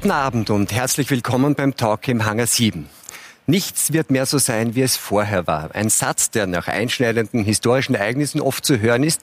Guten 0.00 0.12
Abend 0.12 0.48
und 0.48 0.72
herzlich 0.72 1.10
willkommen 1.10 1.54
beim 1.54 1.76
Talk 1.76 2.08
im 2.08 2.24
Hangar 2.24 2.46
7. 2.46 2.88
Nichts 3.46 3.92
wird 3.92 4.10
mehr 4.10 4.24
so 4.24 4.38
sein, 4.38 4.74
wie 4.74 4.80
es 4.80 4.96
vorher 4.96 5.46
war. 5.46 5.74
Ein 5.74 5.90
Satz, 5.90 6.30
der 6.30 6.46
nach 6.46 6.68
einschneidenden 6.68 7.44
historischen 7.44 7.94
Ereignissen 7.94 8.40
oft 8.40 8.64
zu 8.64 8.80
hören 8.80 9.02
ist 9.02 9.20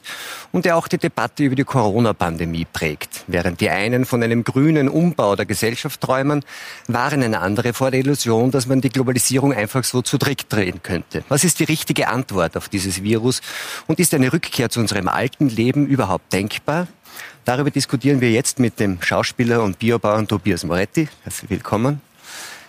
und 0.52 0.66
der 0.66 0.76
auch 0.76 0.86
die 0.86 0.98
Debatte 0.98 1.42
über 1.42 1.56
die 1.56 1.64
Corona-Pandemie 1.64 2.64
prägt. 2.64 3.24
Während 3.26 3.60
die 3.60 3.70
einen 3.70 4.04
von 4.04 4.22
einem 4.22 4.44
grünen 4.44 4.88
Umbau 4.88 5.34
der 5.34 5.46
Gesellschaft 5.46 6.00
träumen, 6.00 6.44
waren 6.86 7.24
eine 7.24 7.40
andere 7.40 7.72
vor 7.72 7.90
der 7.90 7.98
Illusion, 7.98 8.52
dass 8.52 8.68
man 8.68 8.80
die 8.80 8.90
Globalisierung 8.90 9.52
einfach 9.52 9.82
so 9.82 10.00
zu 10.00 10.16
Trick 10.16 10.48
drehen 10.48 10.80
könnte. 10.84 11.24
Was 11.28 11.42
ist 11.42 11.58
die 11.58 11.64
richtige 11.64 12.06
Antwort 12.06 12.56
auf 12.56 12.68
dieses 12.68 13.02
Virus? 13.02 13.40
Und 13.88 13.98
ist 13.98 14.14
eine 14.14 14.32
Rückkehr 14.32 14.70
zu 14.70 14.78
unserem 14.78 15.08
alten 15.08 15.48
Leben 15.48 15.88
überhaupt 15.88 16.32
denkbar? 16.32 16.86
Darüber 17.48 17.70
diskutieren 17.70 18.20
wir 18.20 18.30
jetzt 18.30 18.58
mit 18.58 18.78
dem 18.78 19.00
Schauspieler 19.00 19.62
und 19.62 19.78
Biobauern 19.78 20.28
Tobias 20.28 20.64
Moretti. 20.64 21.08
Herzlich 21.24 21.48
willkommen. 21.48 22.02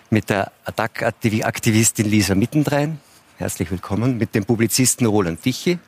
Mit 0.10 0.30
der 0.30 0.54
ATTAC-Aktivistin 0.64 2.10
Lisa 2.10 2.34
Mittendrein. 2.34 2.98
Herzlich 3.36 3.70
willkommen. 3.72 4.18
Mit 4.18 4.36
dem 4.36 4.46
Publizisten 4.46 5.06
Roland 5.06 5.44
Tichy. 5.44 5.80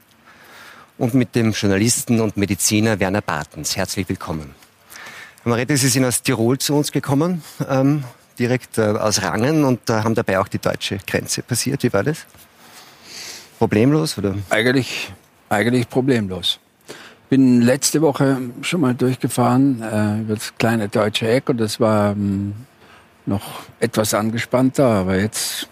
Und 0.97 1.13
mit 1.13 1.35
dem 1.35 1.53
Journalisten 1.53 2.19
und 2.19 2.35
Mediziner 2.35 2.99
Werner 2.99 3.21
Bartens. 3.21 3.77
Herzlich 3.77 4.09
willkommen. 4.09 4.53
Herr 5.43 5.49
Moretti, 5.51 5.77
Sie 5.77 5.87
sind 5.87 6.03
aus 6.03 6.21
Tirol 6.21 6.57
zu 6.57 6.75
uns 6.75 6.91
gekommen, 6.91 7.43
ähm, 7.69 8.03
direkt 8.37 8.77
äh, 8.77 8.81
aus 8.81 9.21
Rangen 9.21 9.63
und 9.63 9.89
äh, 9.89 10.03
haben 10.03 10.15
dabei 10.15 10.37
auch 10.37 10.49
die 10.49 10.59
deutsche 10.59 10.97
Grenze 11.07 11.43
passiert. 11.43 11.81
Wie 11.83 11.93
war 11.93 12.03
das? 12.03 12.25
Problemlos? 13.57 14.17
Oder? 14.17 14.35
Eigentlich, 14.49 15.13
eigentlich 15.47 15.87
problemlos 15.87 16.59
bin 17.31 17.61
letzte 17.61 18.01
Woche 18.01 18.41
schon 18.61 18.81
mal 18.81 18.93
durchgefahren 18.93 19.81
äh, 19.81 20.19
über 20.19 20.33
das 20.33 20.53
kleine 20.57 20.89
deutsche 20.89 21.29
Eck 21.29 21.47
und 21.47 21.61
das 21.61 21.79
war 21.79 22.11
ähm, 22.11 22.53
noch 23.25 23.63
etwas 23.79 24.13
angespannter, 24.13 24.85
aber 24.85 25.17
jetzt 25.17 25.69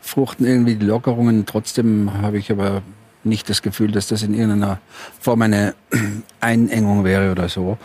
fruchten 0.00 0.46
irgendwie 0.46 0.76
die 0.76 0.86
Lockerungen. 0.86 1.44
Trotzdem 1.44 2.10
habe 2.22 2.38
ich 2.38 2.50
aber 2.50 2.80
nicht 3.24 3.50
das 3.50 3.60
Gefühl, 3.60 3.92
dass 3.92 4.06
das 4.06 4.22
in 4.22 4.32
irgendeiner 4.32 4.80
Form 5.20 5.42
eine 5.42 5.74
Einengung 6.40 7.04
wäre 7.04 7.30
oder 7.30 7.50
so. 7.50 7.76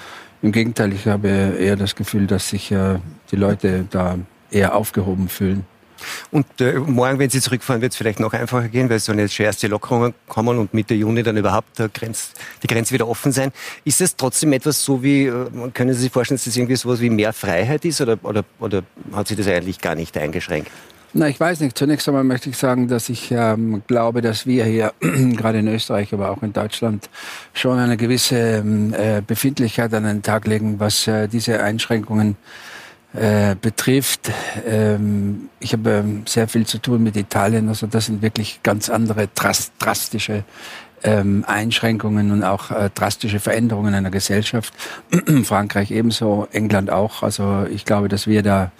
Im 0.41 0.53
Gegenteil, 0.53 0.93
ich 0.93 1.05
habe 1.05 1.27
eher 1.27 1.75
das 1.75 1.95
Gefühl, 1.95 2.27
dass 2.27 2.47
sich 2.47 2.71
äh, 2.71 2.99
die 3.29 3.35
Leute 3.35 3.85
da 3.91 4.17
eher 4.51 4.73
aufgehoben 4.73 5.27
fühlen. 5.27 5.65
Und 6.31 6.45
äh, 6.59 6.73
morgen, 6.73 7.19
wenn 7.19 7.29
Sie 7.29 7.39
zurückfahren, 7.39 7.81
wird 7.81 7.93
es 7.93 7.97
vielleicht 7.97 8.19
noch 8.19 8.33
einfacher 8.33 8.67
gehen, 8.67 8.89
weil 8.89 8.97
es 8.97 9.05
sollen 9.05 9.19
jetzt 9.19 9.33
schon 9.33 9.45
erste 9.45 9.67
Lockerungen 9.67 10.13
kommen 10.27 10.57
und 10.57 10.73
Mitte 10.73 10.93
Juni 10.93 11.23
dann 11.23 11.37
überhaupt 11.37 11.79
der 11.79 11.89
Grenz, 11.89 12.31
die 12.63 12.67
Grenze 12.67 12.93
wieder 12.93 13.07
offen 13.07 13.31
sein. 13.31 13.51
Ist 13.83 14.01
es 14.01 14.15
trotzdem 14.15 14.53
etwas 14.53 14.83
so 14.83 15.03
wie, 15.03 15.25
äh, 15.25 15.45
können 15.73 15.93
Sie 15.93 16.01
sich 16.01 16.11
vorstellen, 16.11 16.37
dass 16.37 16.45
das 16.45 16.55
irgendwie 16.57 16.75
so 16.75 16.89
etwas 16.89 17.01
wie 17.01 17.09
mehr 17.09 17.33
Freiheit 17.33 17.85
ist 17.85 18.01
oder, 18.01 18.17
oder, 18.23 18.43
oder 18.59 18.83
hat 19.13 19.27
sich 19.27 19.37
das 19.37 19.47
eigentlich 19.47 19.79
gar 19.79 19.95
nicht 19.95 20.17
eingeschränkt? 20.17 20.71
Na, 21.17 21.29
ich 21.29 21.39
weiß 21.39 21.61
nicht. 21.61 21.77
Zunächst 21.77 22.09
einmal 22.09 22.25
möchte 22.25 22.49
ich 22.49 22.57
sagen, 22.57 22.89
dass 22.89 23.07
ich 23.07 23.31
ähm, 23.31 23.81
glaube, 23.87 24.21
dass 24.21 24.45
wir 24.45 24.65
hier, 24.65 24.91
gerade 24.99 25.59
in 25.59 25.67
Österreich, 25.69 26.13
aber 26.13 26.29
auch 26.29 26.43
in 26.43 26.51
Deutschland, 26.51 27.09
schon 27.53 27.79
eine 27.79 27.95
gewisse 27.95 28.35
ähm, 28.35 28.93
äh, 28.93 29.21
Befindlichkeit 29.25 29.93
an 29.93 30.03
den 30.03 30.23
Tag 30.23 30.45
legen, 30.45 30.77
was 30.77 31.07
äh, 31.07 31.29
diese 31.29 31.63
Einschränkungen 31.63 32.31
äh, 32.31 32.64
betrifft. 33.61 34.31
Ähm, 34.67 35.49
ich 35.59 35.73
habe 35.73 35.89
ähm, 35.89 36.23
sehr 36.27 36.47
viel 36.47 36.65
zu 36.65 36.79
tun 36.79 37.03
mit 37.03 37.15
Italien. 37.15 37.69
Also 37.69 37.87
das 37.87 38.07
sind 38.07 38.21
wirklich 38.21 38.59
ganz 38.63 38.89
andere 38.89 39.29
drastische 39.79 40.43
ähm, 41.03 41.45
Einschränkungen 41.47 42.31
und 42.31 42.43
auch 42.43 42.71
äh, 42.71 42.89
drastische 42.93 43.39
Veränderungen 43.39 43.93
einer 43.93 44.11
Gesellschaft. 44.11 44.73
Frankreich 45.43 45.91
ebenso, 45.91 46.47
England 46.51 46.89
auch. 46.89 47.23
Also 47.23 47.65
ich 47.71 47.85
glaube, 47.85 48.07
dass 48.07 48.27
wir 48.27 48.43
da 48.43 48.71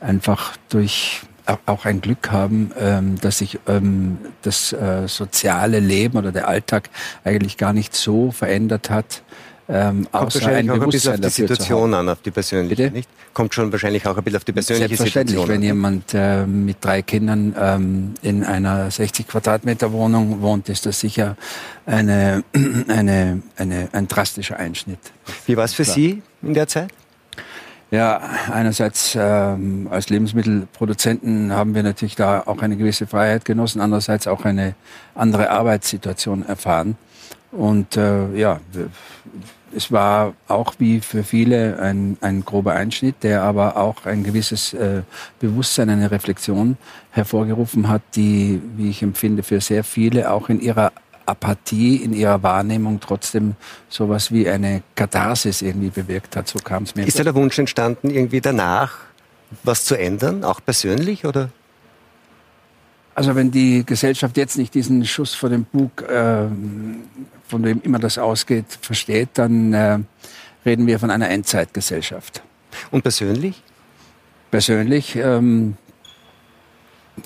einfach 0.00 0.56
durch 0.68 1.22
auch 1.66 1.84
ein 1.84 2.00
Glück 2.00 2.30
haben, 2.30 2.70
ähm, 2.78 3.20
dass 3.20 3.38
sich 3.38 3.58
ähm, 3.66 4.18
das 4.42 4.72
äh, 4.72 5.08
soziale 5.08 5.80
Leben 5.80 6.16
oder 6.16 6.30
der 6.30 6.46
Alltag 6.46 6.88
eigentlich 7.24 7.56
gar 7.56 7.72
nicht 7.72 7.96
so 7.96 8.30
verändert 8.30 8.90
hat 8.90 9.22
ähm, 9.68 10.08
Kommt 10.10 10.34
wahrscheinlich 10.34 10.70
ein 10.70 10.70
auch 10.70 10.84
ein 10.84 10.90
bisschen 10.90 11.12
auf 11.14 11.20
die 11.20 11.28
Situation 11.28 11.94
an, 11.94 12.08
auf 12.08 12.20
die 12.20 12.30
persönliche, 12.30 12.82
Bitte? 12.84 12.94
nicht? 12.94 13.08
Kommt 13.32 13.54
schon 13.54 13.70
wahrscheinlich 13.70 14.06
auch 14.06 14.16
ein 14.16 14.24
bisschen 14.24 14.36
auf 14.36 14.44
die 14.44 14.52
persönliche 14.52 14.88
Selbstverständlich, 14.88 15.38
Situation 15.38 15.54
wenn 15.54 15.62
jemand 15.62 16.14
äh, 16.14 16.46
mit 16.46 16.78
drei 16.80 17.02
Kindern 17.02 17.54
ähm, 17.58 18.14
in 18.22 18.44
einer 18.44 18.90
60 18.90 19.28
Quadratmeter 19.28 19.92
Wohnung 19.92 20.42
wohnt, 20.42 20.68
ist 20.68 20.86
das 20.86 21.00
sicher 21.00 21.36
eine, 21.86 22.42
eine, 22.88 23.42
eine, 23.56 23.88
ein 23.92 24.08
drastischer 24.08 24.56
Einschnitt. 24.56 24.98
Wie 25.46 25.56
war 25.56 25.64
es 25.64 25.74
für 25.74 25.84
Sie 25.84 26.22
in 26.42 26.54
der 26.54 26.66
Zeit? 26.66 26.90
Ja, 27.92 28.22
einerseits 28.50 29.14
ähm, 29.20 29.86
als 29.90 30.08
Lebensmittelproduzenten 30.08 31.52
haben 31.52 31.74
wir 31.74 31.82
natürlich 31.82 32.16
da 32.16 32.42
auch 32.46 32.62
eine 32.62 32.78
gewisse 32.78 33.06
Freiheit 33.06 33.44
genossen, 33.44 33.82
andererseits 33.82 34.26
auch 34.26 34.46
eine 34.46 34.74
andere 35.14 35.50
Arbeitssituation 35.50 36.42
erfahren. 36.46 36.96
Und 37.52 37.96
äh, 37.96 38.34
ja, 38.34 38.60
es 39.74 39.92
war 39.92 40.34
auch 40.48 40.74
wie 40.78 41.00
für 41.00 41.22
viele 41.22 41.78
ein, 41.78 42.16
ein 42.20 42.44
grober 42.44 42.72
Einschnitt, 42.74 43.16
der 43.22 43.42
aber 43.42 43.76
auch 43.76 44.06
ein 44.06 44.24
gewisses 44.24 44.72
äh, 44.74 45.02
Bewusstsein, 45.38 45.90
eine 45.90 46.10
Reflexion 46.10 46.76
hervorgerufen 47.10 47.88
hat, 47.88 48.02
die, 48.14 48.60
wie 48.76 48.90
ich 48.90 49.02
empfinde, 49.02 49.42
für 49.42 49.60
sehr 49.60 49.84
viele 49.84 50.30
auch 50.30 50.48
in 50.48 50.60
ihrer 50.60 50.92
Apathie, 51.26 51.96
in 51.96 52.12
ihrer 52.12 52.42
Wahrnehmung 52.42 53.00
trotzdem 53.00 53.54
sowas 53.88 54.32
wie 54.32 54.48
eine 54.48 54.82
Katharsis 54.94 55.62
irgendwie 55.62 55.90
bewirkt 55.90 56.36
hat. 56.36 56.48
So 56.48 56.58
kam 56.58 56.82
es 56.84 56.94
mir. 56.94 57.06
Ist 57.06 57.18
da 57.18 57.24
der 57.24 57.34
Wunsch 57.34 57.58
entstanden, 57.58 58.10
irgendwie 58.10 58.40
danach 58.40 58.96
was 59.62 59.84
zu 59.84 59.98
ändern, 59.98 60.44
auch 60.44 60.60
persönlich 60.64 61.24
oder? 61.24 61.50
Also 63.14 63.34
wenn 63.34 63.50
die 63.50 63.84
Gesellschaft 63.84 64.36
jetzt 64.38 64.56
nicht 64.56 64.74
diesen 64.74 65.04
Schuss 65.04 65.34
vor 65.34 65.50
dem 65.50 65.64
Bug 65.64 66.02
äh, 66.08 66.46
von 67.52 67.64
wem 67.64 67.80
immer 67.82 67.98
das 67.98 68.16
ausgeht, 68.16 68.64
versteht, 68.80 69.28
dann 69.34 69.74
äh, 69.74 69.98
reden 70.64 70.86
wir 70.86 70.98
von 70.98 71.10
einer 71.10 71.28
Endzeitgesellschaft. 71.28 72.42
Und 72.90 73.02
persönlich? 73.02 73.62
Persönlich 74.50 75.16
ähm, 75.16 75.76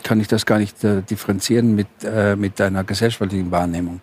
kann 0.03 0.19
ich 0.21 0.27
das 0.27 0.45
gar 0.45 0.59
nicht 0.59 0.83
äh, 0.83 1.03
differenzieren 1.03 1.77
mit, 1.77 1.87
äh, 2.03 2.35
mit 2.35 2.61
einer 2.61 2.83
gesellschaftlichen 2.83 3.53
Wahrnehmung. 3.53 4.01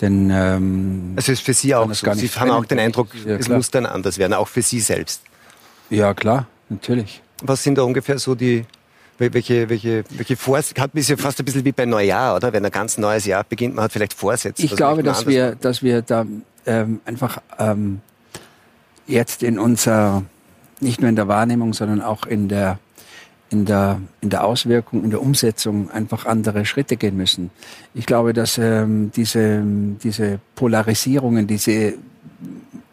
Denn, 0.00 0.30
ähm, 0.30 1.12
also 1.16 1.32
ist 1.32 1.42
für 1.42 1.52
Sie 1.52 1.74
auch 1.74 1.92
so. 1.92 2.12
Sie 2.14 2.28
haben 2.28 2.50
auch 2.50 2.64
den 2.64 2.78
Eindruck, 2.78 3.08
ja, 3.26 3.36
es 3.36 3.48
muss 3.48 3.70
dann 3.70 3.84
anders 3.84 4.16
werden, 4.16 4.32
auch 4.32 4.48
für 4.48 4.62
Sie 4.62 4.80
selbst. 4.80 5.22
Ja, 5.90 6.14
klar, 6.14 6.46
natürlich. 6.70 7.20
Was 7.42 7.62
sind 7.62 7.76
da 7.76 7.82
ungefähr 7.82 8.18
so 8.18 8.34
die, 8.34 8.64
welche, 9.18 9.68
welche, 9.68 10.04
welche 10.10 10.36
Vorsätze, 10.36 10.80
hat 10.80 10.94
ist 10.94 11.08
ja 11.08 11.16
fast 11.16 11.38
ein 11.40 11.44
bisschen 11.44 11.64
wie 11.64 11.72
bei 11.72 11.84
Neujahr, 11.84 12.36
oder? 12.36 12.52
Wenn 12.52 12.64
ein 12.64 12.70
ganz 12.70 12.98
neues 12.98 13.26
Jahr 13.26 13.44
beginnt, 13.44 13.74
man 13.74 13.84
hat 13.84 13.92
vielleicht 13.92 14.14
Vorsätze. 14.14 14.64
Ich 14.64 14.76
glaube, 14.76 15.02
dass 15.02 15.26
wir, 15.26 15.54
dass 15.56 15.82
wir 15.82 16.02
da 16.02 16.24
ähm, 16.66 17.00
einfach 17.04 17.40
ähm, 17.58 18.00
jetzt 19.06 19.42
in 19.42 19.58
unserer, 19.58 20.22
nicht 20.80 21.00
nur 21.00 21.08
in 21.08 21.16
der 21.16 21.28
Wahrnehmung, 21.28 21.72
sondern 21.74 22.00
auch 22.00 22.26
in 22.26 22.48
der, 22.48 22.78
in 23.50 23.64
der, 23.64 24.00
in 24.20 24.30
der 24.30 24.44
Auswirkung, 24.44 25.04
in 25.04 25.10
der 25.10 25.22
Umsetzung 25.22 25.90
einfach 25.90 26.26
andere 26.26 26.64
Schritte 26.64 26.96
gehen 26.96 27.16
müssen. 27.16 27.50
Ich 27.94 28.06
glaube, 28.06 28.32
dass 28.32 28.58
ähm, 28.58 29.10
diese, 29.16 29.62
diese 30.02 30.38
Polarisierungen, 30.54 31.46
diese 31.46 31.94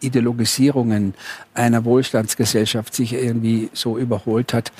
Ideologisierungen 0.05 1.13
einer 1.53 1.85
Wohlstandsgesellschaft 1.85 2.93
sich 2.93 3.13
irgendwie 3.13 3.69
so 3.73 3.97
überholt 3.97 4.53
hat, 4.53 4.71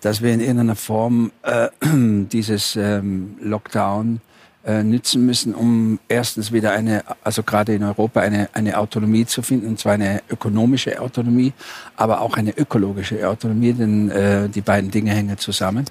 dass 0.00 0.22
wir 0.22 0.32
in 0.32 0.40
irgendeiner 0.40 0.76
Form 0.76 1.32
äh, 1.42 1.68
dieses 1.84 2.76
ähm, 2.76 3.36
Lockdown 3.40 4.20
äh, 4.66 4.82
nützen 4.82 5.26
müssen, 5.26 5.54
um 5.54 5.98
erstens 6.08 6.52
wieder 6.52 6.72
eine, 6.72 7.04
also 7.22 7.42
gerade 7.42 7.74
in 7.74 7.82
Europa, 7.82 8.20
eine, 8.20 8.48
eine 8.54 8.78
Autonomie 8.78 9.26
zu 9.26 9.42
finden, 9.42 9.66
und 9.66 9.78
zwar 9.78 9.92
eine 9.92 10.22
ökonomische 10.30 11.00
Autonomie, 11.00 11.52
aber 11.96 12.20
auch 12.22 12.36
eine 12.36 12.56
ökologische 12.56 13.28
Autonomie, 13.28 13.74
denn 13.74 14.10
äh, 14.10 14.48
die 14.48 14.62
beiden 14.62 14.90
Dinge 14.90 15.10
hängen 15.12 15.36
zusammen. 15.38 15.84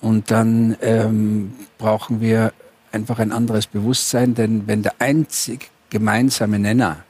Und 0.00 0.30
dann 0.30 0.76
ähm, 0.80 1.52
brauchen 1.78 2.20
wir 2.20 2.52
einfach 2.92 3.18
ein 3.18 3.32
anderes 3.32 3.66
Bewusstsein, 3.66 4.34
denn 4.34 4.66
wenn 4.66 4.82
der 4.82 4.94
einzig 4.98 5.70
gemeinsame 5.90 6.58
Nenner 6.58 7.04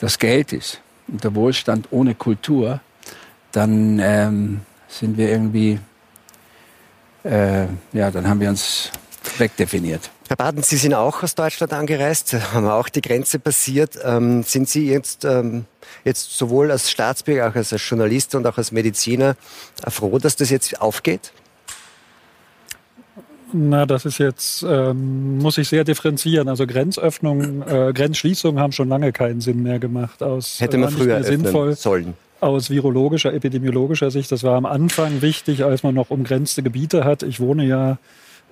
das 0.00 0.18
Geld 0.18 0.52
ist 0.52 0.80
und 1.08 1.22
der 1.22 1.34
Wohlstand 1.34 1.88
ohne 1.90 2.14
Kultur, 2.14 2.80
dann 3.52 3.98
ähm, 4.00 4.60
sind 4.88 5.16
wir 5.16 5.28
irgendwie, 5.28 5.78
äh, 7.24 7.66
ja, 7.92 8.10
dann 8.10 8.28
haben 8.28 8.40
wir 8.40 8.48
uns 8.48 8.90
wegdefiniert. 9.38 10.10
Herr 10.28 10.36
Baden, 10.36 10.62
Sie 10.62 10.76
sind 10.76 10.94
auch 10.94 11.22
aus 11.22 11.34
Deutschland 11.34 11.72
angereist, 11.72 12.34
haben 12.54 12.68
auch 12.68 12.88
die 12.88 13.00
Grenze 13.00 13.38
passiert. 13.38 13.98
Ähm, 14.02 14.42
sind 14.44 14.68
Sie 14.68 14.88
jetzt, 14.88 15.24
ähm, 15.24 15.64
jetzt 16.04 16.36
sowohl 16.36 16.70
als 16.70 16.90
Staatsbürger, 16.90 17.48
auch 17.48 17.54
als 17.54 17.74
Journalist 17.76 18.34
und 18.34 18.46
auch 18.46 18.56
als 18.56 18.70
Mediziner 18.70 19.36
froh, 19.88 20.18
dass 20.18 20.36
das 20.36 20.50
jetzt 20.50 20.80
aufgeht? 20.80 21.32
Na, 23.52 23.86
das 23.86 24.04
ist 24.04 24.18
jetzt, 24.18 24.64
ähm, 24.68 25.38
muss 25.38 25.58
ich 25.58 25.68
sehr 25.68 25.84
differenzieren. 25.84 26.48
Also 26.48 26.66
Grenzöffnung, 26.66 27.62
äh, 27.62 27.92
Grenzschließungen 27.92 28.60
haben 28.60 28.72
schon 28.72 28.88
lange 28.88 29.12
keinen 29.12 29.40
Sinn 29.40 29.62
mehr 29.62 29.78
gemacht. 29.78 30.22
Aus, 30.22 30.60
Hätte 30.60 30.78
man 30.78 30.90
früher 30.90 31.22
sinnvoll. 31.24 31.74
sollen. 31.74 32.14
aus 32.40 32.70
virologischer, 32.70 33.34
epidemiologischer 33.34 34.10
Sicht. 34.10 34.32
Das 34.32 34.42
war 34.44 34.56
am 34.56 34.64
Anfang 34.66 35.20
wichtig, 35.20 35.64
als 35.64 35.82
man 35.82 35.94
noch 35.94 36.10
umgrenzte 36.10 36.62
Gebiete 36.62 37.04
hat. 37.04 37.22
Ich 37.22 37.38
wohne 37.40 37.66
ja 37.66 37.92
äh, 37.92 37.96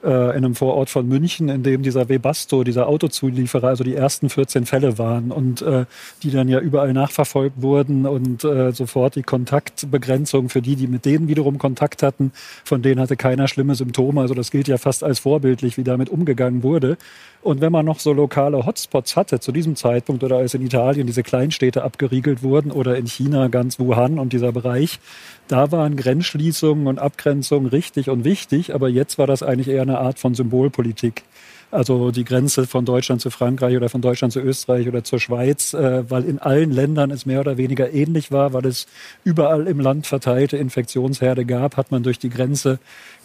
in 0.07 0.11
einem 0.11 0.55
Vorort 0.55 0.91
von 0.91 1.09
München, 1.09 1.49
in 1.49 1.63
dem 1.63 1.83
dieser 1.83 2.09
Webasto, 2.09 2.63
dieser 2.63 2.89
Autozulieferer, 2.89 3.69
also 3.69 3.83
die 3.83 3.95
ersten 3.95 4.31
14 4.31 4.67
Fälle 4.67 4.97
waren 4.99 5.33
und 5.33 5.63
äh, 5.63 5.87
die 6.23 6.31
dann 6.31 6.49
ja 6.49 6.61
überall 6.61 6.93
nachverfolgt 6.93 7.61
wurden 7.63 8.07
und 8.07 8.45
äh, 8.45 8.73
sofort 8.73 9.17
die 9.17 9.23
Kontaktbegrenzung 9.23 10.49
für 10.49 10.63
die, 10.63 10.77
die 10.77 10.87
mit 10.87 11.05
denen 11.05 11.27
wiederum 11.27 11.59
Kontakt 11.59 12.03
hatten, 12.03 12.33
von 12.65 12.83
denen 12.83 13.01
hatte 13.01 13.17
keiner 13.17 13.49
schlimme 13.49 13.75
Symptome. 13.75 14.21
Also 14.21 14.35
das 14.35 14.51
gilt 14.51 14.69
ja 14.69 14.79
fast 14.79 15.03
als 15.03 15.19
vorbildlich, 15.19 15.77
wie 15.77 15.85
damit 15.85 16.11
umgegangen 16.11 16.63
wurde. 16.63 16.97
Und 17.41 17.61
wenn 17.61 17.73
man 17.73 17.87
noch 17.87 18.01
so 18.01 18.13
lokale 18.13 18.67
Hotspots 18.67 19.17
hatte 19.17 19.39
zu 19.41 19.53
diesem 19.53 19.77
Zeitpunkt 19.77 20.25
oder 20.25 20.39
als 20.39 20.55
in 20.55 20.63
Italien 20.63 21.07
diese 21.07 21.23
Kleinstädte 21.23 21.85
abgeriegelt 21.85 22.43
wurden 22.43 22.73
oder 22.73 22.97
in 22.97 23.07
China 23.07 23.49
ganz 23.49 23.79
Wuhan 23.79 24.19
und 24.19 24.33
dieser 24.33 24.53
Bereich, 24.53 24.99
da 25.47 25.71
waren 25.71 25.97
Grenzschließungen 25.97 26.87
und 26.87 26.99
Abgrenzungen 26.99 27.69
richtig 27.69 28.11
und 28.11 28.25
wichtig, 28.25 28.75
aber 28.75 28.89
jetzt 28.89 29.19
war 29.19 29.27
das 29.27 29.43
eigentlich 29.43 29.69
eher 29.69 29.83
eine 29.83 29.99
Art 29.99 30.19
von 30.19 30.35
Symbolpolitik. 30.35 31.23
Also 31.71 32.11
die 32.11 32.25
Grenze 32.25 32.67
von 32.67 32.87
Deutschland 32.87 33.21
zu 33.21 33.29
Frankreich 33.29 33.77
oder 33.77 33.91
von 33.91 34.01
Deutschland 34.01 34.33
zu 34.33 34.41
Österreich 34.41 34.89
oder 34.89 35.05
zur 35.05 35.21
Schweiz, 35.21 35.75
äh, 35.75 36.11
weil 36.11 36.25
in 36.25 36.39
allen 36.39 36.71
Ländern 36.71 37.11
es 37.11 37.27
mehr 37.27 37.41
oder 37.41 37.59
weniger 37.59 37.93
ähnlich 37.93 38.33
war, 38.33 38.55
weil 38.55 38.65
es 38.65 38.87
überall 39.23 39.67
im 39.67 39.79
Land 39.79 40.07
verteilte 40.07 40.57
Infektionsherde 40.57 41.45
gab, 41.45 41.77
hat 41.77 41.91
man 41.91 42.03
durch 42.03 42.19
die 42.19 42.31
Grenze 42.31 42.79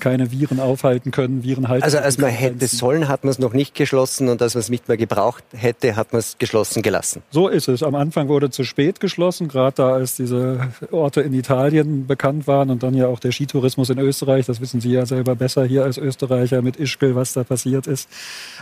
keine 0.03 0.31
Viren 0.31 0.59
aufhalten 0.59 1.11
können, 1.11 1.43
Viren 1.43 1.69
halten. 1.69 1.85
Also 1.85 1.97
als 1.97 2.17
man 2.17 2.29
hätte 2.29 2.67
sollen, 2.67 3.07
hat 3.07 3.23
man 3.23 3.31
es 3.31 3.39
noch 3.39 3.53
nicht 3.53 3.73
geschlossen 3.73 4.27
und 4.27 4.41
als 4.41 4.53
man 4.53 4.59
es 4.59 4.69
nicht 4.69 4.89
mehr 4.89 4.97
gebraucht 4.97 5.45
hätte, 5.55 5.95
hat 5.95 6.11
man 6.11 6.19
es 6.19 6.37
geschlossen 6.37 6.81
gelassen. 6.81 7.23
So 7.31 7.47
ist 7.47 7.69
es. 7.69 7.83
Am 7.83 7.95
Anfang 7.95 8.27
wurde 8.27 8.49
zu 8.49 8.65
spät 8.65 8.99
geschlossen, 8.99 9.47
gerade 9.47 9.75
da 9.77 9.93
als 9.93 10.17
diese 10.17 10.67
Orte 10.91 11.21
in 11.21 11.33
Italien 11.33 12.05
bekannt 12.05 12.47
waren 12.47 12.69
und 12.69 12.83
dann 12.83 12.95
ja 12.95 13.07
auch 13.07 13.19
der 13.19 13.31
Skitourismus 13.31 13.89
in 13.89 13.97
Österreich. 13.97 14.45
Das 14.45 14.59
wissen 14.59 14.81
Sie 14.81 14.91
ja 14.91 15.05
selber 15.05 15.37
besser 15.37 15.63
hier 15.63 15.85
als 15.85 15.97
Österreicher 15.97 16.61
mit 16.61 16.75
Ischgl, 16.75 17.15
was 17.15 17.31
da 17.31 17.45
passiert 17.45 17.87
ist. 17.87 18.09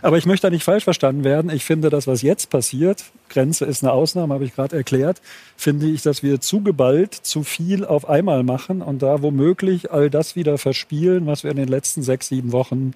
Aber 0.03 0.19
ich 0.19 0.27
möchte 0.27 0.45
da 0.45 0.51
nicht 0.51 0.63
falsch 0.63 0.83
verstanden 0.83 1.23
werden. 1.23 1.49
Ich 1.49 1.65
finde, 1.65 1.89
das, 1.89 2.05
was 2.05 2.21
jetzt 2.21 2.51
passiert, 2.51 3.03
Grenze 3.31 3.65
ist 3.65 3.83
eine 3.83 3.91
Ausnahme, 3.91 4.35
habe 4.35 4.45
ich 4.45 4.53
gerade 4.53 4.75
erklärt, 4.75 5.21
finde 5.57 5.87
ich, 5.87 6.03
dass 6.03 6.21
wir 6.21 6.39
zu 6.39 6.61
geballt, 6.61 7.13
zu 7.13 7.43
viel 7.43 7.83
auf 7.85 8.07
einmal 8.07 8.43
machen 8.43 8.81
und 8.81 9.01
da 9.01 9.21
womöglich 9.21 9.91
all 9.91 10.09
das 10.09 10.35
wieder 10.35 10.57
verspielen, 10.57 11.25
was 11.25 11.43
wir 11.43 11.51
in 11.51 11.57
den 11.57 11.67
letzten 11.67 12.03
sechs, 12.03 12.27
sieben 12.27 12.51
Wochen 12.51 12.93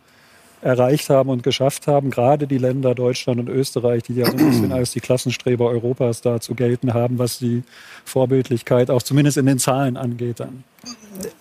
erreicht 0.61 1.09
haben 1.09 1.29
und 1.29 1.43
geschafft 1.43 1.87
haben. 1.87 2.09
Gerade 2.09 2.47
die 2.47 2.57
Länder 2.57 2.95
Deutschland 2.95 3.39
und 3.39 3.49
Österreich, 3.49 4.03
die 4.03 4.15
ja 4.15 4.25
so 4.25 4.31
ein 4.31 4.49
bisschen 4.49 4.71
als 4.71 4.91
die 4.91 4.99
Klassenstreber 4.99 5.65
Europas 5.65 6.21
da 6.21 6.41
zu 6.41 6.55
gelten 6.55 6.93
haben, 6.93 7.19
was 7.19 7.37
die 7.37 7.63
Vorbildlichkeit 8.03 8.89
auch 8.89 9.03
zumindest 9.03 9.37
in 9.37 9.45
den 9.45 9.59
Zahlen 9.59 9.95
angeht 9.95 10.39
dann. 10.39 10.63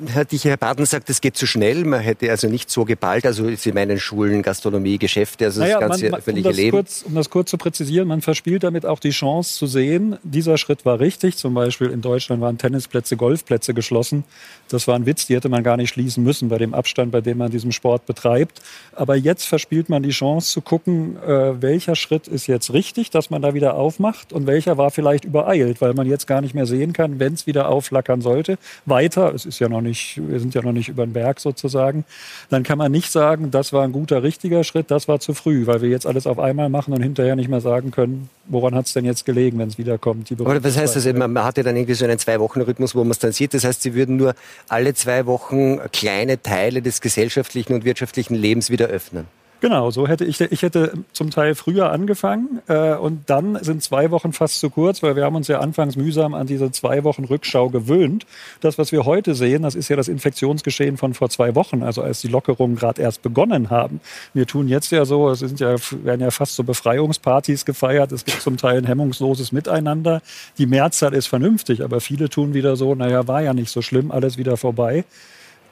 Herr 0.06 0.24
Dicher, 0.24 0.50
Herr 0.50 0.56
Baden 0.56 0.86
sagt, 0.86 1.10
es 1.10 1.20
geht 1.20 1.36
zu 1.36 1.46
schnell. 1.46 1.84
Man 1.84 2.00
hätte 2.00 2.30
also 2.30 2.48
nicht 2.48 2.70
so 2.70 2.84
geballt. 2.84 3.26
Also 3.26 3.54
Sie 3.54 3.72
meinen 3.72 3.98
Schulen, 3.98 4.42
Gastronomie, 4.42 4.98
Geschäfte, 4.98 5.46
also 5.46 5.60
naja, 5.60 5.80
das 5.80 5.88
ganze 5.88 6.10
man, 6.10 6.18
öffentliche 6.20 6.48
um 6.48 6.54
Leben. 6.54 6.70
Kurz, 6.76 7.02
um 7.02 7.14
das 7.14 7.30
kurz 7.30 7.50
zu 7.50 7.58
präzisieren, 7.58 8.08
man 8.08 8.20
verspielt 8.20 8.62
damit 8.62 8.86
auch 8.86 8.98
die 8.98 9.10
Chance 9.10 9.54
zu 9.56 9.66
sehen, 9.66 10.18
dieser 10.22 10.58
Schritt 10.58 10.84
war 10.84 11.00
richtig. 11.00 11.36
Zum 11.36 11.54
Beispiel 11.54 11.90
in 11.90 12.00
Deutschland 12.00 12.40
waren 12.40 12.58
Tennisplätze, 12.58 13.16
Golfplätze 13.16 13.74
geschlossen. 13.74 14.24
Das 14.68 14.86
war 14.88 14.94
ein 14.94 15.06
Witz, 15.06 15.26
die 15.26 15.36
hätte 15.36 15.48
man 15.48 15.62
gar 15.62 15.76
nicht 15.76 15.90
schließen 15.90 16.22
müssen 16.22 16.48
bei 16.48 16.58
dem 16.58 16.74
Abstand, 16.74 17.12
bei 17.12 17.20
dem 17.20 17.38
man 17.38 17.50
diesen 17.50 17.72
Sport 17.72 18.06
betreibt. 18.06 18.62
Aber 18.92 19.16
jetzt 19.16 19.46
verspielt 19.46 19.88
man 19.88 20.02
die 20.02 20.10
Chance 20.10 20.52
zu 20.52 20.60
gucken, 20.60 21.16
äh, 21.22 21.60
welcher 21.60 21.96
Schritt 21.96 22.28
ist 22.28 22.46
jetzt 22.46 22.72
richtig, 22.72 23.10
dass 23.10 23.30
man 23.30 23.42
da 23.42 23.54
wieder 23.54 23.74
aufmacht 23.74 24.32
und 24.32 24.46
welcher 24.46 24.78
war 24.78 24.90
vielleicht 24.90 25.24
übereilt, 25.24 25.80
weil 25.80 25.94
man 25.94 26.06
jetzt 26.06 26.26
gar 26.26 26.40
nicht 26.40 26.54
mehr 26.54 26.66
sehen 26.66 26.92
kann, 26.92 27.18
wenn 27.18 27.34
es 27.34 27.46
wieder 27.46 27.68
aufflackern 27.68 28.20
sollte. 28.20 28.58
Weiter, 28.86 29.34
es 29.34 29.44
ist 29.44 29.58
ja 29.58 29.63
noch 29.68 29.80
nicht, 29.80 30.20
wir 30.28 30.40
sind 30.40 30.54
ja 30.54 30.62
noch 30.62 30.72
nicht 30.72 30.88
über 30.88 31.06
den 31.06 31.12
Berg 31.12 31.40
sozusagen, 31.40 32.04
dann 32.50 32.62
kann 32.62 32.78
man 32.78 32.92
nicht 32.92 33.10
sagen, 33.10 33.50
das 33.50 33.72
war 33.72 33.84
ein 33.84 33.92
guter, 33.92 34.22
richtiger 34.22 34.64
Schritt, 34.64 34.90
das 34.90 35.08
war 35.08 35.20
zu 35.20 35.34
früh, 35.34 35.66
weil 35.66 35.82
wir 35.82 35.88
jetzt 35.88 36.06
alles 36.06 36.26
auf 36.26 36.38
einmal 36.38 36.68
machen 36.68 36.94
und 36.94 37.02
hinterher 37.02 37.36
nicht 37.36 37.48
mehr 37.48 37.60
sagen 37.60 37.90
können, 37.90 38.28
woran 38.46 38.74
hat 38.74 38.86
es 38.86 38.92
denn 38.92 39.04
jetzt 39.04 39.24
gelegen, 39.24 39.58
wenn 39.58 39.68
es 39.68 39.78
wiederkommt. 39.78 40.30
Aber 40.32 40.62
was 40.62 40.76
heißt 40.76 40.96
das? 40.96 41.12
Man 41.12 41.44
hat 41.44 41.56
ja 41.56 41.62
dann 41.62 41.76
irgendwie 41.76 41.94
so 41.94 42.04
einen 42.04 42.18
Zwei-Wochen-Rhythmus, 42.18 42.94
wo 42.94 43.00
man 43.00 43.10
es 43.10 43.18
dann 43.18 43.32
sieht. 43.32 43.54
Das 43.54 43.64
heißt, 43.64 43.82
Sie 43.82 43.94
würden 43.94 44.16
nur 44.16 44.34
alle 44.68 44.94
zwei 44.94 45.26
Wochen 45.26 45.78
kleine 45.92 46.40
Teile 46.40 46.82
des 46.82 47.00
gesellschaftlichen 47.00 47.74
und 47.74 47.84
wirtschaftlichen 47.84 48.34
Lebens 48.34 48.70
wieder 48.70 48.86
öffnen. 48.86 49.26
Genau, 49.64 49.90
so 49.90 50.06
hätte 50.06 50.26
ich, 50.26 50.38
ich 50.42 50.60
hätte 50.60 50.92
zum 51.14 51.30
Teil 51.30 51.54
früher 51.54 51.90
angefangen 51.90 52.60
äh, 52.68 52.96
und 52.96 53.30
dann 53.30 53.58
sind 53.64 53.82
zwei 53.82 54.10
Wochen 54.10 54.34
fast 54.34 54.60
zu 54.60 54.68
kurz, 54.68 55.02
weil 55.02 55.16
wir 55.16 55.24
haben 55.24 55.36
uns 55.36 55.48
ja 55.48 55.60
anfangs 55.60 55.96
mühsam 55.96 56.34
an 56.34 56.46
diese 56.46 56.70
zwei 56.70 57.02
Wochen 57.02 57.24
Rückschau 57.24 57.70
gewöhnt. 57.70 58.26
Das, 58.60 58.76
was 58.76 58.92
wir 58.92 59.06
heute 59.06 59.34
sehen, 59.34 59.62
das 59.62 59.74
ist 59.74 59.88
ja 59.88 59.96
das 59.96 60.08
Infektionsgeschehen 60.08 60.98
von 60.98 61.14
vor 61.14 61.30
zwei 61.30 61.54
Wochen, 61.54 61.82
also 61.82 62.02
als 62.02 62.20
die 62.20 62.28
Lockerungen 62.28 62.76
gerade 62.76 63.00
erst 63.00 63.22
begonnen 63.22 63.70
haben. 63.70 64.02
Wir 64.34 64.46
tun 64.46 64.68
jetzt 64.68 64.92
ja 64.92 65.06
so, 65.06 65.30
es 65.30 65.38
sind 65.38 65.58
ja, 65.60 65.76
werden 66.02 66.20
ja 66.20 66.30
fast 66.30 66.56
so 66.56 66.62
Befreiungspartys 66.62 67.64
gefeiert, 67.64 68.12
es 68.12 68.26
gibt 68.26 68.42
zum 68.42 68.58
Teil 68.58 68.76
ein 68.76 68.84
hemmungsloses 68.84 69.50
Miteinander. 69.50 70.20
Die 70.58 70.66
Mehrzahl 70.66 71.14
ist 71.14 71.28
vernünftig, 71.28 71.82
aber 71.82 72.02
viele 72.02 72.28
tun 72.28 72.52
wieder 72.52 72.76
so, 72.76 72.94
naja, 72.94 73.26
war 73.28 73.40
ja 73.40 73.54
nicht 73.54 73.70
so 73.70 73.80
schlimm, 73.80 74.10
alles 74.10 74.36
wieder 74.36 74.58
vorbei. 74.58 75.06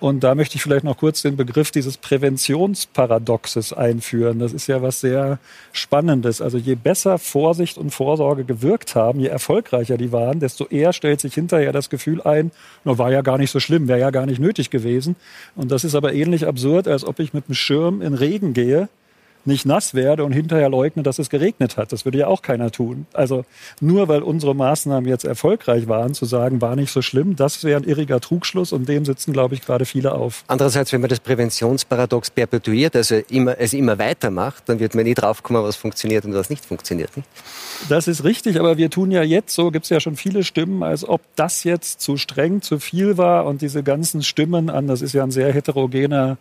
Und 0.03 0.25
da 0.25 0.35
möchte 0.35 0.57
ich 0.57 0.65
vielleicht 0.65 0.83
noch 0.83 0.97
kurz 0.97 1.23
den 1.23 1.37
Begriff 1.37 1.71
dieses 1.71 1.97
Präventionsparadoxes 1.97 3.73
einführen. 3.73 4.41
Das 4.41 4.53
ist 4.53 4.67
ja 4.67 4.83
was 4.83 5.01
sehr 5.01 5.39
Spannendes. 5.71 6.41
Also 6.43 6.59
je 6.59 6.75
besser 6.75 7.21
Vorsicht 7.21 7.79
und 7.79 7.91
Vorsorge 7.91 8.43
gewirkt 8.43 8.97
haben, 8.97 9.21
je 9.21 9.29
erfolgreicher 9.29 9.97
die 9.97 10.11
waren, 10.11 10.41
desto 10.41 10.67
eher 10.67 10.93
stellt 10.93 11.21
sich 11.21 11.35
hinterher 11.35 11.71
das 11.71 11.89
Gefühl 11.89 12.21
ein, 12.21 12.51
nur 12.83 12.99
war 12.99 13.13
ja 13.13 13.23
gar 13.23 13.39
nicht 13.39 13.53
so 13.53 13.61
schlimm, 13.61 13.87
wäre 13.87 14.01
ja 14.01 14.11
gar 14.11 14.27
nicht 14.27 14.41
nötig 14.41 14.71
gewesen. 14.71 15.15
Und 15.55 15.71
das 15.71 15.85
ist 15.85 15.95
aber 15.95 16.13
ähnlich 16.13 16.49
absurd, 16.49 16.89
als 16.89 17.05
ob 17.05 17.21
ich 17.21 17.33
mit 17.33 17.45
einem 17.47 17.55
Schirm 17.55 18.03
in 18.03 18.15
Regen 18.15 18.55
gehe 18.55 18.89
nicht 19.45 19.67
nass 19.67 19.95
werde 19.95 20.25
und 20.25 20.33
hinterher 20.33 20.69
leugne, 20.69 21.03
dass 21.03 21.19
es 21.19 21.31
geregnet 21.31 21.77
hat. 21.77 21.93
Das 21.93 22.05
würde 22.05 22.19
ja 22.19 22.27
auch 22.27 22.43
keiner 22.43 22.71
tun. 22.71 23.07
Also 23.13 23.45
nur 23.81 24.09
weil 24.09 24.23
unsere 24.23 24.55
Maßnahmen 24.55 25.09
jetzt 25.09 25.25
erfolgreich 25.25 25.89
waren, 25.89 26.15
zu 26.15 26.25
sagen, 26.25 26.61
war 26.61 26.77
nicht 26.77 26.93
so 26.93 27.03
schlimm, 27.03 27.37
das 27.37 27.65
wäre 27.65 27.81
ein 27.81 27.85
irriger 27.85 28.21
Trugschluss 28.21 28.73
und 28.73 28.89
dem 28.89 29.05
sitzen, 29.05 29.33
glaube 29.33 29.55
ich, 29.55 29.63
gerade 29.63 29.85
viele 29.85 30.13
auf. 30.13 30.45
Andererseits, 30.47 30.93
wenn 30.93 31.01
man 31.01 31.11
das 31.11 31.21
Präventionsparadox 31.21 32.31
perpetuiert, 32.31 32.97
also 32.97 33.17
immer, 33.31 33.59
es 33.59 33.73
immer 33.73 33.99
weitermacht, 33.99 34.69
dann 34.69 34.79
wird 34.81 34.95
man 34.95 35.05
nie 35.05 35.15
draufkommen, 35.15 35.63
was 35.63 35.77
funktioniert 35.77 36.25
und 36.25 36.35
was 36.35 36.51
nicht 36.51 36.65
funktioniert. 36.65 37.17
Nicht? 37.17 37.29
Das 37.89 38.09
ist 38.09 38.25
richtig, 38.25 38.61
aber 38.61 38.77
wir 38.77 38.91
tun 38.91 39.11
ja 39.11 39.23
jetzt, 39.23 39.55
so 39.55 39.71
gibt 39.71 39.85
es 39.85 39.91
ja 39.91 40.01
schon 40.01 40.17
viele 40.17 40.45
Stimmen, 40.45 40.83
als 40.83 41.09
ob 41.09 41.21
das 41.37 41.65
jetzt 41.65 42.01
zu 42.01 42.17
streng, 42.17 42.63
zu 42.63 42.79
viel 42.79 43.19
war 43.19 43.47
und 43.47 43.63
diese 43.63 43.83
ganzen 43.83 44.23
Stimmen 44.23 44.71
an, 44.71 44.87
das 44.87 45.03
ist 45.03 45.13
ja 45.13 45.23
ein 45.23 45.31
sehr 45.31 45.53
heterogener 45.53 46.37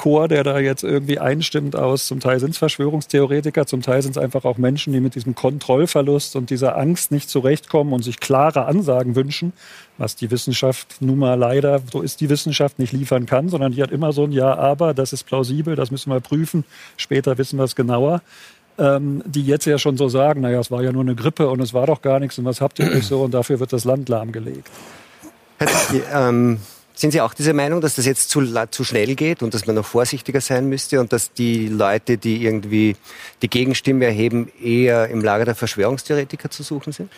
Chor, 0.00 0.28
der 0.28 0.44
da 0.44 0.58
jetzt 0.58 0.82
irgendwie 0.82 1.18
einstimmt 1.18 1.76
aus. 1.76 2.06
Zum 2.06 2.20
Teil 2.20 2.40
sind 2.40 2.52
es 2.52 2.58
Verschwörungstheoretiker, 2.58 3.66
zum 3.66 3.82
Teil 3.82 4.00
sind 4.00 4.12
es 4.12 4.18
einfach 4.18 4.46
auch 4.46 4.56
Menschen, 4.56 4.94
die 4.94 5.00
mit 5.00 5.14
diesem 5.14 5.34
Kontrollverlust 5.34 6.36
und 6.36 6.48
dieser 6.48 6.78
Angst 6.78 7.12
nicht 7.12 7.28
zurechtkommen 7.28 7.92
und 7.92 8.02
sich 8.02 8.18
klare 8.18 8.64
Ansagen 8.64 9.14
wünschen, 9.14 9.52
was 9.98 10.16
die 10.16 10.30
Wissenschaft 10.30 10.96
nun 11.00 11.18
mal 11.18 11.34
leider, 11.34 11.82
so 11.92 12.00
ist 12.00 12.22
die 12.22 12.30
Wissenschaft, 12.30 12.78
nicht 12.78 12.94
liefern 12.94 13.26
kann, 13.26 13.50
sondern 13.50 13.72
die 13.72 13.82
hat 13.82 13.90
immer 13.90 14.12
so 14.12 14.24
ein 14.24 14.32
Ja, 14.32 14.56
aber, 14.56 14.94
das 14.94 15.12
ist 15.12 15.24
plausibel, 15.24 15.76
das 15.76 15.90
müssen 15.90 16.10
wir 16.10 16.20
prüfen, 16.20 16.64
später 16.96 17.36
wissen 17.36 17.58
wir 17.58 17.64
es 17.64 17.76
genauer. 17.76 18.22
Ähm, 18.78 19.22
die 19.26 19.44
jetzt 19.44 19.66
ja 19.66 19.76
schon 19.76 19.98
so 19.98 20.08
sagen, 20.08 20.40
naja, 20.40 20.60
es 20.60 20.70
war 20.70 20.82
ja 20.82 20.92
nur 20.92 21.02
eine 21.02 21.14
Grippe 21.14 21.50
und 21.50 21.60
es 21.60 21.74
war 21.74 21.86
doch 21.86 22.00
gar 22.00 22.20
nichts 22.20 22.38
und 22.38 22.46
was 22.46 22.62
habt 22.62 22.78
ihr 22.78 22.90
euch 22.90 23.06
so 23.06 23.20
und 23.24 23.34
dafür 23.34 23.60
wird 23.60 23.74
das 23.74 23.84
Land 23.84 24.08
lahmgelegt. 24.08 24.70
Ähm 26.14 26.58
sind 27.00 27.12
Sie 27.12 27.20
auch 27.22 27.32
dieser 27.32 27.54
Meinung, 27.54 27.80
dass 27.80 27.94
das 27.94 28.04
jetzt 28.04 28.28
zu, 28.28 28.42
zu 28.70 28.84
schnell 28.84 29.14
geht 29.14 29.42
und 29.42 29.54
dass 29.54 29.66
man 29.66 29.74
noch 29.74 29.86
vorsichtiger 29.86 30.42
sein 30.42 30.68
müsste 30.68 31.00
und 31.00 31.14
dass 31.14 31.32
die 31.32 31.66
Leute, 31.66 32.18
die 32.18 32.44
irgendwie 32.44 32.94
die 33.40 33.48
Gegenstimme 33.48 34.04
erheben, 34.04 34.52
eher 34.62 35.08
im 35.08 35.22
Lager 35.24 35.46
der 35.46 35.54
Verschwörungstheoretiker 35.54 36.50
zu 36.50 36.62
suchen 36.62 36.92
sind? 36.92 37.10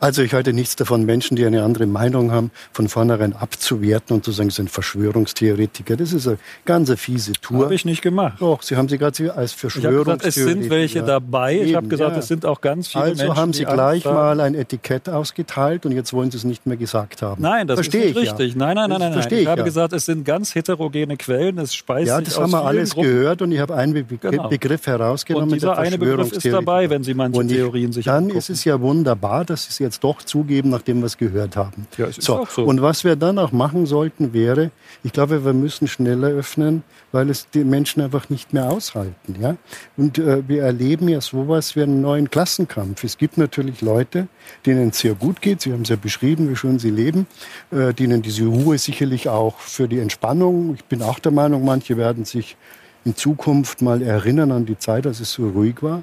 Also 0.00 0.22
ich 0.22 0.34
halte 0.34 0.52
nichts 0.52 0.76
davon, 0.76 1.04
Menschen, 1.04 1.36
die 1.36 1.44
eine 1.46 1.62
andere 1.62 1.86
Meinung 1.86 2.30
haben, 2.30 2.50
von 2.72 2.88
vornherein 2.88 3.32
abzuwerten 3.32 4.16
und 4.16 4.24
zu 4.24 4.32
sagen, 4.32 4.50
sie 4.50 4.56
sind 4.56 4.70
Verschwörungstheoretiker. 4.70 5.96
Das 5.96 6.12
ist 6.12 6.28
eine 6.28 6.38
ganz 6.64 6.92
fiese 7.00 7.32
Tour. 7.32 7.64
Habe 7.64 7.74
ich 7.74 7.84
nicht 7.84 8.02
gemacht. 8.02 8.36
Doch, 8.40 8.62
Sie 8.62 8.76
haben 8.76 8.88
sie 8.88 8.98
gerade 8.98 9.34
als 9.34 9.52
Verschwörungstheoretiker. 9.52 10.28
es 10.28 10.34
sind 10.34 10.70
welche 10.70 11.02
dabei. 11.02 11.54
Eben, 11.54 11.68
ich 11.68 11.74
habe 11.74 11.88
gesagt, 11.88 12.12
ja. 12.12 12.18
es 12.18 12.28
sind 12.28 12.44
auch 12.44 12.60
ganz 12.60 12.88
viele 12.88 13.04
also 13.04 13.14
Menschen. 13.14 13.30
Also 13.30 13.40
haben 13.40 13.52
Sie 13.52 13.64
gleich 13.64 14.04
mal 14.04 14.40
ein 14.40 14.54
Etikett 14.54 15.08
ausgeteilt 15.08 15.86
und 15.86 15.92
jetzt 15.92 16.12
wollen 16.12 16.30
Sie 16.30 16.36
es 16.36 16.44
nicht 16.44 16.66
mehr 16.66 16.76
gesagt 16.76 17.22
haben. 17.22 17.40
Nein, 17.40 17.66
das 17.66 17.76
Verstehe 17.76 18.02
ist 18.02 18.16
nicht 18.16 18.30
richtig. 18.32 18.52
Ja. 18.52 18.58
Nein, 18.58 18.76
nein, 18.76 18.90
nein, 18.90 19.00
nein. 19.00 19.12
Verstehe 19.24 19.38
ich. 19.38 19.44
Ich 19.44 19.48
habe 19.48 19.60
ja. 19.60 19.64
gesagt, 19.64 19.92
es 19.92 20.06
sind 20.06 20.24
ganz 20.24 20.54
heterogene 20.54 21.16
Quellen. 21.16 21.58
Es 21.58 21.74
speist 21.74 22.08
ja, 22.08 22.18
sich 22.18 22.28
das 22.28 22.38
haben 22.38 22.50
wir 22.52 22.64
alles 22.64 22.94
Gruppen. 22.94 23.08
gehört 23.10 23.42
und 23.42 23.52
ich 23.52 23.58
habe 23.58 23.74
einen 23.74 23.92
Be 23.92 24.04
Genau. 24.04 24.48
Begriff 24.48 24.86
herausgenommen. 24.86 25.50
Und 25.50 25.54
dieser 25.54 25.76
eine 25.78 25.98
Begriff 25.98 26.32
ist 26.32 26.46
dabei, 26.46 26.88
wenn 26.90 27.02
Sie 27.04 27.14
manche 27.14 27.38
Und 27.38 27.48
Theorien 27.48 27.92
sich 27.92 28.06
Dann 28.06 28.24
angucken. 28.24 28.38
ist 28.38 28.50
es 28.50 28.64
ja 28.64 28.80
wunderbar, 28.80 29.44
dass 29.44 29.64
Sie 29.64 29.70
es 29.70 29.78
jetzt 29.78 30.04
doch 30.04 30.22
zugeben, 30.22 30.70
nachdem 30.70 31.00
wir 31.00 31.06
es 31.06 31.16
gehört 31.18 31.56
haben. 31.56 31.86
Ja, 31.98 32.06
es 32.06 32.18
ist 32.18 32.24
so. 32.24 32.38
auch 32.38 32.50
so. 32.50 32.64
Und 32.64 32.80
was 32.82 33.04
wir 33.04 33.16
dann 33.16 33.38
auch 33.38 33.52
machen 33.52 33.86
sollten, 33.86 34.32
wäre, 34.32 34.70
ich 35.02 35.12
glaube, 35.12 35.44
wir 35.44 35.52
müssen 35.52 35.88
schneller 35.88 36.28
öffnen, 36.28 36.82
weil 37.14 37.30
es 37.30 37.48
die 37.48 37.62
Menschen 37.62 38.02
einfach 38.02 38.28
nicht 38.28 38.52
mehr 38.52 38.68
aushalten. 38.68 39.36
Ja? 39.40 39.56
Und 39.96 40.18
äh, 40.18 40.42
wir 40.48 40.64
erleben 40.64 41.08
ja 41.08 41.20
sowas 41.20 41.76
wie 41.76 41.82
einen 41.84 42.00
neuen 42.00 42.28
Klassenkampf. 42.28 43.04
Es 43.04 43.18
gibt 43.18 43.38
natürlich 43.38 43.82
Leute, 43.82 44.26
denen 44.66 44.88
es 44.88 44.98
sehr 44.98 45.14
gut 45.14 45.40
geht. 45.40 45.60
Sie 45.60 45.72
haben 45.72 45.82
es 45.82 45.90
ja 45.90 45.96
beschrieben, 45.96 46.50
wie 46.50 46.56
schön 46.56 46.80
sie 46.80 46.90
leben, 46.90 47.28
äh, 47.70 47.94
denen 47.94 48.20
diese 48.20 48.46
Ruhe 48.46 48.78
sicherlich 48.78 49.28
auch 49.28 49.60
für 49.60 49.86
die 49.86 50.00
Entspannung. 50.00 50.74
Ich 50.74 50.84
bin 50.86 51.02
auch 51.02 51.20
der 51.20 51.30
Meinung, 51.30 51.64
manche 51.64 51.96
werden 51.96 52.24
sich 52.24 52.56
in 53.04 53.14
Zukunft 53.14 53.80
mal 53.80 54.02
erinnern 54.02 54.50
an 54.50 54.66
die 54.66 54.76
Zeit, 54.76 55.06
als 55.06 55.20
es 55.20 55.30
so 55.30 55.48
ruhig 55.50 55.84
war. 55.84 56.02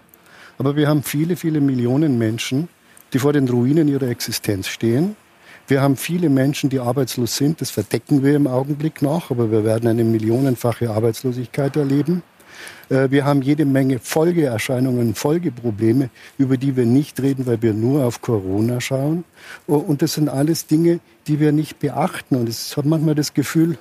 Aber 0.58 0.77
wir 0.77 0.88
haben 0.88 1.03
viele, 1.03 1.36
viele 1.36 1.60
Millionen 1.60 2.18
Menschen, 2.20 2.70
die 3.12 3.20
vor 3.20 3.34
den 3.34 3.50
Ruinen 3.50 3.89
ihrer 3.89 4.08
Existenz 4.08 4.70
stehen. 4.70 5.18
Wir 5.72 5.82
haben 5.82 5.96
viele 5.96 6.30
Menschen, 6.30 6.70
die 6.70 6.82
arbeitslos 6.82 7.38
sind. 7.38 7.62
Das 7.62 7.72
verdecken 7.72 8.25
wir 8.25 8.36
im 8.36 8.46
Augenblick 8.46 9.01
noch, 9.01 9.32
aber 9.32 9.51
wir 9.51 9.63
werden 9.63 9.88
eine 9.88 10.04
millionenfache 10.04 10.90
Arbeitslosigkeit 10.90 11.78
erleben. 11.78 12.24
Äh, 12.90 13.10
Wir 13.10 13.24
haben 13.24 13.42
jede 13.42 13.63
Menge 13.63 14.00
Folgeerscheinungen, 14.00 15.16
Folgeprobleme, 15.16 16.10
über 16.38 16.58
die 16.58 16.75
wir 16.75 16.86
nicht 16.86 17.22
reden, 17.22 17.46
weil 17.46 17.62
wir 17.62 17.74
nur 17.74 18.04
auf 18.04 18.22
Corona 18.22 18.82
schauen. 18.82 19.24
Oh, 19.66 19.75
Und 19.75 20.01
das 20.01 20.16
sind 20.16 20.28
alles 20.28 20.68
Dinge, 20.68 21.00
die 21.28 21.40
wir 21.40 21.54
nicht 21.54 21.80
beachten. 21.80 22.36
Und 22.36 22.50
ich 22.50 22.75
habe 22.75 22.90
manchmal 22.90 23.16
das 23.16 23.34
Gefühl, 23.34 23.78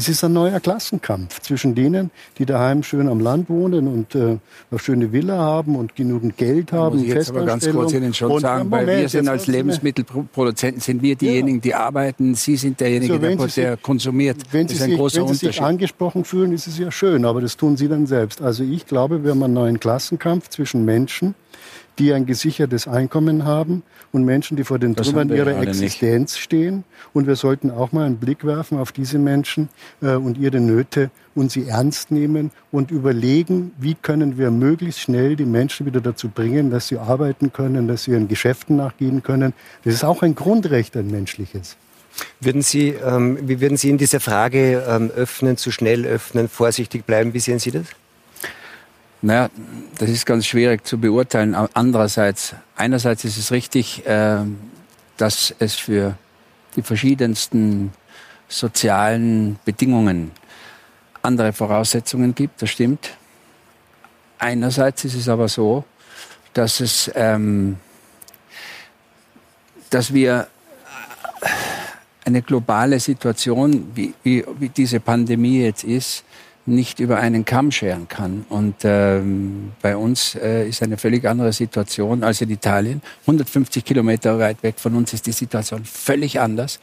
es 0.00 0.08
ist 0.08 0.24
ein 0.24 0.32
neuer 0.32 0.60
Klassenkampf 0.60 1.40
zwischen 1.40 1.74
denen, 1.74 2.10
die 2.38 2.46
daheim 2.46 2.82
schön 2.82 3.06
am 3.06 3.20
Land 3.20 3.50
wohnen 3.50 3.86
und 3.86 4.14
äh, 4.14 4.38
eine 4.70 4.78
schöne 4.78 5.12
Villa 5.12 5.36
haben 5.36 5.76
und 5.76 5.94
genügend 5.94 6.38
Geld 6.38 6.72
haben. 6.72 6.96
muss 6.96 7.06
ich 7.06 7.12
jetzt 7.12 7.28
aber 7.28 7.44
ganz 7.44 7.68
kurz 7.70 7.92
Ihnen 7.92 8.14
schon 8.14 8.30
Und, 8.30 8.40
sagen, 8.40 8.64
ja, 8.64 8.70
weil 8.70 8.86
Moment, 8.86 9.00
wir 9.02 9.08
sind 9.10 9.28
als 9.28 9.46
Lebensmittelproduzenten, 9.46 10.80
sind 10.80 11.02
wir 11.02 11.16
diejenigen, 11.16 11.60
die 11.60 11.74
arbeiten, 11.74 12.34
Sie 12.34 12.56
sind 12.56 12.80
derjenige, 12.80 13.14
So, 13.14 13.20
wenn 13.22 13.36
der, 13.36 13.46
der 13.48 13.72
sich- 13.74 13.82
konsumiert. 13.82 14.38
Wenn 14.50 14.68
Sie, 14.68 14.76
ist 14.76 14.82
ein 14.82 14.88
sich, 14.90 14.98
großer 14.98 15.20
wenn 15.20 15.28
Sie 15.34 15.46
sich 15.46 15.60
angesprochen 15.60 16.24
fühlen, 16.24 16.52
ist 16.52 16.66
es 16.66 16.78
ja 16.78 16.90
schön, 16.90 17.26
aber 17.26 17.42
das 17.42 17.58
tun 17.58 17.76
Sie 17.76 17.88
dann 17.88 18.06
selbst. 18.06 18.40
Also 18.40 18.64
ich 18.64 18.86
glaube, 18.86 19.22
wir 19.22 19.32
haben 19.32 19.42
einen 19.42 19.52
neuen 19.52 19.80
Klassenkampf 19.80 20.48
zwischen 20.48 20.86
Menschen, 20.86 21.34
die 22.00 22.14
ein 22.14 22.26
gesichertes 22.26 22.88
Einkommen 22.88 23.44
haben 23.44 23.82
und 24.10 24.24
Menschen, 24.24 24.56
die 24.56 24.64
vor 24.64 24.78
den 24.78 24.94
Das 24.94 25.06
Trümmern 25.06 25.28
ihrer 25.28 25.60
Existenz 25.60 26.38
stehen. 26.38 26.84
Und 27.12 27.26
wir 27.26 27.36
sollten 27.36 27.70
auch 27.70 27.92
mal 27.92 28.06
einen 28.06 28.16
Blick 28.16 28.44
werfen 28.44 28.78
auf 28.78 28.90
diese 28.90 29.18
Menschen 29.18 29.68
äh, 30.02 30.14
und 30.14 30.38
ihre 30.38 30.60
Nöte 30.60 31.10
und 31.34 31.52
sie 31.52 31.68
ernst 31.68 32.10
nehmen 32.10 32.50
und 32.72 32.90
überlegen, 32.90 33.72
wie 33.78 33.94
können 33.94 34.38
wir 34.38 34.50
möglichst 34.50 35.00
schnell 35.00 35.36
die 35.36 35.44
Menschen 35.44 35.86
wieder 35.86 36.00
dazu 36.00 36.28
bringen, 36.28 36.70
dass 36.70 36.88
sie 36.88 36.98
arbeiten 36.98 37.52
können, 37.52 37.86
dass 37.86 38.04
sie 38.04 38.12
ihren 38.12 38.28
Geschäften 38.28 38.76
nachgehen 38.76 39.22
können. 39.22 39.52
Das 39.84 39.94
ist 39.94 40.04
auch 40.04 40.22
ein 40.22 40.34
Grundrecht, 40.34 40.96
ein 40.96 41.10
menschliches. 41.10 41.76
Würden 42.40 42.62
Sie, 42.62 42.88
ähm, 42.88 43.38
wie 43.42 43.60
würden 43.60 43.76
Sie 43.76 43.88
in 43.88 43.98
dieser 43.98 44.20
Frage 44.20 44.82
ähm, 44.88 45.10
öffnen, 45.14 45.56
zu 45.56 45.70
schnell 45.70 46.06
öffnen, 46.06 46.48
vorsichtig 46.48 47.04
bleiben? 47.04 47.34
Wie 47.34 47.40
sehen 47.40 47.58
Sie 47.58 47.70
das? 47.70 47.86
Naja, 49.22 49.50
das 49.98 50.08
ist 50.08 50.24
ganz 50.24 50.46
schwierig 50.46 50.86
zu 50.86 50.98
beurteilen. 50.98 51.54
Andererseits, 51.54 52.54
einerseits 52.74 53.24
ist 53.24 53.36
es 53.36 53.52
richtig, 53.52 54.06
äh, 54.06 54.38
dass 55.18 55.54
es 55.58 55.74
für 55.74 56.16
die 56.74 56.82
verschiedensten 56.82 57.92
sozialen 58.48 59.58
Bedingungen 59.64 60.30
andere 61.22 61.52
Voraussetzungen 61.52 62.34
gibt, 62.34 62.62
das 62.62 62.70
stimmt. 62.70 63.10
Einerseits 64.38 65.04
ist 65.04 65.14
es 65.14 65.28
aber 65.28 65.48
so, 65.48 65.84
dass 66.54 66.80
es, 66.80 67.10
ähm, 67.14 67.76
dass 69.90 70.14
wir 70.14 70.46
eine 72.24 72.40
globale 72.40 72.98
Situation, 72.98 73.90
wie, 73.94 74.14
wie, 74.22 74.44
wie 74.58 74.70
diese 74.70 74.98
Pandemie 74.98 75.62
jetzt 75.62 75.84
ist, 75.84 76.24
nicht 76.66 77.00
über 77.00 77.18
einen 77.18 77.44
Kamm 77.44 77.70
scheren 77.72 78.08
kann. 78.08 78.44
Und 78.48 78.76
ähm, 78.84 79.72
bei 79.80 79.96
uns 79.96 80.34
äh, 80.34 80.68
ist 80.68 80.82
eine 80.82 80.98
völlig 80.98 81.26
andere 81.26 81.52
Situation 81.52 82.22
als 82.22 82.40
in 82.40 82.50
Italien. 82.50 83.02
150 83.22 83.84
Kilometer 83.84 84.38
weit 84.38 84.62
weg 84.62 84.74
von 84.78 84.94
uns 84.94 85.12
ist 85.12 85.26
die 85.26 85.32
Situation 85.32 85.84
völlig 85.84 86.38
anders. 86.38 86.78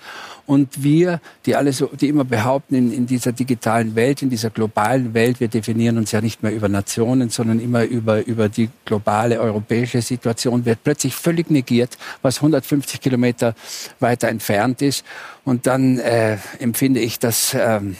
Und 0.46 0.82
wir, 0.82 1.20
die 1.46 1.56
alle 1.56 1.74
so, 1.74 1.88
die 1.88 2.08
immer 2.08 2.24
behaupten, 2.24 2.74
in, 2.76 2.92
in 2.92 3.06
dieser 3.06 3.34
digitalen 3.34 3.96
Welt, 3.96 4.22
in 4.22 4.30
dieser 4.30 4.50
globalen 4.50 5.14
Welt, 5.14 5.40
wir 5.40 5.50
definieren 5.50 5.98
uns 5.98 6.12
ja 6.12 6.22
nicht 6.22 6.42
mehr 6.42 6.54
über 6.54 6.70
Nationen, 6.70 7.30
sondern 7.30 7.60
immer 7.60 7.84
über, 7.84 8.26
über 8.26 8.50
die 8.50 8.70
globale 8.86 9.40
europäische 9.40 10.02
Situation, 10.02 10.66
wird 10.66 10.84
plötzlich 10.84 11.14
völlig 11.14 11.52
negiert, 11.52 11.98
was 12.22 12.38
150 12.38 13.02
Kilometer 13.02 13.56
weiter 14.00 14.30
entfernt 14.30 14.82
ist. 14.82 15.06
Und 15.44 15.68
dann 15.68 16.00
äh, 16.00 16.38
empfinde 16.60 17.00
ich 17.02 17.20
das 17.20 17.56
ähm, 17.58 17.96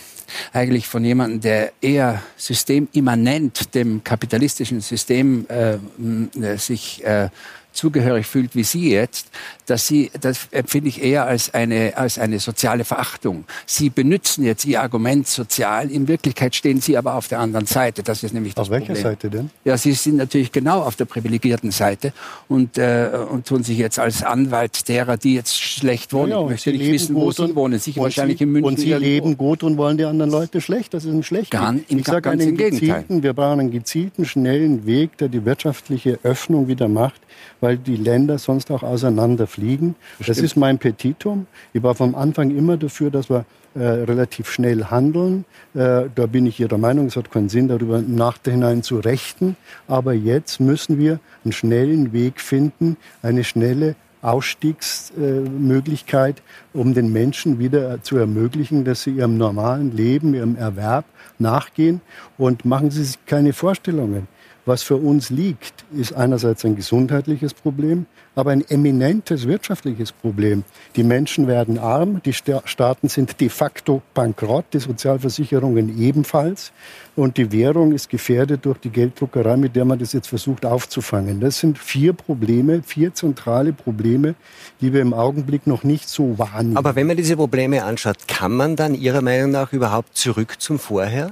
eigentlich 0.54 0.88
von 0.88 1.04
jemandem, 1.04 1.42
der 1.42 1.72
eher 1.82 2.22
systemimmanent 2.36 3.74
dem 3.76 4.04
kapitalistischen 4.04 4.82
System 4.82 5.46
äh, 5.50 5.76
äh, 5.76 6.58
sich 6.58 7.04
äh, 7.04 7.30
zugehörig 7.78 8.26
fühlt 8.26 8.56
wie 8.56 8.64
Sie 8.64 8.92
jetzt, 8.92 9.28
dass 9.68 9.88
Sie, 9.88 10.12
das 10.20 10.48
empfinde 10.52 10.90
ich 10.90 11.02
eher 11.02 11.26
als 11.26 11.54
eine, 11.54 11.94
als 11.96 12.20
eine 12.20 12.40
soziale 12.40 12.84
Verachtung. 12.84 13.46
Sie 13.66 13.90
benutzen 13.90 14.44
jetzt 14.44 14.66
Ihr 14.66 14.82
Argument 14.82 15.28
sozial, 15.28 15.90
in 15.92 16.08
Wirklichkeit 16.08 16.56
stehen 16.56 16.82
Sie 16.82 16.98
aber 16.98 17.16
auf 17.16 17.28
der 17.28 17.40
anderen 17.40 17.66
Seite. 17.68 18.04
Das 18.04 18.24
ist 18.24 18.34
nämlich 18.34 18.54
das 18.56 18.64
Auf 18.64 18.72
welcher 18.72 18.88
Problem. 18.88 19.04
Seite 19.04 19.30
denn? 19.30 19.50
Ja, 19.64 19.78
Sie 19.78 19.94
sind 19.94 20.18
natürlich 20.18 20.52
genau 20.52 20.82
auf 20.82 20.96
der 20.96 21.06
privilegierten 21.06 21.72
Seite 21.72 22.12
und, 22.50 22.78
äh, 22.78 23.10
und 23.32 23.48
tun 23.48 23.64
sich 23.64 23.78
jetzt 23.78 24.00
als 24.00 24.24
Anwalt 24.24 24.88
derer, 24.90 25.18
die 25.18 25.36
jetzt 25.36 25.60
schlecht 25.62 26.12
wohnen. 26.14 26.32
Ja, 26.32 26.38
ich 26.38 26.44
und 26.44 26.50
möchte 26.50 26.70
Sie 26.72 26.78
nicht 26.78 26.82
leben 26.86 26.94
wissen, 26.94 27.16
wo 27.16 27.20
gut 27.26 27.36
Sie 27.36 27.42
und- 27.44 27.56
wohnen. 27.56 27.80
Sicher 27.80 28.02
wahrscheinlich 28.02 28.38
Sie, 28.40 28.44
in 28.44 28.52
München. 28.52 28.68
Und 28.68 28.80
Sie 28.80 28.90
irgendwo. 28.90 29.06
leben 29.10 29.38
gut 29.38 29.64
und 29.64 29.78
wollen 29.78 29.98
die 29.98 30.06
anderen 30.06 30.32
Leute 30.32 30.60
schlecht. 30.62 30.94
Das 30.94 31.06
ist 31.06 31.12
ein 31.14 31.24
schlechter. 31.24 31.58
Gan- 31.60 31.84
ich 31.88 32.06
sage 32.06 32.30
einen 32.32 32.42
im 32.42 32.58
Gegenteil. 32.58 32.80
gezielten, 32.80 33.24
wir 33.24 33.34
brauchen 33.34 33.60
einen 33.60 33.72
gezielten, 33.72 34.26
schnellen 34.26 34.86
Weg, 34.86 35.18
der 35.18 35.28
die 35.30 35.46
wirtschaftliche 35.46 36.20
Öffnung 36.24 36.68
wieder 36.68 36.88
macht, 36.88 37.22
weil 37.68 37.78
die 37.78 37.98
Länder 37.98 38.38
sonst 38.38 38.72
auch 38.72 38.82
auseinanderfliegen. 38.82 39.96
Das 40.26 40.38
ist 40.38 40.56
mein 40.56 40.78
Petitum. 40.78 41.48
Ich 41.74 41.84
war 41.84 41.96
vom 41.96 42.16
Anfang 42.16 42.56
immer 42.56 42.78
dafür, 42.78 43.12
dass 43.12 43.30
wir 43.30 43.44
äh, 43.76 43.84
relativ 43.84 44.50
schnell 44.50 44.86
handeln. 44.86 45.44
Äh, 45.74 46.04
da 46.16 46.28
bin 46.32 46.46
ich 46.46 46.62
Ihrer 46.62 46.78
Meinung, 46.78 47.08
es 47.08 47.18
hat 47.18 47.30
keinen 47.30 47.50
Sinn, 47.50 47.68
darüber 47.68 48.00
im 48.00 48.16
Nachhinein 48.16 48.84
zu 48.84 49.00
rechten. 49.00 49.58
Aber 49.86 50.14
jetzt 50.14 50.62
müssen 50.62 50.98
wir 50.98 51.20
einen 51.44 51.52
schnellen 51.52 52.14
Weg 52.14 52.40
finden, 52.40 52.96
eine 53.22 53.44
schnelle 53.44 53.98
Ausstiegsmöglichkeit, 54.22 56.42
um 56.72 56.94
den 56.94 57.12
Menschen 57.12 57.60
wieder 57.60 58.02
zu 58.02 58.16
ermöglichen, 58.16 58.86
dass 58.86 59.04
sie 59.04 59.12
ihrem 59.12 59.38
normalen 59.38 59.92
Leben, 59.92 60.34
ihrem 60.34 60.56
Erwerb 60.56 61.04
nachgehen. 61.38 62.00
Und 62.38 62.64
machen 62.64 62.92
Sie 62.92 63.04
sich 63.04 63.26
keine 63.26 63.52
Vorstellungen. 63.52 64.30
Was 64.68 64.84
für 64.84 64.98
uns 64.98 65.30
liegt, 65.30 65.86
ist 65.98 66.12
einerseits 66.12 66.66
ein 66.66 66.76
gesundheitliches 66.76 67.54
Problem, 67.54 68.06
aber 68.36 68.52
ein 68.52 68.66
eminentes 68.70 69.48
wirtschaftliches 69.48 70.12
Problem. 70.12 70.66
Die 70.98 71.06
Menschen 71.06 71.48
werden 71.48 71.78
arm, 71.80 72.22
die 72.26 72.34
Sta- 72.34 72.64
Staaten 72.66 73.08
sind 73.08 73.40
de 73.40 73.48
facto 73.48 74.02
bankrott, 74.14 74.66
die 74.74 74.80
Sozialversicherungen 74.80 75.98
ebenfalls. 75.98 76.74
Und 77.16 77.38
die 77.38 77.50
Währung 77.54 77.94
ist 77.94 78.10
gefährdet 78.10 78.66
durch 78.66 78.78
die 78.80 78.90
Gelddruckerei, 78.90 79.56
mit 79.56 79.74
der 79.78 79.86
man 79.86 80.00
das 80.00 80.12
jetzt 80.12 80.28
versucht 80.28 80.66
aufzufangen. 80.66 81.40
Das 81.40 81.60
sind 81.60 81.80
vier 81.80 82.12
Probleme, 82.12 82.84
vier 82.84 83.14
zentrale 83.14 83.72
Probleme, 83.72 84.36
die 84.82 84.92
wir 84.92 85.00
im 85.00 85.14
Augenblick 85.14 85.66
noch 85.66 85.86
nicht 85.86 86.10
so 86.10 86.38
wahrnehmen. 86.38 86.76
Aber 86.76 86.94
wenn 86.98 87.08
man 87.08 87.16
diese 87.16 87.38
Probleme 87.38 87.86
anschaut, 87.86 88.28
kann 88.28 88.52
man 88.52 88.76
dann 88.76 88.96
Ihrer 88.96 89.22
Meinung 89.22 89.52
nach 89.52 89.72
überhaupt 89.72 90.18
zurück 90.18 90.60
zum 90.60 90.78
Vorher? 90.78 91.32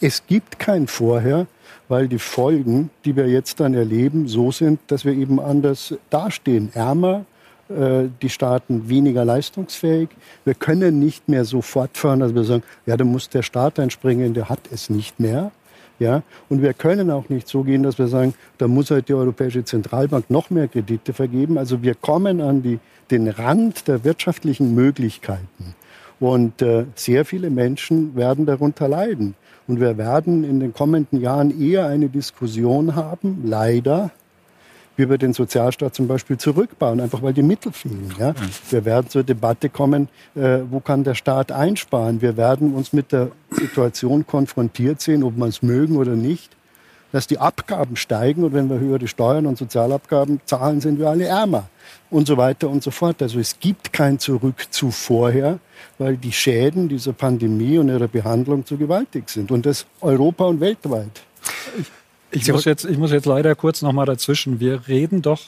Es 0.00 0.26
gibt 0.26 0.58
kein 0.58 0.86
Vorher, 0.86 1.46
weil 1.88 2.08
die 2.08 2.18
Folgen, 2.18 2.90
die 3.04 3.16
wir 3.16 3.28
jetzt 3.28 3.60
dann 3.60 3.74
erleben, 3.74 4.28
so 4.28 4.52
sind, 4.52 4.80
dass 4.88 5.04
wir 5.04 5.12
eben 5.12 5.40
anders 5.40 5.94
dastehen. 6.10 6.70
Ärmer, 6.74 7.24
äh, 7.68 8.08
die 8.22 8.28
Staaten 8.28 8.88
weniger 8.88 9.24
leistungsfähig. 9.24 10.08
Wir 10.44 10.54
können 10.54 10.98
nicht 10.98 11.28
mehr 11.28 11.44
so 11.44 11.60
fortfahren, 11.60 12.20
dass 12.20 12.34
wir 12.34 12.44
sagen, 12.44 12.62
ja, 12.86 12.96
da 12.96 13.04
muss 13.04 13.28
der 13.28 13.42
Staat 13.42 13.78
einspringen, 13.78 14.34
der 14.34 14.48
hat 14.48 14.60
es 14.72 14.90
nicht 14.90 15.20
mehr. 15.20 15.50
Ja, 15.98 16.22
und 16.48 16.62
wir 16.62 16.74
können 16.74 17.10
auch 17.10 17.28
nicht 17.28 17.48
so 17.48 17.64
gehen, 17.64 17.82
dass 17.82 17.98
wir 17.98 18.06
sagen, 18.06 18.34
da 18.58 18.68
muss 18.68 18.90
halt 18.92 19.08
die 19.08 19.14
Europäische 19.14 19.64
Zentralbank 19.64 20.30
noch 20.30 20.48
mehr 20.48 20.68
Kredite 20.68 21.12
vergeben. 21.12 21.58
Also 21.58 21.82
wir 21.82 21.96
kommen 21.96 22.40
an 22.40 22.62
die, 22.62 22.78
den 23.10 23.26
Rand 23.26 23.88
der 23.88 24.04
wirtschaftlichen 24.04 24.76
Möglichkeiten. 24.76 25.74
Und 26.20 26.62
äh, 26.62 26.84
sehr 26.94 27.24
viele 27.24 27.50
Menschen 27.50 28.14
werden 28.14 28.46
darunter 28.46 28.86
leiden. 28.86 29.34
Und 29.68 29.80
wir 29.80 29.98
werden 29.98 30.44
in 30.44 30.60
den 30.60 30.72
kommenden 30.72 31.20
Jahren 31.20 31.60
eher 31.60 31.86
eine 31.86 32.08
Diskussion 32.08 32.96
haben, 32.96 33.42
leider, 33.44 34.10
wie 34.96 35.08
wir 35.10 35.18
den 35.18 35.34
Sozialstaat 35.34 35.94
zum 35.94 36.08
Beispiel 36.08 36.38
zurückbauen, 36.38 37.00
einfach 37.00 37.22
weil 37.22 37.34
die 37.34 37.42
Mittel 37.42 37.72
fehlen. 37.72 38.12
Ja? 38.18 38.34
Wir 38.70 38.86
werden 38.86 39.10
zur 39.10 39.22
Debatte 39.24 39.68
kommen, 39.68 40.08
äh, 40.34 40.60
wo 40.70 40.80
kann 40.80 41.04
der 41.04 41.14
Staat 41.14 41.52
einsparen. 41.52 42.22
Wir 42.22 42.38
werden 42.38 42.74
uns 42.74 42.94
mit 42.94 43.12
der 43.12 43.30
Situation 43.50 44.26
konfrontiert 44.26 45.02
sehen, 45.02 45.22
ob 45.22 45.36
wir 45.36 45.46
es 45.46 45.62
mögen 45.62 45.98
oder 45.98 46.16
nicht, 46.16 46.56
dass 47.12 47.26
die 47.26 47.38
Abgaben 47.38 47.96
steigen 47.96 48.44
und 48.44 48.52
wenn 48.52 48.68
wir 48.68 48.78
höhere 48.78 49.08
Steuern 49.08 49.46
und 49.46 49.56
Sozialabgaben 49.56 50.40
zahlen, 50.44 50.80
sind 50.80 50.98
wir 50.98 51.08
alle 51.08 51.24
ärmer 51.24 51.68
und 52.10 52.26
so 52.26 52.36
weiter 52.36 52.68
und 52.68 52.82
so 52.82 52.90
fort. 52.90 53.22
Also 53.22 53.38
es 53.38 53.58
gibt 53.58 53.92
kein 53.92 54.18
Zurück 54.18 54.66
zu 54.70 54.90
vorher, 54.90 55.58
weil 55.98 56.16
die 56.16 56.32
Schäden 56.32 56.88
dieser 56.88 57.12
Pandemie 57.12 57.78
und 57.78 57.88
ihrer 57.88 58.08
Behandlung 58.08 58.66
zu 58.66 58.76
gewaltig 58.76 59.30
sind 59.30 59.50
und 59.50 59.64
das 59.64 59.86
Europa 60.00 60.44
und 60.44 60.60
weltweit. 60.60 61.22
Ich, 62.30 62.42
ich 62.42 62.52
muss, 62.52 62.64
jetzt, 62.64 62.84
ich 62.84 62.98
muss 62.98 63.10
jetzt 63.10 63.26
leider 63.26 63.54
kurz 63.54 63.80
noch 63.80 63.92
mal 63.92 64.04
dazwischen. 64.04 64.60
Wir 64.60 64.86
reden 64.86 65.22
doch 65.22 65.40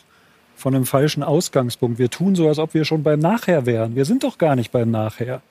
von 0.56 0.74
einem 0.74 0.86
falschen 0.86 1.22
Ausgangspunkt. 1.22 1.98
Wir 1.98 2.10
tun 2.10 2.34
so, 2.34 2.48
als 2.48 2.58
ob 2.58 2.74
wir 2.74 2.84
schon 2.84 3.02
beim 3.02 3.20
Nachher 3.20 3.66
wären. 3.66 3.96
Wir 3.96 4.04
sind 4.04 4.24
doch 4.24 4.38
gar 4.38 4.56
nicht 4.56 4.70
beim 4.72 4.90
Nachher. 4.90 5.42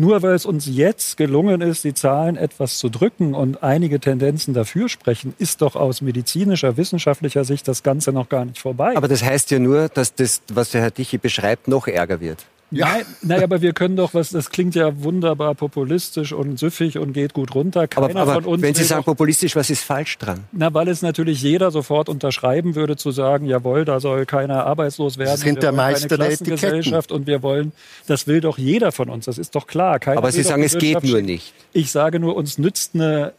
Nur 0.00 0.22
weil 0.22 0.32
es 0.32 0.46
uns 0.46 0.64
jetzt 0.64 1.18
gelungen 1.18 1.60
ist, 1.60 1.84
die 1.84 1.92
Zahlen 1.92 2.38
etwas 2.38 2.78
zu 2.78 2.88
drücken 2.88 3.34
und 3.34 3.62
einige 3.62 4.00
Tendenzen 4.00 4.54
dafür 4.54 4.88
sprechen, 4.88 5.34
ist 5.38 5.60
doch 5.60 5.76
aus 5.76 6.00
medizinischer, 6.00 6.78
wissenschaftlicher 6.78 7.44
Sicht 7.44 7.68
das 7.68 7.82
Ganze 7.82 8.10
noch 8.10 8.30
gar 8.30 8.46
nicht 8.46 8.60
vorbei. 8.60 8.96
Aber 8.96 9.08
das 9.08 9.22
heißt 9.22 9.50
ja 9.50 9.58
nur, 9.58 9.90
dass 9.90 10.14
das, 10.14 10.40
was 10.50 10.70
der 10.70 10.80
Herr 10.80 10.94
Tichy 10.94 11.18
beschreibt, 11.18 11.68
noch 11.68 11.86
ärger 11.86 12.18
wird. 12.18 12.46
Ja. 12.72 12.86
Nein, 12.86 13.04
nein, 13.22 13.42
aber 13.42 13.62
wir 13.62 13.72
können 13.72 13.96
doch, 13.96 14.14
was, 14.14 14.30
das 14.30 14.50
klingt 14.50 14.74
ja 14.76 15.02
wunderbar 15.02 15.54
populistisch 15.54 16.32
und 16.32 16.58
süffig 16.58 16.98
und 16.98 17.12
geht 17.12 17.32
gut 17.32 17.54
runter. 17.54 17.88
Keiner 17.88 18.10
aber, 18.10 18.20
aber 18.20 18.34
von 18.34 18.44
uns 18.44 18.62
wenn 18.62 18.74
Sie 18.74 18.84
sagen 18.84 19.02
populistisch, 19.02 19.56
was 19.56 19.70
ist 19.70 19.82
falsch 19.82 20.18
dran? 20.18 20.44
Na, 20.52 20.72
weil 20.72 20.88
es 20.88 21.02
natürlich 21.02 21.42
jeder 21.42 21.72
sofort 21.72 22.08
unterschreiben 22.08 22.76
würde, 22.76 22.96
zu 22.96 23.10
sagen, 23.10 23.46
jawohl, 23.46 23.84
da 23.84 23.98
soll 23.98 24.24
keiner 24.24 24.66
arbeitslos 24.66 25.18
werden. 25.18 25.30
Das 25.30 25.40
sind 25.40 25.62
der 25.62 25.72
Meister 25.72 26.16
der 26.16 26.36
Gesellschaft 26.36 27.10
und 27.10 27.26
wir 27.26 27.42
wollen, 27.42 27.72
das 28.06 28.26
will 28.26 28.40
doch 28.40 28.56
jeder 28.56 28.92
von 28.92 29.10
uns, 29.10 29.24
das 29.24 29.38
ist 29.38 29.54
doch 29.56 29.66
klar. 29.66 29.98
Keiner 29.98 30.18
aber 30.18 30.30
Sie 30.30 30.42
sagen, 30.42 30.62
es 30.62 30.78
geht 30.78 31.02
nur 31.02 31.22
nicht. 31.22 31.52
Ich 31.72 31.90
sage 31.90 32.20
nur, 32.20 32.36
uns 32.36 32.58
nützt 32.58 32.94
eine 32.94 33.32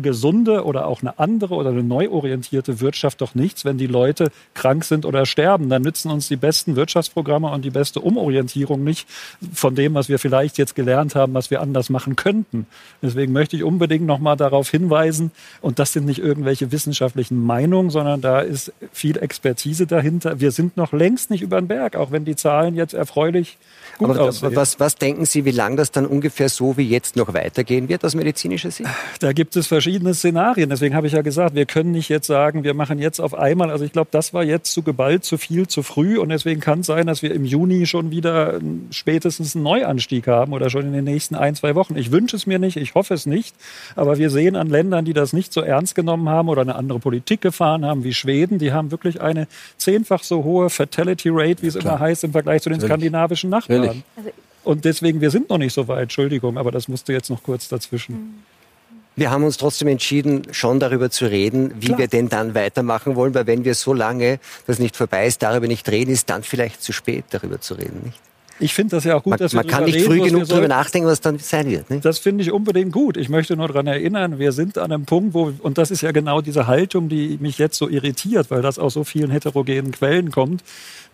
gesunde 0.00 0.64
oder 0.64 0.86
auch 0.86 1.02
eine 1.02 1.18
andere 1.18 1.54
oder 1.54 1.70
eine 1.70 1.82
neu 1.82 2.08
orientierte 2.10 2.80
Wirtschaft 2.80 3.20
doch 3.20 3.34
nichts, 3.34 3.64
wenn 3.64 3.78
die 3.78 3.86
Leute 3.86 4.30
krank 4.54 4.84
sind 4.84 5.04
oder 5.04 5.26
sterben. 5.26 5.68
Dann 5.68 5.82
nützen 5.82 6.10
uns 6.10 6.28
die 6.28 6.36
besten 6.36 6.76
Wirtschaftsprogramme 6.76 7.50
und 7.50 7.64
die 7.64 7.70
beste 7.70 8.00
Umorientierung 8.00 8.84
nicht 8.84 9.08
von 9.52 9.74
dem, 9.74 9.94
was 9.94 10.08
wir 10.08 10.18
vielleicht 10.18 10.58
jetzt 10.58 10.74
gelernt 10.74 11.14
haben, 11.14 11.34
was 11.34 11.50
wir 11.50 11.60
anders 11.60 11.90
machen 11.90 12.16
könnten. 12.16 12.66
Deswegen 13.02 13.32
möchte 13.32 13.56
ich 13.56 13.64
unbedingt 13.64 14.06
noch 14.06 14.18
mal 14.18 14.36
darauf 14.36 14.70
hinweisen, 14.70 15.30
und 15.60 15.78
das 15.78 15.92
sind 15.92 16.06
nicht 16.06 16.20
irgendwelche 16.20 16.72
wissenschaftlichen 16.72 17.42
Meinungen, 17.44 17.90
sondern 17.90 18.20
da 18.20 18.40
ist 18.40 18.72
viel 18.92 19.18
Expertise 19.18 19.86
dahinter. 19.86 20.40
Wir 20.40 20.50
sind 20.50 20.76
noch 20.76 20.92
längst 20.92 21.30
nicht 21.30 21.42
über 21.42 21.60
den 21.60 21.68
Berg, 21.68 21.96
auch 21.96 22.10
wenn 22.10 22.24
die 22.24 22.36
Zahlen 22.36 22.74
jetzt 22.74 22.94
erfreulich 22.94 23.58
gut 23.98 24.10
Aber 24.10 24.22
aussehen. 24.22 24.54
Was, 24.54 24.80
was 24.80 24.94
denken 24.94 25.24
Sie, 25.26 25.44
wie 25.44 25.50
lange 25.50 25.76
das 25.76 25.90
dann 25.90 26.06
ungefähr 26.06 26.48
so 26.48 26.76
wie 26.76 26.88
jetzt 26.88 27.16
noch 27.16 27.34
weitergehen 27.34 27.88
wird 27.88 28.04
aus 28.04 28.14
medizinischer 28.14 28.70
Sicht? 28.70 28.88
Da 29.20 29.32
gibt 29.32 29.56
es 29.56 29.66
verschiedene 29.66 30.14
Szenarien. 30.14 30.70
Deswegen 30.70 30.94
habe 30.94 31.06
ich 31.06 31.12
ja 31.12 31.22
gesagt, 31.22 31.54
wir 31.54 31.66
können 31.66 31.92
nicht 31.92 32.08
jetzt 32.08 32.26
sagen, 32.26 32.64
wir 32.64 32.74
machen 32.74 32.98
jetzt 32.98 33.20
auf 33.20 33.34
einmal, 33.34 33.70
also 33.70 33.84
ich 33.84 33.92
glaube, 33.92 34.08
das 34.10 34.32
war 34.32 34.44
jetzt 34.44 34.72
zu 34.72 34.82
geballt, 34.82 35.24
zu 35.24 35.36
viel, 35.36 35.66
zu 35.66 35.82
früh 35.82 36.18
und 36.18 36.30
deswegen 36.30 36.60
kann 36.60 36.80
es 36.80 36.86
sein, 36.86 37.06
dass 37.06 37.22
wir 37.22 37.34
im 37.34 37.44
Juni 37.44 37.86
schon 37.86 38.10
wieder 38.10 38.60
spätestens 38.90 39.54
einen 39.54 39.64
Neuanstieg 39.64 40.26
haben 40.26 40.52
oder 40.52 40.70
schon 40.70 40.82
in 40.82 40.92
den 40.92 41.04
nächsten 41.04 41.34
ein, 41.34 41.54
zwei 41.54 41.74
Wochen. 41.74 41.96
Ich 41.96 42.10
wünsche 42.12 42.36
es 42.36 42.46
mir 42.46 42.58
nicht, 42.58 42.76
ich 42.76 42.94
hoffe 42.94 43.14
es 43.14 43.26
nicht, 43.26 43.54
aber 43.96 44.18
wir 44.18 44.30
sehen 44.30 44.56
an 44.56 44.68
Ländern, 44.68 45.04
die 45.04 45.12
das 45.12 45.32
nicht 45.32 45.52
so 45.52 45.60
ernst 45.60 45.94
genommen 45.94 46.28
haben 46.28 46.48
oder 46.48 46.62
eine 46.62 46.74
andere 46.76 46.98
Politik 47.00 47.40
gefahren 47.40 47.84
haben, 47.84 48.04
wie 48.04 48.14
Schweden, 48.14 48.58
die 48.58 48.72
haben 48.72 48.90
wirklich 48.90 49.20
eine 49.20 49.48
zehnfach 49.76 50.22
so 50.22 50.44
hohe 50.44 50.70
Fatality 50.70 51.28
Rate, 51.30 51.62
wie 51.62 51.66
es 51.66 51.76
immer 51.76 51.98
heißt, 51.98 52.24
im 52.24 52.32
Vergleich 52.32 52.62
zu 52.62 52.68
den 52.68 52.78
Natürlich. 52.78 52.90
skandinavischen 52.90 53.50
Nachbarn. 53.50 53.87
Natürlich. 53.94 54.34
Und 54.64 54.84
deswegen, 54.84 55.20
wir 55.20 55.30
sind 55.30 55.48
noch 55.48 55.58
nicht 55.58 55.72
so 55.72 55.88
weit, 55.88 56.02
Entschuldigung, 56.02 56.58
aber 56.58 56.70
das 56.70 56.88
musste 56.88 57.12
jetzt 57.12 57.30
noch 57.30 57.42
kurz 57.42 57.68
dazwischen. 57.68 58.14
Mhm. 58.14 58.34
Wir 59.16 59.30
haben 59.30 59.42
uns 59.42 59.56
trotzdem 59.56 59.88
entschieden, 59.88 60.42
schon 60.52 60.78
darüber 60.78 61.10
zu 61.10 61.26
reden, 61.26 61.72
wie 61.80 61.86
Klar. 61.86 61.98
wir 61.98 62.08
denn 62.08 62.28
dann 62.28 62.54
weitermachen 62.54 63.16
wollen, 63.16 63.34
weil 63.34 63.46
wenn 63.46 63.64
wir 63.64 63.74
so 63.74 63.92
lange, 63.92 64.38
das 64.66 64.78
nicht 64.78 64.96
vorbei 64.96 65.26
ist, 65.26 65.42
darüber 65.42 65.66
nicht 65.66 65.88
reden, 65.88 66.12
ist 66.12 66.30
dann 66.30 66.44
vielleicht 66.44 66.82
zu 66.82 66.92
spät, 66.92 67.24
darüber 67.30 67.60
zu 67.60 67.74
reden, 67.74 68.02
nicht? 68.04 68.20
Ich 68.60 68.74
finde 68.74 68.96
das 68.96 69.04
ja 69.04 69.16
auch 69.16 69.22
gut, 69.22 69.32
man, 69.32 69.38
dass 69.38 69.52
wir 69.52 69.58
Man 69.58 69.66
kann 69.66 69.84
nicht 69.84 70.00
früh 70.00 70.20
genug 70.20 70.48
darüber 70.48 70.68
nachdenken, 70.68 71.08
was 71.08 71.20
dann 71.20 71.38
sein 71.38 71.70
wird. 71.70 71.90
Nicht? 71.90 72.04
Das 72.04 72.18
finde 72.18 72.42
ich 72.42 72.52
unbedingt 72.52 72.92
gut. 72.92 73.16
Ich 73.16 73.28
möchte 73.28 73.56
nur 73.56 73.68
daran 73.68 73.86
erinnern, 73.86 74.38
wir 74.38 74.52
sind 74.52 74.78
an 74.78 74.92
einem 74.92 75.04
Punkt, 75.04 75.34
wo, 75.34 75.52
und 75.60 75.78
das 75.78 75.90
ist 75.90 76.02
ja 76.02 76.12
genau 76.12 76.40
diese 76.40 76.66
Haltung, 76.66 77.08
die 77.08 77.38
mich 77.40 77.58
jetzt 77.58 77.78
so 77.78 77.88
irritiert, 77.88 78.50
weil 78.50 78.62
das 78.62 78.78
aus 78.78 78.94
so 78.94 79.04
vielen 79.04 79.30
heterogenen 79.30 79.92
Quellen 79.92 80.30
kommt, 80.30 80.62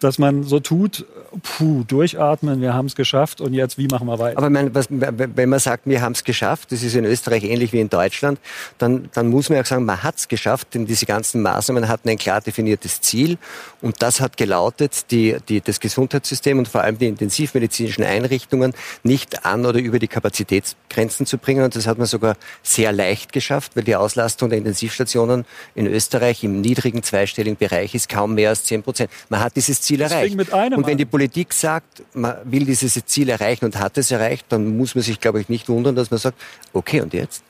dass 0.01 0.19
man 0.19 0.42
so 0.42 0.61
tut, 0.61 1.07
puh, 1.42 1.85
durchatmen, 1.87 2.61
wir 2.61 2.75
haben 2.75 2.87
es 2.87 2.95
geschafft 2.95 3.40
und 3.40 3.55
jetzt, 3.55 3.79
wie 3.79 3.87
machen 3.87 4.07
wir 4.07 4.19
weiter? 4.19 4.38
Aber 4.38 4.51
mein, 4.51 4.75
was, 4.75 4.87
wenn 4.90 5.49
man 5.49 5.59
sagt, 5.59 5.87
wir 5.87 6.03
haben 6.03 6.12
es 6.12 6.25
geschafft, 6.25 6.73
das 6.73 6.83
ist 6.83 6.95
in 6.95 7.05
Österreich 7.05 7.45
ähnlich 7.45 7.73
wie 7.73 7.81
in 7.81 7.88
Deutschland, 7.88 8.38
dann, 8.79 9.09
dann 9.14 9.29
muss 9.29 9.51
man 9.51 9.61
auch 9.61 9.66
sagen, 9.66 9.85
man 9.85 10.03
hat 10.03 10.16
es 10.16 10.29
geschafft, 10.29 10.75
denn 10.75 10.87
diese 10.87 11.07
ganzen 11.07 11.42
Maßnahmen 11.42 11.88
hatten 11.88 12.09
ein 12.09 12.19
klar 12.19 12.40
definiertes 12.40 13.01
Ziel 13.01 13.38
und 13.81 14.03
das 14.03 14.21
hat 14.21 14.37
gelautet, 14.37 15.11
die, 15.11 15.37
die, 15.49 15.61
das 15.61 15.81
Gesundheitssystem 15.81 16.59
und 16.59 16.69
vor 16.69 16.83
allem 16.83 16.99
die 16.99 17.07
intensivmedizinischen 17.35 18.05
Einrichtungen 18.05 18.75
nicht 19.03 19.44
an 19.44 19.66
oder 19.66 19.81
über 19.81 19.99
die 19.99 20.09
Kapazitätsgrenzen 20.09 21.27
zu 21.27 21.38
bringen 21.38 21.64
und 21.64 21.75
das 21.75 21.87
hat 21.87 21.99
man 21.99 22.07
sogar 22.07 22.37
sehr 22.62 22.92
leicht 22.92 23.33
geschafft, 23.33 23.73
weil 23.75 23.85
die 23.85 23.97
Auslastung 23.97 24.51
der 24.51 24.59
Intensivstationen 24.59 25.44
in 25.75 25.87
Österreich 25.87 26.44
im 26.44 26.61
niedrigen 26.61 27.03
zweistelligen 27.03 27.57
Bereich 27.57 27.94
ist 27.94 28.09
kaum 28.09 28.35
mehr 28.35 28.51
als 28.51 28.64
10 28.64 28.83
Prozent. 28.83 29.11
Man 29.29 29.40
hat 29.40 29.57
dieses 29.57 29.81
Ziel 29.81 30.01
erreicht. 30.01 30.37
und 30.77 30.87
wenn 30.87 30.99
die 30.99 31.05
Politik 31.05 31.53
sagt, 31.53 32.03
man 32.14 32.37
will 32.44 32.64
dieses 32.64 32.94
Ziel 33.07 33.29
erreichen 33.29 33.64
und 33.64 33.79
hat 33.79 33.99
es 33.99 34.11
erreicht, 34.11 34.47
dann 34.51 34.77
muss 34.77 34.94
man 34.94 35.03
sich, 35.03 35.20
glaube 35.20 35.40
ich, 35.40 35.49
nicht 35.49 35.68
wundern, 35.68 35.97
dass 35.97 36.11
man 36.11 36.18
sagt, 36.18 36.40
okay, 36.73 37.01
und 37.01 37.12
jetzt? 37.12 37.42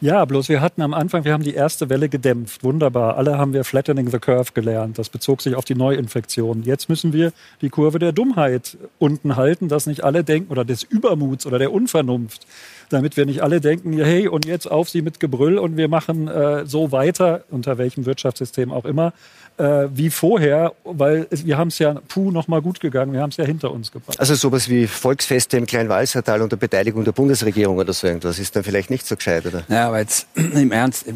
Ja, 0.00 0.24
bloß 0.24 0.48
wir 0.48 0.60
hatten 0.60 0.80
am 0.82 0.94
Anfang, 0.94 1.24
wir 1.24 1.32
haben 1.32 1.42
die 1.42 1.54
erste 1.54 1.90
Welle 1.90 2.08
gedämpft. 2.08 2.62
Wunderbar. 2.62 3.16
Alle 3.16 3.36
haben 3.36 3.52
wir 3.52 3.64
Flattening 3.64 4.08
the 4.08 4.20
Curve 4.20 4.52
gelernt. 4.54 4.96
Das 4.96 5.08
bezog 5.08 5.42
sich 5.42 5.56
auf 5.56 5.64
die 5.64 5.74
Neuinfektionen. 5.74 6.62
Jetzt 6.62 6.88
müssen 6.88 7.12
wir 7.12 7.32
die 7.62 7.68
Kurve 7.68 7.98
der 7.98 8.12
Dummheit 8.12 8.78
unten 9.00 9.34
halten, 9.34 9.66
dass 9.66 9.86
nicht 9.86 10.04
alle 10.04 10.22
denken, 10.22 10.52
oder 10.52 10.64
des 10.64 10.84
Übermuts 10.84 11.46
oder 11.46 11.58
der 11.58 11.72
Unvernunft, 11.72 12.46
damit 12.90 13.16
wir 13.16 13.26
nicht 13.26 13.42
alle 13.42 13.60
denken, 13.60 13.92
hey, 13.94 14.28
und 14.28 14.46
jetzt 14.46 14.70
auf 14.70 14.88
sie 14.88 15.02
mit 15.02 15.18
Gebrüll 15.18 15.58
und 15.58 15.76
wir 15.76 15.88
machen 15.88 16.28
äh, 16.28 16.64
so 16.64 16.92
weiter, 16.92 17.42
unter 17.50 17.76
welchem 17.76 18.06
Wirtschaftssystem 18.06 18.70
auch 18.70 18.84
immer, 18.84 19.12
äh, 19.58 19.88
wie 19.92 20.10
vorher, 20.10 20.72
weil 20.84 21.26
es, 21.30 21.44
wir 21.44 21.58
haben 21.58 21.68
es 21.68 21.78
ja, 21.78 22.00
puh, 22.08 22.30
noch 22.30 22.48
mal 22.48 22.62
gut 22.62 22.80
gegangen, 22.80 23.12
wir 23.12 23.20
haben 23.20 23.30
es 23.30 23.36
ja 23.36 23.44
hinter 23.44 23.72
uns 23.72 23.90
gebracht. 23.92 24.18
Also 24.18 24.34
sowas 24.34 24.68
wie 24.68 24.86
Volksfeste 24.86 25.56
im 25.56 25.66
Kleinwalsertal 25.66 26.42
unter 26.42 26.56
Beteiligung 26.56 27.04
der 27.04 27.12
Bundesregierung 27.12 27.76
oder 27.76 27.92
so 27.92 28.06
irgendwas 28.06 28.38
ist 28.38 28.54
dann 28.56 28.64
vielleicht 28.64 28.90
nicht 28.90 29.06
so 29.06 29.16
gescheit, 29.16 29.46
oder? 29.46 29.64
Ja, 29.68 29.88
aber 29.88 29.98
jetzt 29.98 30.26
im 30.34 30.72
Ernst, 30.72 31.06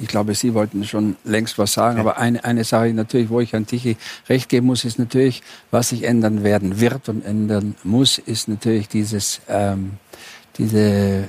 ich 0.00 0.08
glaube, 0.08 0.34
Sie 0.34 0.54
wollten 0.54 0.84
schon 0.84 1.16
längst 1.24 1.58
was 1.58 1.72
sagen, 1.72 1.96
ja. 1.96 2.02
aber 2.02 2.18
eine, 2.18 2.44
eine 2.44 2.64
Sache 2.64 2.92
natürlich, 2.92 3.30
wo 3.30 3.40
ich 3.40 3.54
an 3.54 3.66
Tichy 3.66 3.96
recht 4.28 4.48
geben 4.48 4.66
muss, 4.66 4.84
ist 4.84 4.98
natürlich, 4.98 5.42
was 5.70 5.90
sich 5.90 6.02
ändern 6.02 6.42
werden 6.42 6.80
wird 6.80 7.08
und 7.08 7.24
ändern 7.24 7.76
muss, 7.84 8.18
ist 8.18 8.48
natürlich 8.48 8.88
dieses, 8.88 9.40
ähm, 9.48 9.92
diese, 10.58 11.28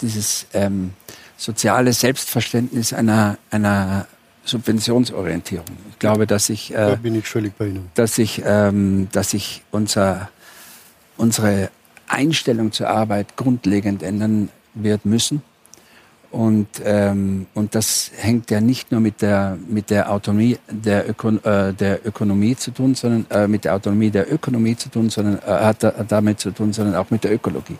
dieses 0.00 0.46
ähm, 0.52 0.92
soziale 1.36 1.92
Selbstverständnis 1.92 2.92
einer, 2.92 3.38
einer 3.50 4.06
Subventionsorientierung. 4.48 5.66
Ich 5.90 5.98
glaube, 5.98 6.26
dass 6.26 6.48
ich, 6.48 6.72
äh, 6.72 6.96
da 6.96 6.98
ich 7.02 7.28
völlig 7.28 7.54
bei 7.54 7.68
Ihnen. 7.68 7.90
dass 7.94 8.18
ich, 8.18 8.42
ähm, 8.44 9.08
dass 9.12 9.34
ich 9.34 9.62
unser, 9.70 10.30
unsere 11.16 11.70
Einstellung 12.08 12.72
zur 12.72 12.88
Arbeit 12.88 13.36
grundlegend 13.36 14.02
ändern 14.02 14.48
wird 14.74 15.04
müssen. 15.04 15.42
Und, 16.30 16.68
ähm, 16.84 17.46
und 17.54 17.74
das 17.74 18.10
hängt 18.16 18.50
ja 18.50 18.60
nicht 18.60 18.92
nur 18.92 19.00
mit 19.00 19.22
der, 19.22 19.56
mit 19.66 19.88
der 19.88 20.12
Autonomie 20.12 20.58
der, 20.70 21.08
Ökon 21.08 21.42
äh, 21.42 21.72
der 21.72 22.06
Ökonomie 22.06 22.54
zu 22.54 22.70
tun, 22.70 22.94
sondern 22.94 23.26
äh, 23.30 23.48
mit 23.48 23.64
der 23.64 23.74
Autonomie 23.74 24.10
der 24.10 24.30
Ökonomie 24.30 24.76
zu 24.76 24.90
tun, 24.90 25.08
sondern 25.08 25.38
äh, 25.38 25.64
hat 25.64 25.94
damit 26.08 26.40
zu 26.40 26.50
tun, 26.50 26.72
sondern 26.74 26.96
auch 26.96 27.10
mit 27.10 27.24
der 27.24 27.32
Ökologie. 27.32 27.78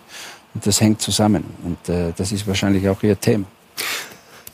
Und 0.55 0.67
das 0.67 0.81
hängt 0.81 1.03
zusammen. 1.03 1.45
Und 1.63 1.95
äh, 1.95 2.13
das 2.17 2.33
ist 2.33 2.47
wahrscheinlich 2.47 2.89
auch 2.89 3.03
Ihr 3.03 3.21
Thema. 3.21 3.45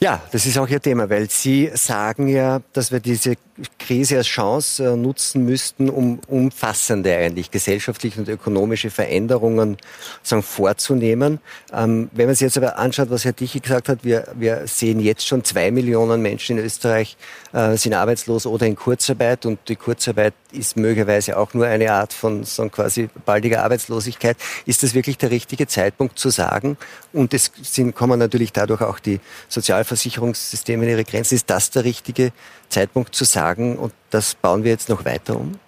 Ja, 0.05 0.21
das 0.33 0.45
ist 0.45 0.59
auch 0.59 0.69
Ihr 0.69 0.83
Thema, 0.83 1.09
weil 1.09 1.31
Sie 1.31 1.71
sagen 1.73 2.29
ja, 2.29 2.61
dass 2.75 2.93
wir 2.93 3.01
diese 3.01 3.37
Krise 3.79 4.17
als 4.17 4.27
Chance 4.27 4.85
äh, 4.85 4.97
nutzen 4.97 5.45
müssten, 5.45 5.89
um 5.89 6.19
umfassende 6.27 7.17
eigentlich 7.17 7.53
gesellschaftliche 7.53 8.19
und 8.19 8.29
ökonomische 8.29 8.91
Veränderungen 8.91 9.77
sagen, 10.23 10.43
vorzunehmen. 10.43 11.39
Ähm, 11.73 12.11
wenn 12.13 12.27
man 12.27 12.35
sich 12.35 12.47
jetzt 12.47 12.57
aber 12.57 12.79
anschaut, 12.79 13.11
was 13.11 13.25
Herr 13.25 13.37
Tichy 13.37 13.61
gesagt 13.61 13.89
hat, 13.89 14.03
wir, 14.03 14.27
wir 14.35 14.67
sehen 14.67 14.99
jetzt 14.99 15.27
schon 15.27 15.45
zwei 15.45 15.71
Millionen 15.71 16.21
Menschen 16.21 16.59
in 16.59 16.65
Österreich 16.65 17.17
äh, 17.53 17.77
sind 17.77 17.95
arbeitslos 17.95 18.47
oder 18.47 18.67
in 18.67 18.75
Kurzarbeit 18.75 19.47
und 19.47 19.61
die 19.69 19.77
Kurzarbeit 19.77 20.35
ist 20.51 20.77
möglicherweise 20.77 21.37
auch 21.37 21.55
nur 21.55 21.67
eine 21.67 21.93
Art 21.93 22.13
von 22.13 22.43
so 22.45 22.69
quasi 22.69 23.09
baldiger 23.25 23.63
Arbeitslosigkeit. 23.63 24.37
Ist 24.67 24.83
das 24.83 24.95
wirklich 24.95 25.19
der 25.19 25.31
richtige 25.31 25.69
Zeitpunkt 25.69 26.19
zu 26.19 26.31
sagen? 26.31 26.77
Und 27.13 27.33
es 27.35 27.53
sind, 27.63 27.95
kommen 27.95 28.19
natürlich 28.19 28.53
dadurch 28.53 28.81
auch 28.81 28.99
die 28.99 29.21
Sozialversicherungssysteme 29.49 30.85
in 30.85 30.91
ihre 30.91 31.05
Grenzen. 31.05 31.37
Ist 31.37 31.51
das 31.51 31.71
der 31.71 31.85
richtige 31.85 32.33
Zeitpunkt 32.75 33.15
zu 33.15 33.25
sagen? 33.25 33.79
und 33.79 33.93
das 34.11 34.35
bauen 34.35 34.65
wir 34.65 34.71
jetzt 34.71 34.89
noch 34.89 35.05
weiter 35.05 35.37
um? 35.37 35.59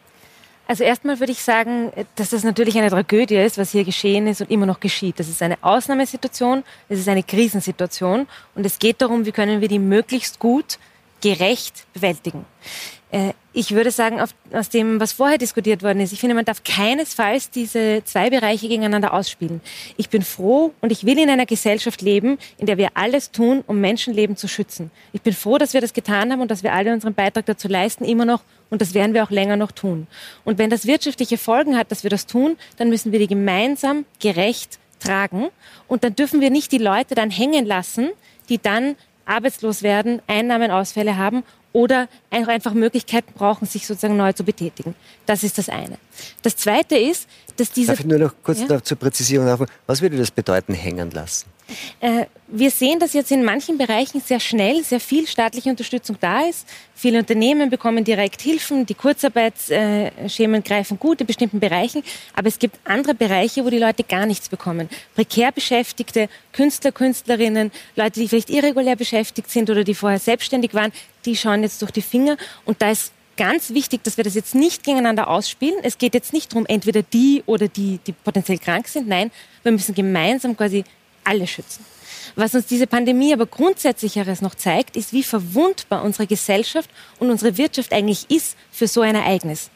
Also 0.68 0.82
erstmal 0.82 1.20
würde 1.20 1.32
ich 1.32 1.42
sagen, 1.42 1.92
dass 2.16 2.30
das 2.30 2.42
natürlich 2.42 2.76
eine 2.76 2.90
Tragödie 2.90 3.36
ist, 3.36 3.56
was 3.56 3.70
hier 3.70 3.84
geschehen 3.84 4.26
ist 4.26 4.40
und 4.40 4.50
immer 4.50 4.66
noch 4.66 4.80
geschieht. 4.80 5.20
Das 5.20 5.28
ist 5.28 5.40
eine 5.40 5.56
Ausnahmesituation, 5.60 6.64
es 6.88 6.98
ist 6.98 7.08
eine 7.08 7.22
Krisensituation 7.22 8.26
und 8.56 8.66
es 8.66 8.78
geht 8.78 9.00
darum, 9.00 9.24
wie 9.26 9.32
können 9.32 9.60
wir 9.60 9.68
die 9.68 9.78
möglichst 9.78 10.40
gut, 10.40 10.78
gerecht 11.20 11.86
bewältigen. 11.94 12.44
Äh, 13.16 13.32
ich 13.54 13.72
würde 13.72 13.90
sagen, 13.90 14.20
aus 14.52 14.68
dem, 14.68 15.00
was 15.00 15.14
vorher 15.14 15.38
diskutiert 15.38 15.82
worden 15.82 16.00
ist, 16.00 16.12
ich 16.12 16.20
finde, 16.20 16.34
man 16.34 16.44
darf 16.44 16.62
keinesfalls 16.62 17.48
diese 17.48 18.02
zwei 18.04 18.28
Bereiche 18.28 18.68
gegeneinander 18.68 19.14
ausspielen. 19.14 19.62
Ich 19.96 20.10
bin 20.10 20.20
froh 20.20 20.74
und 20.82 20.92
ich 20.92 21.06
will 21.06 21.18
in 21.18 21.30
einer 21.30 21.46
Gesellschaft 21.46 22.02
leben, 22.02 22.36
in 22.58 22.66
der 22.66 22.76
wir 22.76 22.90
alles 22.92 23.30
tun, 23.30 23.64
um 23.66 23.80
Menschenleben 23.80 24.36
zu 24.36 24.46
schützen. 24.46 24.90
Ich 25.14 25.22
bin 25.22 25.32
froh, 25.32 25.56
dass 25.56 25.72
wir 25.72 25.80
das 25.80 25.94
getan 25.94 26.30
haben 26.30 26.42
und 26.42 26.50
dass 26.50 26.62
wir 26.62 26.74
alle 26.74 26.92
unseren 26.92 27.14
Beitrag 27.14 27.46
dazu 27.46 27.66
leisten, 27.66 28.04
immer 28.04 28.26
noch, 28.26 28.42
und 28.68 28.82
das 28.82 28.92
werden 28.92 29.14
wir 29.14 29.24
auch 29.24 29.30
länger 29.30 29.56
noch 29.56 29.72
tun. 29.72 30.06
Und 30.44 30.58
wenn 30.58 30.68
das 30.68 30.86
wirtschaftliche 30.86 31.38
Folgen 31.38 31.78
hat, 31.78 31.90
dass 31.90 32.02
wir 32.02 32.10
das 32.10 32.26
tun, 32.26 32.58
dann 32.76 32.90
müssen 32.90 33.10
wir 33.10 33.20
die 33.20 33.28
gemeinsam 33.28 34.04
gerecht 34.20 34.78
tragen. 35.00 35.48
Und 35.88 36.04
dann 36.04 36.14
dürfen 36.14 36.42
wir 36.42 36.50
nicht 36.50 36.72
die 36.72 36.78
Leute 36.78 37.14
dann 37.14 37.30
hängen 37.30 37.64
lassen, 37.64 38.10
die 38.50 38.58
dann 38.58 38.96
arbeitslos 39.24 39.82
werden, 39.82 40.20
Einnahmenausfälle 40.26 41.16
haben 41.16 41.42
oder 41.76 42.08
einfach 42.30 42.72
Möglichkeiten 42.72 43.34
brauchen, 43.34 43.66
sich 43.66 43.86
sozusagen 43.86 44.16
neu 44.16 44.32
zu 44.32 44.44
betätigen. 44.44 44.94
Das 45.26 45.44
ist 45.44 45.58
das 45.58 45.68
eine. 45.68 45.98
Das 46.42 46.56
zweite 46.56 46.96
ist, 46.96 47.28
dass 47.56 47.70
diese... 47.70 47.88
Darf 47.88 48.00
ich 48.00 48.06
nur 48.06 48.18
noch 48.18 48.34
kurz 48.42 48.60
ja? 48.60 48.82
zur 48.82 48.96
Präzisierung 48.96 49.66
Was 49.86 50.02
würde 50.02 50.16
das 50.16 50.30
bedeuten, 50.30 50.74
hängen 50.74 51.10
lassen? 51.10 51.46
Äh, 52.00 52.26
wir 52.48 52.70
sehen, 52.70 53.00
dass 53.00 53.12
jetzt 53.12 53.32
in 53.32 53.42
manchen 53.42 53.76
Bereichen 53.76 54.20
sehr 54.20 54.38
schnell 54.38 54.84
sehr 54.84 55.00
viel 55.00 55.26
staatliche 55.26 55.68
Unterstützung 55.68 56.16
da 56.20 56.42
ist. 56.42 56.68
Viele 56.94 57.18
Unternehmen 57.18 57.70
bekommen 57.70 58.04
direkt 58.04 58.40
Hilfen, 58.40 58.86
die 58.86 58.94
Kurzarbeitsschemen 58.94 60.62
greifen 60.62 60.98
gut 60.98 61.20
in 61.20 61.26
bestimmten 61.26 61.58
Bereichen, 61.58 62.04
aber 62.34 62.46
es 62.48 62.60
gibt 62.60 62.78
andere 62.84 63.14
Bereiche, 63.14 63.64
wo 63.64 63.70
die 63.70 63.78
Leute 63.78 64.04
gar 64.04 64.26
nichts 64.26 64.48
bekommen. 64.48 64.88
Prekär 65.16 65.50
Beschäftigte, 65.50 66.28
Künstler, 66.52 66.92
Künstlerinnen, 66.92 67.72
Leute, 67.96 68.20
die 68.20 68.28
vielleicht 68.28 68.50
irregulär 68.50 68.94
beschäftigt 68.94 69.50
sind 69.50 69.68
oder 69.68 69.82
die 69.82 69.94
vorher 69.94 70.20
selbstständig 70.20 70.72
waren, 70.72 70.92
die 71.24 71.36
schauen 71.36 71.62
jetzt 71.64 71.82
durch 71.82 71.90
die 71.90 72.02
Finger 72.02 72.36
und 72.64 72.80
da 72.80 72.92
ist 72.92 73.12
ganz 73.36 73.70
wichtig, 73.70 74.02
dass 74.04 74.16
wir 74.16 74.24
das 74.24 74.34
jetzt 74.34 74.54
nicht 74.54 74.84
gegeneinander 74.84 75.28
ausspielen. 75.28 75.76
Es 75.82 75.98
geht 75.98 76.14
jetzt 76.14 76.32
nicht 76.32 76.52
darum, 76.52 76.66
entweder 76.66 77.02
die 77.02 77.42
oder 77.46 77.68
die, 77.68 77.98
die 78.06 78.12
potenziell 78.12 78.58
krank 78.58 78.88
sind. 78.88 79.08
Nein, 79.08 79.30
wir 79.62 79.72
müssen 79.72 79.94
gemeinsam 79.94 80.56
quasi 80.56 80.84
alle 81.24 81.46
schützen. 81.46 81.84
Was 82.34 82.54
uns 82.54 82.66
diese 82.66 82.86
Pandemie 82.86 83.32
aber 83.32 83.46
grundsätzlicheres 83.46 84.42
noch 84.42 84.54
zeigt, 84.54 84.96
ist, 84.96 85.12
wie 85.12 85.22
verwundbar 85.22 86.02
unsere 86.02 86.26
Gesellschaft 86.26 86.90
und 87.18 87.30
unsere 87.30 87.56
Wirtschaft 87.56 87.92
eigentlich 87.92 88.30
ist 88.30 88.56
für 88.72 88.88
so 88.88 89.00
ein 89.00 89.14
Ereignis. 89.14 89.70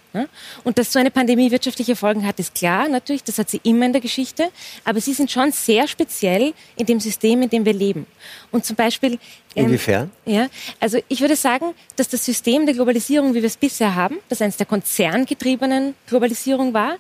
Und 0.65 0.79
dass 0.79 0.93
so 0.93 0.99
eine 0.99 1.11
Pandemie 1.11 1.51
wirtschaftliche 1.51 1.95
Folgen 1.95 2.27
hat, 2.27 2.39
ist 2.39 2.55
klar, 2.55 2.89
natürlich, 2.89 3.23
das 3.23 3.39
hat 3.39 3.49
sie 3.49 3.61
immer 3.63 3.87
in 3.87 3.93
der 3.93 4.01
Geschichte, 4.01 4.51
aber 4.85 5.01
sie 5.01 5.13
sind 5.13 5.31
schon 5.31 5.53
sehr 5.53 5.87
speziell 5.87 6.53
in 6.77 6.87
dem 6.87 7.01
System, 7.01 7.43
in 7.43 7.51
dem 7.51 7.65
wir 7.65 7.73
leben. 7.73 8.07
Und 8.51 8.65
zum 8.65 8.77
Beispiel. 8.77 9.19
Ähm, 9.55 9.67
Inwiefern? 9.67 10.11
Ja, 10.27 10.49
also 10.81 10.99
ich 11.09 11.21
würde 11.21 11.37
sagen, 11.37 11.75
dass 11.97 12.09
das 12.09 12.25
System 12.25 12.67
der 12.67 12.75
Globalisierung, 12.75 13.35
wie 13.35 13.43
wir 13.43 13.47
es 13.47 13.57
bisher 13.57 13.95
haben, 13.95 14.19
das 14.29 14.43
eines 14.43 14.57
der 14.57 14.67
konzerngetriebenen 14.67 15.95
Globalisierung 16.07 16.75
war, 16.75 16.97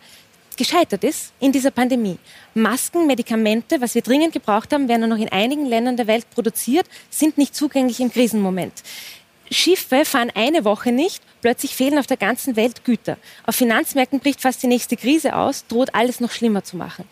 gescheitert 0.56 1.04
ist 1.04 1.32
in 1.40 1.52
dieser 1.52 1.70
Pandemie. 1.70 2.18
Masken, 2.52 3.06
Medikamente, 3.06 3.80
was 3.80 3.94
wir 3.94 4.02
dringend 4.02 4.34
gebraucht 4.34 4.72
haben, 4.74 4.88
werden 4.88 5.00
nur 5.00 5.16
noch 5.16 5.24
in 5.24 5.30
einigen 5.30 5.64
Ländern 5.64 5.96
der 5.96 6.06
Welt 6.06 6.28
produziert, 6.30 6.86
sind 7.08 7.38
nicht 7.38 7.54
zugänglich 7.54 7.98
im 7.98 8.12
Krisenmoment. 8.12 8.74
Schiffe 9.50 10.04
fahren 10.04 10.30
eine 10.34 10.64
Woche 10.64 10.92
nicht, 10.92 11.22
plötzlich 11.40 11.74
fehlen 11.74 11.98
auf 11.98 12.06
der 12.06 12.16
ganzen 12.16 12.54
Welt 12.54 12.84
Güter. 12.84 13.16
Auf 13.44 13.56
Finanzmärkten 13.56 14.20
bricht 14.20 14.40
fast 14.40 14.62
die 14.62 14.68
nächste 14.68 14.96
Krise 14.96 15.34
aus, 15.34 15.66
droht 15.66 15.94
alles 15.94 16.20
noch 16.20 16.30
schlimmer 16.30 16.62
zu 16.62 16.76
machen. 16.76 17.04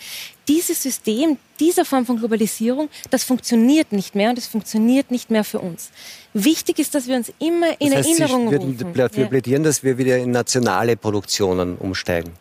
Dieses 0.47 0.83
System, 0.83 1.37
dieser 1.59 1.85
Form 1.85 2.07
von 2.07 2.17
Globalisierung, 2.17 2.89
das 3.11 3.25
funktioniert 3.25 3.93
nicht 3.93 4.15
mehr 4.15 4.31
und 4.31 4.39
es 4.39 4.47
funktioniert 4.47 5.11
nicht 5.11 5.31
mehr 5.31 5.45
für 5.45 5.59
uns. 5.59 5.91
Wichtig 6.33 6.79
ist, 6.79 6.95
dass 6.95 7.09
wir 7.09 7.17
uns 7.17 7.33
immer 7.39 7.79
in 7.81 7.91
das 7.91 8.07
heißt, 8.07 8.21
Erinnerung 8.21 8.49
Sie 8.49 8.57
rufen. 8.57 8.95
Wir 8.95 9.27
plädieren, 9.27 9.63
dass 9.65 9.83
wir 9.83 9.99
wieder 9.99 10.17
in 10.17 10.31
nationale 10.31 10.97
Produktionen 10.97 11.77
umsteigen. 11.77 12.33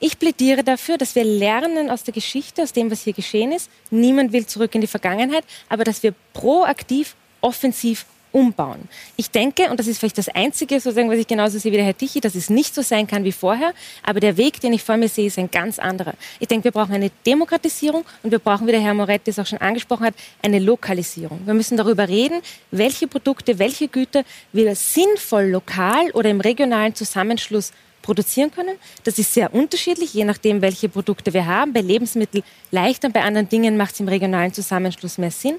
Ich 0.00 0.18
plädiere 0.18 0.64
dafür, 0.64 0.98
dass 0.98 1.14
wir 1.14 1.24
lernen 1.24 1.88
aus 1.88 2.02
der 2.02 2.12
Geschichte, 2.12 2.62
aus 2.62 2.72
dem, 2.72 2.90
was 2.90 3.02
hier 3.02 3.14
geschehen 3.14 3.52
ist. 3.52 3.70
Niemand 3.90 4.32
will 4.32 4.44
zurück 4.44 4.74
in 4.74 4.80
die 4.80 4.86
Vergangenheit, 4.86 5.44
aber 5.68 5.84
dass 5.84 6.02
wir 6.02 6.14
proaktiv, 6.34 7.14
offensiv 7.40 8.04
umbauen. 8.36 8.86
Ich 9.16 9.30
denke, 9.30 9.70
und 9.70 9.80
das 9.80 9.86
ist 9.86 9.98
vielleicht 9.98 10.18
das 10.18 10.28
Einzige, 10.28 10.78
sozusagen, 10.78 11.08
was 11.08 11.18
ich 11.18 11.26
genauso 11.26 11.58
sehe 11.58 11.72
wie 11.72 11.76
der 11.76 11.86
Herr 11.86 11.96
Tichy, 11.96 12.20
dass 12.20 12.34
es 12.34 12.50
nicht 12.50 12.74
so 12.74 12.82
sein 12.82 13.06
kann 13.06 13.24
wie 13.24 13.32
vorher, 13.32 13.72
aber 14.02 14.20
der 14.20 14.36
Weg, 14.36 14.60
den 14.60 14.74
ich 14.74 14.82
vor 14.82 14.98
mir 14.98 15.08
sehe, 15.08 15.26
ist 15.26 15.38
ein 15.38 15.50
ganz 15.50 15.78
anderer. 15.78 16.12
Ich 16.38 16.46
denke, 16.46 16.64
wir 16.64 16.72
brauchen 16.72 16.94
eine 16.94 17.10
Demokratisierung 17.26 18.04
und 18.22 18.30
wir 18.30 18.38
brauchen, 18.38 18.66
wie 18.66 18.72
der 18.72 18.82
Herr 18.82 18.92
Moretti 18.92 19.30
es 19.30 19.38
auch 19.38 19.46
schon 19.46 19.60
angesprochen 19.62 20.04
hat, 20.04 20.14
eine 20.42 20.58
Lokalisierung. 20.58 21.40
Wir 21.46 21.54
müssen 21.54 21.78
darüber 21.78 22.08
reden, 22.08 22.42
welche 22.70 23.06
Produkte, 23.06 23.58
welche 23.58 23.88
Güter 23.88 24.22
wir 24.52 24.76
sinnvoll 24.76 25.46
lokal 25.46 26.10
oder 26.10 26.28
im 26.28 26.42
regionalen 26.42 26.94
Zusammenschluss 26.94 27.72
produzieren 28.02 28.52
können. 28.52 28.76
Das 29.02 29.18
ist 29.18 29.34
sehr 29.34 29.52
unterschiedlich, 29.52 30.14
je 30.14 30.24
nachdem, 30.24 30.62
welche 30.62 30.88
Produkte 30.88 31.34
wir 31.34 31.46
haben. 31.46 31.72
Bei 31.72 31.80
Lebensmitteln 31.80 32.44
leichter, 32.70 33.08
bei 33.08 33.22
anderen 33.22 33.48
Dingen 33.48 33.76
macht 33.76 33.94
es 33.94 34.00
im 34.00 34.06
regionalen 34.06 34.52
Zusammenschluss 34.52 35.18
mehr 35.18 35.32
Sinn 35.32 35.56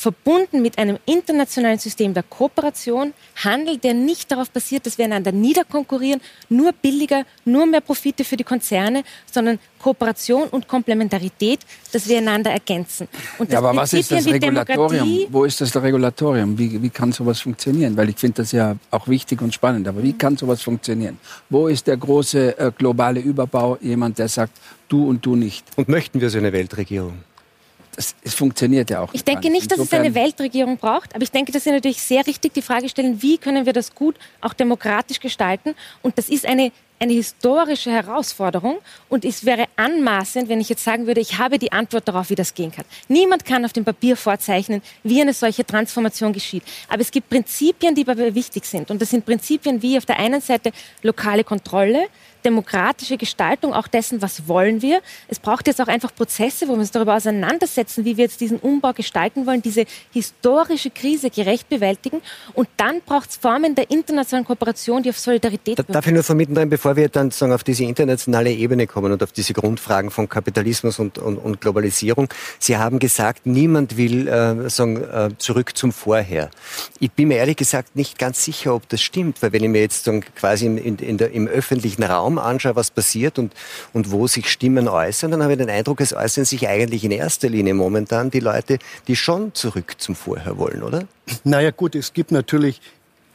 verbunden 0.00 0.62
mit 0.62 0.78
einem 0.78 0.96
internationalen 1.04 1.78
System 1.78 2.14
der 2.14 2.22
Kooperation, 2.22 3.12
Handel, 3.44 3.76
der 3.76 3.92
nicht 3.92 4.32
darauf 4.32 4.50
basiert, 4.50 4.86
dass 4.86 4.96
wir 4.96 5.04
einander 5.04 5.30
niederkonkurrieren, 5.30 6.22
nur 6.48 6.72
billiger, 6.72 7.24
nur 7.44 7.66
mehr 7.66 7.82
Profite 7.82 8.24
für 8.24 8.38
die 8.38 8.44
Konzerne, 8.44 9.04
sondern 9.30 9.58
Kooperation 9.78 10.48
und 10.48 10.66
Komplementarität, 10.66 11.60
dass 11.92 12.08
wir 12.08 12.16
einander 12.16 12.50
ergänzen. 12.50 13.08
Und 13.38 13.52
ja, 13.52 13.58
aber 13.58 13.76
was 13.76 13.92
ist 13.92 14.10
das 14.10 14.26
Regulatorium? 14.26 15.26
Wo 15.28 15.44
ist 15.44 15.60
das 15.60 15.76
Regulatorium? 15.76 16.56
Wie, 16.58 16.82
wie 16.82 16.90
kann 16.90 17.12
sowas 17.12 17.40
funktionieren? 17.40 17.94
Weil 17.94 18.08
ich 18.08 18.16
finde 18.16 18.36
das 18.42 18.52
ja 18.52 18.76
auch 18.90 19.06
wichtig 19.06 19.42
und 19.42 19.52
spannend. 19.52 19.86
Aber 19.86 20.02
wie 20.02 20.14
kann 20.14 20.34
sowas 20.38 20.62
funktionieren? 20.62 21.18
Wo 21.50 21.68
ist 21.68 21.86
der 21.86 21.98
große 21.98 22.58
äh, 22.58 22.72
globale 22.76 23.20
Überbau? 23.20 23.76
Jemand, 23.82 24.18
der 24.18 24.28
sagt, 24.28 24.52
du 24.88 25.06
und 25.06 25.26
du 25.26 25.36
nicht. 25.36 25.64
Und 25.76 25.88
möchten 25.88 26.22
wir 26.22 26.30
so 26.30 26.38
eine 26.38 26.52
Weltregierung? 26.54 27.18
Das, 27.96 28.14
es 28.22 28.34
funktioniert 28.34 28.90
ja 28.90 29.02
auch. 29.02 29.12
Ich 29.12 29.24
denke 29.24 29.50
nicht, 29.50 29.70
dass 29.70 29.78
Insofern 29.78 30.00
es 30.00 30.06
eine 30.06 30.14
Weltregierung 30.14 30.76
braucht, 30.76 31.14
aber 31.14 31.22
ich 31.22 31.30
denke, 31.30 31.52
dass 31.52 31.64
Sie 31.64 31.70
natürlich 31.70 32.02
sehr 32.02 32.26
richtig 32.26 32.54
die 32.54 32.62
Frage 32.62 32.88
stellen, 32.88 33.20
wie 33.22 33.38
können 33.38 33.66
wir 33.66 33.72
das 33.72 33.94
gut 33.94 34.16
auch 34.40 34.54
demokratisch 34.54 35.20
gestalten? 35.20 35.74
Und 36.02 36.16
das 36.18 36.28
ist 36.28 36.46
eine 36.46 36.72
eine 37.00 37.14
historische 37.14 37.90
Herausforderung 37.90 38.78
und 39.08 39.24
es 39.24 39.46
wäre 39.46 39.64
anmaßend, 39.76 40.50
wenn 40.50 40.60
ich 40.60 40.68
jetzt 40.68 40.84
sagen 40.84 41.06
würde, 41.06 41.22
ich 41.22 41.38
habe 41.38 41.58
die 41.58 41.72
Antwort 41.72 42.06
darauf, 42.06 42.28
wie 42.28 42.34
das 42.34 42.52
gehen 42.52 42.70
kann. 42.70 42.84
Niemand 43.08 43.46
kann 43.46 43.64
auf 43.64 43.72
dem 43.72 43.86
Papier 43.86 44.16
vorzeichnen, 44.18 44.82
wie 45.02 45.22
eine 45.22 45.32
solche 45.32 45.64
Transformation 45.64 46.34
geschieht. 46.34 46.62
Aber 46.88 47.00
es 47.00 47.10
gibt 47.10 47.30
Prinzipien, 47.30 47.94
die 47.94 48.04
dabei 48.04 48.34
wichtig 48.34 48.66
sind. 48.66 48.90
Und 48.90 49.00
das 49.00 49.08
sind 49.08 49.24
Prinzipien 49.24 49.80
wie 49.80 49.96
auf 49.96 50.04
der 50.04 50.18
einen 50.18 50.42
Seite 50.42 50.72
lokale 51.02 51.42
Kontrolle, 51.42 52.06
demokratische 52.44 53.16
Gestaltung 53.16 53.72
auch 53.72 53.88
dessen, 53.88 54.22
was 54.22 54.48
wollen 54.48 54.82
wir. 54.82 55.00
Es 55.28 55.38
braucht 55.38 55.66
jetzt 55.66 55.80
auch 55.80 55.88
einfach 55.88 56.14
Prozesse, 56.14 56.68
wo 56.68 56.72
wir 56.72 56.80
uns 56.80 56.90
darüber 56.90 57.16
auseinandersetzen, 57.16 58.04
wie 58.04 58.16
wir 58.16 58.24
jetzt 58.24 58.40
diesen 58.40 58.58
Umbau 58.58 58.92
gestalten 58.92 59.46
wollen, 59.46 59.62
diese 59.62 59.84
historische 60.12 60.90
Krise 60.90 61.30
gerecht 61.30 61.68
bewältigen. 61.68 62.20
Und 62.54 62.68
dann 62.76 63.00
braucht 63.04 63.30
es 63.30 63.36
Formen 63.36 63.74
der 63.74 63.90
internationalen 63.90 64.46
Kooperation, 64.46 65.02
die 65.02 65.10
auf 65.10 65.18
Solidarität 65.18 65.78
da, 65.78 65.82
Darf 65.82 66.06
ich 66.06 66.12
nur 66.12 66.22
vermitteln, 66.22 66.68
bevor 66.68 66.96
wir 66.96 67.08
dann 67.08 67.30
sagen, 67.30 67.52
auf 67.52 67.64
diese 67.64 67.84
internationale 67.84 68.52
Ebene 68.52 68.86
kommen 68.86 69.12
und 69.12 69.22
auf 69.22 69.32
diese 69.32 69.52
Grundfragen 69.52 70.10
von 70.10 70.28
Kapitalismus 70.28 70.98
und, 70.98 71.18
und, 71.18 71.38
und 71.38 71.60
Globalisierung. 71.60 72.28
Sie 72.58 72.76
haben 72.76 72.98
gesagt, 72.98 73.46
niemand 73.46 73.96
will 73.96 74.28
äh, 74.28 74.68
sagen, 74.70 75.02
äh, 75.02 75.30
zurück 75.38 75.76
zum 75.76 75.92
Vorher. 75.92 76.50
Ich 76.98 77.10
bin 77.12 77.28
mir 77.28 77.38
ehrlich 77.38 77.56
gesagt 77.56 77.96
nicht 77.96 78.18
ganz 78.18 78.44
sicher, 78.44 78.74
ob 78.74 78.88
das 78.88 79.00
stimmt, 79.00 79.42
weil 79.42 79.52
wenn 79.52 79.64
ich 79.64 79.70
mir 79.70 79.80
jetzt 79.80 80.04
sagen, 80.04 80.24
quasi 80.34 80.66
in, 80.66 80.98
in 80.98 81.18
der, 81.18 81.32
im 81.32 81.46
öffentlichen 81.46 82.02
Raum 82.02 82.29
Raum 82.30 82.38
anschaue, 82.38 82.76
was 82.76 82.90
passiert 82.90 83.38
und, 83.38 83.52
und 83.92 84.10
wo 84.10 84.26
sich 84.26 84.48
Stimmen 84.48 84.88
äußern, 84.88 85.30
dann 85.30 85.42
habe 85.42 85.52
ich 85.52 85.58
den 85.58 85.70
Eindruck, 85.70 86.00
es 86.00 86.12
äußern 86.12 86.44
sich 86.44 86.68
eigentlich 86.68 87.04
in 87.04 87.10
erster 87.10 87.48
Linie 87.48 87.74
momentan 87.74 88.30
die 88.30 88.40
Leute, 88.40 88.78
die 89.08 89.16
schon 89.16 89.54
zurück 89.54 89.96
zum 89.98 90.14
Vorher 90.14 90.58
wollen, 90.58 90.82
oder? 90.82 91.04
Naja 91.44 91.70
gut, 91.70 91.94
es 91.94 92.12
gibt 92.12 92.32
natürlich, 92.32 92.80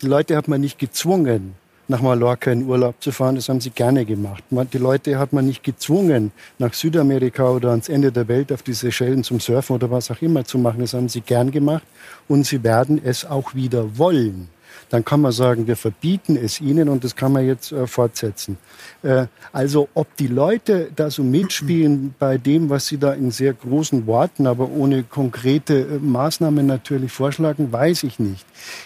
die 0.02 0.08
Leute 0.08 0.36
hat 0.36 0.48
man 0.48 0.62
nicht 0.62 0.80
gezwungen, 0.80 1.56
nach 1.88 2.02
Mallorca 2.02 2.52
in 2.52 2.68
Urlaub 2.68 2.96
zu 3.00 3.12
fahren. 3.12 3.36
Das 3.36 3.48
haben 3.48 3.62
sie 3.62 3.70
gerne 3.70 4.06
gemacht. 4.06 4.44
Die 4.50 4.78
Leute 4.80 5.20
hat 5.20 5.34
man 5.34 5.46
nicht 5.46 5.64
gezwungen, 5.64 6.32
nach 6.58 6.74
Südamerika 6.74 7.48
oder 7.48 7.70
ans 7.70 7.90
Ende 7.90 8.12
der 8.12 8.28
Welt 8.28 8.52
auf 8.52 8.64
diese 8.64 8.92
Schellen 8.92 9.24
zum 9.24 9.40
Surfen 9.40 9.76
oder 9.76 9.92
was 9.92 10.10
auch 10.10 10.20
immer 10.20 10.44
zu 10.46 10.58
machen. 10.58 10.80
Das 10.80 10.96
haben 10.96 11.10
sie 11.10 11.22
gern 11.22 11.52
gemacht 11.52 11.84
und 12.28 12.46
sie 12.48 12.64
werden 12.64 13.00
es 13.04 13.24
auch 13.24 13.54
wieder 13.54 14.00
wollen. 14.00 14.50
Dann 14.96 15.04
kann 15.04 15.20
man 15.20 15.34
sagen, 15.34 15.68
wir 15.68 15.76
verbieten 15.76 16.38
es 16.38 16.62
ihnen 16.62 16.88
und 16.88 17.04
das 17.04 17.18
kann 17.18 17.34
man 17.34 17.46
jetzt 17.46 17.74
äh, 17.74 17.86
fortsetzen. 17.86 18.58
Äh, 19.04 19.28
also 19.52 19.90
ob 19.94 20.16
die 20.16 20.28
Leute 20.28 20.90
da 20.96 21.10
so 21.10 21.22
mitspielen 21.22 22.16
bei 22.20 22.38
dem, 22.38 22.70
was 22.70 22.88
sie 22.88 22.98
da 22.98 23.12
in 23.12 23.30
sehr 23.30 23.52
großen 23.52 24.08
Worten, 24.08 24.48
aber 24.48 24.70
ohne 24.70 25.04
konkrete 25.04 25.82
äh, 25.82 26.00
Maßnahmen 26.00 26.66
natürlich 26.66 27.12
vorschlagen, 27.12 27.74
weiß 27.74 28.04
ich 28.04 28.20
nicht. 28.20 28.46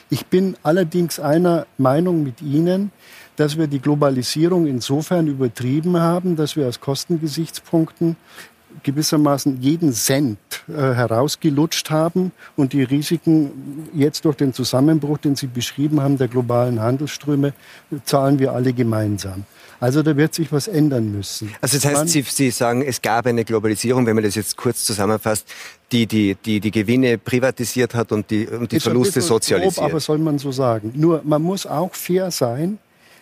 Ich 0.09 0.25
bin 0.25 0.57
allerdings 0.63 1.19
einer 1.19 1.67
Meinung 1.77 2.23
mit 2.23 2.41
Ihnen, 2.41 2.91
dass 3.35 3.55
wir 3.59 3.67
die 3.67 3.79
Globalisierung 3.79 4.65
insofern 4.65 5.27
übertrieben 5.27 5.97
haben, 5.97 6.35
dass 6.35 6.55
wir 6.55 6.67
aus 6.67 6.79
Kostengesichtspunkten 6.79 8.15
gewissermaßen 8.83 9.61
jeden 9.61 9.93
Cent 9.93 10.37
äh, 10.67 10.73
herausgelutscht 10.73 11.89
haben 11.89 12.31
und 12.55 12.73
die 12.73 12.83
Risiken 12.83 13.89
jetzt 13.93 14.25
durch 14.25 14.37
den 14.37 14.53
Zusammenbruch, 14.53 15.17
den 15.17 15.35
Sie 15.35 15.47
beschrieben 15.47 16.01
haben, 16.01 16.17
der 16.17 16.27
globalen 16.27 16.79
Handelsströme, 16.81 17.53
zahlen 18.05 18.39
wir 18.39 18.53
alle 18.53 18.73
gemeinsam. 18.73 19.45
Also 19.81 20.03
da 20.03 20.15
wird 20.17 20.33
sich 20.33 20.51
was 20.51 20.67
ändern 20.67 21.11
müssen. 21.11 21.53
Also 21.61 21.77
das 21.77 21.85
heißt, 21.85 22.09
Sie, 22.09 22.21
Sie 22.21 22.51
sagen, 22.51 22.81
es 22.81 23.01
gab 23.01 23.25
eine 23.25 23.45
Globalisierung, 23.45 24.05
wenn 24.05 24.15
man 24.15 24.25
das 24.25 24.35
jetzt 24.35 24.57
kurz 24.57 24.83
zusammenfasst, 24.83 25.47
die 25.91 26.05
die, 26.05 26.35
die, 26.35 26.59
die 26.59 26.71
Gewinne 26.71 27.17
privatisiert 27.17 27.95
hat 27.95 28.11
und 28.11 28.29
die, 28.29 28.45
und 28.45 28.71
die 28.71 28.79
Verluste 28.79 29.21
sozialisiert. 29.21 29.75
Grob, 29.75 29.85
aber 29.85 29.99
soll 30.01 30.17
man 30.17 30.37
so 30.37 30.51
sagen. 30.51 30.91
Nur 30.95 31.21
man 31.23 31.41
muss 31.41 31.65
auch 31.65 31.95
fair 31.95 32.29
sein, 32.29 32.77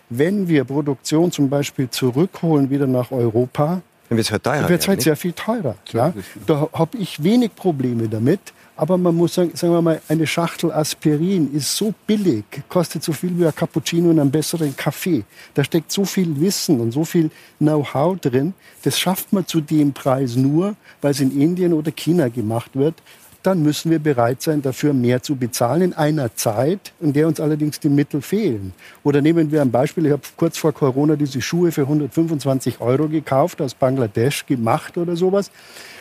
wenn 0.09 0.47
wir 0.47 0.63
Produktion 0.63 1.31
zum 1.31 1.49
Beispiel 1.49 1.89
zurückholen 1.89 2.69
wieder 2.69 2.87
nach 2.87 3.11
Europa, 3.11 3.81
dann 4.09 4.17
wird 4.17 4.27
es 4.27 4.31
halt 4.31 4.43
teurer. 4.43 4.69
Wird 4.69 4.87
halt 4.87 5.01
sehr 5.01 5.15
viel 5.15 5.33
teurer. 5.33 5.75
Ja? 5.91 6.13
Da 6.45 6.69
habe 6.73 6.97
ich 6.97 7.21
wenig 7.23 7.53
Probleme 7.55 8.07
damit. 8.07 8.39
Aber 8.79 8.95
man 8.95 9.15
muss 9.15 9.33
sagen, 9.33 9.51
sagen 9.55 9.73
wir 9.73 9.81
mal, 9.81 9.99
eine 10.07 10.27
Schachtel 10.27 10.71
Aspirin 10.71 11.51
ist 11.51 11.75
so 11.75 11.95
billig, 12.05 12.45
kostet 12.69 13.03
so 13.03 13.11
viel 13.11 13.37
wie 13.37 13.47
ein 13.47 13.55
Cappuccino 13.55 14.11
und 14.11 14.19
einen 14.19 14.29
besseren 14.29 14.75
Kaffee. 14.77 15.23
Da 15.55 15.63
steckt 15.63 15.91
so 15.91 16.05
viel 16.05 16.39
Wissen 16.39 16.79
und 16.79 16.91
so 16.91 17.03
viel 17.03 17.31
Know-how 17.57 18.19
drin. 18.19 18.53
Das 18.83 18.99
schafft 18.99 19.33
man 19.33 19.47
zu 19.47 19.61
dem 19.61 19.93
Preis 19.93 20.35
nur, 20.35 20.75
weil 21.01 21.09
es 21.09 21.19
in 21.19 21.31
Indien 21.41 21.73
oder 21.73 21.91
China 21.91 22.27
gemacht 22.27 22.69
wird 22.75 22.93
dann 23.43 23.63
müssen 23.63 23.91
wir 23.91 23.99
bereit 23.99 24.41
sein, 24.41 24.61
dafür 24.61 24.93
mehr 24.93 25.21
zu 25.21 25.35
bezahlen 25.35 25.81
in 25.81 25.93
einer 25.93 26.35
Zeit, 26.35 26.93
in 26.99 27.13
der 27.13 27.27
uns 27.27 27.39
allerdings 27.39 27.79
die 27.79 27.89
Mittel 27.89 28.21
fehlen. 28.21 28.73
Oder 29.03 29.21
nehmen 29.21 29.51
wir 29.51 29.61
ein 29.61 29.71
Beispiel, 29.71 30.05
ich 30.05 30.11
habe 30.11 30.23
kurz 30.35 30.57
vor 30.57 30.73
Corona 30.73 31.15
diese 31.15 31.41
Schuhe 31.41 31.71
für 31.71 31.81
125 31.81 32.81
Euro 32.81 33.07
gekauft, 33.07 33.61
aus 33.61 33.73
Bangladesch 33.73 34.45
gemacht 34.45 34.97
oder 34.97 35.15
sowas. 35.15 35.51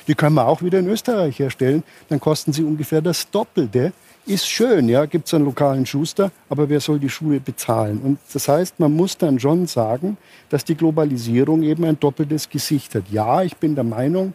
Die 0.09 0.15
können 0.15 0.37
wir 0.37 0.47
auch 0.47 0.63
wieder 0.63 0.79
in 0.79 0.89
Österreich 0.89 1.39
herstellen, 1.39 1.83
dann 2.09 2.21
kosten 2.21 2.53
sie 2.53 2.65
ungefähr 2.65 3.01
das 3.01 3.31
Doppelte. 3.31 3.93
Ist 4.29 4.49
schön, 4.49 4.89
ja, 4.89 5.07
gibt 5.07 5.29
es 5.29 5.35
einen 5.35 5.45
lokalen 5.45 5.87
Schuster, 5.87 6.33
aber 6.49 6.69
wer 6.69 6.81
soll 6.81 6.99
die 6.99 7.09
Schuhe 7.09 7.39
bezahlen? 7.39 8.01
Und 8.03 8.19
das 8.33 8.49
heißt, 8.49 8.81
man 8.81 8.93
muss 8.93 9.17
dann 9.17 9.39
schon 9.39 9.69
sagen, 9.69 10.17
dass 10.49 10.65
die 10.65 10.75
Globalisierung 10.75 11.63
eben 11.63 11.85
ein 11.85 11.99
doppeltes 11.99 12.51
Gesicht 12.51 12.97
hat. 12.97 13.05
Ja, 13.11 13.43
ich 13.43 13.57
bin 13.57 13.77
der 13.77 13.85
Meinung, 13.85 14.35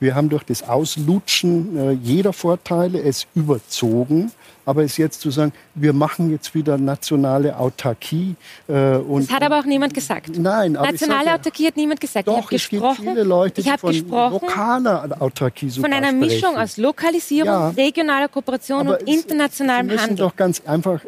wir 0.00 0.14
haben 0.14 0.30
durch 0.30 0.44
das 0.44 0.66
Auslutschen 0.66 1.76
äh, 1.76 1.92
jeder 1.92 2.32
Vorteile 2.32 3.00
es 3.00 3.26
überzogen. 3.34 4.32
Aber 4.66 4.84
es 4.84 4.96
jetzt 4.98 5.20
zu 5.20 5.30
sagen, 5.30 5.52
wir 5.74 5.92
machen 5.92 6.30
jetzt 6.30 6.54
wieder 6.54 6.78
nationale 6.78 7.58
Autarkie. 7.58 8.36
Äh, 8.68 8.96
und, 8.96 9.28
das 9.28 9.34
hat 9.34 9.42
aber 9.42 9.58
auch 9.58 9.64
niemand 9.64 9.94
gesagt. 9.94 10.38
Nein, 10.38 10.76
aber 10.76 10.92
nationale 10.92 11.24
sage, 11.24 11.40
Autarkie 11.40 11.66
hat 11.66 11.76
niemand 11.76 12.00
gesagt. 12.00 12.28
Doch, 12.28 12.52
ich 12.52 12.62
es 12.62 12.68
gibt 12.68 12.84
viele 12.96 13.24
Leute, 13.24 13.62
die 13.62 13.70
von 13.78 14.08
lokaler 14.08 15.16
Autarkie 15.20 15.70
Von 15.70 15.92
einer 15.92 16.08
sprechen. 16.08 16.20
Mischung 16.20 16.56
aus 16.56 16.76
Lokalisierung, 16.76 17.48
ja, 17.52 17.68
regionaler 17.70 18.28
Kooperation 18.28 18.88
und 18.88 19.02
internationalem 19.02 19.88
Handel. 19.88 19.98
Sie 19.98 20.04
müssen 20.04 20.16
doch 20.16 20.36
ganz 20.36 20.62
einfach 20.64 21.00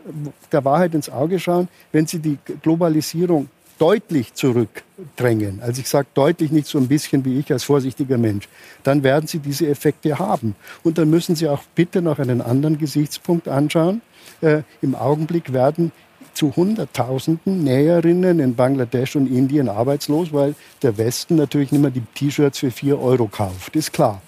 der 0.50 0.64
Wahrheit 0.64 0.94
ins 0.94 1.08
Auge 1.08 1.38
schauen. 1.38 1.68
Wenn 1.92 2.06
Sie 2.06 2.18
die 2.18 2.38
Globalisierung 2.62 3.48
deutlich 3.82 4.34
zurückdrängen, 4.34 5.60
also 5.60 5.80
ich 5.80 5.88
sage 5.88 6.06
deutlich 6.14 6.52
nicht 6.52 6.68
so 6.68 6.78
ein 6.78 6.86
bisschen 6.86 7.24
wie 7.24 7.40
ich 7.40 7.52
als 7.52 7.64
vorsichtiger 7.64 8.16
Mensch, 8.16 8.48
dann 8.84 9.02
werden 9.02 9.26
Sie 9.26 9.40
diese 9.40 9.66
Effekte 9.66 10.20
haben. 10.20 10.54
Und 10.84 10.98
dann 10.98 11.10
müssen 11.10 11.34
Sie 11.34 11.48
auch 11.48 11.64
bitte 11.74 12.00
noch 12.00 12.20
einen 12.20 12.40
anderen 12.42 12.78
Gesichtspunkt 12.78 13.48
anschauen. 13.48 14.00
Äh, 14.40 14.62
Im 14.82 14.94
Augenblick 14.94 15.52
werden 15.52 15.90
zu 16.32 16.54
Hunderttausenden 16.54 17.64
Näherinnen 17.64 18.38
in 18.38 18.54
Bangladesch 18.54 19.16
und 19.16 19.26
Indien 19.26 19.68
arbeitslos, 19.68 20.32
weil 20.32 20.54
der 20.82 20.96
Westen 20.96 21.34
natürlich 21.34 21.72
nicht 21.72 21.82
mehr 21.82 21.90
die 21.90 22.04
T-Shirts 22.14 22.60
für 22.60 22.70
vier 22.70 23.00
Euro 23.00 23.26
kauft. 23.26 23.74
Ist 23.74 23.92
klar. 23.92 24.22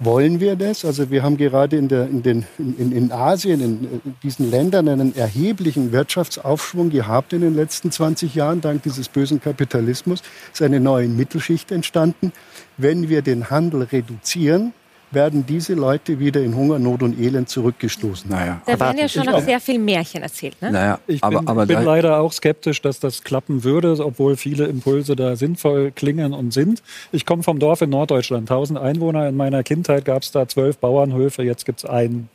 Wollen 0.00 0.38
wir 0.38 0.54
das? 0.54 0.84
Also 0.84 1.10
wir 1.10 1.24
haben 1.24 1.36
gerade 1.36 1.76
in, 1.76 1.88
der, 1.88 2.06
in, 2.06 2.22
den, 2.22 2.46
in, 2.56 2.92
in 2.92 3.10
Asien, 3.10 3.60
in 3.60 4.14
diesen 4.22 4.48
Ländern 4.48 4.88
einen 4.88 5.16
erheblichen 5.16 5.90
Wirtschaftsaufschwung 5.90 6.90
gehabt 6.90 7.32
in 7.32 7.40
den 7.40 7.56
letzten 7.56 7.90
20 7.90 8.32
Jahren, 8.36 8.60
dank 8.60 8.84
dieses 8.84 9.08
bösen 9.08 9.40
Kapitalismus. 9.40 10.22
ist 10.52 10.62
eine 10.62 10.78
neue 10.78 11.08
Mittelschicht 11.08 11.72
entstanden. 11.72 12.32
Wenn 12.76 13.08
wir 13.08 13.22
den 13.22 13.50
Handel 13.50 13.82
reduzieren, 13.82 14.72
werden 15.10 15.44
diese 15.46 15.74
Leute 15.74 16.18
wieder 16.18 16.42
in 16.42 16.54
Hunger, 16.54 16.78
Not 16.78 17.02
und 17.02 17.18
Elend 17.18 17.48
zurückgestoßen. 17.48 18.30
Naja, 18.30 18.60
da 18.66 18.78
werden 18.78 18.98
ja 18.98 19.08
schon 19.08 19.24
noch 19.24 19.40
sehr 19.40 19.60
viel 19.60 19.78
Märchen 19.78 20.22
erzählt. 20.22 20.60
Ne? 20.60 20.70
Naja, 20.70 20.98
ich 21.06 21.22
aber, 21.24 21.40
bin, 21.40 21.48
aber 21.48 21.66
bin 21.66 21.82
leider 21.82 22.20
auch 22.20 22.32
skeptisch, 22.32 22.82
dass 22.82 23.00
das 23.00 23.24
klappen 23.24 23.64
würde, 23.64 23.96
obwohl 24.04 24.36
viele 24.36 24.66
Impulse 24.66 25.16
da 25.16 25.36
sinnvoll 25.36 25.92
klingen 25.92 26.34
und 26.34 26.52
sind. 26.52 26.82
Ich 27.12 27.26
komme 27.26 27.42
vom 27.42 27.58
Dorf 27.58 27.80
in 27.82 27.90
Norddeutschland, 27.90 28.50
1000 28.50 28.78
Einwohner. 28.78 29.28
In 29.28 29.36
meiner 29.36 29.62
Kindheit 29.62 30.04
gab 30.04 30.22
es 30.22 30.30
da 30.30 30.46
zwölf 30.48 30.78
Bauernhöfe, 30.78 31.42
jetzt 31.42 31.64
gibt 31.64 31.80
es 31.80 31.84
einen 31.84 32.28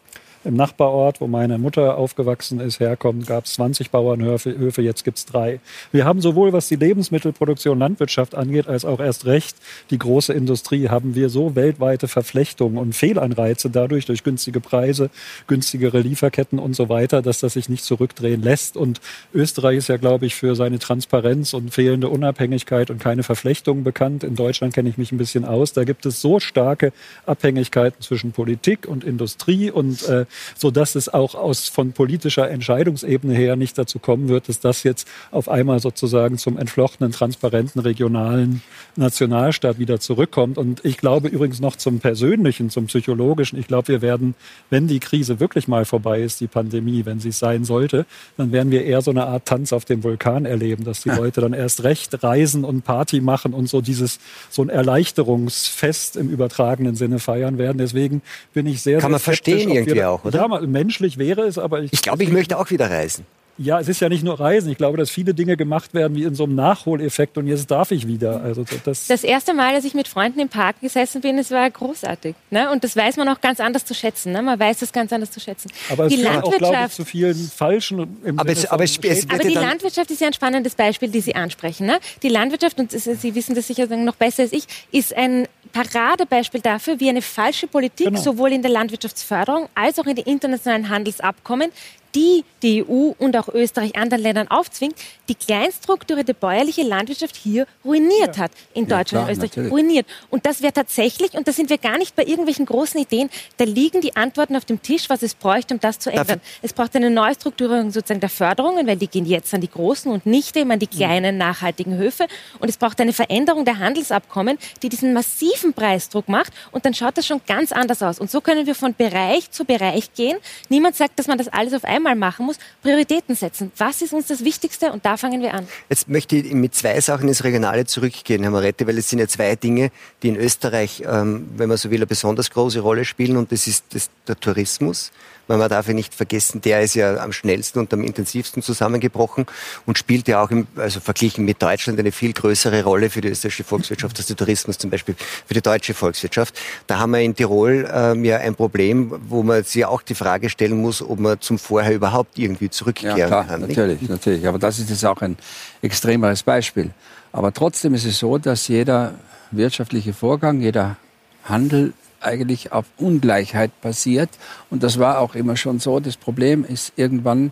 im 0.45 0.55
Nachbarort, 0.55 1.21
wo 1.21 1.27
meine 1.27 1.57
Mutter 1.57 1.97
aufgewachsen 1.97 2.59
ist, 2.59 2.79
herkommt, 2.79 3.27
gab 3.27 3.45
es 3.45 3.53
20 3.53 3.91
Bauernhöfe, 3.91 4.81
jetzt 4.81 5.03
gibt 5.03 5.17
es 5.17 5.25
drei. 5.25 5.59
Wir 5.91 6.05
haben 6.05 6.21
sowohl, 6.21 6.53
was 6.53 6.67
die 6.67 6.75
Lebensmittelproduktion, 6.75 7.79
Landwirtschaft 7.79 8.35
angeht, 8.35 8.67
als 8.67 8.85
auch 8.85 8.99
erst 8.99 9.25
recht 9.25 9.55
die 9.89 9.99
große 9.99 10.33
Industrie, 10.33 10.89
haben 10.89 11.15
wir 11.15 11.29
so 11.29 11.55
weltweite 11.55 12.07
Verflechtungen 12.07 12.77
und 12.77 12.93
Fehlanreize 12.93 13.69
dadurch, 13.69 14.05
durch 14.05 14.23
günstige 14.23 14.59
Preise, 14.59 15.09
günstigere 15.47 15.99
Lieferketten 15.99 16.59
und 16.59 16.75
so 16.75 16.89
weiter, 16.89 17.21
dass 17.21 17.39
das 17.39 17.53
sich 17.53 17.69
nicht 17.69 17.83
zurückdrehen 17.83 18.41
lässt. 18.41 18.77
Und 18.77 19.01
Österreich 19.33 19.77
ist 19.77 19.89
ja, 19.89 19.97
glaube 19.97 20.25
ich, 20.25 20.35
für 20.35 20.55
seine 20.55 20.79
Transparenz 20.79 21.53
und 21.53 21.73
fehlende 21.73 22.09
Unabhängigkeit 22.09 22.89
und 22.89 22.99
keine 22.99 23.23
Verflechtungen 23.23 23.83
bekannt. 23.83 24.23
In 24.23 24.35
Deutschland 24.35 24.73
kenne 24.73 24.89
ich 24.89 24.97
mich 24.97 25.11
ein 25.11 25.17
bisschen 25.17 25.45
aus. 25.45 25.73
Da 25.73 25.83
gibt 25.83 26.05
es 26.05 26.21
so 26.21 26.39
starke 26.39 26.93
Abhängigkeiten 27.25 28.01
zwischen 28.01 28.31
Politik 28.31 28.87
und 28.87 29.03
Industrie 29.03 29.71
und 29.71 30.07
äh, 30.07 30.25
so 30.55 30.71
dass 30.71 30.95
es 30.95 31.09
auch 31.09 31.35
aus 31.35 31.69
von 31.69 31.93
politischer 31.93 32.49
Entscheidungsebene 32.49 33.33
her 33.33 33.55
nicht 33.55 33.77
dazu 33.77 33.99
kommen 33.99 34.29
wird, 34.29 34.49
dass 34.49 34.59
das 34.59 34.83
jetzt 34.83 35.07
auf 35.31 35.49
einmal 35.49 35.79
sozusagen 35.79 36.37
zum 36.37 36.57
entflochtenen, 36.57 37.11
transparenten, 37.11 37.81
regionalen 37.81 38.61
Nationalstaat 38.95 39.79
wieder 39.79 39.99
zurückkommt. 39.99 40.57
Und 40.57 40.83
ich 40.83 40.97
glaube 40.97 41.27
übrigens 41.27 41.59
noch 41.59 41.75
zum 41.75 41.99
Persönlichen, 41.99 42.69
zum 42.69 42.85
Psychologischen. 42.87 43.59
Ich 43.59 43.67
glaube, 43.67 43.87
wir 43.87 44.01
werden, 44.01 44.35
wenn 44.69 44.87
die 44.87 44.99
Krise 44.99 45.39
wirklich 45.39 45.67
mal 45.67 45.85
vorbei 45.85 46.21
ist, 46.21 46.41
die 46.41 46.47
Pandemie, 46.47 47.05
wenn 47.05 47.19
sie 47.19 47.29
es 47.29 47.39
sein 47.39 47.65
sollte, 47.65 48.05
dann 48.37 48.51
werden 48.51 48.71
wir 48.71 48.85
eher 48.85 49.01
so 49.01 49.11
eine 49.11 49.25
Art 49.25 49.45
Tanz 49.45 49.73
auf 49.73 49.85
dem 49.85 50.03
Vulkan 50.03 50.45
erleben, 50.45 50.83
dass 50.83 51.03
die 51.03 51.09
Leute 51.09 51.41
dann 51.41 51.53
erst 51.53 51.83
recht 51.83 52.23
reisen 52.23 52.63
und 52.63 52.83
Party 52.83 53.21
machen 53.21 53.53
und 53.53 53.67
so 53.67 53.81
dieses, 53.81 54.19
so 54.49 54.61
ein 54.61 54.69
Erleichterungsfest 54.69 56.17
im 56.17 56.29
übertragenen 56.29 56.95
Sinne 56.95 57.19
feiern 57.19 57.57
werden. 57.57 57.77
Deswegen 57.77 58.21
bin 58.53 58.67
ich 58.67 58.81
sehr, 58.81 58.99
Kann 58.99 59.07
sehr 59.07 59.11
man 59.11 59.19
verstehen 59.19 59.69
irgendwie 59.69 60.03
auch 60.03 60.22
oder? 60.23 60.39
Ja, 60.39 60.61
menschlich 60.61 61.17
wäre 61.17 61.41
es, 61.41 61.57
aber 61.57 61.81
ich. 61.81 61.93
Ich 61.93 62.01
glaube, 62.01 62.23
ich 62.23 62.31
möchte 62.31 62.57
auch 62.57 62.69
wieder 62.69 62.89
reisen. 62.89 63.25
Ja, 63.57 63.79
es 63.79 63.87
ist 63.87 63.99
ja 63.99 64.09
nicht 64.09 64.23
nur 64.23 64.39
Reisen. 64.39 64.71
Ich 64.71 64.77
glaube, 64.77 64.97
dass 64.97 65.11
viele 65.11 65.35
Dinge 65.35 65.55
gemacht 65.55 65.93
werden 65.93 66.15
wie 66.15 66.23
in 66.23 66.33
so 66.33 66.45
einem 66.45 66.55
Nachholeffekt 66.55 67.37
und 67.37 67.45
jetzt 67.45 67.69
darf 67.69 67.91
ich 67.91 68.07
wieder. 68.07 68.41
Also 68.41 68.65
das, 68.83 69.05
das 69.05 69.23
erste 69.23 69.53
Mal, 69.53 69.75
als 69.75 69.85
ich 69.85 69.93
mit 69.93 70.07
Freunden 70.07 70.39
im 70.39 70.49
Park 70.49 70.81
gesessen 70.81 71.21
bin, 71.21 71.37
es 71.37 71.51
war 71.51 71.69
großartig. 71.69 72.35
Ne? 72.49 72.71
Und 72.71 72.83
das 72.83 72.95
weiß 72.95 73.17
man 73.17 73.29
auch 73.29 73.41
ganz 73.41 73.59
anders 73.59 73.85
zu 73.85 73.93
schätzen. 73.93 74.31
Ne? 74.31 74.41
Man 74.41 74.59
weiß 74.59 74.81
es 74.81 74.91
ganz 74.91 75.13
anders 75.13 75.29
zu 75.29 75.39
schätzen. 75.39 75.69
Aber 75.91 76.05
es 76.05 76.15
die 76.15 76.21
Landwirtschaft, 76.21 76.63
auch, 76.63 76.71
glaube 76.71 76.87
ich, 76.87 76.93
zu 76.93 77.05
vielen 77.05 77.35
falschen. 77.35 77.99
aber, 78.37 78.51
es, 78.51 78.65
aber, 78.65 78.83
es, 78.83 78.97
es 78.97 79.29
aber 79.29 79.43
die 79.43 79.53
Landwirtschaft 79.53 80.09
ist 80.09 80.21
ja 80.21 80.27
ein 80.27 80.33
spannendes 80.33 80.73
Beispiel, 80.73 81.09
die 81.09 81.21
Sie 81.21 81.35
ansprechen. 81.35 81.85
Ne? 81.85 81.99
Die 82.23 82.29
Landwirtschaft, 82.29 82.79
und 82.79 82.91
Sie 82.91 83.35
wissen 83.35 83.53
das 83.53 83.67
sicher 83.67 83.85
noch 83.95 84.15
besser 84.15 84.43
als 84.43 84.53
ich, 84.53 84.65
ist 84.91 85.15
ein 85.15 85.47
Paradebeispiel 85.73 86.61
dafür, 86.61 86.99
wie 86.99 87.09
eine 87.09 87.21
falsche 87.21 87.67
Politik 87.67 88.07
genau. 88.07 88.19
sowohl 88.19 88.51
in 88.51 88.63
der 88.63 88.71
Landwirtschaftsförderung 88.71 89.67
als 89.75 89.99
auch 89.99 90.05
in 90.05 90.15
den 90.15 90.25
internationalen 90.25 90.89
Handelsabkommen 90.89 91.71
die 92.15 92.43
die 92.63 92.83
EU 92.83 93.11
und 93.17 93.35
auch 93.37 93.49
Österreich 93.49 93.95
anderen 93.95 94.23
Ländern 94.23 94.47
aufzwingt, 94.47 94.95
die 95.27 95.35
kleinstrukturierte 95.35 96.33
bäuerliche 96.33 96.83
Landwirtschaft 96.83 97.35
hier 97.35 97.67
ruiniert 97.83 98.37
ja. 98.37 98.43
hat. 98.43 98.51
In 98.73 98.87
Deutschland 98.87 99.11
ja, 99.11 99.13
klar, 99.13 99.23
und 99.23 99.31
Österreich 99.31 99.49
natürlich. 99.51 99.71
ruiniert. 99.71 100.07
Und 100.29 100.45
das 100.45 100.61
wäre 100.61 100.73
tatsächlich, 100.73 101.33
und 101.33 101.47
da 101.47 101.51
sind 101.51 101.69
wir 101.69 101.77
gar 101.77 101.97
nicht 101.97 102.15
bei 102.15 102.23
irgendwelchen 102.23 102.65
großen 102.65 102.99
Ideen, 102.99 103.29
da 103.57 103.65
liegen 103.65 104.01
die 104.01 104.15
Antworten 104.15 104.55
auf 104.55 104.65
dem 104.65 104.81
Tisch, 104.81 105.09
was 105.09 105.21
es 105.21 105.35
bräuchte, 105.35 105.73
um 105.73 105.79
das 105.79 105.99
zu 105.99 106.09
ändern. 106.09 106.27
Dafür 106.27 106.41
es 106.61 106.73
braucht 106.73 106.95
eine 106.95 107.09
Neustrukturierung 107.09 107.91
sozusagen 107.91 108.21
der 108.21 108.29
Förderungen, 108.29 108.87
weil 108.87 108.95
die 108.95 109.07
gehen 109.07 109.25
jetzt 109.25 109.53
an 109.53 109.61
die 109.61 109.69
großen 109.69 110.11
und 110.11 110.25
nicht 110.25 110.55
eben 110.55 110.71
an 110.71 110.79
die 110.79 110.87
kleinen, 110.87 111.37
nachhaltigen 111.37 111.97
Höfe. 111.97 112.27
Und 112.59 112.69
es 112.69 112.77
braucht 112.77 113.01
eine 113.01 113.13
Veränderung 113.13 113.65
der 113.65 113.79
Handelsabkommen, 113.79 114.57
die 114.81 114.89
diesen 114.89 115.13
massiven 115.13 115.73
Preisdruck 115.73 116.29
macht. 116.29 116.53
Und 116.71 116.85
dann 116.85 116.93
schaut 116.93 117.17
das 117.17 117.27
schon 117.27 117.41
ganz 117.45 117.73
anders 117.73 118.01
aus. 118.01 118.19
Und 118.19 118.31
so 118.31 118.39
können 118.39 118.65
wir 118.65 118.75
von 118.75 118.95
Bereich 118.95 119.51
zu 119.51 119.65
Bereich 119.65 120.13
gehen. 120.13 120.37
Niemand 120.69 120.95
sagt, 120.95 121.19
dass 121.19 121.27
man 121.27 121.37
das 121.37 121.49
alles 121.49 121.73
auf 121.73 121.83
einmal 121.83 122.02
mal 122.03 122.15
machen 122.15 122.45
muss, 122.45 122.57
Prioritäten 122.81 123.35
setzen. 123.35 123.71
Was 123.77 124.01
ist 124.01 124.13
uns 124.13 124.27
das 124.27 124.43
Wichtigste? 124.43 124.91
Und 124.91 125.05
da 125.05 125.17
fangen 125.17 125.41
wir 125.41 125.53
an. 125.53 125.67
Jetzt 125.89 126.07
möchte 126.09 126.35
ich 126.35 126.53
mit 126.53 126.75
zwei 126.75 126.99
Sachen 127.01 127.27
ins 127.27 127.43
Regionale 127.43 127.85
zurückgehen, 127.85 128.43
Herr 128.43 128.51
Moretti, 128.51 128.85
weil 128.85 128.97
es 128.97 129.09
sind 129.09 129.19
ja 129.19 129.27
zwei 129.27 129.55
Dinge, 129.55 129.91
die 130.21 130.29
in 130.29 130.35
Österreich, 130.35 131.03
ähm, 131.05 131.49
wenn 131.55 131.69
man 131.69 131.77
so 131.77 131.89
will, 131.89 131.97
eine 131.97 132.07
besonders 132.07 132.51
große 132.51 132.81
Rolle 132.81 133.05
spielen. 133.05 133.37
Und 133.37 133.51
das 133.51 133.67
ist 133.67 133.85
das, 133.89 134.09
der 134.27 134.39
Tourismus 134.39 135.11
man 135.47 135.69
darf 135.69 135.87
ja 135.87 135.93
nicht 135.93 136.13
vergessen, 136.13 136.61
der 136.61 136.81
ist 136.81 136.95
ja 136.95 137.17
am 137.17 137.31
schnellsten 137.31 137.79
und 137.79 137.93
am 137.93 138.03
intensivsten 138.03 138.61
zusammengebrochen 138.61 139.45
und 139.85 139.97
spielt 139.97 140.27
ja 140.27 140.41
auch, 140.43 140.51
im, 140.51 140.67
also 140.75 140.99
verglichen 140.99 141.45
mit 141.45 141.61
Deutschland, 141.61 141.99
eine 141.99 142.11
viel 142.11 142.33
größere 142.33 142.83
Rolle 142.83 143.09
für 143.09 143.21
die 143.21 143.29
österreichische 143.29 143.63
Volkswirtschaft 143.63 144.17
als 144.17 144.27
der 144.27 144.35
Tourismus 144.35 144.77
zum 144.77 144.89
Beispiel 144.89 145.15
für 145.45 145.53
die 145.53 145.61
deutsche 145.61 145.93
Volkswirtschaft. 145.93 146.59
Da 146.87 146.99
haben 146.99 147.11
wir 147.11 147.19
in 147.19 147.35
Tirol 147.35 147.89
ähm, 147.93 148.23
ja 148.23 148.37
ein 148.37 148.55
Problem, 148.55 149.13
wo 149.27 149.43
man 149.43 149.63
sich 149.63 149.85
auch 149.85 150.01
die 150.01 150.15
Frage 150.15 150.49
stellen 150.49 150.81
muss, 150.81 151.01
ob 151.01 151.19
man 151.19 151.39
zum 151.41 151.57
Vorher 151.57 151.93
überhaupt 151.93 152.39
irgendwie 152.39 152.69
zurückkehren 152.69 153.17
ja, 153.17 153.27
klar, 153.27 153.45
kann. 153.45 153.61
Natürlich, 153.61 154.01
nicht? 154.01 154.09
natürlich. 154.09 154.47
Aber 154.47 154.59
das 154.59 154.79
ist 154.79 154.89
jetzt 154.89 155.05
auch 155.05 155.21
ein 155.21 155.37
extremeres 155.81 156.43
Beispiel. 156.43 156.91
Aber 157.31 157.53
trotzdem 157.53 157.93
ist 157.93 158.05
es 158.05 158.19
so, 158.19 158.37
dass 158.37 158.67
jeder 158.67 159.15
wirtschaftliche 159.51 160.13
Vorgang, 160.13 160.61
jeder 160.61 160.97
Handel 161.45 161.93
eigentlich 162.23 162.71
auf 162.71 162.85
Ungleichheit 162.97 163.71
basiert. 163.81 164.29
Und 164.69 164.83
das 164.83 164.99
war 164.99 165.19
auch 165.19 165.35
immer 165.35 165.57
schon 165.57 165.79
so. 165.79 165.99
Das 165.99 166.17
Problem 166.17 166.65
ist 166.65 166.93
irgendwann, 166.95 167.51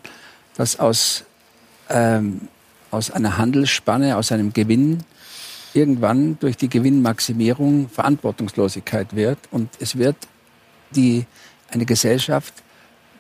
dass 0.56 0.80
aus, 0.80 1.24
ähm, 1.90 2.48
aus 2.90 3.12
einer 3.12 3.38
Handelsspanne, 3.38 4.18
aus 4.18 4.32
einem 4.32 4.54
Gewinn, 4.54 5.04
irgendwann 5.74 6.38
durch 6.40 6.58
die 6.58 6.70
Gewinnmaximierung 6.70 7.90
Verantwortungslosigkeit 7.90 9.16
wird. 9.16 9.40
Und 9.52 9.70
es 9.80 9.98
wird 9.98 10.16
die, 10.96 11.26
eine 11.70 11.86
Gesellschaft 11.86 12.54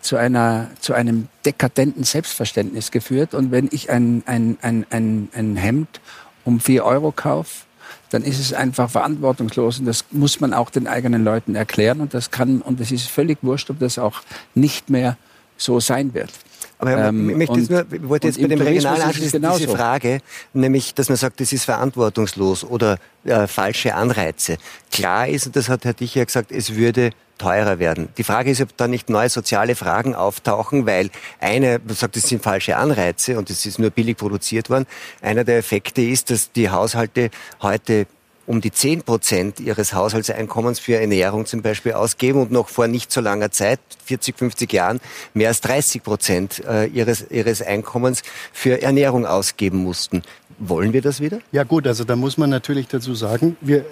zu, 0.01 0.17
einer, 0.17 0.69
zu 0.79 0.93
einem 0.93 1.27
dekadenten 1.45 2.03
Selbstverständnis 2.03 2.91
geführt. 2.91 3.33
Und 3.33 3.51
wenn 3.51 3.69
ich 3.71 3.89
ein, 3.89 4.23
ein, 4.25 4.57
ein, 4.61 4.85
ein, 4.89 5.29
ein 5.33 5.55
Hemd 5.55 6.01
um 6.43 6.59
vier 6.59 6.85
Euro 6.85 7.11
kaufe, 7.11 7.65
dann 8.11 8.23
ist 8.23 8.39
es 8.39 8.53
einfach 8.53 8.89
verantwortungslos 8.89 9.79
und 9.79 9.85
das 9.85 10.05
muss 10.11 10.39
man 10.39 10.53
auch 10.53 10.69
den 10.69 10.87
eigenen 10.87 11.23
Leuten 11.23 11.55
erklären 11.55 12.01
und 12.01 12.13
das 12.13 12.29
kann 12.29 12.61
und 12.61 12.79
es 12.79 12.91
ist 12.91 13.07
völlig 13.07 13.39
wurscht, 13.41 13.69
ob 13.69 13.79
das 13.79 13.97
auch 13.97 14.21
nicht 14.53 14.89
mehr 14.89 15.17
so 15.57 15.79
sein 15.79 16.13
wird. 16.13 16.31
Aber 16.77 16.97
ähm, 16.97 17.29
ich, 17.29 17.37
möchte 17.37 17.53
und, 17.53 17.69
nur, 17.69 17.85
ich 17.91 18.09
wollte 18.09 18.27
jetzt 18.27 18.41
bei 18.41 18.47
dem 18.47 18.59
Regionalanschluss 18.59 19.31
diese 19.31 19.67
Frage, 19.67 20.19
nämlich, 20.53 20.95
dass 20.95 21.09
man 21.09 21.15
sagt, 21.15 21.39
das 21.39 21.53
ist 21.53 21.63
verantwortungslos 21.63 22.63
oder 22.63 22.97
äh, 23.23 23.45
falsche 23.45 23.93
Anreize. 23.93 24.57
Klar 24.91 25.27
ist, 25.27 25.45
und 25.45 25.55
das 25.55 25.69
hat 25.69 25.85
Herr 25.85 25.93
Dicher 25.93 26.25
gesagt, 26.25 26.51
es 26.51 26.75
würde 26.75 27.11
teurer 27.41 27.79
werden. 27.79 28.09
Die 28.17 28.23
Frage 28.23 28.51
ist, 28.51 28.61
ob 28.61 28.77
da 28.77 28.87
nicht 28.87 29.09
neue 29.09 29.29
soziale 29.29 29.75
Fragen 29.75 30.13
auftauchen, 30.13 30.85
weil 30.85 31.09
eine, 31.39 31.81
man 31.83 31.95
sagt, 31.95 32.15
das 32.15 32.23
sind 32.23 32.43
falsche 32.43 32.77
Anreize 32.77 33.37
und 33.37 33.49
es 33.49 33.65
ist 33.65 33.79
nur 33.79 33.89
billig 33.89 34.17
produziert 34.17 34.69
worden. 34.69 34.85
Einer 35.21 35.43
der 35.43 35.57
Effekte 35.57 36.01
ist, 36.01 36.29
dass 36.29 36.51
die 36.51 36.69
Haushalte 36.69 37.31
heute 37.61 38.05
um 38.45 38.59
die 38.59 38.71
10 38.71 39.03
Prozent 39.03 39.59
ihres 39.59 39.93
Haushaltseinkommens 39.93 40.79
für 40.79 40.99
Ernährung 40.99 41.45
zum 41.45 41.61
Beispiel 41.61 41.93
ausgeben 41.93 42.41
und 42.41 42.51
noch 42.51 42.69
vor 42.69 42.87
nicht 42.87 43.11
so 43.11 43.21
langer 43.21 43.51
Zeit, 43.51 43.79
40, 44.05 44.37
50 44.37 44.73
Jahren, 44.73 44.99
mehr 45.33 45.47
als 45.47 45.61
30 45.61 46.03
Prozent 46.03 46.63
äh, 46.67 46.85
ihres, 46.85 47.25
ihres 47.29 47.61
Einkommens 47.61 48.23
für 48.51 48.81
Ernährung 48.81 49.25
ausgeben 49.25 49.77
mussten. 49.77 50.23
Wollen 50.59 50.93
wir 50.93 51.01
das 51.01 51.21
wieder? 51.21 51.39
Ja 51.51 51.63
gut, 51.63 51.87
also 51.87 52.03
da 52.03 52.15
muss 52.15 52.37
man 52.37 52.49
natürlich 52.49 52.87
dazu 52.87 53.15
sagen, 53.15 53.57
wir 53.61 53.85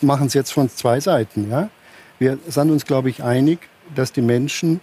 machen 0.00 0.26
es 0.26 0.34
jetzt 0.34 0.52
von 0.52 0.68
zwei 0.68 1.00
Seiten. 1.00 1.50
Ja? 1.50 1.70
Wir 2.18 2.38
sind 2.48 2.70
uns, 2.70 2.84
glaube 2.84 3.10
ich, 3.10 3.22
einig, 3.22 3.58
dass 3.94 4.12
die 4.12 4.22
Menschen 4.22 4.80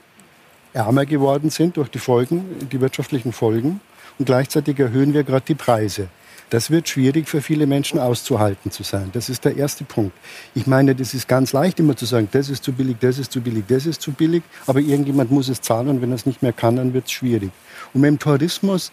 ärmer 0.74 1.06
geworden 1.06 1.50
sind 1.50 1.78
durch 1.78 1.89
die 1.89 2.00
Folgen, 2.00 2.46
die 2.72 2.82
wirtschaftlichen 2.82 3.34
Folgen. 3.34 3.82
Und 4.20 4.26
gleichzeitig 4.26 4.80
erhöhen 4.80 5.13
wir 5.13 5.24
gerade 5.24 5.46
die 5.48 5.56
Preise. 5.56 6.10
Das 6.52 6.70
wird 6.70 6.89
schwierig 6.89 7.30
für 7.30 7.41
viele 7.41 7.65
Menschen 7.65 7.98
auszuhalten 7.98 8.72
zu 8.72 8.84
sein. 8.84 9.10
Das 9.13 9.30
ist 9.30 9.46
der 9.46 9.56
erste 9.56 9.86
Punkt. 9.86 10.12
Ich 10.54 10.67
meine, 10.67 10.94
das 10.94 11.13
ist 11.13 11.30
ganz 11.30 11.54
leicht 11.54 11.80
immer 11.80 11.96
zu 11.96 12.06
sagen, 12.06 12.28
das 12.30 12.50
ist 12.50 12.65
zu 12.65 12.74
billig, 12.74 12.98
das 13.00 13.20
ist 13.20 13.32
zu 13.32 13.39
billig, 13.39 13.63
das 13.70 13.86
ist 13.86 14.02
zu 14.02 14.12
billig, 14.12 14.44
aber 14.67 14.82
irgendjemand 14.82 15.32
muss 15.32 15.48
es 15.48 15.62
zahlen 15.62 15.88
und 15.88 16.02
wenn 16.02 16.12
er 16.12 16.15
es 16.15 16.26
nicht 16.26 16.41
mehr 16.44 16.52
kann, 16.52 16.76
dann 16.76 16.94
wird 16.94 17.06
es 17.06 17.12
schwierig. 17.13 17.52
Und 17.94 18.02
mit 18.02 18.10
dem 18.10 18.20
Tourismus, 18.20 18.91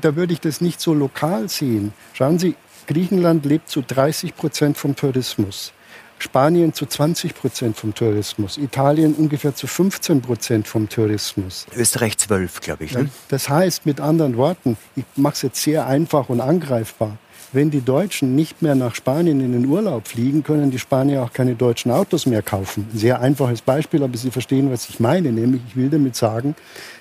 da 0.00 0.14
würde 0.14 0.32
ich 0.32 0.40
das 0.40 0.60
nicht 0.60 0.80
so 0.80 0.94
lokal 0.94 1.48
sehen. 1.48 1.92
Schauen 2.12 2.38
Sie, 2.38 2.54
Griechenland 2.86 3.44
lebt 3.46 3.68
zu 3.68 3.82
30 3.82 4.36
Prozent 4.36 4.78
vom 4.78 4.94
Tourismus. 4.94 5.72
Spanien 6.22 6.72
zu 6.72 6.86
20 6.86 7.34
Prozent 7.34 7.76
vom 7.76 7.94
Tourismus, 7.94 8.56
Italien 8.56 9.14
ungefähr 9.14 9.54
zu 9.54 9.66
15 9.66 10.22
Prozent 10.22 10.68
vom 10.68 10.88
Tourismus. 10.88 11.66
Österreich 11.76 12.16
12, 12.16 12.60
glaube 12.60 12.84
ich. 12.84 12.94
Ne? 12.94 13.10
Das 13.28 13.48
heißt 13.48 13.86
mit 13.86 14.00
anderen 14.00 14.36
Worten, 14.36 14.76
ich 14.94 15.04
mache 15.16 15.34
es 15.34 15.42
jetzt 15.42 15.62
sehr 15.62 15.86
einfach 15.86 16.28
und 16.28 16.40
angreifbar. 16.40 17.18
Wenn 17.54 17.70
die 17.70 17.82
Deutschen 17.82 18.34
nicht 18.34 18.62
mehr 18.62 18.74
nach 18.74 18.94
Spanien 18.94 19.40
in 19.40 19.52
den 19.52 19.66
Urlaub 19.66 20.08
fliegen, 20.08 20.42
können 20.42 20.70
die 20.70 20.78
Spanier 20.78 21.22
auch 21.22 21.32
keine 21.32 21.54
deutschen 21.54 21.90
Autos 21.90 22.24
mehr 22.24 22.40
kaufen. 22.40 22.88
Ein 22.94 22.98
sehr 22.98 23.20
einfaches 23.20 23.60
Beispiel, 23.60 24.02
aber 24.02 24.16
Sie 24.16 24.30
verstehen, 24.30 24.70
was 24.72 24.88
ich 24.88 25.00
meine. 25.00 25.32
Nämlich, 25.32 25.60
ich 25.68 25.76
will 25.76 25.90
damit 25.90 26.16
sagen, 26.16 26.54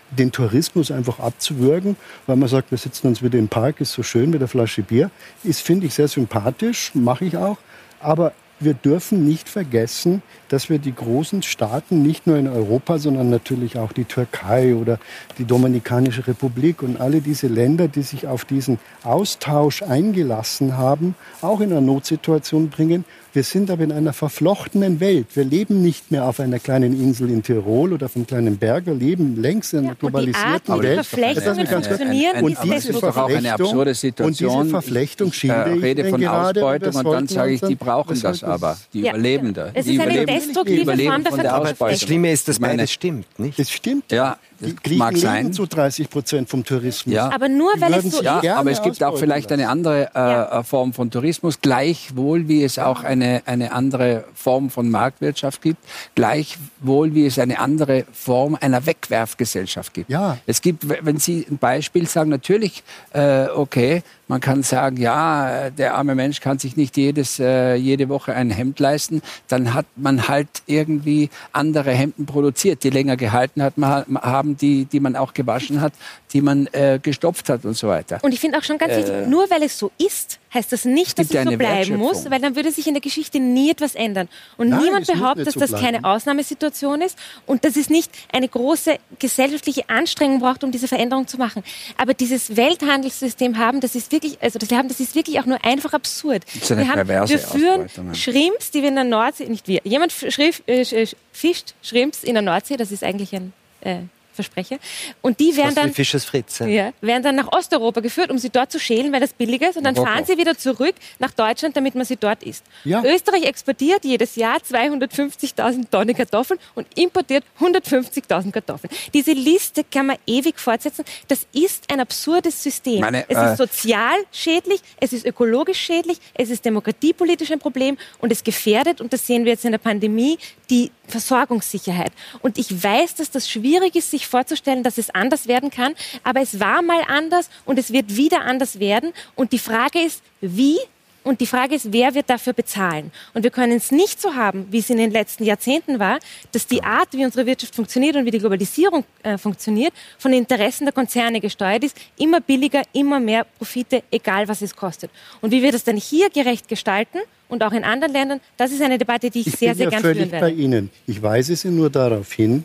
den 0.10 0.32
Tourismus 0.32 0.92
einfach 0.92 1.20
abzuwürgen, 1.20 1.96
weil 2.28 2.36
man 2.36 2.50
sagt, 2.50 2.72
wir 2.72 2.78
sitzen 2.78 3.08
uns 3.08 3.24
wieder 3.24 3.40
im 3.40 3.48
Park, 3.48 3.80
ist 3.80 3.94
so 3.94 4.04
schön 4.04 4.30
mit 4.30 4.42
der 4.42 4.50
Flasche 4.50 4.82
Bier, 4.82 5.10
ist, 5.44 5.62
finde 5.62 5.86
ich, 5.86 5.94
sehr 5.94 6.10
sympathisch, 6.10 6.92
mache 6.96 7.24
ich 7.24 7.38
auch. 7.38 7.58
Aber 8.02 8.34
wir 8.64 8.74
dürfen 8.74 9.26
nicht 9.26 9.50
vergessen, 9.50 10.22
dass 10.52 10.70
wir 10.70 10.80
die 10.80 10.94
großen 10.94 11.44
Staaten 11.44 12.02
nicht 12.04 12.28
nur 12.28 12.38
in 12.38 12.48
Europa, 12.48 12.98
sondern 12.98 13.30
natürlich 13.30 13.78
auch 13.78 13.94
die 13.94 14.04
Türkei 14.04 14.76
oder 14.76 15.00
die 15.38 15.46
Dominikanische 15.46 16.28
Republik 16.28 16.84
und 16.84 17.00
alle 17.00 17.22
diese 17.22 17.48
Länder, 17.48 17.88
die 17.88 18.02
sich 18.02 18.28
auf 18.28 18.44
diesen 18.44 18.78
Austausch 19.04 19.82
eingelassen 19.82 20.76
haben, 20.78 21.16
auch 21.42 21.62
in 21.62 21.72
eine 21.72 21.82
Notsituation 21.82 22.70
bringen, 22.70 23.06
wir 23.34 23.44
sind 23.44 23.72
aber 23.72 23.86
in 23.86 23.94
einer 23.94 24.12
verflochtenen 24.12 25.00
Welt. 25.00 25.28
Wir 25.36 25.46
leben 25.46 25.82
nicht 25.82 26.12
mehr 26.12 26.26
auf 26.26 26.42
einer 26.42 26.60
kleinen 26.60 27.00
Insel 27.00 27.30
in 27.30 27.42
Tirol 27.42 27.94
oder 27.94 28.08
auf 28.08 28.18
einem 28.18 28.28
kleinen 28.28 28.58
Berg. 28.58 28.88
Wir 28.88 28.94
leben 28.94 29.42
längst 29.42 29.72
in 29.72 29.80
einer 29.80 29.90
ja, 29.90 29.94
globalisierten 29.94 30.52
und 30.52 30.66
die 30.66 30.72
Art, 30.72 30.84
Welt. 30.84 31.06
Verflechtungen 31.06 31.68
funktionieren. 31.68 32.44
Und 32.44 32.58
diese 32.62 32.94
Verflechtung, 32.94 33.38
eine 33.38 33.54
absurde 33.54 33.94
Situation. 33.94 34.50
Und 34.50 34.64
diese 34.66 34.72
Verflechtung 34.72 35.32
schilde 35.32 35.76
ich 35.78 35.82
rede 35.82 36.06
von 36.10 36.26
Ausbeutung 36.26 36.94
und 36.94 37.06
dann 37.06 37.28
sage 37.30 37.54
ich, 37.54 37.62
die 37.62 37.76
brauchen 37.76 38.20
das 38.22 38.44
aber. 38.44 38.78
Die 38.94 39.02
ja, 39.02 39.14
überleben 39.14 39.54
da. 39.54 39.72
Es 39.74 39.88
ist 39.88 40.00
eine 40.02 40.28
destruktive 40.48 40.98
Form 40.98 41.24
der 41.24 41.32
Vertragsverpflichtung. 41.34 41.88
Das 41.90 42.02
Schlimme 42.02 42.32
ist, 42.32 42.48
dass 42.48 42.60
beides 42.60 42.92
stimmt, 42.92 43.40
nicht? 43.40 43.60
Das 43.60 43.70
stimmt. 43.72 44.12
Ja, 44.12 44.38
die 44.62 44.76
Griechen 44.76 44.98
mag 44.98 45.18
sein. 45.18 45.54
zu 45.54 45.66
30 45.66 46.10
Prozent 46.10 46.50
vom 46.50 46.64
Tourismus. 46.64 47.14
Ja. 47.14 47.32
Aber 47.32 47.50
nur 47.50 47.72
weil 47.80 47.94
es 47.94 48.12
so 48.12 48.22
ja, 48.22 48.40
ist. 48.40 48.50
Aber 48.50 48.72
es 48.72 48.82
gibt 48.82 49.04
auch 49.04 49.18
vielleicht 49.18 49.52
eine 49.52 49.70
andere 49.70 50.10
äh, 50.14 50.20
ja. 50.20 50.60
Äh, 50.60 50.64
Form 50.64 50.94
von 50.94 51.12
Tourismus, 51.12 51.62
gleichwohl 51.62 52.48
wie 52.48 52.64
es 52.64 52.80
auch 52.80 53.04
eine, 53.04 53.42
eine 53.46 53.72
andere 53.72 54.26
Form 54.34 54.70
von 54.70 54.90
Marktwirtschaft 54.90 55.62
gibt, 55.62 55.80
gleichwohl 56.16 57.14
wie 57.14 57.26
es 57.26 57.40
eine 57.40 57.60
andere 57.60 58.06
Form 58.12 58.58
einer 58.60 58.86
Wegwerfgesellschaft 58.86 59.94
gibt. 59.94 60.10
Ja. 60.10 60.38
Es 60.46 60.62
gibt, 60.62 60.88
wenn 60.88 61.18
Sie 61.18 61.46
ein 61.50 61.58
Beispiel 61.58 62.08
sagen, 62.08 62.30
natürlich, 62.30 62.84
äh, 63.14 63.48
okay, 63.48 64.04
man 64.32 64.40
kann 64.40 64.64
sagen, 64.64 64.96
ja, 64.96 65.70
der 65.72 65.96
arme 65.96 66.16
Mensch 66.16 66.40
kann 66.40 66.58
sich 66.58 66.78
nicht 66.78 66.96
jedes, 66.96 67.38
äh, 67.38 67.76
jede 67.76 68.08
Woche 68.08 68.34
ein 68.34 68.50
Hemd 68.50 68.80
leisten. 68.80 69.22
Dann 69.50 69.74
hat 69.74 69.86
man 69.98 70.30
halt 70.30 70.48
irgendwie 70.68 71.30
andere 71.52 71.92
Hemden 71.92 72.26
produziert, 72.26 72.86
die 72.86 72.92
länger 72.92 73.18
gehalten 73.18 73.62
hat, 73.62 73.74
haben, 73.78 74.51
die, 74.58 74.86
die 74.86 75.00
man 75.00 75.16
auch 75.16 75.34
gewaschen 75.34 75.82
hat, 75.82 75.94
die 76.34 76.42
man 76.42 76.68
äh, 76.68 77.00
gestopft 77.02 77.50
hat 77.50 77.66
und 77.66 77.76
so 77.76 77.88
weiter. 77.88 78.20
Und 78.22 78.34
ich 78.34 78.40
finde 78.40 78.58
auch 78.58 78.64
schon 78.64 78.78
ganz 78.78 78.96
wichtig, 78.96 79.14
äh, 79.14 79.28
nur 79.28 79.50
weil 79.50 79.64
es 79.64 79.78
so 79.78 79.92
ist, 79.98 80.40
heißt 80.54 80.72
das 80.72 80.86
nicht, 80.86 81.18
dass 81.18 81.30
es 81.30 81.44
so 81.44 81.58
bleiben 81.58 81.98
muss, 81.98 82.30
weil 82.30 82.40
dann 82.40 82.56
würde 82.56 82.72
sich 82.72 82.88
in 82.88 82.94
der 82.94 83.02
Geschichte 83.02 83.40
nie 83.40 83.72
etwas 83.72 83.96
ändern. 83.96 84.28
Und 84.58 84.70
Nein, 84.70 84.84
niemand 84.84 85.08
behauptet, 85.08 85.48
dass 85.48 85.54
das 85.54 85.72
keine 85.72 86.04
Ausnahmesituation 86.04 87.02
ist 87.02 87.18
und 87.46 87.64
dass 87.64 87.76
es 87.76 87.90
nicht 87.90 88.12
eine 88.32 88.48
große 88.48 88.98
gesellschaftliche 89.20 89.90
Anstrengung 89.90 90.40
braucht, 90.40 90.64
um 90.64 90.72
diese 90.72 90.88
Veränderung 90.88 91.28
zu 91.28 91.38
machen. 91.38 91.64
Aber 91.98 92.14
dieses 92.14 92.56
Welthandelssystem 92.56 93.58
haben, 93.58 93.80
das 93.80 93.96
ist 93.96 94.12
wirklich, 94.12 94.42
also 94.42 94.60
das 94.60 94.72
haben, 94.72 94.88
das 94.88 95.00
ist 95.00 95.16
wirklich 95.16 95.40
auch 95.40 95.46
nur 95.46 95.64
einfach 95.64 95.94
absurd. 95.94 96.44
wir, 96.68 96.88
haben, 96.88 97.08
wir 97.08 97.40
führen 97.40 97.90
Schrimps, 98.14 98.72
die 98.72 98.82
wir 98.82 98.90
in 98.90 98.96
der 98.96 99.04
Nordsee, 99.04 99.46
nicht 99.46 99.68
wir, 99.68 99.82
jemand 99.84 100.12
schrift, 100.12 100.68
äh, 100.68 101.06
fischt 101.32 101.74
Schrimps 101.82 102.24
in 102.24 102.34
der 102.34 102.42
Nordsee, 102.44 102.78
das 102.78 102.92
ist 102.92 103.04
eigentlich 103.04 103.34
ein 103.34 103.54
äh, 103.82 104.02
verspreche. 104.34 104.80
Und 105.22 105.40
die 105.40 105.56
werden 105.56 105.76
dann, 105.76 105.94
Fischers 105.94 106.26
Fritz, 106.26 106.60
ja. 106.60 106.68
ja. 106.68 106.94
werden 107.02 107.24
dann 107.24 107.36
nach 107.36 107.52
Osteuropa 107.52 108.02
geführt, 108.02 108.32
um 108.32 108.38
sie 108.38 108.50
dort 108.50 108.72
zu 108.72 108.80
schälen, 108.80 109.12
weil 109.12 109.20
das 109.20 109.34
billiger 109.34 109.70
ist. 109.70 109.78
Und 109.78 109.84
dann 109.84 109.96
fahren 109.96 110.26
sie 110.26 110.38
wieder 110.38 110.58
zurück 110.58 110.96
nach 111.20 111.32
Deutschland, 111.32 111.76
damit 111.76 111.96
man 111.96 112.06
sie 112.06 112.18
dort 112.18 112.44
isst. 112.44 112.64
Ja. 112.84 113.04
Österreich 113.04 113.44
exportiert 113.44 114.06
jedes 114.06 114.36
Jahr 114.36 114.58
250.000 114.58 115.90
Tonnen 115.90 116.16
Kartoffeln 116.16 116.60
und 116.76 116.88
importiert 116.98 117.44
150.000 117.60 118.52
Kartoffeln. 118.52 118.92
Diese 119.14 119.34
Liste 119.34 119.84
kann 119.84 120.08
man 120.08 120.18
ewig 120.26 120.60
fortsetzen. 120.60 121.06
Das 121.28 121.46
ist 121.54 121.92
ein 121.92 122.00
absurdes 122.00 122.62
System. 122.62 123.02
Meine, 123.02 123.26
es 123.28 123.38
äh, 123.38 123.52
ist 123.52 123.58
sozial 123.58 124.16
schädlich, 124.32 124.82
es 125.00 125.14
ist 125.14 125.26
ökologisch 125.26 125.80
schädlich, 125.80 126.20
es 126.34 126.50
ist 126.50 126.66
demokratiepolitisch 126.66 127.52
ein 127.52 127.60
Problem 127.60 127.98
und 128.20 128.32
es 128.32 128.44
gefährdet, 128.44 129.02
und 129.02 129.14
das 129.14 129.26
sehen 129.26 129.46
wir 129.46 129.54
jetzt 129.54 129.66
in 129.66 129.72
der 129.72 129.80
Pandemie, 129.80 130.38
die 130.70 130.92
Versorgungssicherheit. 131.12 132.12
Und 132.42 132.58
ich 132.58 132.84
weiß, 132.84 133.16
dass 133.16 133.30
das 133.32 133.50
schwierig 133.50 133.96
ist, 133.96 134.12
sich 134.12 134.28
vorzustellen, 134.28 134.84
dass 134.84 134.98
es 134.98 135.10
anders 135.10 135.48
werden 135.48 135.70
kann. 135.70 135.94
Aber 136.24 136.42
es 136.42 136.60
war 136.60 136.82
mal 136.82 137.02
anders 137.08 137.50
und 137.66 137.78
es 137.78 137.94
wird 137.94 138.16
wieder 138.16 138.42
anders 138.42 138.80
werden. 138.80 139.14
Und 139.36 139.52
die 139.52 139.60
Frage 139.60 140.00
ist, 140.00 140.24
wie 140.40 140.80
und 141.24 141.40
die 141.40 141.46
Frage 141.46 141.76
ist, 141.76 141.94
wer 141.94 142.16
wird 142.16 142.30
dafür 142.30 142.54
bezahlen? 142.54 143.12
Und 143.34 143.44
wir 143.44 143.52
können 143.52 143.74
es 143.74 143.92
nicht 143.92 144.20
so 144.20 144.34
haben, 144.34 144.68
wie 144.72 144.80
es 144.80 144.90
in 144.90 144.98
den 144.98 145.12
letzten 145.12 145.44
Jahrzehnten 145.44 146.00
war, 146.00 146.18
dass 146.52 146.66
die 146.66 146.84
Art, 146.84 147.10
wie 147.12 147.24
unsere 147.24 147.46
Wirtschaft 147.46 147.76
funktioniert 147.76 148.16
und 148.16 148.26
wie 148.26 148.32
die 148.32 148.40
Globalisierung 148.40 149.04
äh, 149.22 149.38
funktioniert, 149.38 149.94
von 150.18 150.32
den 150.32 150.40
Interessen 150.42 150.86
der 150.86 150.94
Konzerne 150.94 151.40
gesteuert 151.40 151.84
ist. 151.84 151.96
Immer 152.18 152.42
billiger, 152.42 152.82
immer 152.94 153.20
mehr 153.20 153.44
Profite, 153.44 154.04
egal 154.10 154.48
was 154.48 154.64
es 154.64 154.76
kostet. 154.76 155.12
Und 155.42 155.52
wie 155.52 155.62
wir 155.62 155.72
das 155.72 155.84
dann 155.84 155.98
hier 155.98 156.30
gerecht 156.32 156.68
gestalten 156.68 157.20
und 157.52 157.64
auch 157.64 157.74
in 157.74 157.84
anderen 157.84 158.14
Ländern, 158.14 158.40
das 158.58 158.72
ist 158.72 158.82
eine 158.82 158.98
Debatte, 158.98 159.30
die 159.30 159.42
ich, 159.42 159.48
ich 159.48 159.56
sehr, 159.58 159.76
sehr 159.76 159.86
ja 159.86 159.90
gern 159.90 160.02
führen 160.02 160.32
werde. 160.32 160.40
bei 160.40 160.52
Ihnen. 160.52 160.90
Ich 161.06 161.22
weise 161.22 161.56
Sie 161.56 161.70
nur 161.70 161.90
darauf 161.90 162.32
hin, 162.32 162.64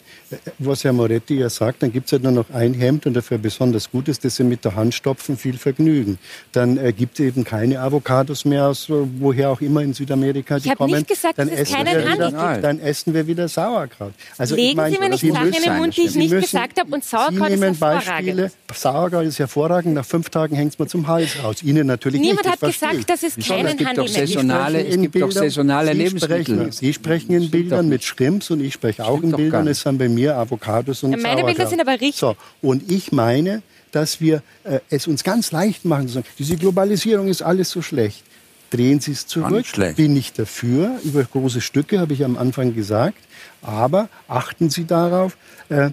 was 0.59 0.85
Herr 0.85 0.93
Moretti 0.93 1.35
ja 1.35 1.51
sagt, 1.51 1.83
dann 1.83 1.93
gibt 1.93 2.07
es 2.07 2.13
halt 2.13 2.23
nur 2.23 2.33
noch 2.33 2.51
ein 2.51 2.73
Hemd 2.73 3.07
und 3.07 3.15
dafür 3.15 3.39
besonders 3.39 3.91
gut 3.91 4.07
ist, 4.09 4.25
dass 4.25 4.37
Sie 4.37 4.45
mit 4.45 4.65
der 4.65 4.77
Hand 4.77 4.95
stopfen, 4.95 5.37
viel 5.37 5.59
Vergnügen. 5.59 6.19
Dann 6.53 6.79
äh, 6.79 6.93
gibt 6.93 7.19
es 7.19 7.27
eben 7.27 7.43
keine 7.43 7.81
Avocados 7.81 8.45
mehr 8.45 8.69
aus 8.69 8.89
woher 8.89 9.51
auch 9.51 9.61
immer 9.61 9.83
in 9.83 9.93
Südamerika 9.93 10.59
die 10.59 10.69
ich 10.69 10.75
kommen. 10.77 10.95
Nicht 10.95 11.09
gesagt, 11.09 11.39
dann, 11.39 11.49
dass 11.49 11.59
essen 11.59 11.75
es 11.81 11.85
keinen 11.85 12.19
wir 12.19 12.29
wieder, 12.29 12.59
dann 12.59 12.81
essen 12.81 13.15
wir 13.15 13.27
wieder 13.27 13.49
Sauerkraut. 13.49 14.13
Also 14.39 14.55
Legen 14.55 14.71
ich 14.71 14.77
mein, 14.77 14.93
Sie 14.93 14.99
mir 14.99 15.09
nicht 15.09 15.27
Sachen 15.27 15.53
in 15.53 15.63
den 15.63 15.77
Mund, 15.79 15.97
die 15.97 16.03
ich 16.03 16.15
nicht 16.15 16.31
müssen, 16.31 16.43
gesagt 16.43 16.79
habe 16.79 16.95
und 16.95 17.05
Sauerkraut 17.05 17.49
Sie 17.49 17.55
nehmen 17.55 17.73
ist 17.73 17.81
Beispiele. 17.81 18.53
Sauerkraut 18.73 19.25
ist 19.25 19.39
hervorragend, 19.41 19.95
nach 19.95 20.05
fünf 20.05 20.31
Tagen 20.31 20.55
hängt 20.55 20.75
es 20.75 20.79
mir 20.79 20.87
zum 20.87 21.09
Hals 21.09 21.43
raus. 21.43 21.63
Ihnen 21.63 21.89
natürlich 21.89 22.21
Niemand 22.21 22.45
nicht. 22.45 22.63
Niemand 22.63 22.81
hat 22.81 22.97
gesagt, 22.97 23.11
dass 23.11 23.23
es 23.23 23.47
keinen 23.47 23.85
Handel 23.85 24.05
mehr 24.05 24.27
gibt. 24.27 24.37
Es 24.81 25.01
gibt 25.01 25.17
doch 25.17 25.31
saisonale 25.31 25.93
Sie 25.93 25.99
Lebensmittel. 25.99 26.45
Sprechen, 26.45 26.73
Sie 26.73 26.93
sprechen 26.93 27.33
in 27.35 27.51
Bildern 27.51 27.89
mit 27.89 28.05
Shrimps 28.05 28.51
und 28.51 28.61
ich 28.61 28.75
spreche 28.75 29.05
auch 29.05 29.23
in 29.23 29.33
Bildern. 29.33 29.67
Es 29.69 29.81
sind 29.81 29.99
bei 29.99 30.09
mir 30.09 30.37
Avocados 30.37 31.03
und 31.03 31.13
ja, 31.13 31.17
Meine 31.17 31.41
Sauerkraut. 31.41 31.57
Bilder 31.57 31.71
sind 31.71 31.81
aber 31.81 31.93
richtig. 31.93 32.17
So, 32.17 32.37
und 32.63 32.91
ich 32.91 33.13
meine, 33.13 33.63
dass 33.93 34.21
wir 34.21 34.43
äh, 34.65 34.81
es 34.91 35.07
uns 35.07 35.25
ganz 35.25 35.53
leicht 35.53 35.85
machen, 35.85 36.09
zu 36.09 36.15
sagen, 36.15 36.27
diese 36.39 36.57
Globalisierung 36.57 37.29
ist 37.29 37.43
alles 37.43 37.71
so 37.71 37.83
schlecht. 37.83 38.23
Drehen 38.71 39.01
Sie 39.01 39.13
es 39.13 39.27
zurück. 39.27 39.65
Bin 39.95 40.17
ich 40.17 40.33
dafür. 40.33 40.99
Über 41.05 41.23
große 41.23 41.61
Stücke 41.61 42.01
habe 42.01 42.13
ich 42.15 42.25
am 42.25 42.37
Anfang 42.37 42.75
gesagt. 42.75 43.19
Aber 43.63 44.09
achten 44.29 44.71
Sie 44.71 44.85
darauf, 44.85 45.37
äh, 45.69 45.91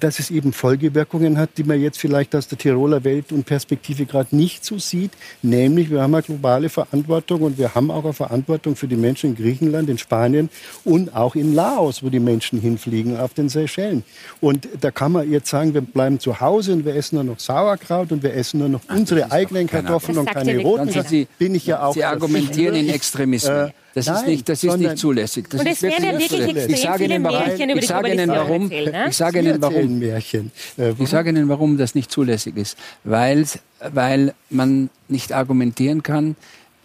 dass 0.00 0.18
es 0.18 0.30
eben 0.30 0.52
Folgewirkungen 0.52 1.38
hat, 1.38 1.50
die 1.56 1.64
man 1.64 1.80
jetzt 1.80 1.98
vielleicht 1.98 2.34
aus 2.34 2.48
der 2.48 2.58
Tiroler 2.58 3.04
Welt 3.04 3.32
und 3.32 3.44
Perspektive 3.46 4.06
gerade 4.06 4.34
nicht 4.34 4.64
so 4.64 4.78
sieht. 4.78 5.12
Nämlich, 5.42 5.90
wir 5.90 6.02
haben 6.02 6.14
eine 6.14 6.22
globale 6.22 6.68
Verantwortung 6.68 7.42
und 7.42 7.58
wir 7.58 7.74
haben 7.74 7.90
auch 7.90 8.04
eine 8.04 8.12
Verantwortung 8.12 8.76
für 8.76 8.88
die 8.88 8.96
Menschen 8.96 9.30
in 9.30 9.36
Griechenland, 9.36 9.88
in 9.88 9.98
Spanien 9.98 10.50
und 10.84 11.14
auch 11.14 11.34
in 11.34 11.54
Laos, 11.54 12.02
wo 12.02 12.08
die 12.08 12.20
Menschen 12.20 12.60
hinfliegen, 12.60 13.16
auf 13.16 13.34
den 13.34 13.48
Seychellen. 13.48 14.02
Und 14.40 14.68
da 14.80 14.90
kann 14.90 15.12
man 15.12 15.30
jetzt 15.30 15.48
sagen, 15.48 15.74
wir 15.74 15.82
bleiben 15.82 16.18
zu 16.18 16.40
Hause 16.40 16.72
und 16.72 16.84
wir 16.84 16.94
essen 16.94 17.16
nur 17.16 17.24
noch 17.24 17.38
Sauerkraut 17.38 18.10
und 18.12 18.22
wir 18.22 18.34
essen 18.34 18.58
nur 18.58 18.68
noch 18.68 18.80
Ach, 18.88 18.96
unsere 18.96 19.30
eigenen 19.30 19.68
Kartoffeln 19.68 20.18
und 20.18 20.26
keine 20.26 20.58
roten. 20.58 20.90
Sie, 21.06 21.28
bin 21.38 21.54
ich 21.54 21.66
ja 21.66 21.84
auch. 21.84 21.94
Sie 21.94 22.04
argumentieren 22.04 22.74
in 22.74 22.88
Extremismus. 22.88 23.68
Äh, 23.68 23.70
das 23.96 24.08
Nein, 24.08 24.16
ist 24.16 24.26
nicht, 24.26 24.48
das 24.50 24.62
ist 24.62 24.76
nicht 24.76 24.98
zulässig. 24.98 25.46
Das 25.48 25.58
und 25.58 25.66
es 25.66 25.80
werden 25.80 26.04
ja 26.04 26.12
wirklich 26.18 26.42
extrem 26.42 26.70
ich 26.70 26.82
sage 26.82 27.04
Ihnen, 27.06 27.24
warum, 27.24 27.78
ich 27.78 27.86
sage 27.86 28.12
Ihnen, 28.12 28.28
warum, 28.28 28.68
ne? 28.68 29.06
ich 29.08 29.16
sage 29.16 29.38
Ihnen, 29.38 29.62
warum, 29.62 30.02
äh, 30.02 30.18
ich 30.98 31.08
sage 31.08 31.30
Ihnen, 31.30 31.48
warum 31.48 31.78
das 31.78 31.94
nicht 31.94 32.10
zulässig 32.10 32.58
ist. 32.58 32.76
Weil, 33.04 33.46
weil 33.80 34.34
man 34.50 34.90
nicht 35.08 35.32
argumentieren 35.32 36.02
kann, 36.02 36.36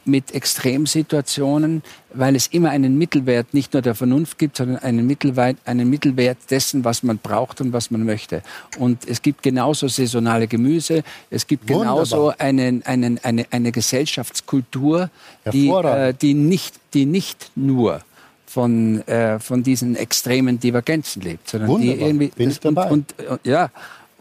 mit 0.06 0.34
Extremsituationen, 0.34 1.84
weil 2.14 2.36
es 2.36 2.48
immer 2.48 2.70
einen 2.70 2.98
Mittelwert 2.98 3.54
nicht 3.54 3.74
nur 3.74 3.82
der 3.82 3.96
Vernunft 3.96 4.38
gibt, 4.38 4.58
sondern 4.58 4.78
einen 4.78 5.06
Mittelwert, 5.06 5.58
einen 5.66 5.90
Mittelwert 5.90 6.38
dessen, 6.50 6.84
was 6.84 7.04
man 7.04 7.18
braucht 7.18 7.62
und 7.62 7.74
was 7.74 7.92
man 7.92 8.04
möchte. 8.04 8.42
Und 8.80 9.08
es 9.08 9.22
gibt 9.22 9.44
genauso 9.44 9.88
saisonale 9.88 10.48
Gemüse, 10.48 11.04
es 11.30 11.48
gibt 11.48 11.70
Wunderbar. 11.70 11.94
genauso 11.94 12.34
einen, 12.38 12.84
einen, 12.84 13.20
eine, 13.24 13.46
eine 13.52 13.72
Gesellschaftskultur, 13.72 15.10
die, 15.52 15.70
äh, 15.70 16.14
die, 16.14 16.34
nicht, 16.34 16.76
die 16.94 17.06
nicht 17.06 17.52
nur 17.56 18.02
von, 18.46 19.08
äh, 19.08 19.40
von 19.40 19.64
diesen 19.64 19.96
extremen 19.96 20.60
Divergenzen 20.60 21.22
lebt, 21.22 21.50
sondern 21.50 21.70
Wunderbar. 21.70 21.96
die 21.96 22.02
irgendwie 22.02 22.28
Bin 22.28 22.50
ich 22.50 22.60
dabei. 22.60 22.90
Und, 22.90 23.14
und, 23.30 23.40
ja 23.46 23.70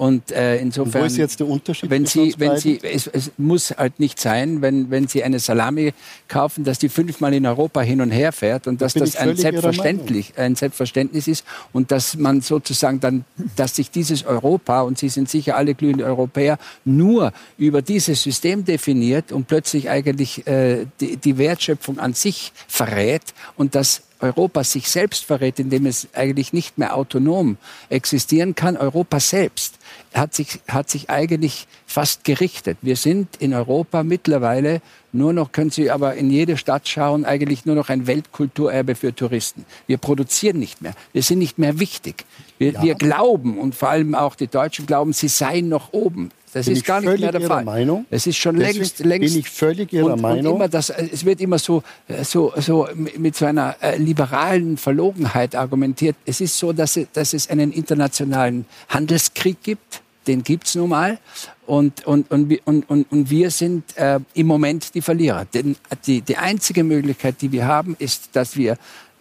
und 0.00 0.32
äh, 0.32 0.56
insofern. 0.56 1.02
Und 1.02 1.02
wo 1.02 1.04
ist 1.04 1.18
jetzt 1.18 1.40
der 1.40 1.46
Unterschied? 1.46 1.90
Wenn 1.90 2.06
Sie, 2.06 2.34
wenn 2.38 2.56
Sie, 2.56 2.80
es, 2.82 3.06
es, 3.06 3.32
muss 3.36 3.70
halt 3.76 4.00
nicht 4.00 4.18
sein, 4.18 4.62
wenn, 4.62 4.90
wenn 4.90 5.08
Sie 5.08 5.22
eine 5.22 5.38
Salami 5.40 5.92
kaufen, 6.26 6.64
dass 6.64 6.78
die 6.78 6.88
fünfmal 6.88 7.34
in 7.34 7.44
Europa 7.44 7.82
hin 7.82 8.00
und 8.00 8.10
her 8.10 8.32
fährt 8.32 8.66
und 8.66 8.80
dass 8.80 8.94
das 8.94 9.14
ein 9.16 9.36
selbstverständlich, 9.36 10.32
ein 10.38 10.56
Selbstverständnis 10.56 11.28
ist 11.28 11.44
und 11.74 11.90
dass 11.90 12.16
man 12.16 12.40
sozusagen 12.40 13.00
dann, 13.00 13.26
dass 13.56 13.76
sich 13.76 13.90
dieses 13.90 14.24
Europa 14.24 14.80
und 14.80 14.96
Sie 14.96 15.10
sind 15.10 15.28
sicher 15.28 15.58
alle 15.58 15.74
glühende 15.74 16.06
Europäer 16.06 16.56
nur 16.86 17.34
über 17.58 17.82
dieses 17.82 18.22
System 18.22 18.64
definiert 18.64 19.32
und 19.32 19.48
plötzlich 19.48 19.90
eigentlich 19.90 20.46
äh, 20.46 20.86
die, 21.00 21.18
die 21.18 21.36
Wertschöpfung 21.36 21.98
an 21.98 22.14
sich 22.14 22.54
verrät 22.68 23.34
und 23.58 23.74
dass 23.74 24.00
Europa 24.20 24.64
sich 24.64 24.90
selbst 24.90 25.24
verrät, 25.24 25.58
indem 25.58 25.86
es 25.86 26.08
eigentlich 26.14 26.52
nicht 26.52 26.78
mehr 26.78 26.96
autonom 26.96 27.56
existieren 27.88 28.54
kann. 28.54 28.76
Europa 28.76 29.20
selbst 29.20 29.79
hat 30.14 30.34
sich, 30.34 30.60
hat 30.68 30.90
sich 30.90 31.08
eigentlich 31.08 31.66
fast 31.86 32.24
gerichtet. 32.24 32.78
Wir 32.82 32.96
sind 32.96 33.36
in 33.36 33.54
Europa 33.54 34.02
mittlerweile 34.02 34.80
nur 35.12 35.32
noch, 35.32 35.52
können 35.52 35.70
Sie 35.70 35.90
aber 35.90 36.14
in 36.14 36.30
jede 36.30 36.56
Stadt 36.56 36.88
schauen, 36.88 37.24
eigentlich 37.24 37.66
nur 37.66 37.74
noch 37.74 37.88
ein 37.88 38.06
Weltkulturerbe 38.06 38.94
für 38.94 39.14
Touristen. 39.14 39.64
Wir 39.86 39.98
produzieren 39.98 40.58
nicht 40.58 40.82
mehr. 40.82 40.94
Wir 41.12 41.22
sind 41.22 41.38
nicht 41.38 41.58
mehr 41.58 41.80
wichtig. 41.80 42.24
Wir, 42.58 42.72
ja. 42.72 42.82
wir 42.82 42.94
glauben 42.94 43.58
und 43.58 43.74
vor 43.74 43.90
allem 43.90 44.14
auch 44.14 44.34
die 44.34 44.46
Deutschen 44.46 44.86
glauben, 44.86 45.12
sie 45.12 45.28
seien 45.28 45.68
noch 45.68 45.92
oben. 45.92 46.30
Das 46.52 46.66
bin 46.66 46.76
ist 46.76 46.84
gar 46.84 47.00
nicht 47.00 47.20
mehr 47.20 47.32
der 47.32 47.40
Fall. 47.42 47.64
Meinung. 47.64 48.06
Es 48.10 48.26
ist 48.26 48.36
schon 48.36 48.56
längst, 48.56 48.98
längst. 49.00 49.32
Bin 49.32 49.40
ich 49.40 49.48
völlig 49.48 49.92
Ihrer 49.92 50.14
und, 50.14 50.20
Meinung. 50.20 50.52
Und 50.52 50.56
immer 50.56 50.68
das, 50.68 50.90
es 50.90 51.24
wird 51.24 51.40
immer 51.40 51.58
so, 51.58 51.82
so, 52.22 52.52
so 52.56 52.88
mit 52.94 53.36
so 53.36 53.46
einer 53.46 53.76
äh, 53.80 53.96
liberalen 53.96 54.76
Verlogenheit 54.76 55.54
argumentiert. 55.54 56.16
Es 56.26 56.40
ist 56.40 56.58
so, 56.58 56.72
dass, 56.72 56.98
dass 57.12 57.34
es 57.34 57.48
einen 57.50 57.72
internationalen 57.72 58.66
Handelskrieg 58.88 59.62
gibt. 59.62 60.02
Den 60.26 60.42
gibt 60.42 60.66
es 60.66 60.74
nun 60.74 60.90
mal. 60.90 61.18
Und, 61.66 62.06
und, 62.06 62.30
und, 62.30 62.52
und, 62.66 62.90
und, 62.90 63.30
wir 63.30 63.50
sind 63.50 63.96
äh, 63.96 64.18
im 64.34 64.46
Moment 64.46 64.94
die 64.94 65.02
Verlierer. 65.02 65.44
Denn 65.44 65.76
die, 66.06 66.20
die 66.20 66.36
einzige 66.36 66.82
Möglichkeit, 66.82 67.40
die 67.40 67.52
wir 67.52 67.66
haben, 67.66 67.96
ist, 67.98 68.30
dass 68.32 68.56
wir 68.56 68.76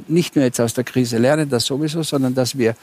nicht 0.08 0.36
nur 0.36 0.46
jetzt 0.46 0.60
aus 0.60 0.74
der 0.74 0.84
Krise 0.84 1.18
lernen, 1.18 1.50
das 1.50 1.66
sowieso, 1.66 2.04
sondern 2.04 2.34
dass 2.34 2.58
wir 2.58 2.76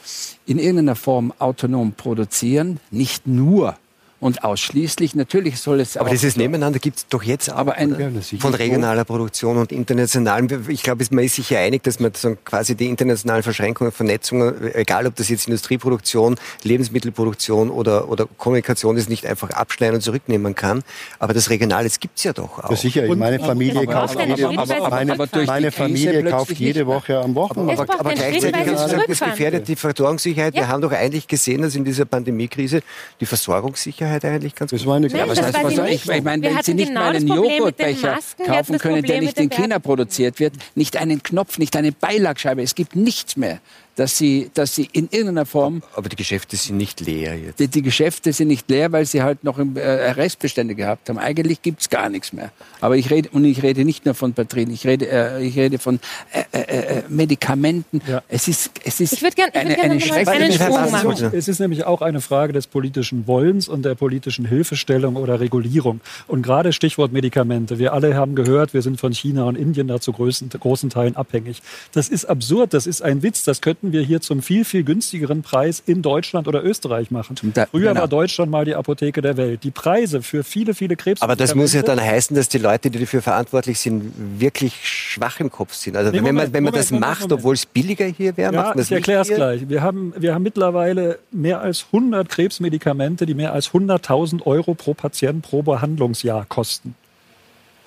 in 0.45 0.57
irgendeiner 0.57 0.95
Form 0.95 1.33
autonom 1.37 1.93
produzieren, 1.93 2.79
nicht 2.91 3.27
nur 3.27 3.77
und 4.19 4.43
ausschließlich. 4.43 5.15
Natürlich 5.15 5.59
soll 5.59 5.79
es 5.79 5.95
aber 5.95 6.09
dieses 6.09 6.37
Nebeneinander 6.37 6.79
gibt 6.79 6.97
es 6.97 7.07
doch 7.07 7.21
jetzt 7.21 7.51
auch, 7.51 7.57
aber 7.57 7.75
ein, 7.75 8.23
von 8.39 8.53
regionaler 8.53 9.05
Produktion 9.05 9.57
und 9.57 9.71
internationalen. 9.71 10.65
Ich 10.69 10.83
glaube, 10.83 11.05
man 11.11 11.23
ist 11.23 11.35
sich 11.35 11.51
ja 11.51 11.59
einig, 11.59 11.83
dass 11.83 11.99
man 11.99 12.13
so 12.15 12.35
quasi 12.43 12.75
die 12.75 12.87
internationalen 12.87 13.43
Verschränkungen, 13.43 13.91
Vernetzungen, 13.91 14.73
egal 14.73 15.05
ob 15.05 15.15
das 15.15 15.29
jetzt 15.29 15.47
Industrieproduktion, 15.47 16.35
Lebensmittelproduktion 16.63 17.69
oder, 17.69 18.09
oder 18.09 18.27
Kommunikation 18.37 18.97
ist, 18.97 19.09
nicht 19.09 19.25
einfach 19.25 19.51
abschneiden 19.51 19.95
und 19.95 20.01
zurücknehmen 20.01 20.55
kann. 20.55 20.83
Aber 21.19 21.33
das 21.33 21.49
Regionale 21.49 21.87
gibt 21.99 22.17
es 22.17 22.23
ja 22.23 22.33
doch 22.33 22.63
auch. 22.63 22.71
Ja, 22.71 22.75
sicher, 22.75 23.07
und, 23.07 23.19
meine 23.19 23.39
Familie 23.39 23.81
aber, 23.81 23.93
kauft 23.93 24.19
jede, 24.19 24.47
aber, 24.47 24.89
meine, 24.89 25.15
meine 25.45 25.71
Familie 25.71 26.23
kauft 26.23 26.57
jede 26.57 26.87
Woche 26.87 27.19
am 27.19 27.35
Wochenende. 27.35 27.83
Aber, 27.83 27.99
aber 27.99 28.13
gleichzeitig 28.13 28.63
du 28.63 28.77
sagen, 28.77 29.03
das 29.07 29.19
gefährdet 29.19 29.67
die 29.67 29.75
Versorgungssicherheit. 29.75 30.55
Ja. 30.55 30.61
Wir 30.61 30.67
haben 30.69 30.81
doch 30.81 30.91
eigentlich 30.91 31.27
gesehen, 31.27 31.61
dass 31.61 31.75
in 31.75 31.85
dieser 31.85 32.05
Pandemiekrise 32.05 32.81
die 33.19 33.25
Versorgungssicherheit 33.25 34.06
Sicherheit 34.07 34.25
eigentlich 34.25 34.55
ganz 34.55 34.71
das 34.71 34.85
War 34.85 34.95
eine 34.95 35.07
Nein, 35.07 35.27
das 35.27 35.41
heißt, 35.41 35.63
was 35.63 35.77
ich, 35.89 36.09
ich 36.09 36.23
meine, 36.23 36.43
wenn 36.43 36.63
Sie 36.63 36.73
nicht 36.73 36.87
genau 36.87 37.01
mal 37.01 37.15
einen 37.15 37.27
Joghurtbecher 37.27 38.19
kaufen 38.45 38.77
können, 38.77 39.03
der 39.03 39.21
nicht 39.21 39.39
in 39.39 39.49
China 39.49 39.79
produziert 39.79 40.39
wird, 40.39 40.53
nicht 40.75 40.97
einen 40.97 41.23
Knopf, 41.23 41.57
nicht 41.57 41.75
eine 41.75 41.91
Beilagscheibe, 41.91 42.61
es 42.61 42.75
gibt 42.75 42.95
nichts 42.95 43.37
mehr 43.37 43.59
dass 43.97 44.15
sie, 44.15 44.51
dass 44.53 44.75
sie 44.75 44.87
in 44.91 45.09
irgendeiner 45.11 45.47
Form. 45.47 45.81
Aber 45.95 46.07
die 46.07 46.15
Geschäfte 46.15 46.55
sind 46.55 46.77
nicht 46.77 47.01
leer 47.01 47.35
jetzt. 47.35 47.59
Die, 47.59 47.67
die 47.67 47.81
Geschäfte 47.81 48.31
sind 48.31 48.47
nicht 48.47 48.69
leer, 48.69 48.91
weil 48.91 49.05
sie 49.05 49.23
halt 49.23 49.43
noch 49.43 49.57
äh, 49.57 50.11
Restbestände 50.11 50.75
gehabt 50.75 51.09
haben. 51.09 51.17
Eigentlich 51.17 51.63
gibt's 51.63 51.89
gar 51.89 52.07
nichts 52.09 52.31
mehr. 52.31 52.51
Aber 52.79 52.95
ich 52.95 53.09
rede, 53.09 53.29
und 53.31 53.43
ich 53.43 53.63
rede 53.63 53.83
nicht 53.85 54.05
nur 54.05 54.13
von 54.13 54.33
Batterien, 54.33 54.71
ich 54.71 54.85
rede, 54.85 55.09
äh, 55.09 55.43
ich 55.43 55.57
rede 55.57 55.79
von 55.79 55.99
äh, 56.31 56.43
äh, 56.51 56.99
äh 56.99 57.03
Medikamenten. 57.09 58.01
Ja. 58.07 58.21
Es 58.27 58.47
ist, 58.47 58.69
es 58.83 58.99
ist 58.99 59.13
ich 59.13 59.35
gern, 59.35 59.49
ich 59.51 59.59
eine, 59.59 59.79
eine 59.79 59.99
schreckliche 59.99 61.31
Es 61.33 61.47
ist 61.47 61.59
nämlich 61.59 61.85
auch 61.85 62.01
eine 62.03 62.21
Frage 62.21 62.53
des 62.53 62.67
politischen 62.67 63.25
Wollens 63.25 63.67
und 63.67 63.83
der 63.83 63.95
politischen 63.95 64.45
Hilfestellung 64.45 65.15
oder 65.15 65.39
Regulierung. 65.39 66.01
Und 66.27 66.43
gerade 66.43 66.71
Stichwort 66.71 67.11
Medikamente. 67.13 67.79
Wir 67.79 67.93
alle 67.93 68.15
haben 68.15 68.35
gehört, 68.35 68.75
wir 68.75 68.83
sind 68.83 68.99
von 68.99 69.11
China 69.11 69.45
und 69.45 69.57
Indien 69.57 69.87
da 69.87 69.99
zu 69.99 70.13
größten, 70.13 70.49
großen 70.49 70.91
Teilen 70.91 71.15
abhängig. 71.15 71.63
Das 71.93 72.09
ist 72.09 72.25
absurd, 72.25 72.75
das 72.75 72.85
ist 72.85 73.01
ein 73.01 73.23
Witz, 73.23 73.43
das 73.43 73.61
könnten 73.61 73.86
könnten 73.87 73.93
wir 73.93 74.01
hier 74.05 74.21
zum 74.21 74.41
viel, 74.41 74.65
viel 74.65 74.83
günstigeren 74.83 75.41
Preis 75.41 75.81
in 75.85 76.01
Deutschland 76.01 76.47
oder 76.47 76.63
Österreich 76.63 77.11
machen. 77.11 77.35
Früher 77.37 77.89
genau. 77.89 78.01
war 78.01 78.07
Deutschland 78.07 78.51
mal 78.51 78.65
die 78.65 78.75
Apotheke 78.75 79.21
der 79.21 79.37
Welt. 79.37 79.63
Die 79.63 79.71
Preise 79.71 80.21
für 80.21 80.43
viele, 80.43 80.73
viele 80.73 80.95
Krebs. 80.95 81.21
Aber 81.21 81.35
das 81.35 81.55
muss 81.55 81.73
ja 81.73 81.81
dann 81.81 82.01
heißen, 82.01 82.35
dass 82.35 82.49
die 82.49 82.57
Leute, 82.57 82.89
die 82.89 82.99
dafür 82.99 83.21
verantwortlich 83.21 83.79
sind, 83.79 84.11
wirklich 84.39 84.73
schwach 84.83 85.39
im 85.39 85.51
Kopf 85.51 85.73
sind. 85.73 85.95
Also 85.95 86.11
nee, 86.11 86.23
wenn, 86.23 86.35
man, 86.35 86.53
wenn 86.53 86.63
man 86.63 86.73
das 86.73 86.91
Moment, 86.91 87.09
macht, 87.09 87.31
obwohl 87.31 87.55
es 87.55 87.65
billiger 87.65 88.05
hier 88.05 88.35
wäre, 88.35 88.53
ja, 88.53 88.61
macht 88.61 88.75
man 88.75 88.81
es 88.81 88.87
Ich 88.87 88.95
erkläre 88.95 89.21
es 89.21 89.29
gleich. 89.29 89.69
Wir 89.69 89.81
haben, 89.81 90.13
wir 90.17 90.33
haben 90.33 90.43
mittlerweile 90.43 91.19
mehr 91.31 91.61
als 91.61 91.85
100 91.91 92.27
Krebsmedikamente, 92.27 93.25
die 93.25 93.33
mehr 93.33 93.53
als 93.53 93.71
100.000 93.71 94.45
Euro 94.45 94.73
pro 94.73 94.93
Patient 94.93 95.41
pro 95.43 95.61
Behandlungsjahr 95.61 96.45
kosten. 96.47 96.95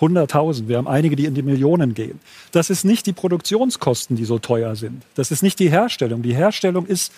100.000. 0.00 0.68
Wir 0.68 0.78
haben 0.78 0.88
einige, 0.88 1.16
die 1.16 1.26
in 1.26 1.34
die 1.34 1.42
Millionen 1.42 1.94
gehen. 1.94 2.20
Das 2.52 2.70
ist 2.70 2.84
nicht 2.84 3.06
die 3.06 3.12
Produktionskosten, 3.12 4.16
die 4.16 4.24
so 4.24 4.38
teuer 4.38 4.74
sind. 4.76 5.02
Das 5.14 5.30
ist 5.30 5.42
nicht 5.42 5.58
die 5.58 5.70
Herstellung. 5.70 6.22
Die 6.22 6.34
Herstellung 6.34 6.86
ist 6.86 7.12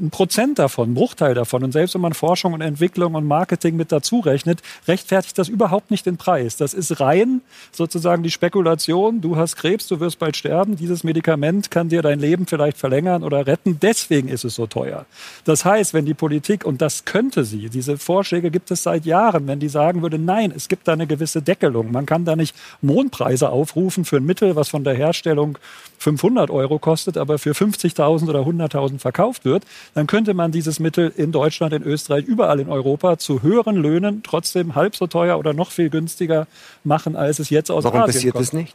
ein 0.00 0.10
Prozent 0.10 0.58
davon, 0.58 0.90
ein 0.90 0.94
Bruchteil 0.94 1.34
davon. 1.34 1.62
Und 1.64 1.72
selbst 1.72 1.94
wenn 1.94 2.00
man 2.00 2.14
Forschung 2.14 2.52
und 2.52 2.60
Entwicklung 2.60 3.14
und 3.14 3.26
Marketing 3.26 3.76
mit 3.76 3.92
dazu 3.92 4.20
rechnet, 4.20 4.60
rechtfertigt 4.88 5.38
das 5.38 5.48
überhaupt 5.48 5.90
nicht 5.90 6.06
den 6.06 6.16
Preis. 6.16 6.56
Das 6.56 6.74
ist 6.74 7.00
rein 7.00 7.42
sozusagen 7.72 8.22
die 8.22 8.30
Spekulation. 8.30 9.20
Du 9.20 9.36
hast 9.36 9.56
Krebs, 9.56 9.86
du 9.86 10.00
wirst 10.00 10.18
bald 10.18 10.36
sterben. 10.36 10.76
Dieses 10.76 11.04
Medikament 11.04 11.70
kann 11.70 11.88
dir 11.88 12.02
dein 12.02 12.18
Leben 12.18 12.46
vielleicht 12.46 12.76
verlängern 12.76 13.22
oder 13.22 13.46
retten. 13.46 13.78
Deswegen 13.80 14.28
ist 14.28 14.44
es 14.44 14.56
so 14.56 14.66
teuer. 14.66 15.06
Das 15.44 15.64
heißt, 15.64 15.94
wenn 15.94 16.06
die 16.06 16.14
Politik, 16.14 16.64
und 16.64 16.82
das 16.82 17.04
könnte 17.04 17.44
sie, 17.44 17.68
diese 17.68 17.96
Vorschläge 17.96 18.50
gibt 18.50 18.70
es 18.70 18.82
seit 18.82 19.04
Jahren, 19.04 19.46
wenn 19.46 19.60
die 19.60 19.68
sagen 19.68 20.02
würde, 20.02 20.18
nein, 20.18 20.52
es 20.54 20.68
gibt 20.68 20.88
da 20.88 20.92
eine 20.92 21.06
gewisse 21.06 21.42
Deckelung. 21.42 21.92
Man 21.92 22.06
kann 22.06 22.24
da 22.24 22.36
nicht 22.36 22.54
Mondpreise 22.82 23.50
aufrufen 23.50 24.04
für 24.04 24.16
ein 24.16 24.24
Mittel, 24.24 24.56
was 24.56 24.68
von 24.68 24.84
der 24.84 24.94
Herstellung 24.94 25.58
500 25.98 26.50
Euro 26.50 26.78
kostet, 26.78 27.16
aber 27.16 27.38
für 27.38 27.52
50.000 27.52 28.28
oder 28.28 28.40
100.000 28.40 28.98
verkauft 28.98 29.44
wird, 29.44 29.64
dann 29.92 30.06
könnte 30.06 30.34
man 30.34 30.52
dieses 30.52 30.80
Mittel 30.80 31.12
in 31.16 31.32
Deutschland, 31.32 31.72
in 31.74 31.82
Österreich, 31.82 32.24
überall 32.24 32.60
in 32.60 32.68
Europa 32.68 33.18
zu 33.18 33.42
höheren 33.42 33.76
Löhnen 33.76 34.22
trotzdem 34.22 34.74
halb 34.74 34.96
so 34.96 35.06
teuer 35.06 35.38
oder 35.38 35.52
noch 35.52 35.70
viel 35.70 35.90
günstiger 35.90 36.46
machen, 36.82 37.16
als 37.16 37.38
es 37.38 37.50
jetzt 37.50 37.70
aus 37.70 37.84
Warum 37.84 38.00
Asien 38.00 38.14
passiert 38.14 38.32
kommt. 38.34 38.46
das 38.46 38.52
nicht? 38.52 38.74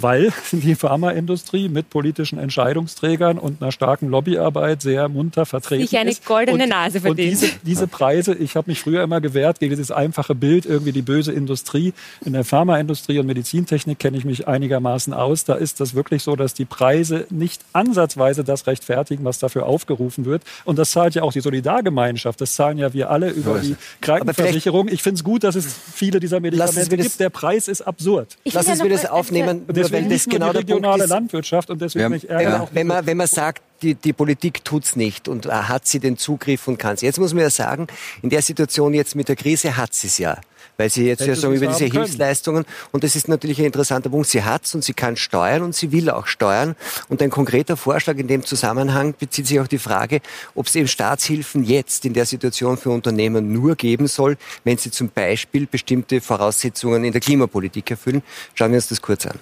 Weil 0.00 0.32
die 0.52 0.74
Pharmaindustrie 0.74 1.68
mit 1.68 1.90
politischen 1.90 2.38
Entscheidungsträgern 2.38 3.38
und 3.38 3.62
einer 3.62 3.72
starken 3.72 4.08
Lobbyarbeit 4.08 4.82
sehr 4.82 5.08
munter 5.08 5.46
vertreten 5.46 5.84
ist. 5.84 5.92
Ich 5.92 5.98
eine 5.98 6.14
goldene 6.24 6.64
und, 6.64 6.68
Nase 6.68 7.00
verdient. 7.00 7.32
Und 7.32 7.40
diese, 7.42 7.52
diese 7.62 7.86
Preise, 7.86 8.34
ich 8.34 8.56
habe 8.56 8.70
mich 8.70 8.80
früher 8.80 9.02
immer 9.02 9.20
gewehrt 9.20 9.60
gegen 9.60 9.70
dieses 9.70 9.90
einfache 9.90 10.34
Bild, 10.34 10.66
irgendwie 10.66 10.92
die 10.92 11.02
böse 11.02 11.32
Industrie. 11.32 11.92
In 12.24 12.32
der 12.32 12.44
Pharmaindustrie 12.44 13.18
und 13.18 13.26
Medizintechnik 13.26 13.98
kenne 13.98 14.18
ich 14.18 14.24
mich 14.24 14.48
einigermaßen 14.48 15.14
aus. 15.14 15.44
Da 15.44 15.54
ist 15.54 15.80
das 15.80 15.94
wirklich 15.94 16.22
so, 16.22 16.36
dass 16.36 16.54
die 16.54 16.64
Preise 16.64 17.26
nicht 17.30 17.62
ansatzweise 17.72 18.44
das 18.44 18.66
rechtfertigen, 18.66 19.24
was 19.24 19.38
dafür 19.38 19.66
aufgerufen 19.66 20.24
wird. 20.24 20.42
Und 20.64 20.78
das 20.78 20.90
zahlt 20.90 21.14
ja 21.14 21.22
auch 21.22 21.32
die 21.32 21.40
Solidargemeinschaft. 21.40 22.40
Das 22.40 22.54
zahlen 22.54 22.78
ja 22.78 22.92
wir 22.92 23.10
alle 23.10 23.30
über 23.30 23.58
die 23.58 23.76
Krankenversicherung. 24.00 24.88
Ich 24.88 25.02
finde 25.02 25.18
es 25.18 25.24
gut, 25.24 25.44
dass 25.44 25.54
es 25.54 25.66
viele 25.94 26.20
dieser 26.20 26.40
Medikamente 26.40 26.96
gibt. 26.96 27.20
Der 27.20 27.30
Preis 27.30 27.68
ist 27.68 27.82
absurd. 27.82 28.36
Lass 28.44 28.66
uns 28.66 28.78
ja 28.78 28.88
das 28.88 29.06
aufnehmen 29.06 29.66
deswegen 29.88 30.10
das 30.10 30.24
genau 30.24 30.52
die 30.52 30.58
regionale 30.58 31.04
ist, 31.04 31.10
Landwirtschaft 31.10 31.70
und 31.70 31.80
deswegen 31.80 32.14
ja, 32.14 32.28
ärgere 32.28 32.52
ja. 32.52 32.68
wenn, 32.72 32.86
man, 32.86 33.06
wenn 33.06 33.16
man 33.16 33.26
sagt, 33.26 33.62
die, 33.82 33.94
die 33.94 34.12
Politik 34.12 34.64
tut's 34.64 34.96
nicht 34.96 35.28
und 35.28 35.46
äh, 35.46 35.50
hat 35.50 35.86
sie 35.86 36.00
den 36.00 36.16
Zugriff 36.16 36.66
und 36.68 36.78
kann 36.78 36.96
sie. 36.96 37.06
Jetzt 37.06 37.18
muss 37.18 37.34
man 37.34 37.42
ja 37.42 37.50
sagen, 37.50 37.86
in 38.22 38.30
der 38.30 38.42
Situation 38.42 38.94
jetzt 38.94 39.14
mit 39.14 39.28
der 39.28 39.36
Krise 39.36 39.76
hat 39.76 39.94
sie 39.94 40.06
es 40.06 40.18
ja 40.18 40.38
weil 40.76 40.90
sie 40.90 41.06
jetzt 41.06 41.20
Hätte 41.20 41.30
ja 41.30 41.36
so 41.36 41.52
über 41.52 41.66
diese 41.66 41.86
Hilfsleistungen 41.86 42.64
und 42.92 43.04
das 43.04 43.16
ist 43.16 43.28
natürlich 43.28 43.58
ein 43.58 43.64
interessanter 43.64 44.10
Punkt. 44.10 44.28
Sie 44.28 44.44
hat's 44.44 44.74
und 44.74 44.84
sie 44.84 44.94
kann 44.94 45.16
steuern 45.16 45.62
und 45.62 45.74
sie 45.74 45.92
will 45.92 46.10
auch 46.10 46.26
steuern. 46.26 46.76
Und 47.08 47.22
ein 47.22 47.30
konkreter 47.30 47.76
Vorschlag 47.76 48.16
in 48.16 48.28
dem 48.28 48.44
Zusammenhang 48.44 49.14
bezieht 49.18 49.46
sich 49.46 49.60
auch 49.60 49.66
die 49.66 49.78
Frage, 49.78 50.20
ob 50.54 50.66
es 50.66 50.74
eben 50.74 50.88
Staatshilfen 50.88 51.64
jetzt 51.64 52.04
in 52.04 52.12
der 52.12 52.26
Situation 52.26 52.76
für 52.76 52.90
Unternehmen 52.90 53.52
nur 53.52 53.76
geben 53.76 54.06
soll, 54.06 54.36
wenn 54.64 54.78
sie 54.78 54.90
zum 54.90 55.08
Beispiel 55.08 55.66
bestimmte 55.66 56.20
Voraussetzungen 56.20 57.04
in 57.04 57.12
der 57.12 57.20
Klimapolitik 57.20 57.90
erfüllen. 57.90 58.22
Schauen 58.54 58.70
wir 58.72 58.76
uns 58.76 58.88
das 58.88 59.00
kurz 59.00 59.26
an. 59.26 59.38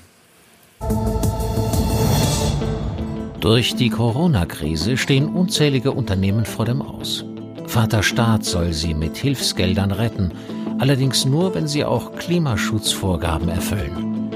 Durch 3.40 3.74
die 3.74 3.90
Corona-Krise 3.90 4.96
stehen 4.96 5.28
unzählige 5.28 5.92
Unternehmen 5.92 6.46
vor 6.46 6.64
dem 6.64 6.80
Aus. 6.80 7.26
Vater 7.66 8.02
Staat 8.02 8.44
soll 8.44 8.72
sie 8.72 8.94
mit 8.94 9.18
Hilfsgeldern 9.18 9.90
retten, 9.90 10.32
allerdings 10.78 11.26
nur, 11.26 11.54
wenn 11.54 11.68
sie 11.68 11.84
auch 11.84 12.16
Klimaschutzvorgaben 12.16 13.50
erfüllen. 13.50 14.30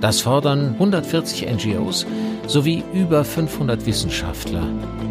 Das 0.00 0.20
fordern 0.20 0.74
140 0.74 1.48
NGOs 1.48 2.06
sowie 2.46 2.84
über 2.92 3.24
500 3.24 3.84
Wissenschaftler. 3.84 4.62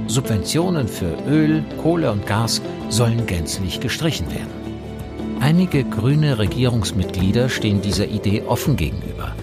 Subventionen 0.08 0.88
für 0.88 1.18
Öl, 1.28 1.64
Kohle 1.82 2.12
und 2.12 2.26
Gas 2.26 2.62
sollen 2.88 3.26
gänzlich 3.26 3.80
gestrichen 3.80 4.28
werden. 4.32 4.62
Einige 5.42 5.84
grüne 5.84 6.40
Regierungsmitglieder 6.40 7.50
stehen 7.50 7.82
dieser 7.82 8.08
Idee 8.08 8.44
offen 8.48 8.76
gegenüber. 8.76 9.34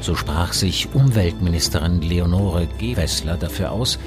So 0.00 0.14
sprach 0.14 0.52
sich 0.52 0.88
Umweltministerin 0.94 2.00
Leonore 2.00 2.68
Gewessler 2.78 3.36
dafür 3.36 3.72
aus, 3.72 3.98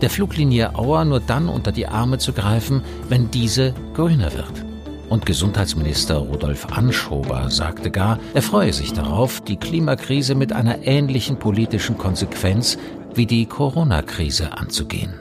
der 0.00 0.10
Fluglinie 0.10 0.74
Auer 0.76 1.04
nur 1.04 1.20
dann 1.20 1.48
unter 1.48 1.72
die 1.72 1.86
Arme 1.86 2.18
zu 2.18 2.32
greifen, 2.32 2.82
wenn 3.08 3.30
diese 3.30 3.74
grüner 3.94 4.32
wird. 4.32 4.64
Und 5.10 5.26
Gesundheitsminister 5.26 6.16
Rudolf 6.16 6.66
Anschober 6.66 7.50
sagte 7.50 7.90
gar, 7.90 8.20
er 8.32 8.42
freue 8.42 8.72
sich 8.72 8.92
darauf, 8.92 9.40
die 9.40 9.56
Klimakrise 9.56 10.36
mit 10.36 10.52
einer 10.52 10.86
ähnlichen 10.86 11.36
politischen 11.38 11.98
Konsequenz 11.98 12.78
wie 13.14 13.26
die 13.26 13.46
Corona-Krise 13.46 14.52
anzugehen. 14.52 15.14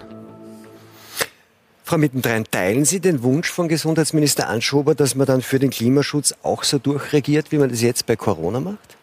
Frau 1.84 1.97
Mittendrein, 1.97 2.45
teilen 2.51 2.86
Sie 2.86 2.99
den 2.99 3.23
Wunsch 3.23 3.49
von 3.49 3.67
Gesundheitsminister 3.67 4.47
Anschober, 4.47 4.93
dass 4.93 5.15
man 5.15 5.25
dann 5.25 5.41
für 5.41 5.57
den 5.57 5.71
Klimaschutz 5.71 6.36
auch 6.43 6.63
so 6.63 6.77
durchregiert, 6.77 7.51
wie 7.51 7.57
man 7.57 7.69
das 7.69 7.82
jetzt 7.82 8.05
bei 8.05 8.15
Corona 8.15 8.59
macht? 8.59 8.98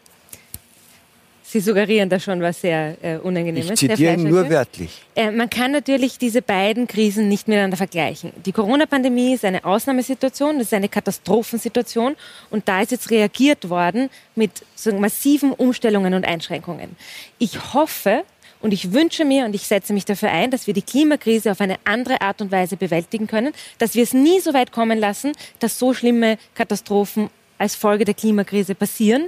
Sie 1.48 1.60
suggerieren 1.60 2.08
da 2.08 2.18
schon 2.18 2.40
was 2.42 2.60
sehr 2.60 2.96
äh, 3.02 3.18
Unangenehmes. 3.18 3.70
Ich 3.70 3.88
zitiere 3.88 4.16
nur 4.16 4.50
wörtlich. 4.50 4.90
Äh, 5.14 5.30
man 5.30 5.48
kann 5.48 5.70
natürlich 5.70 6.18
diese 6.18 6.42
beiden 6.42 6.88
Krisen 6.88 7.28
nicht 7.28 7.46
miteinander 7.46 7.76
vergleichen. 7.76 8.32
Die 8.44 8.50
Corona-Pandemie 8.50 9.34
ist 9.34 9.44
eine 9.44 9.64
Ausnahmesituation, 9.64 10.58
das 10.58 10.68
ist 10.68 10.74
eine 10.74 10.88
Katastrophensituation 10.88 12.16
und 12.50 12.68
da 12.68 12.80
ist 12.80 12.90
jetzt 12.90 13.10
reagiert 13.10 13.70
worden 13.70 14.10
mit 14.34 14.50
so 14.74 14.92
massiven 14.92 15.52
Umstellungen 15.52 16.14
und 16.14 16.24
Einschränkungen. 16.24 16.96
Ich 17.38 17.74
hoffe, 17.74 18.24
und 18.60 18.72
ich 18.72 18.92
wünsche 18.92 19.24
mir 19.24 19.44
und 19.44 19.54
ich 19.54 19.62
setze 19.62 19.92
mich 19.92 20.04
dafür 20.06 20.30
ein, 20.30 20.50
dass 20.50 20.66
wir 20.66 20.74
die 20.74 20.82
Klimakrise 20.82 21.52
auf 21.52 21.60
eine 21.60 21.76
andere 21.84 22.20
Art 22.22 22.40
und 22.40 22.50
Weise 22.50 22.76
bewältigen 22.76 23.28
können, 23.28 23.52
dass 23.78 23.94
wir 23.94 24.02
es 24.02 24.12
nie 24.12 24.40
so 24.40 24.54
weit 24.54 24.72
kommen 24.72 24.98
lassen, 24.98 25.32
dass 25.60 25.78
so 25.78 25.94
schlimme 25.94 26.38
Katastrophen 26.54 27.30
als 27.58 27.76
Folge 27.76 28.04
der 28.04 28.14
Klimakrise 28.14 28.74
passieren, 28.74 29.26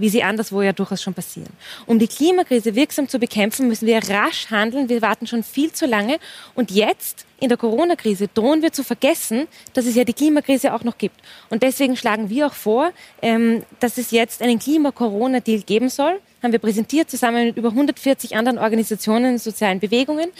wie 0.00 0.08
sie 0.08 0.22
anderswo 0.22 0.62
ja 0.62 0.72
durchaus 0.72 1.02
schon 1.02 1.14
passieren. 1.14 1.50
Um 1.86 1.98
die 1.98 2.08
Klimakrise 2.08 2.74
wirksam 2.74 3.08
zu 3.08 3.18
bekämpfen, 3.18 3.68
müssen 3.68 3.86
wir 3.86 3.98
rasch 3.98 4.50
handeln. 4.50 4.88
Wir 4.88 5.02
warten 5.02 5.26
schon 5.26 5.42
viel 5.42 5.72
zu 5.72 5.86
lange. 5.86 6.18
Und 6.54 6.70
jetzt, 6.70 7.26
in 7.38 7.48
der 7.48 7.58
Corona-Krise, 7.58 8.28
drohen 8.32 8.62
wir 8.62 8.72
zu 8.72 8.82
vergessen, 8.82 9.46
dass 9.74 9.86
es 9.86 9.94
ja 9.94 10.04
die 10.04 10.12
Klimakrise 10.12 10.74
auch 10.74 10.84
noch 10.84 10.98
gibt. 10.98 11.16
Und 11.48 11.62
deswegen 11.62 11.96
schlagen 11.96 12.30
wir 12.30 12.46
auch 12.46 12.54
vor, 12.54 12.92
ähm, 13.22 13.62
dass 13.78 13.98
es 13.98 14.10
jetzt 14.10 14.42
einen 14.42 14.58
Klima-Corona-Deal 14.58 15.62
geben 15.62 15.88
soll. 15.88 16.20
Haben 16.42 16.52
wir 16.52 16.58
präsentiert, 16.58 17.10
zusammen 17.10 17.46
mit 17.48 17.56
über 17.58 17.68
140 17.68 18.34
anderen 18.34 18.58
Organisationen 18.58 19.32
und 19.32 19.38
sozialen 19.38 19.78
Bewegungen. 19.78 20.30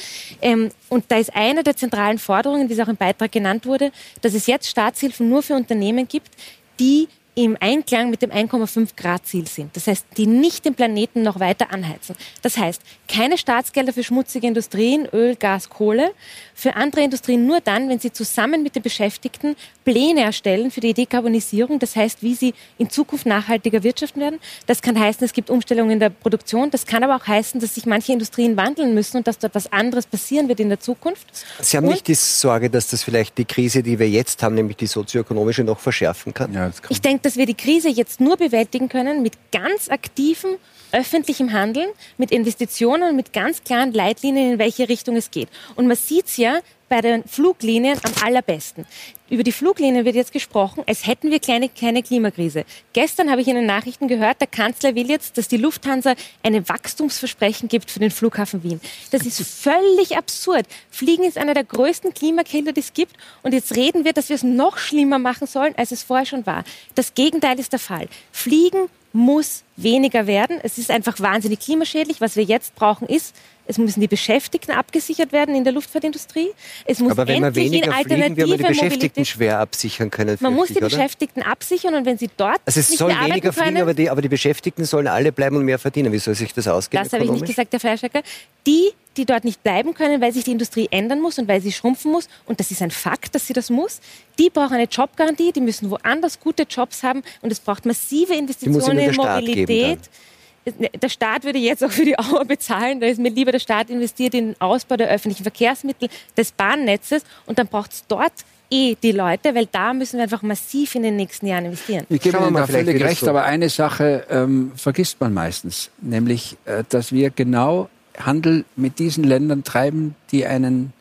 Ähm, 0.41 0.71
und 0.89 1.05
da 1.09 1.19
ist 1.19 1.35
eine 1.37 1.63
der 1.63 1.77
zentralen 1.77 2.19
Forderungen, 2.19 2.69
wie 2.69 2.73
es 2.73 2.81
auch 2.81 2.89
im 2.89 2.97
Beitrag 2.97 3.31
genannt 3.31 3.67
wurde, 3.67 3.93
dass 4.23 4.33
es 4.33 4.47
jetzt 4.47 4.69
Staatshilfen 4.69 5.29
nur 5.29 5.43
für 5.43 5.55
Unternehmen 5.55 6.09
gibt, 6.09 6.31
die 6.79 7.09
im 7.35 7.57
Einklang 7.61 8.11
mit 8.11 8.23
dem 8.23 8.31
1,5 8.31 8.91
Grad 8.97 9.27
Ziel 9.27 9.47
sind. 9.47 9.75
Das 9.77 9.87
heißt, 9.87 10.07
die 10.17 10.27
nicht 10.27 10.65
den 10.65 10.75
Planeten 10.75 11.23
noch 11.23 11.39
weiter 11.39 11.73
anheizen. 11.73 12.17
Das 12.43 12.59
heißt, 12.59 12.83
keine 13.09 13.39
Staatsgelder 13.39 13.93
für 13.93 14.03
schmutzige 14.03 14.47
Industrien, 14.47 15.07
Öl, 15.13 15.37
Gas, 15.37 15.69
Kohle. 15.69 16.13
Für 16.55 16.77
andere 16.77 17.03
Industrien 17.03 17.47
nur 17.47 17.61
dann, 17.61 17.89
wenn 17.89 17.99
sie 17.99 18.13
zusammen 18.13 18.63
mit 18.63 18.75
den 18.75 18.83
Beschäftigten 18.83 19.57
Pläne 19.85 20.23
erstellen 20.23 20.71
für 20.71 20.81
die 20.81 20.93
Dekarbonisierung. 20.93 21.79
Das 21.79 21.97
heißt, 21.97 22.23
wie 22.23 22.35
sie 22.35 22.53
in 22.79 22.91
Zukunft 22.91 23.27
nachhaltiger 23.27 23.83
wirtschaften 23.83 24.21
werden. 24.21 24.41
Das 24.67 24.83
kann 24.83 24.99
heißen, 24.99 25.25
es 25.25 25.33
gibt 25.33 25.51
Umstellungen 25.51 25.93
in 25.93 26.01
der 26.01 26.11
Produktion. 26.11 26.71
Das 26.71 26.85
kann 26.85 27.03
aber 27.03 27.17
auch 27.17 27.27
heißen, 27.27 27.61
dass 27.61 27.77
sich 27.77 27.87
manche 27.87 28.13
Industrien 28.13 28.57
wandeln 28.57 28.93
müssen 28.95 29.19
und 29.19 29.27
dass 29.27 29.39
dort 29.39 29.55
was 29.55 29.73
anderes 29.73 30.07
passieren 30.07 30.49
wird 30.49 30.61
in 30.61 30.69
der 30.69 30.81
Zukunft. 30.81 31.27
Sie 31.61 31.77
haben 31.77 31.87
und 31.87 31.93
nicht 31.93 32.09
die 32.09 32.15
Sorge, 32.15 32.69
dass 32.69 32.89
das 32.89 33.03
vielleicht 33.03 33.39
die 33.39 33.45
Krise, 33.45 33.83
die 33.83 33.99
wir 33.99 34.09
jetzt 34.09 34.43
haben, 34.43 34.55
nämlich 34.55 34.77
die 34.77 34.87
sozioökonomische, 34.87 35.65
noch 35.65 35.79
verschärfen 35.79 36.35
kann? 36.35 36.53
Ja, 36.53 36.69
kann. 36.69 36.75
Ich 36.91 37.01
denke, 37.01 37.20
dass 37.23 37.37
wir 37.37 37.47
die 37.47 37.55
Krise 37.55 37.89
jetzt 37.89 38.21
nur 38.21 38.37
bewältigen 38.37 38.89
können 38.89 39.23
mit 39.23 39.35
ganz 39.53 39.89
aktivem 39.89 40.57
öffentlichem 40.93 41.53
Handeln, 41.53 41.89
mit 42.19 42.31
Investitionen 42.31 43.17
mit 43.17 43.33
ganz 43.33 43.63
klaren 43.63 43.93
Leitlinien, 43.93 44.55
in 44.55 44.59
welche 44.59 44.89
Richtung 44.89 45.17
es 45.17 45.31
geht. 45.31 45.49
Und 45.77 45.87
man 45.87 45.97
sieht 45.97 46.27
es 46.27 46.37
ja, 46.37 46.61
bei 46.91 47.01
den 47.01 47.25
Fluglinien 47.25 47.99
am 48.03 48.13
allerbesten. 48.25 48.85
Über 49.31 49.45
die 49.45 49.53
Fluglinien 49.53 50.05
wird 50.05 50.17
jetzt 50.17 50.33
gesprochen, 50.33 50.83
als 50.89 51.07
hätten 51.07 51.31
wir 51.31 51.39
kleine, 51.39 51.69
keine 51.69 52.03
Klimakrise. 52.03 52.65
Gestern 52.93 53.31
habe 53.31 53.41
ich 53.41 53.47
in 53.47 53.55
den 53.55 53.65
Nachrichten 53.65 54.09
gehört, 54.09 54.41
der 54.41 54.49
Kanzler 54.49 54.97
will 54.97 55.09
jetzt, 55.09 55.39
dass 55.39 55.47
die 55.47 55.57
Lufthansa 55.57 56.15
eine 56.43 56.69
Wachstumsversprechen 56.69 57.69
gibt 57.69 57.93
für 57.93 58.01
den 58.01 58.11
Flughafen 58.11 58.65
Wien. 58.65 58.81
Das 59.13 59.25
ist 59.25 59.41
völlig 59.41 60.17
absurd. 60.17 60.67
Fliegen 60.91 61.23
ist 61.23 61.39
einer 61.39 61.55
der 61.55 61.63
größten 61.63 62.13
Klimakiller, 62.13 62.73
die 62.73 62.81
es 62.81 62.93
gibt. 62.93 63.17
Und 63.45 63.55
jetzt 63.55 63.77
reden 63.77 64.05
wir, 64.05 64.13
dass 64.13 64.29
wir 64.29 64.35
es 64.35 64.43
noch 64.43 64.77
schlimmer 64.77 65.21
machen 65.21 65.47
sollen, 65.47 65.75
als 65.77 65.93
es 65.93 66.03
vorher 66.03 66.27
schon 66.27 66.45
war. 66.45 66.65
Das 66.97 67.15
Gegenteil 67.15 67.61
ist 67.61 67.73
der 67.73 67.79
Fall. 67.79 68.09
Fliegen 68.33 68.89
muss 69.13 69.63
weniger 69.77 70.27
werden. 70.27 70.59
Es 70.63 70.79
ist 70.79 70.91
einfach 70.91 71.19
wahnsinnig 71.21 71.61
klimaschädlich. 71.61 72.21
Was 72.21 72.37
wir 72.37 72.45
jetzt 72.45 72.75
brauchen, 72.75 73.09
ist 73.09 73.35
es 73.71 73.79
müssen 73.79 74.01
die 74.01 74.09
Beschäftigten 74.09 74.73
abgesichert 74.73 75.33
werden 75.33 75.55
in 75.55 75.63
der 75.63 75.73
Luftfahrtindustrie. 75.73 76.49
Es 76.87 76.99
muss 76.99 77.13
Aber 77.13 77.29
wenn 77.29 77.41
wir 77.41 77.55
weniger 77.55 77.93
fliegen, 77.93 78.37
wir 78.37 78.45
die 78.47 78.57
Beschäftigten 78.57 79.21
Mobilität. 79.21 79.27
schwer 79.29 79.61
absichern 79.61 80.11
können. 80.11 80.37
Man 80.41 80.55
muss 80.55 80.69
die 80.69 80.79
oder? 80.79 80.89
Beschäftigten 80.89 81.43
absichern 81.43 81.95
und 81.95 82.05
wenn 82.05 82.19
sie 82.19 82.29
dort 82.37 82.61
Also 82.65 82.81
es 82.81 82.89
soll 82.89 83.11
weniger 83.11 83.53
fliegen, 83.53 83.81
aber 83.81 83.95
die, 83.95 84.11
aber 84.11 84.23
die 84.23 84.29
Beschäftigten 84.29 84.85
sollen 84.85 85.07
alle 85.07 85.31
bleiben 85.31 85.57
und 85.57 85.65
mehr 85.65 85.79
verdienen. 85.79 86.13
Wie 86.13 86.19
soll 86.19 86.35
sich 86.35 86.53
das 86.53 86.67
ausgehen? 86.67 87.05
Das 87.05 87.13
habe 87.13 87.25
ich 87.25 87.31
nicht 87.31 87.47
gesagt, 87.47 87.73
Herr 87.73 87.79
Fleischhacker. 87.79 88.23
Die, 88.67 88.91
die 89.17 89.25
dort 89.25 89.45
nicht 89.45 89.63
bleiben 89.63 89.95
können, 89.95 90.21
weil 90.21 90.33
sich 90.33 90.45
die 90.45 90.53
Industrie 90.53 90.89
ändern 90.91 91.21
muss 91.21 91.39
und 91.39 91.47
weil 91.47 91.61
sie 91.61 91.71
schrumpfen 91.73 92.11
muss, 92.11 92.29
und 92.47 92.59
das 92.59 92.73
ist 92.73 92.83
ein 92.83 92.91
Fakt, 92.91 93.35
dass 93.35 93.47
sie 93.47 93.53
das 93.53 93.71
muss, 93.71 94.01
die 94.39 94.51
brauchen 94.51 94.75
eine 94.75 94.85
Jobgarantie, 94.85 95.53
die 95.53 95.61
müssen 95.61 95.91
woanders 95.91 96.41
gute 96.41 96.65
Jobs 96.65 97.03
haben 97.03 97.23
und 97.43 97.53
es 97.53 97.61
braucht 97.61 97.87
massive 97.87 98.35
Investitionen 98.35 98.99
in 98.99 99.15
Mobilität 99.15 99.60
der 99.65 101.09
Staat 101.09 101.45
würde 101.45 101.59
jetzt 101.59 101.83
auch 101.83 101.91
für 101.91 102.05
die 102.05 102.19
Auer 102.19 102.45
bezahlen. 102.45 103.01
Da 103.01 103.07
ist 103.07 103.19
mir 103.19 103.31
lieber, 103.31 103.53
der 103.53 103.59
Staat 103.59 103.91
investiert 103.91 104.35
in 104.35 104.49
den 104.49 104.61
Ausbau 104.61 104.97
der 104.97 105.09
öffentlichen 105.09 105.43
Verkehrsmittel, 105.43 106.09
des 106.37 106.53
Bahnnetzes 106.53 107.23
und 107.47 107.59
dann 107.59 107.67
braucht 107.67 107.93
es 107.93 108.05
dort 108.07 108.33
eh 108.71 108.95
die 109.03 109.13
Leute, 109.13 109.55
weil 109.55 109.67
da 109.67 109.93
müssen 109.93 110.19
wir 110.19 110.25
einfach 110.25 110.43
massiv 110.43 110.95
in 110.95 111.03
den 111.03 111.17
nächsten 111.17 111.47
Jahren 111.47 111.65
investieren. 111.65 112.07
Ich 112.09 112.21
gebe 112.21 112.39
Ihnen 112.39 112.55
da 112.55 112.67
völlig 112.67 113.03
recht, 113.03 113.21
so. 113.21 113.31
aber 113.31 113.45
eine 113.45 113.69
Sache 113.69 114.27
ähm, 114.31 114.73
vergisst 114.77 115.21
man 115.21 115.35
meistens, 115.35 115.91
nämlich, 116.01 116.57
äh, 116.67 116.85
dass 116.89 117.11
wir 117.11 117.31
genau 117.31 117.89
Handel 118.17 118.65
mit 118.77 118.99
diesen 118.99 119.25
Ländern 119.25 119.65
treiben, 119.65 120.15
die 120.31 120.47
einen, 120.47 120.93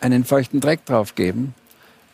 einen 0.00 0.24
feuchten 0.24 0.60
Dreck 0.60 0.84
drauf 0.84 1.14
geben 1.14 1.54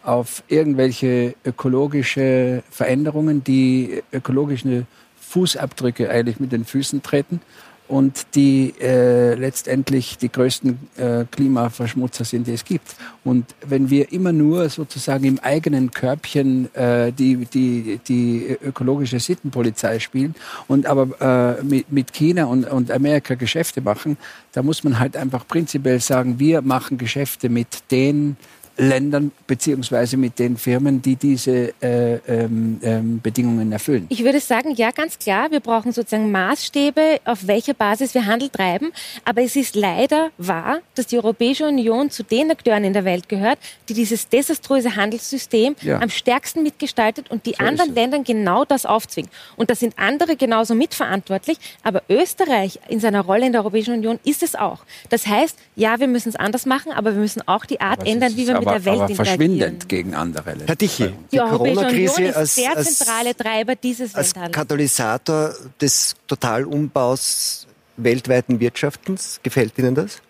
auf 0.02 0.44
irgendwelche 0.46 1.34
ökologische 1.44 2.62
Veränderungen, 2.70 3.42
die 3.42 4.04
ökologische 4.12 4.86
Fußabdrücke 5.28 6.10
eigentlich 6.10 6.40
mit 6.40 6.52
den 6.52 6.64
Füßen 6.64 7.02
treten 7.02 7.40
und 7.88 8.34
die 8.34 8.74
äh, 8.80 9.34
letztendlich 9.34 10.18
die 10.18 10.30
größten 10.30 10.78
äh, 10.96 11.24
Klimaverschmutzer 11.30 12.24
sind, 12.24 12.46
die 12.46 12.52
es 12.52 12.64
gibt. 12.64 12.96
Und 13.24 13.54
wenn 13.64 13.90
wir 13.90 14.12
immer 14.12 14.32
nur 14.32 14.68
sozusagen 14.68 15.24
im 15.24 15.38
eigenen 15.38 15.92
Körbchen 15.92 16.74
äh, 16.74 17.12
die, 17.12 17.46
die, 17.46 18.00
die 18.08 18.56
ökologische 18.64 19.20
Sittenpolizei 19.20 20.00
spielen 20.00 20.34
und 20.66 20.86
aber 20.86 21.58
äh, 21.60 21.62
mit, 21.62 21.92
mit 21.92 22.12
China 22.12 22.46
und, 22.46 22.64
und 22.64 22.90
Amerika 22.90 23.34
Geschäfte 23.34 23.80
machen, 23.80 24.16
da 24.52 24.62
muss 24.62 24.82
man 24.82 24.98
halt 24.98 25.16
einfach 25.16 25.46
prinzipiell 25.46 26.00
sagen, 26.00 26.38
wir 26.38 26.62
machen 26.62 26.98
Geschäfte 26.98 27.48
mit 27.48 27.90
den 27.90 28.36
Ländern 28.78 29.32
beziehungsweise 29.46 30.16
mit 30.16 30.38
den 30.38 30.56
Firmen, 30.56 31.00
die 31.00 31.16
diese 31.16 31.72
äh, 31.80 32.16
ähm, 32.28 32.78
ähm, 32.82 33.20
Bedingungen 33.22 33.72
erfüllen? 33.72 34.06
Ich 34.10 34.22
würde 34.22 34.40
sagen, 34.40 34.74
ja, 34.74 34.90
ganz 34.90 35.18
klar. 35.18 35.50
Wir 35.50 35.60
brauchen 35.60 35.92
sozusagen 35.92 36.30
Maßstäbe, 36.30 37.20
auf 37.24 37.46
welcher 37.46 37.74
Basis 37.74 38.14
wir 38.14 38.26
Handel 38.26 38.50
treiben. 38.50 38.92
Aber 39.24 39.42
es 39.42 39.56
ist 39.56 39.76
leider 39.76 40.30
wahr, 40.36 40.80
dass 40.94 41.06
die 41.06 41.16
Europäische 41.16 41.66
Union 41.66 42.10
zu 42.10 42.22
den 42.22 42.50
Akteuren 42.50 42.84
in 42.84 42.92
der 42.92 43.04
Welt 43.04 43.28
gehört, 43.28 43.58
die 43.88 43.94
dieses 43.94 44.28
desaströse 44.28 44.94
Handelssystem 44.96 45.74
ja. 45.80 46.00
am 46.00 46.10
stärksten 46.10 46.62
mitgestaltet 46.62 47.30
und 47.30 47.46
die 47.46 47.54
so 47.58 47.64
anderen 47.64 47.94
Ländern 47.94 48.24
genau 48.24 48.64
das 48.64 48.84
aufzwingen. 48.84 49.30
Und 49.56 49.70
da 49.70 49.74
sind 49.74 49.98
andere 49.98 50.36
genauso 50.36 50.74
mitverantwortlich. 50.74 51.58
Aber 51.82 52.02
Österreich 52.08 52.78
in 52.88 53.00
seiner 53.00 53.22
Rolle 53.22 53.46
in 53.46 53.52
der 53.52 53.62
Europäischen 53.62 53.94
Union 53.94 54.18
ist 54.24 54.42
es 54.42 54.54
auch. 54.54 54.80
Das 55.08 55.26
heißt, 55.26 55.56
ja, 55.76 55.98
wir 55.98 56.08
müssen 56.08 56.28
es 56.28 56.36
anders 56.36 56.66
machen, 56.66 56.92
aber 56.92 57.14
wir 57.14 57.20
müssen 57.20 57.46
auch 57.46 57.64
die 57.64 57.80
Art 57.80 58.06
ändern, 58.06 58.36
wie 58.36 58.46
wir 58.46 58.58
mit 58.58 58.65
aber, 58.66 58.78
der 58.78 58.84
Welt 58.84 59.00
aber 59.00 59.14
verschwindend 59.14 59.88
gegen 59.88 60.14
andere 60.14 60.50
Länder. 60.50 60.66
Herr 60.66 60.78
Tichy, 60.78 61.08
die, 61.08 61.12
die 61.32 61.38
Corona-Krise 61.38 62.24
ist 62.24 62.58
der 62.58 62.82
zentrale 62.82 63.36
Treiber 63.36 63.76
dieses 63.76 64.14
als 64.14 64.34
Katalysator 64.34 65.54
des 65.80 66.14
Totalumbaus 66.26 67.66
weltweiten 67.96 68.60
Wirtschaftens. 68.60 69.40
Gefällt 69.42 69.78
Ihnen 69.78 69.94
das? 69.94 70.20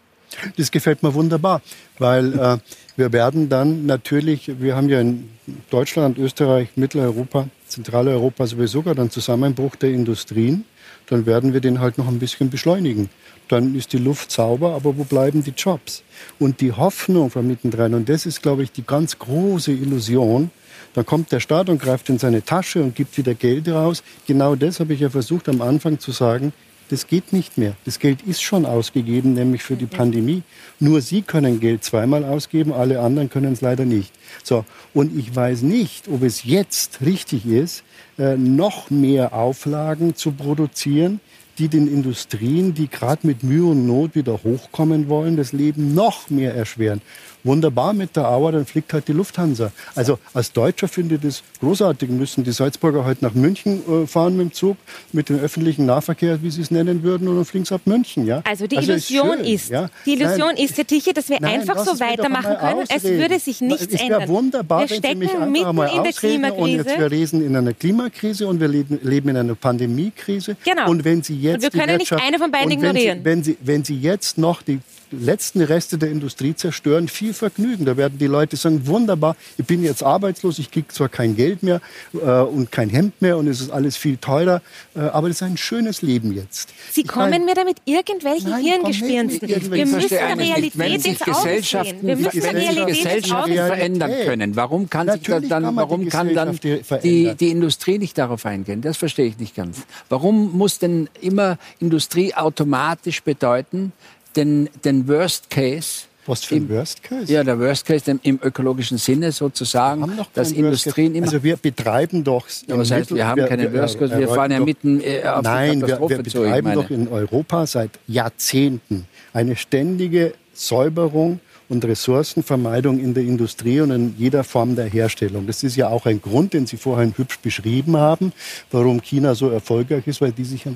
Das 0.56 0.70
gefällt 0.70 1.02
mir 1.02 1.14
wunderbar, 1.14 1.62
weil 1.98 2.38
äh, 2.38 2.58
wir 2.96 3.12
werden 3.12 3.48
dann 3.48 3.86
natürlich, 3.86 4.60
wir 4.60 4.76
haben 4.76 4.88
ja 4.88 5.00
in 5.00 5.30
Deutschland, 5.70 6.18
Österreich, 6.18 6.68
Mitteleuropa, 6.76 7.48
Zentraleuropa 7.68 8.46
sowieso 8.46 8.82
gerade 8.82 9.00
einen 9.00 9.10
Zusammenbruch 9.10 9.76
der 9.76 9.90
Industrien, 9.90 10.64
dann 11.08 11.24
werden 11.24 11.52
wir 11.52 11.60
den 11.60 11.80
halt 11.80 11.96
noch 11.96 12.08
ein 12.08 12.18
bisschen 12.18 12.50
beschleunigen 12.50 13.08
dann 13.48 13.74
ist 13.74 13.92
die 13.92 13.98
Luft 13.98 14.30
sauber, 14.30 14.74
aber 14.74 14.96
wo 14.96 15.04
bleiben 15.04 15.42
die 15.42 15.54
Jobs? 15.56 16.02
Und 16.38 16.60
die 16.60 16.72
Hoffnung 16.72 17.30
von 17.30 17.46
mittendrin, 17.46 17.94
und 17.94 18.08
das 18.08 18.26
ist, 18.26 18.42
glaube 18.42 18.62
ich, 18.62 18.72
die 18.72 18.84
ganz 18.84 19.18
große 19.18 19.72
Illusion, 19.72 20.50
da 20.94 21.02
kommt 21.02 21.30
der 21.30 21.40
Staat 21.40 21.68
und 21.68 21.80
greift 21.80 22.08
in 22.08 22.18
seine 22.18 22.42
Tasche 22.42 22.82
und 22.82 22.94
gibt 22.94 23.18
wieder 23.18 23.34
Geld 23.34 23.68
raus. 23.68 24.02
Genau 24.26 24.54
das 24.54 24.80
habe 24.80 24.94
ich 24.94 25.00
ja 25.00 25.10
versucht 25.10 25.48
am 25.48 25.60
Anfang 25.60 25.98
zu 25.98 26.10
sagen. 26.10 26.52
Das 26.88 27.08
geht 27.08 27.32
nicht 27.32 27.58
mehr. 27.58 27.74
Das 27.84 27.98
Geld 27.98 28.22
ist 28.22 28.42
schon 28.42 28.64
ausgegeben, 28.64 29.34
nämlich 29.34 29.62
für 29.62 29.74
die 29.74 29.86
Pandemie. 29.86 30.42
Nur 30.78 31.00
Sie 31.00 31.22
können 31.22 31.58
Geld 31.58 31.82
zweimal 31.82 32.24
ausgeben, 32.24 32.72
alle 32.72 33.00
anderen 33.00 33.28
können 33.28 33.52
es 33.52 33.60
leider 33.60 33.84
nicht. 33.84 34.12
So, 34.44 34.64
und 34.94 35.18
ich 35.18 35.34
weiß 35.34 35.62
nicht, 35.62 36.08
ob 36.08 36.22
es 36.22 36.44
jetzt 36.44 37.00
richtig 37.04 37.44
ist, 37.44 37.82
äh, 38.18 38.36
noch 38.36 38.88
mehr 38.88 39.34
Auflagen 39.34 40.14
zu 40.14 40.32
produzieren, 40.32 41.20
die 41.58 41.68
den 41.68 41.88
Industrien, 41.88 42.74
die 42.74 42.88
gerade 42.88 43.26
mit 43.26 43.42
Mühe 43.42 43.66
und 43.66 43.86
Not 43.86 44.14
wieder 44.14 44.40
hochkommen 44.42 45.08
wollen, 45.08 45.36
das 45.36 45.52
Leben 45.52 45.94
noch 45.94 46.30
mehr 46.30 46.54
erschweren 46.54 47.00
wunderbar 47.46 47.92
mit 47.92 48.16
der 48.16 48.28
Auer, 48.28 48.52
dann 48.52 48.66
fliegt 48.66 48.92
halt 48.92 49.08
die 49.08 49.12
Lufthansa. 49.12 49.72
Also 49.94 50.18
als 50.34 50.52
Deutscher 50.52 50.88
finde 50.88 51.16
ich 51.16 51.20
das 51.22 51.42
großartig. 51.60 52.10
Müssen 52.10 52.44
die 52.44 52.52
Salzburger 52.52 53.00
heute 53.00 53.06
halt 53.06 53.22
nach 53.22 53.34
München 53.34 53.82
äh, 54.04 54.06
fahren 54.06 54.36
mit 54.36 54.46
dem 54.46 54.52
Zug, 54.52 54.76
mit 55.12 55.28
dem 55.28 55.38
öffentlichen 55.38 55.86
Nahverkehr, 55.86 56.42
wie 56.42 56.50
sie 56.50 56.62
es 56.62 56.70
nennen 56.70 57.02
würden, 57.02 57.28
und 57.28 57.36
dann 57.36 57.44
fliegen 57.44 57.64
sie 57.64 57.74
ab 57.74 57.82
München. 57.84 58.26
Ja? 58.26 58.42
Also 58.44 58.66
die 58.66 58.76
also 58.76 58.92
Illusion 58.92 59.40
ist, 59.40 59.64
ist 59.64 59.70
ja? 59.70 59.88
die 60.04 60.14
Illusion 60.14 60.54
nein, 60.54 60.64
ist, 60.64 60.76
Herr 60.76 60.86
Tiche, 60.86 61.12
dass 61.12 61.28
wir 61.28 61.38
nein, 61.40 61.60
einfach 61.60 61.78
so 61.84 61.98
weitermachen 61.98 62.56
können, 62.58 62.84
es 62.88 63.04
würde 63.04 63.38
sich 63.38 63.60
nichts 63.60 63.86
es 63.86 64.00
ändern. 64.00 64.28
wunderbar, 64.28 64.80
wir 64.80 64.96
stecken 64.96 65.18
mitten 65.18 65.54
in 65.86 66.02
der 66.02 66.12
Klimakrise. 66.12 66.62
Und 66.62 66.70
jetzt, 66.70 66.98
wir 66.98 67.08
lesen 67.08 67.46
in 67.46 67.56
einer 67.56 67.72
Klimakrise 67.72 68.46
und 68.46 68.60
wir 68.60 68.68
leben, 68.68 68.98
leben 69.02 69.28
in 69.28 69.36
einer 69.36 69.54
Pandemiekrise. 69.54 70.56
Genau. 70.64 70.90
Und 70.90 71.04
wenn 71.04 71.22
Sie 71.22 71.38
jetzt 71.40 71.56
und 71.56 71.62
wir 71.62 71.70
können 71.70 71.96
nicht 71.98 72.12
eine 72.12 72.38
von 72.38 72.50
beiden 72.50 72.70
ignorieren. 72.70 73.18
Sie, 73.18 73.24
wenn, 73.24 73.42
Sie, 73.42 73.56
wenn 73.60 73.84
Sie 73.84 73.98
jetzt 73.98 74.38
noch 74.38 74.62
die 74.62 74.80
letzten 75.10 75.60
Reste 75.62 75.98
der 75.98 76.10
Industrie 76.10 76.54
zerstören, 76.54 77.08
viel 77.08 77.32
Vergnügen. 77.32 77.84
Da 77.84 77.96
werden 77.96 78.18
die 78.18 78.26
Leute 78.26 78.56
sagen, 78.56 78.86
wunderbar, 78.86 79.36
ich 79.56 79.66
bin 79.66 79.82
jetzt 79.82 80.02
arbeitslos, 80.02 80.58
ich 80.58 80.70
kriege 80.70 80.88
zwar 80.88 81.08
kein 81.08 81.36
Geld 81.36 81.62
mehr 81.62 81.80
äh, 82.14 82.40
und 82.40 82.72
kein 82.72 82.90
Hemd 82.90 83.20
mehr 83.22 83.36
und 83.36 83.46
es 83.48 83.60
ist 83.60 83.70
alles 83.70 83.96
viel 83.96 84.16
teurer, 84.16 84.62
äh, 84.94 85.00
aber 85.00 85.28
das 85.28 85.38
ist 85.38 85.42
ein 85.42 85.56
schönes 85.56 86.02
Leben 86.02 86.32
jetzt. 86.32 86.70
Sie 86.90 87.02
ich 87.02 87.08
kommen 87.08 87.30
mein, 87.30 87.44
mir 87.44 87.54
damit 87.54 87.78
irgendwelchen 87.84 88.50
nein, 88.50 88.64
Hirngespinsten. 88.64 89.48
Wir 89.48 89.86
müssen 89.86 90.08
der 90.08 90.38
Realität 90.38 91.06
ins 91.06 91.22
Auge 91.22 91.62
sehen. 91.62 91.96
Wir 92.02 92.16
müssen 92.16 92.40
der 92.40 92.54
Realität 92.54 92.86
Gesellschaften 92.86 93.54
verändern 93.54 94.12
können. 94.24 94.56
Warum 94.56 94.90
kann 94.90 95.10
sich 95.10 95.22
das 95.22 95.48
dann, 95.48 95.64
kann 95.64 95.76
warum 95.76 96.08
kann 96.08 96.34
dann 96.34 96.58
die, 97.02 97.34
die 97.34 97.50
Industrie 97.50 97.98
nicht 97.98 98.18
darauf 98.18 98.46
eingehen? 98.46 98.80
Das 98.80 98.96
verstehe 98.96 99.26
ich 99.26 99.38
nicht 99.38 99.54
ganz. 99.54 99.78
Warum 100.08 100.56
muss 100.56 100.78
denn 100.78 101.08
immer 101.20 101.58
Industrie 101.78 102.34
automatisch 102.34 103.22
bedeuten, 103.22 103.92
den, 104.36 104.68
den 104.84 105.08
Worst 105.08 105.50
Case. 105.50 106.04
Was 106.26 106.44
für 106.44 106.56
ein 106.56 106.68
Worst 106.68 107.04
Case? 107.04 107.32
Ja, 107.32 107.44
der 107.44 107.58
Worst 107.58 107.86
Case 107.86 108.18
im 108.22 108.40
ökologischen 108.42 108.98
Sinne 108.98 109.30
sozusagen, 109.30 110.10
dass 110.34 110.50
Industrien 110.50 111.14
immer... 111.14 111.26
Also 111.26 111.42
wir 111.42 111.56
betreiben 111.56 112.24
doch... 112.24 112.46
Ja, 112.66 112.76
was 112.76 112.90
heißt, 112.90 113.14
wir 113.14 113.26
haben 113.26 113.42
wir, 113.42 113.46
keinen 113.46 113.72
Worst 113.72 113.98
Case, 113.98 114.18
wir 114.18 114.28
fahren 114.28 114.50
ja 114.50 114.58
mitten 114.58 115.00
äh, 115.00 115.22
auf 115.22 115.42
Nein, 115.42 115.74
die 115.74 115.80
Katastrophe 115.82 116.10
wir, 116.10 116.24
wir 116.24 116.24
betreiben 116.24 116.72
zu, 116.72 116.82
doch 116.82 116.90
in 116.90 117.08
Europa 117.08 117.66
seit 117.66 117.90
Jahrzehnten 118.08 119.06
eine 119.32 119.54
ständige 119.54 120.34
Säuberung 120.52 121.40
und 121.68 121.84
Ressourcenvermeidung 121.84 122.98
in 122.98 123.14
der 123.14 123.22
Industrie 123.22 123.80
und 123.80 123.90
in 123.90 124.14
jeder 124.18 124.44
Form 124.44 124.76
der 124.76 124.86
Herstellung. 124.86 125.46
Das 125.46 125.62
ist 125.62 125.76
ja 125.76 125.88
auch 125.88 126.06
ein 126.06 126.20
Grund, 126.22 126.54
den 126.54 126.66
Sie 126.66 126.76
vorhin 126.76 127.14
hübsch 127.16 127.38
beschrieben 127.40 127.96
haben, 127.96 128.32
warum 128.70 129.00
China 129.00 129.34
so 129.34 129.50
erfolgreich 129.50 130.06
ist, 130.06 130.20
weil 130.20 130.32
die 130.32 130.44
sich 130.44 130.62
Dreck 130.62 130.74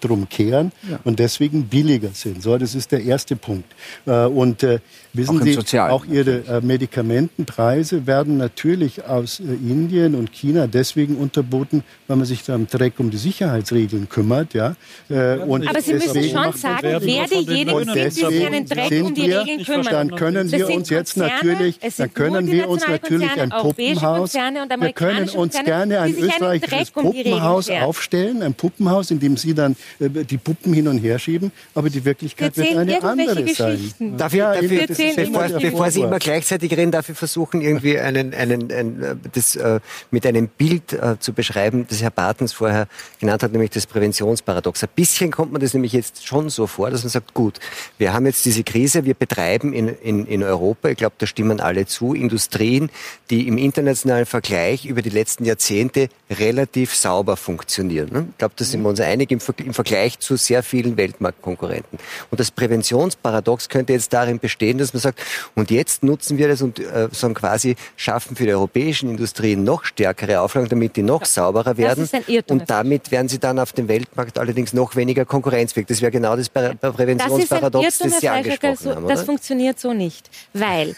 drum 0.00 0.28
kehren 0.28 0.72
ja. 0.88 1.00
und 1.04 1.18
deswegen 1.18 1.68
billiger 1.68 2.10
sind. 2.10 2.42
So, 2.42 2.56
das 2.58 2.74
ist 2.74 2.92
der 2.92 3.02
erste 3.02 3.36
Punkt. 3.36 3.72
Äh, 4.06 4.24
und 4.26 4.62
äh, 4.62 4.80
wissen 5.12 5.38
auch 5.38 5.44
Sie, 5.44 5.52
Sozialen, 5.52 5.92
auch 5.92 6.04
Ihre 6.06 6.44
äh, 6.46 6.60
Medikamentenpreise 6.60 8.06
werden 8.06 8.36
natürlich 8.36 9.04
aus 9.04 9.40
äh, 9.40 9.44
Indien 9.44 10.14
und 10.14 10.32
China 10.32 10.66
deswegen 10.66 11.16
unterboten, 11.16 11.84
weil 12.08 12.16
man 12.16 12.26
sich 12.26 12.44
da 12.44 12.54
am 12.54 12.66
Dreck 12.66 12.94
um 12.98 13.10
die 13.10 13.16
Sicherheitsregeln 13.16 14.08
kümmert. 14.08 14.54
Ja? 14.54 14.76
Äh, 15.08 15.38
und 15.38 15.68
Aber 15.68 15.80
Sie 15.80 15.94
müssen 15.94 16.22
schon 16.24 16.52
sagen, 16.54 16.98
wer 17.00 17.26
diejenigen 17.26 17.84
sind, 17.84 17.94
die 17.94 18.10
sich 18.10 18.24
den 18.24 18.66
Dreck 18.66 19.04
um 19.04 19.14
die 19.14 19.32
Regeln 19.32 19.64
kümmern. 19.64 19.86
Dann 19.90 20.16
können 20.16 20.50
wir 20.50 20.70
uns 20.70 20.88
jetzt 20.88 21.16
natürlich, 21.16 21.78
dann 21.96 22.14
können 22.14 22.46
wir 22.46 22.68
uns 22.68 22.86
natürlich 22.86 23.30
ein 23.32 23.50
Puppenhaus, 23.50 24.34
wir 24.34 24.92
können 24.92 25.28
uns 25.30 25.62
gerne 25.64 26.00
ein 26.00 26.16
österreichisches 26.16 26.90
Puppenhaus 26.90 27.70
aufstellen, 27.70 28.42
ein 28.42 28.54
Puppenhaus, 28.54 29.10
in 29.10 29.20
dem 29.20 29.36
Sie 29.36 29.54
dann 29.54 29.76
die 29.98 30.38
Puppen 30.38 30.72
hin 30.72 30.88
und 30.88 30.98
her 30.98 31.18
schieben, 31.18 31.52
aber 31.74 31.90
die 31.90 32.04
Wirklichkeit 32.04 32.56
wird 32.56 32.76
eine 32.76 33.02
andere 33.02 33.46
sein. 33.48 33.78
Darf 34.16 34.32
ich, 34.32 34.38
ja, 34.38 34.54
dafür, 34.54 34.86
bevor, 35.16 35.48
bevor 35.48 35.90
Sie 35.90 36.00
immer 36.00 36.18
gleichzeitig 36.18 36.72
reden, 36.72 36.90
darf 36.90 37.08
ich 37.08 37.16
versuchen, 37.16 37.60
irgendwie 37.60 37.98
einen, 37.98 38.34
einen, 38.34 38.72
ein, 38.72 39.20
das 39.32 39.56
äh, 39.56 39.80
mit 40.10 40.26
einem 40.26 40.48
Bild 40.48 40.92
äh, 40.92 41.18
zu 41.18 41.32
beschreiben, 41.32 41.86
das 41.88 42.02
Herr 42.02 42.10
Bartens 42.10 42.52
vorher 42.52 42.86
genannt 43.20 43.42
hat, 43.42 43.52
nämlich 43.52 43.70
das 43.70 43.86
Präventionsparadox. 43.86 44.82
Ein 44.82 44.88
bisschen 44.94 45.30
kommt 45.30 45.52
man 45.52 45.60
das 45.60 45.74
nämlich 45.74 45.92
jetzt 45.92 46.26
schon 46.26 46.50
so 46.50 46.66
vor, 46.66 46.90
dass 46.90 47.02
man 47.02 47.10
sagt, 47.10 47.34
gut, 47.34 47.58
wir 47.98 48.12
haben 48.12 48.26
jetzt 48.26 48.44
diese 48.44 48.64
Krise, 48.64 49.04
wir 49.04 49.14
betreiben 49.14 49.72
in, 49.72 49.88
in, 49.88 50.26
in 50.26 50.42
Europa, 50.42 50.88
ich 50.88 50.96
glaube, 50.96 51.14
da 51.18 51.26
stimmen 51.26 51.60
alle 51.60 51.86
zu, 51.86 52.14
Industrien, 52.14 52.90
die 53.30 53.48
im 53.48 53.58
internationalen 53.58 54.26
Vergleich 54.26 54.86
über 54.86 55.02
die 55.02 55.10
letzten 55.10 55.44
Jahrzehnte 55.44 56.08
relativ 56.30 56.94
sauber 56.94 57.36
funktionieren. 57.36 58.08
Ne? 58.12 58.26
Ich 58.30 58.38
glaube, 58.38 58.54
da 58.56 58.64
sind 58.64 58.82
wir 58.82 58.88
uns 58.88 59.00
einig 59.00 59.30
im, 59.30 59.40
im 59.64 59.74
Vergleich 59.74 60.18
zu 60.18 60.36
sehr 60.36 60.62
vielen 60.62 60.96
Weltmarktkonkurrenten. 60.96 61.98
Und 62.30 62.40
das 62.40 62.50
Präventionsparadox 62.50 63.68
könnte 63.68 63.92
jetzt 63.92 64.12
darin 64.12 64.38
bestehen, 64.38 64.78
dass 64.78 64.91
man 64.94 65.00
sagt, 65.00 65.20
und 65.54 65.70
jetzt 65.70 66.02
nutzen 66.02 66.38
wir 66.38 66.48
das 66.48 66.62
und 66.62 66.78
äh, 66.78 67.08
sagen 67.12 67.34
quasi 67.34 67.76
schaffen 67.96 68.36
für 68.36 68.44
die 68.44 68.52
europäischen 68.52 69.10
Industrien 69.10 69.64
noch 69.64 69.84
stärkere 69.84 70.40
Auflagen, 70.40 70.68
damit 70.68 70.96
die 70.96 71.02
noch 71.02 71.20
ja, 71.20 71.26
sauberer 71.26 71.76
werden. 71.76 72.08
Und 72.48 72.70
damit 72.70 73.10
werden 73.10 73.28
sie 73.28 73.38
dann 73.38 73.58
auf 73.58 73.72
dem 73.72 73.88
Weltmarkt 73.88 74.38
allerdings 74.38 74.72
noch 74.72 74.96
weniger 74.96 75.24
konkurrenzfähig. 75.24 75.86
Das 75.86 76.00
wäre 76.00 76.10
genau 76.12 76.36
das 76.36 76.48
Präventionsparadox, 76.48 77.98
das, 77.98 78.10
das 78.10 78.20
Sie 78.20 78.28
angesprochen 78.28 78.76
so, 78.78 78.94
haben. 78.94 79.04
Oder? 79.04 79.14
Das 79.14 79.24
funktioniert 79.24 79.78
so 79.78 79.92
nicht, 79.92 80.30
weil 80.52 80.94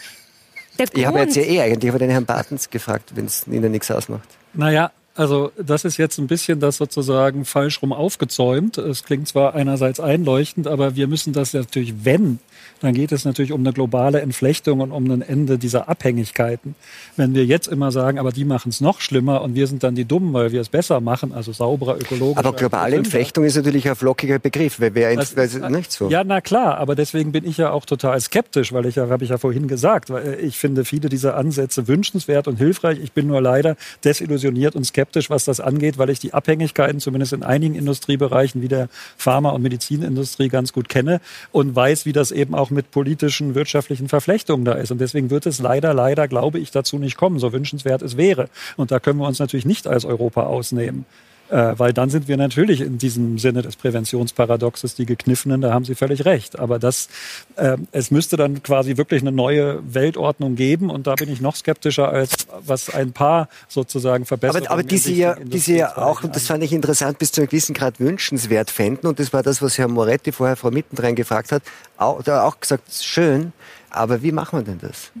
der 0.77 0.87
ich 0.93 1.05
habe 1.05 1.19
jetzt 1.19 1.35
ja 1.35 1.43
eh 1.43 1.61
eigentlich 1.61 1.89
über 1.89 1.99
den 1.99 2.09
Herrn 2.09 2.25
Bartens 2.25 2.69
gefragt, 2.69 3.11
wenn 3.15 3.25
es 3.25 3.47
Ihnen 3.47 3.71
nichts 3.71 3.89
ausmacht. 3.91 4.27
Naja, 4.53 4.91
also 5.15 5.51
das 5.57 5.85
ist 5.85 5.97
jetzt 5.97 6.17
ein 6.17 6.27
bisschen 6.27 6.59
das 6.59 6.77
sozusagen 6.77 7.45
falsch 7.45 7.81
rum 7.81 7.93
aufgezäumt. 7.93 8.77
Es 8.77 9.03
klingt 9.03 9.27
zwar 9.27 9.55
einerseits 9.55 9.99
einleuchtend, 9.99 10.67
aber 10.67 10.95
wir 10.95 11.07
müssen 11.07 11.33
das 11.33 11.53
natürlich, 11.53 12.05
wenn 12.05 12.39
dann 12.81 12.93
geht 12.93 13.11
es 13.11 13.25
natürlich 13.25 13.51
um 13.51 13.61
eine 13.61 13.73
globale 13.73 14.21
Entflechtung 14.21 14.81
und 14.81 14.91
um 14.91 15.09
ein 15.09 15.21
Ende 15.21 15.57
dieser 15.57 15.87
Abhängigkeiten. 15.87 16.75
Wenn 17.15 17.33
wir 17.33 17.45
jetzt 17.45 17.67
immer 17.67 17.91
sagen, 17.91 18.19
aber 18.19 18.31
die 18.31 18.45
machen 18.45 18.69
es 18.69 18.81
noch 18.81 18.99
schlimmer 18.99 19.41
und 19.41 19.55
wir 19.55 19.67
sind 19.67 19.83
dann 19.83 19.95
die 19.95 20.05
Dummen, 20.05 20.33
weil 20.33 20.51
wir 20.51 20.61
es 20.61 20.69
besser 20.69 20.99
machen, 20.99 21.33
also 21.33 21.53
sauberer, 21.53 21.97
ökologisch. 21.97 22.37
Aber 22.37 22.53
globale 22.53 22.97
Entflechtung 22.97 23.45
ist 23.45 23.55
natürlich 23.55 23.89
ein 23.89 23.95
flockiger 23.95 24.39
Begriff, 24.39 24.79
weil 24.79 24.93
wir 24.93 25.15
das, 25.15 25.33
das, 25.33 25.57
nicht 25.69 25.91
so. 25.91 26.09
Ja, 26.09 26.23
na 26.23 26.41
klar, 26.41 26.77
aber 26.77 26.95
deswegen 26.95 27.31
bin 27.31 27.47
ich 27.47 27.57
ja 27.57 27.71
auch 27.71 27.85
total 27.85 28.19
skeptisch, 28.19 28.73
weil 28.73 28.85
ich 28.85 28.95
ja, 28.95 29.07
habe 29.09 29.23
ich 29.23 29.29
ja 29.29 29.37
vorhin 29.37 29.67
gesagt, 29.67 30.09
weil 30.09 30.37
ich 30.41 30.57
finde 30.57 30.83
viele 30.85 31.07
dieser 31.07 31.37
Ansätze 31.37 31.87
wünschenswert 31.87 32.47
und 32.47 32.57
hilfreich. 32.57 32.99
Ich 33.01 33.13
bin 33.13 33.27
nur 33.27 33.41
leider 33.41 33.77
desillusioniert 34.03 34.75
und 34.75 34.83
skeptisch, 34.83 35.04
was 35.29 35.45
das 35.45 35.59
angeht, 35.59 35.97
weil 35.97 36.09
ich 36.09 36.19
die 36.19 36.33
Abhängigkeiten 36.33 36.99
zumindest 36.99 37.33
in 37.33 37.43
einigen 37.43 37.75
Industriebereichen 37.75 38.61
wie 38.61 38.67
der 38.67 38.89
Pharma- 39.17 39.51
und 39.51 39.61
Medizinindustrie 39.61 40.49
ganz 40.49 40.73
gut 40.73 40.89
kenne 40.89 41.21
und 41.51 41.75
weiß, 41.75 42.05
wie 42.05 42.13
das 42.13 42.31
eben 42.31 42.55
auch 42.55 42.69
mit 42.69 42.91
politischen, 42.91 43.55
wirtschaftlichen 43.55 44.09
Verflechtungen 44.09 44.65
da 44.65 44.73
ist. 44.73 44.91
Und 44.91 44.99
deswegen 44.99 45.29
wird 45.29 45.45
es 45.45 45.59
leider, 45.59 45.93
leider, 45.93 46.27
glaube 46.27 46.59
ich, 46.59 46.71
dazu 46.71 46.97
nicht 46.97 47.17
kommen, 47.17 47.39
so 47.39 47.53
wünschenswert 47.53 48.01
es 48.01 48.17
wäre. 48.17 48.49
Und 48.77 48.91
da 48.91 48.99
können 48.99 49.19
wir 49.19 49.27
uns 49.27 49.39
natürlich 49.39 49.65
nicht 49.65 49.87
als 49.87 50.05
Europa 50.05 50.43
ausnehmen. 50.43 51.05
Äh, 51.49 51.77
weil 51.77 51.93
dann 51.93 52.09
sind 52.09 52.27
wir 52.27 52.37
natürlich 52.37 52.81
in 52.81 52.97
diesem 52.97 53.37
Sinne 53.37 53.61
des 53.61 53.75
Präventionsparadoxes 53.75 54.95
die 54.95 55.05
Gekniffenen, 55.05 55.61
da 55.61 55.71
haben 55.71 55.85
Sie 55.85 55.93
völlig 55.93 56.25
recht. 56.25 56.57
Aber 56.57 56.79
das, 56.79 57.07
äh, 57.55 57.77
es 57.91 58.09
müsste 58.09 58.35
dann 58.35 58.63
quasi 58.63 58.97
wirklich 58.97 59.21
eine 59.21 59.31
neue 59.31 59.81
Weltordnung 59.93 60.55
geben 60.55 60.89
und 60.89 61.05
da 61.05 61.13
bin 61.13 61.31
ich 61.31 61.41
noch 61.41 61.55
skeptischer 61.55 62.09
als 62.09 62.47
was 62.65 62.89
ein 62.89 63.11
paar 63.11 63.47
sozusagen 63.67 64.25
Verbesserungen. 64.25 64.67
Aber, 64.67 64.79
aber 64.79 64.83
die 64.83 64.97
Sie 64.97 65.15
ja, 65.15 65.35
die 65.35 65.59
Sie 65.59 65.77
ja 65.77 65.95
auch, 65.97 66.23
und 66.23 66.35
das 66.35 66.47
fand 66.47 66.63
ich 66.63 66.73
interessant, 66.73 67.19
bis 67.19 67.31
zu 67.31 67.41
einem 67.41 67.49
gewissen 67.49 67.75
Grad 67.75 67.99
wünschenswert 67.99 68.71
fänden 68.71 69.07
und 69.07 69.19
das 69.19 69.31
war 69.31 69.43
das, 69.43 69.61
was 69.61 69.77
Herr 69.77 69.87
Moretti 69.87 70.31
vorher 70.31 70.55
Frau 70.55 70.71
Mittendrein 70.71 71.13
gefragt 71.15 71.51
hat, 71.51 71.61
auch, 71.97 72.23
da 72.23 72.43
auch 72.43 72.59
gesagt, 72.59 72.91
schön, 72.91 73.53
aber 73.91 74.23
wie 74.23 74.31
machen 74.31 74.59
wir 74.59 74.63
denn 74.63 74.79
das? 74.79 75.11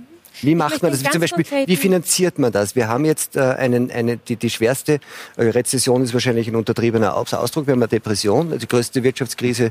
Wie 0.41 0.55
macht 0.55 0.81
man 0.81 0.91
das? 0.91 1.03
Wie 1.03 1.09
zum 1.09 1.21
Beispiel, 1.21 1.45
wie 1.67 1.75
finanziert 1.75 2.39
man 2.39 2.51
das? 2.51 2.75
Wir 2.75 2.87
haben 2.87 3.05
jetzt 3.05 3.35
äh, 3.35 3.41
einen, 3.41 3.91
eine, 3.91 4.17
die, 4.17 4.35
die 4.35 4.49
schwerste 4.49 4.99
äh, 5.37 5.43
Rezession 5.43 6.01
ist 6.03 6.13
wahrscheinlich 6.13 6.47
ein 6.47 6.55
untertriebener 6.55 7.15
Ausdruck. 7.15 7.67
Wir 7.67 7.73
haben 7.73 7.81
eine 7.81 7.87
Depression, 7.87 8.57
die 8.57 8.67
größte 8.67 9.03
Wirtschaftskrise 9.03 9.69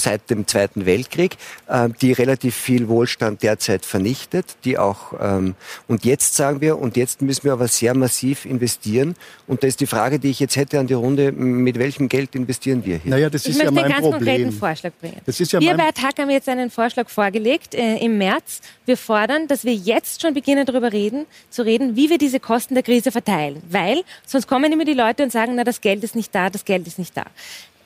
seit 0.00 0.28
dem 0.30 0.46
Zweiten 0.46 0.86
Weltkrieg, 0.86 1.36
äh, 1.68 1.88
die 2.00 2.12
relativ 2.12 2.56
viel 2.56 2.88
Wohlstand 2.88 3.42
derzeit 3.42 3.84
vernichtet, 3.86 4.56
die 4.64 4.78
auch 4.78 5.12
ähm, 5.20 5.54
und 5.86 6.04
jetzt 6.04 6.34
sagen 6.34 6.60
wir 6.60 6.78
und 6.78 6.96
jetzt 6.96 7.22
müssen 7.22 7.44
wir 7.44 7.52
aber 7.52 7.68
sehr 7.68 7.94
massiv 7.94 8.44
investieren 8.44 9.14
und 9.46 9.62
da 9.62 9.68
ist 9.68 9.80
die 9.80 9.86
Frage, 9.86 10.18
die 10.18 10.30
ich 10.30 10.40
jetzt 10.40 10.56
hätte 10.56 10.78
an 10.78 10.86
die 10.86 10.94
Runde, 10.94 11.32
mit 11.32 11.78
welchem 11.78 12.08
Geld 12.08 12.34
investieren 12.34 12.84
wir 12.84 12.98
hier? 12.98 13.10
Naja, 13.10 13.30
das 13.30 13.46
ist 13.46 13.56
ich 13.56 13.62
ja 13.62 13.70
möchte 13.70 13.84
einen 13.84 13.92
ganz 13.92 14.02
Problem. 14.02 14.18
konkreten 14.18 14.52
Vorschlag 14.52 14.92
bringen. 15.00 15.20
Das 15.26 15.40
ist 15.40 15.52
ja 15.52 15.60
wir 15.60 15.76
bei 15.76 15.88
Attac 15.88 16.18
haben 16.18 16.30
jetzt 16.30 16.48
einen 16.48 16.70
Vorschlag 16.70 17.08
vorgelegt 17.08 17.74
äh, 17.74 17.96
im 17.96 18.18
März. 18.18 18.60
Wir 18.86 18.96
fordern, 18.96 19.46
dass 19.46 19.64
wir 19.64 19.74
jetzt 19.74 20.22
schon 20.22 20.34
beginnen 20.34 20.66
darüber 20.66 20.92
reden, 20.92 21.26
zu 21.50 21.62
reden, 21.62 21.96
wie 21.96 22.10
wir 22.10 22.18
diese 22.18 22.40
Kosten 22.40 22.74
der 22.74 22.82
Krise 22.82 23.12
verteilen, 23.12 23.62
weil 23.68 24.02
sonst 24.26 24.46
kommen 24.46 24.72
immer 24.72 24.84
die 24.84 24.94
Leute 24.94 25.22
und 25.22 25.30
sagen, 25.30 25.54
na 25.54 25.64
das 25.64 25.80
Geld 25.80 26.02
ist 26.04 26.16
nicht 26.16 26.34
da, 26.34 26.50
das 26.50 26.64
Geld 26.64 26.86
ist 26.86 26.98
nicht 26.98 27.16
da. 27.16 27.24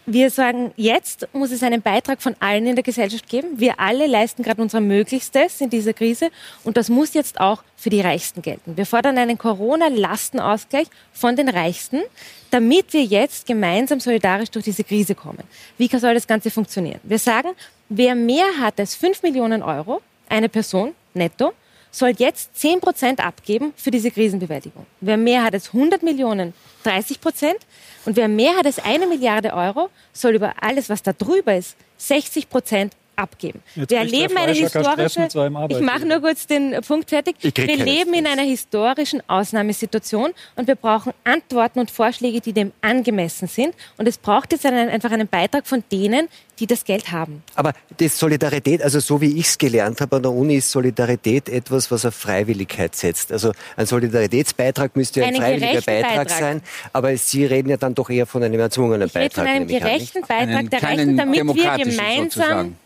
Wir 0.07 0.29
sagen, 0.29 0.73
jetzt 0.77 1.27
muss 1.33 1.51
es 1.51 1.63
einen 1.63 1.81
Beitrag 1.81 2.21
von 2.21 2.37
allen 2.39 2.67
in 2.67 2.77
der 2.77 2.83
Gesellschaft 2.83 3.27
geben. 3.27 3.59
Wir 3.59 3.81
alle 3.81 4.07
leisten 4.07 4.43
gerade 4.43 4.61
unser 4.61 4.81
Möglichstes 4.81 5.63
in 5.63 5.71
dieser 5.71 5.95
Krise 5.95 6.31
und 6.63 6.77
das 6.77 6.91
muss 6.91 7.15
jetzt 7.15 7.41
auch 7.41 7.63
für 7.75 7.89
die 7.89 8.03
Reichsten 8.03 8.43
gelten. 8.43 8.77
Wir 8.77 8.85
fordern 8.85 9.17
einen 9.17 9.39
Corona-Lastenausgleich 9.39 10.89
von 11.15 11.37
den 11.37 11.49
Reichsten, 11.49 12.03
damit 12.51 12.93
wir 12.93 13.03
jetzt 13.03 13.47
gemeinsam 13.47 13.99
solidarisch 13.99 14.51
durch 14.51 14.67
diese 14.67 14.85
Krise 14.85 15.15
kommen. 15.15 15.43
Wie 15.79 15.89
soll 15.89 16.13
das 16.13 16.27
Ganze 16.27 16.51
funktionieren? 16.51 17.01
Wir 17.03 17.19
sagen, 17.19 17.49
wer 17.89 18.15
mehr 18.15 18.59
hat 18.61 18.79
als 18.79 18.95
5 18.95 19.23
Millionen 19.23 19.63
Euro, 19.63 20.03
eine 20.29 20.51
Person 20.51 20.95
netto, 21.15 21.55
soll 21.95 22.13
jetzt 22.19 22.57
10 22.59 22.81
Prozent 22.81 23.25
abgeben 23.25 23.73
für 23.77 23.93
diese 23.93 24.11
Krisenbewältigung. 24.11 24.85
Wer 25.01 25.17
mehr 25.17 25.45
hat 25.45 25.55
als 25.55 25.69
100 25.69 26.03
Millionen, 26.03 26.53
30 26.83 27.21
Prozent. 27.21 27.59
Und 28.05 28.17
wer 28.17 28.29
mehr 28.29 28.57
hat 28.57 28.67
als 28.67 28.81
eine 28.81 29.07
Milliarde 29.07 29.55
Euro, 29.55 29.91
soll 30.13 30.35
über 30.35 30.55
alles, 30.61 30.89
was 30.89 31.03
da 31.03 31.13
drüber 31.13 31.57
ist, 31.57 31.77
60 31.99 32.51
Prozent 32.51 32.95
abgeben. 33.17 33.63
Jetzt 33.75 33.91
wir 33.91 33.99
erleben 33.99 34.37
eine 34.37 34.53
historische. 34.53 35.29
Ich 35.69 35.81
mache 35.81 36.07
nur 36.07 36.21
kurz 36.21 36.47
den 36.47 36.81
Punkt 36.87 37.11
fertig. 37.11 37.37
Wir 37.41 37.77
leben 37.77 38.15
in 38.15 38.27
einer 38.27 38.43
historischen 38.43 39.23
Ausnahmesituation 39.29 40.33
und 40.57 40.67
wir 40.69 40.77
brauchen 40.77 41.13
Antworten 41.25 41.81
und 41.81 41.91
Vorschläge, 41.91 42.41
die 42.41 42.53
dem 42.53 42.73
angemessen 42.81 43.49
sind. 43.49 43.75
Und 43.97 44.09
es 44.09 44.19
braucht 44.19 44.53
jetzt 44.53 44.67
einen, 44.67 44.89
einfach 44.89 45.11
einen 45.11 45.29
Beitrag 45.29 45.67
von 45.67 45.83
denen, 45.91 46.29
die 46.59 46.67
das 46.67 46.85
Geld 46.85 47.11
haben. 47.11 47.43
Aber 47.55 47.73
die 47.99 48.09
Solidarität, 48.09 48.83
also 48.83 49.01
so 49.01 49.21
wie 49.21 49.39
ich 49.39 49.47
es 49.47 49.59
gelernt 49.59 50.01
habe 50.01 50.17
an 50.17 50.23
der 50.23 50.33
Uni, 50.33 50.57
ist 50.57 50.71
Solidarität 50.71 51.49
etwas, 51.49 51.91
was 51.91 52.05
auf 52.05 52.15
Freiwilligkeit 52.15 52.95
setzt. 52.95 53.33
Also 53.33 53.53
ein 53.77 53.87
Solidaritätsbeitrag 53.87 54.97
müsste 54.97 55.21
ja 55.21 55.27
ein 55.27 55.37
freiwilliger 55.37 55.81
Beitrag, 55.81 56.17
Beitrag, 56.17 56.31
sein, 56.31 56.63
aber 56.93 57.17
Sie 57.17 57.45
reden 57.45 57.71
ja 57.71 57.77
dann 57.77 57.95
doch 57.95 58.11
eher 58.11 58.27
von 58.27 58.43
einem 58.43 58.61
erzwungenen 58.61 59.09
ich 59.09 59.13
Beitrag. 59.13 59.31
Ich 59.33 59.39
rede 59.39 59.49
von 59.49 59.57
einem 59.57 59.69
gerechten 59.69 60.21
Beitrag 60.21 60.71
der 60.71 60.83
Rechten, 60.83 61.17
damit 61.17 61.45
wir 61.45 61.77
gemeinsam 61.77 62.25
sozusagen. 62.45 62.84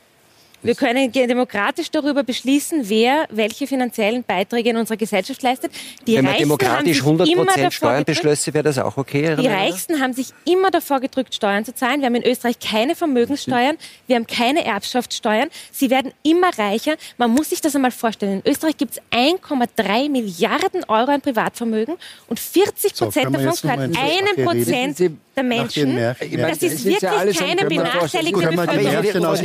Wir 0.62 0.74
können 0.74 1.12
demokratisch 1.12 1.90
darüber 1.90 2.24
beschließen, 2.24 2.88
wer 2.88 3.26
welche 3.30 3.66
finanziellen 3.66 4.24
Beiträge 4.24 4.70
in 4.70 4.76
unserer 4.76 4.96
Gesellschaft 4.96 5.42
leistet. 5.42 5.72
Die 6.06 6.16
Wenn 6.16 6.24
man 6.24 6.34
Reichsten 6.34 6.48
demokratisch 6.48 7.00
100 7.00 7.72
Steuern 7.72 8.04
beschlösse, 8.04 8.52
wäre 8.54 8.64
das 8.64 8.78
auch 8.78 8.96
okay? 8.96 9.36
Die 9.36 9.46
Reichsten 9.46 10.00
haben 10.00 10.12
sich 10.12 10.28
immer 10.44 10.70
davor 10.70 11.00
gedrückt, 11.00 11.34
Steuern 11.34 11.64
zu 11.64 11.74
zahlen. 11.74 12.00
Wir 12.00 12.06
haben 12.06 12.16
in 12.16 12.24
Österreich 12.24 12.58
keine 12.58 12.96
Vermögenssteuern, 12.96 13.76
wir 14.06 14.16
haben 14.16 14.26
keine 14.26 14.64
Erbschaftssteuern. 14.64 15.48
Sie 15.70 15.90
werden 15.90 16.12
immer 16.22 16.50
reicher. 16.58 16.96
Man 17.18 17.30
muss 17.30 17.50
sich 17.50 17.60
das 17.60 17.76
einmal 17.76 17.92
vorstellen. 17.92 18.42
In 18.44 18.50
Österreich 18.50 18.76
gibt 18.76 18.94
es 18.94 19.02
1,3 19.12 20.10
Milliarden 20.10 20.84
Euro 20.88 21.12
an 21.12 21.20
Privatvermögen 21.20 21.94
und 22.26 22.40
40 22.40 22.94
Prozent 22.94 23.26
so, 23.26 23.30
davon 23.30 23.54
gehört 23.62 23.96
einem 23.96 24.44
Prozent 24.44 25.18
der 25.38 25.44
Menschen. 25.44 25.96
Das 25.96 26.58
ist 26.58 26.84
wirklich 26.84 27.38
keine 27.38 27.64
benachteiligte 27.64 28.46
Bevölkerung 28.48 29.36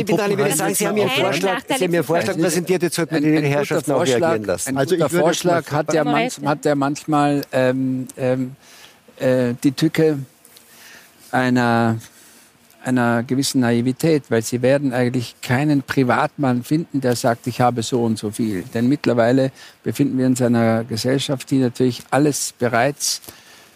mir 0.93 1.03
einen 1.03 1.11
Vorschlag, 1.11 1.61
Sie 1.67 1.83
haben 1.83 1.91
mir 1.91 1.97
einen 1.97 2.03
Vorschlag 2.03 2.37
präsentiert, 2.37 2.83
jetzt 2.83 2.95
sollten 2.95 3.23
wir 3.23 3.41
die 3.41 3.47
Herrschaften 3.47 3.91
auch 3.91 4.05
reagieren 4.05 4.43
lassen. 4.43 4.69
Ein 4.69 4.77
also 4.77 4.95
guter 4.95 5.09
Vorschlag 5.09 5.71
hat 5.71 5.93
der, 5.93 6.05
der 6.63 6.75
manchmal 6.75 7.41
ähm, 7.51 8.07
ähm, 8.17 8.55
äh, 9.19 9.53
die 9.63 9.71
Tücke 9.71 10.19
einer 11.31 11.97
einer 12.85 13.23
gewissen 13.23 13.61
Naivität, 13.61 14.23
weil 14.29 14.41
sie 14.41 14.61
werden 14.61 14.91
eigentlich 14.91 15.35
keinen 15.41 15.83
Privatmann 15.83 16.63
finden, 16.63 16.99
der 16.99 17.15
sagt, 17.15 17.47
ich 17.47 17.61
habe 17.61 17.81
so 17.81 18.03
und 18.03 18.19
so 18.19 18.29
viel. 18.29 18.63
Denn 18.73 18.89
mittlerweile 18.89 19.51
befinden 19.83 20.17
wir 20.17 20.25
uns 20.25 20.41
in 20.41 20.47
einer 20.47 20.83
Gesellschaft, 20.83 21.49
die 21.49 21.59
natürlich 21.59 22.03
alles 22.11 22.53
bereits 22.59 23.21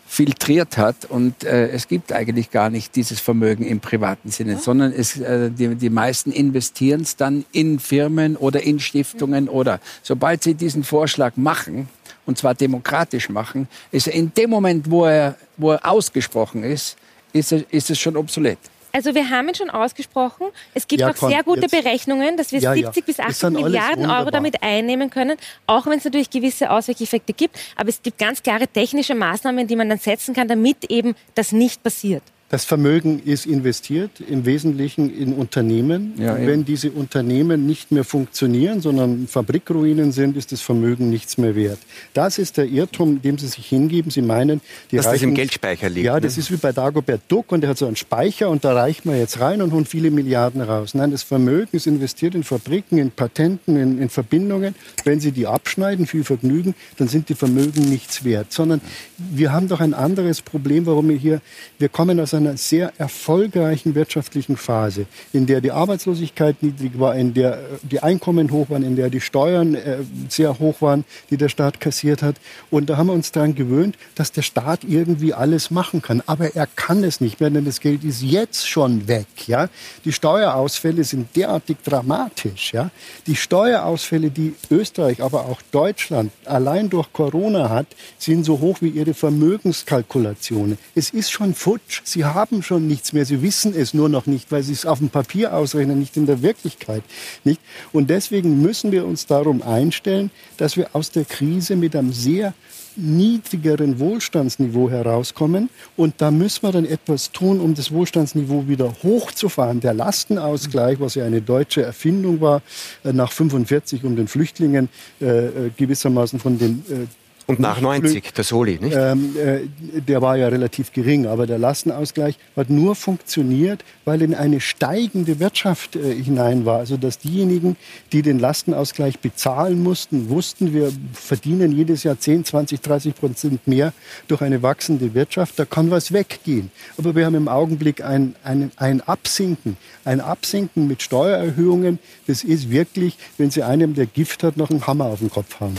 filtriert 0.09 0.77
hat 0.77 1.05
und 1.05 1.43
äh, 1.43 1.67
es 1.67 1.89
gibt 1.89 2.13
eigentlich 2.13 2.49
gar 2.49 2.69
nicht 2.69 2.95
dieses 2.95 3.19
Vermögen 3.19 3.65
im 3.65 3.81
privaten 3.81 4.31
Sinne, 4.31 4.53
ja. 4.53 4.57
sondern 4.57 4.93
es, 4.93 5.17
äh, 5.19 5.51
die, 5.51 5.75
die 5.75 5.89
meisten 5.89 6.31
investieren 6.31 7.01
es 7.01 7.17
dann 7.17 7.43
in 7.51 7.77
Firmen 7.77 8.37
oder 8.37 8.63
in 8.63 8.79
Stiftungen 8.79 9.47
ja. 9.47 9.51
oder 9.51 9.79
sobald 10.03 10.43
sie 10.43 10.53
diesen 10.53 10.85
Vorschlag 10.85 11.35
machen 11.35 11.89
und 12.25 12.37
zwar 12.37 12.55
demokratisch 12.55 13.27
machen, 13.27 13.67
ist 13.91 14.07
er 14.07 14.13
in 14.13 14.33
dem 14.33 14.49
Moment, 14.49 14.89
wo 14.89 15.05
er, 15.05 15.35
wo 15.57 15.71
er 15.71 15.85
ausgesprochen 15.85 16.63
ist, 16.63 16.95
ist, 17.33 17.51
er, 17.51 17.63
ist 17.69 17.89
es 17.89 17.99
schon 17.99 18.15
obsolet. 18.15 18.59
Also 18.97 19.13
wir 19.13 19.29
haben 19.29 19.47
ihn 19.47 19.53
schon 19.53 19.69
ausgesprochen. 19.69 20.47
Es 20.73 20.87
gibt 20.87 21.01
ja, 21.01 21.11
auch 21.11 21.15
sehr 21.15 21.43
gute 21.43 21.61
jetzt. 21.61 21.71
Berechnungen, 21.71 22.35
dass 22.35 22.51
wir 22.51 22.59
ja, 22.59 22.73
70 22.73 22.95
ja. 22.95 23.01
bis 23.05 23.19
80 23.19 23.49
Milliarden 23.51 24.09
Euro 24.09 24.31
damit 24.31 24.63
einnehmen 24.63 25.11
können, 25.11 25.37
auch 25.67 25.85
wenn 25.85 25.99
es 25.99 26.03
natürlich 26.03 26.31
gewisse 26.31 26.71
Auswirkeffekte 26.71 27.31
gibt. 27.31 27.59
Aber 27.75 27.89
es 27.89 28.01
gibt 28.01 28.17
ganz 28.17 28.41
klare 28.41 28.67
technische 28.67 29.13
Maßnahmen, 29.13 29.67
die 29.67 29.75
man 29.75 29.87
dann 29.87 29.99
setzen 29.99 30.33
kann, 30.33 30.47
damit 30.47 30.85
eben 30.89 31.13
das 31.35 31.51
nicht 31.51 31.83
passiert. 31.83 32.23
Das 32.49 32.63
Vermögen 32.63 33.21
ist 33.25 33.45
investiert, 33.45 34.21
im 34.21 34.45
Wesentlichen 34.45 35.13
in 35.13 35.33
Unternehmen. 35.33 36.13
Ja, 36.17 36.37
wenn 36.37 36.63
diese 36.63 36.91
Unternehmen 36.91 37.67
nicht 37.67 37.91
mehr 37.91 38.05
funktionieren, 38.05 38.79
sondern 38.79 39.27
Fabrikruinen 39.27 40.13
sind, 40.13 40.37
ist 40.37 40.53
das 40.53 40.61
Vermögen 40.61 41.09
nichts 41.09 41.37
mehr 41.37 41.57
wert. 41.57 41.79
Das 42.13 42.37
ist 42.37 42.55
der 42.55 42.65
Irrtum, 42.65 43.21
dem 43.21 43.37
Sie 43.37 43.47
sich 43.47 43.65
hingeben. 43.65 44.11
Sie 44.11 44.21
meinen, 44.21 44.61
die 44.91 44.95
Dass 44.95 45.07
reichen, 45.07 45.15
das 45.15 45.23
im 45.23 45.33
Geldspeicher 45.35 45.89
liegt. 45.89 46.05
Ja, 46.05 46.15
ne? 46.15 46.21
das 46.21 46.37
ist 46.37 46.49
wie 46.49 46.55
bei 46.55 46.71
Dagobert 46.71 47.23
Duck 47.27 47.51
und 47.51 47.59
der 47.61 47.71
hat 47.71 47.77
so 47.77 47.85
einen 47.85 47.97
Speicher 47.97 48.49
und 48.49 48.63
da 48.63 48.71
reicht 48.73 49.05
man 49.05 49.17
jetzt 49.17 49.41
rein 49.41 49.61
und 49.61 49.73
holen 49.73 49.85
viele 49.85 50.09
Milliarden 50.09 50.61
raus. 50.61 50.93
Nein, 50.93 51.11
das 51.11 51.23
Vermögen 51.23 51.75
ist 51.75 51.85
investiert 51.85 52.33
in 52.33 52.45
Fabriken, 52.45 52.97
in 52.97 53.11
Patenten, 53.11 53.75
in, 53.75 54.01
in 54.01 54.07
Verbindungen. 54.07 54.73
Wenn 55.03 55.19
Sie 55.19 55.33
die 55.33 55.47
abschneiden, 55.47 56.07
viel 56.07 56.23
Vergnügen, 56.23 56.75
dann 56.95 57.09
sind 57.09 57.27
die 57.27 57.35
Vermögen 57.35 57.89
nichts 57.89 58.23
wert. 58.23 58.53
Sondern 58.53 58.79
wir 59.17 59.51
haben 59.51 59.67
doch 59.67 59.81
ein 59.81 59.93
anderes 59.93 60.41
Problem, 60.41 60.85
warum 60.85 61.09
wir 61.09 61.17
hier, 61.17 61.41
wir 61.77 61.89
kommen 61.89 62.21
aus 62.21 62.36
einer 62.37 62.57
sehr 62.57 62.93
erfolgreichen 62.97 63.95
wirtschaftlichen 63.95 64.57
Phase, 64.57 65.05
in 65.33 65.45
der 65.45 65.61
die 65.61 65.71
Arbeitslosigkeit 65.71 66.61
niedrig 66.63 66.99
war, 66.99 67.15
in 67.15 67.33
der 67.33 67.53
äh, 67.53 67.57
die 67.83 68.01
Einkommen 68.01 68.51
hoch 68.51 68.69
waren, 68.69 68.83
in 68.83 68.95
der 68.95 69.09
die 69.09 69.21
Steuern 69.21 69.75
äh, 69.75 69.97
sehr 70.29 70.59
hoch 70.59 70.81
waren, 70.81 71.05
die 71.29 71.37
der 71.37 71.49
Staat 71.49 71.79
kassiert 71.79 72.21
hat. 72.21 72.35
Und 72.69 72.89
da 72.89 72.97
haben 72.97 73.07
wir 73.07 73.13
uns 73.13 73.31
daran 73.31 73.55
gewöhnt, 73.55 73.97
dass 74.15 74.31
der 74.31 74.41
Staat 74.41 74.83
irgendwie 74.83 75.33
alles 75.33 75.71
machen 75.71 76.01
kann. 76.01 76.21
Aber 76.25 76.55
er 76.55 76.67
kann 76.67 77.03
es 77.03 77.21
nicht 77.21 77.39
mehr, 77.39 77.49
denn 77.49 77.65
das 77.65 77.79
Geld 77.79 78.03
ist 78.03 78.21
jetzt 78.21 78.67
schon 78.67 79.07
weg. 79.07 79.27
Ja? 79.47 79.69
Die 80.05 80.13
Steuerausfälle 80.13 81.03
sind 81.03 81.35
derartig 81.35 81.77
dramatisch. 81.83 82.73
Ja? 82.73 82.91
Die 83.25 83.35
Steuerausfälle, 83.35 84.31
die 84.31 84.55
Österreich, 84.69 85.21
aber 85.21 85.45
auch 85.45 85.61
Deutschland 85.71 86.31
allein 86.45 86.89
durch 86.89 87.11
Corona 87.13 87.69
hat, 87.69 87.87
sind 88.17 88.43
so 88.43 88.59
hoch 88.59 88.77
wie 88.81 88.89
ihre 88.89 89.13
Vermögenskalkulationen. 89.13 90.77
Es 90.95 91.09
ist 91.09 91.31
schon 91.31 91.53
futsch. 91.53 92.01
Sie 92.03 92.25
haben 92.33 92.63
schon 92.63 92.87
nichts 92.87 93.13
mehr. 93.13 93.25
Sie 93.25 93.41
wissen 93.41 93.73
es 93.75 93.93
nur 93.93 94.09
noch 94.09 94.25
nicht, 94.25 94.51
weil 94.51 94.63
sie 94.63 94.73
es 94.73 94.85
auf 94.85 94.99
dem 94.99 95.09
Papier 95.09 95.53
ausrechnen, 95.53 95.99
nicht 95.99 96.17
in 96.17 96.25
der 96.25 96.41
Wirklichkeit. 96.41 97.03
Nicht? 97.43 97.61
Und 97.91 98.09
deswegen 98.09 98.61
müssen 98.61 98.91
wir 98.91 99.05
uns 99.05 99.25
darum 99.25 99.61
einstellen, 99.61 100.31
dass 100.57 100.77
wir 100.77 100.89
aus 100.93 101.11
der 101.11 101.25
Krise 101.25 101.75
mit 101.75 101.95
einem 101.95 102.13
sehr 102.13 102.53
niedrigeren 102.97 103.99
Wohlstandsniveau 103.99 104.89
herauskommen. 104.89 105.69
Und 105.95 106.15
da 106.17 106.31
müssen 106.31 106.63
wir 106.63 106.71
dann 106.71 106.85
etwas 106.85 107.31
tun, 107.31 107.59
um 107.59 107.75
das 107.75 107.91
Wohlstandsniveau 107.91 108.67
wieder 108.67 108.93
hochzufahren. 109.03 109.79
Der 109.79 109.93
Lastenausgleich, 109.93 110.99
was 110.99 111.15
ja 111.15 111.25
eine 111.25 111.41
deutsche 111.41 111.83
Erfindung 111.83 112.41
war, 112.41 112.61
äh, 113.03 113.13
nach 113.13 113.31
45, 113.31 114.03
um 114.03 114.15
den 114.15 114.27
Flüchtlingen 114.27 114.89
äh, 115.21 115.25
äh, 115.25 115.51
gewissermaßen 115.77 116.39
von 116.39 116.57
den 116.57 116.83
äh, 116.89 117.05
und 117.47 117.59
nach 117.61 117.79
90, 117.79 118.33
der 118.33 118.43
Soli, 118.43 118.77
nicht? 118.81 118.93
Ähm, 118.93 119.35
äh, 119.37 120.01
der 120.01 120.21
war 120.21 120.35
ja 120.35 120.49
relativ 120.49 120.91
gering, 120.91 121.27
aber 121.27 121.47
der 121.47 121.57
Lastenausgleich 121.57 122.37
hat 122.57 122.69
nur 122.69 122.93
funktioniert, 122.93 123.85
weil 124.03 124.21
in 124.21 124.35
eine 124.35 124.59
steigende 124.59 125.39
Wirtschaft 125.39 125.95
äh, 125.95 126.13
hinein 126.13 126.65
war. 126.65 126.79
Also 126.79 126.97
dass 126.97 127.19
diejenigen, 127.19 127.77
die 128.11 128.21
den 128.21 128.37
Lastenausgleich 128.39 129.19
bezahlen 129.19 129.81
mussten, 129.81 130.27
wussten, 130.27 130.73
wir 130.73 130.91
verdienen 131.13 131.71
jedes 131.71 132.03
Jahr 132.03 132.19
10, 132.19 132.43
20, 132.43 132.81
30 132.81 133.15
Prozent 133.15 133.65
mehr 133.65 133.93
durch 134.27 134.41
eine 134.41 134.61
wachsende 134.61 135.13
Wirtschaft, 135.13 135.57
da 135.57 135.63
kann 135.63 135.89
was 135.89 136.11
weggehen. 136.11 136.69
Aber 136.97 137.15
wir 137.15 137.25
haben 137.25 137.35
im 137.35 137.47
Augenblick 137.47 138.03
ein, 138.03 138.35
ein, 138.43 138.71
ein 138.75 138.99
Absinken, 138.99 139.77
ein 140.03 140.19
Absinken 140.19 140.87
mit 140.87 141.01
Steuererhöhungen. 141.01 141.99
Das 142.27 142.43
ist 142.43 142.69
wirklich, 142.69 143.17
wenn 143.37 143.51
Sie 143.51 143.63
einem, 143.63 143.93
der 143.93 144.05
Gift 144.05 144.43
hat, 144.43 144.57
noch 144.57 144.69
einen 144.69 144.85
Hammer 144.85 145.05
auf 145.05 145.19
den 145.19 145.31
Kopf 145.31 145.61
haben. 145.61 145.77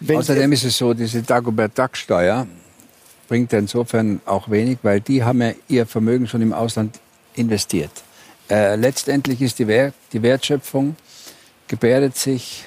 Wenn 0.00 0.18
Außerdem 0.18 0.52
ist 0.52 0.64
es 0.64 0.78
so, 0.78 0.94
diese 0.94 1.22
Dagobert-Duck-Steuer 1.22 2.46
bringt 3.28 3.52
insofern 3.52 4.20
auch 4.24 4.50
wenig, 4.50 4.78
weil 4.82 5.00
die 5.00 5.22
haben 5.22 5.42
ja 5.42 5.52
ihr 5.68 5.86
Vermögen 5.86 6.26
schon 6.26 6.40
im 6.40 6.52
Ausland 6.52 6.98
investiert. 7.34 7.90
Äh, 8.48 8.76
letztendlich 8.76 9.42
ist 9.42 9.58
die, 9.58 9.66
Wert, 9.66 9.94
die 10.12 10.22
Wertschöpfung 10.22 10.96
gebärdet 11.66 12.16
sich 12.16 12.64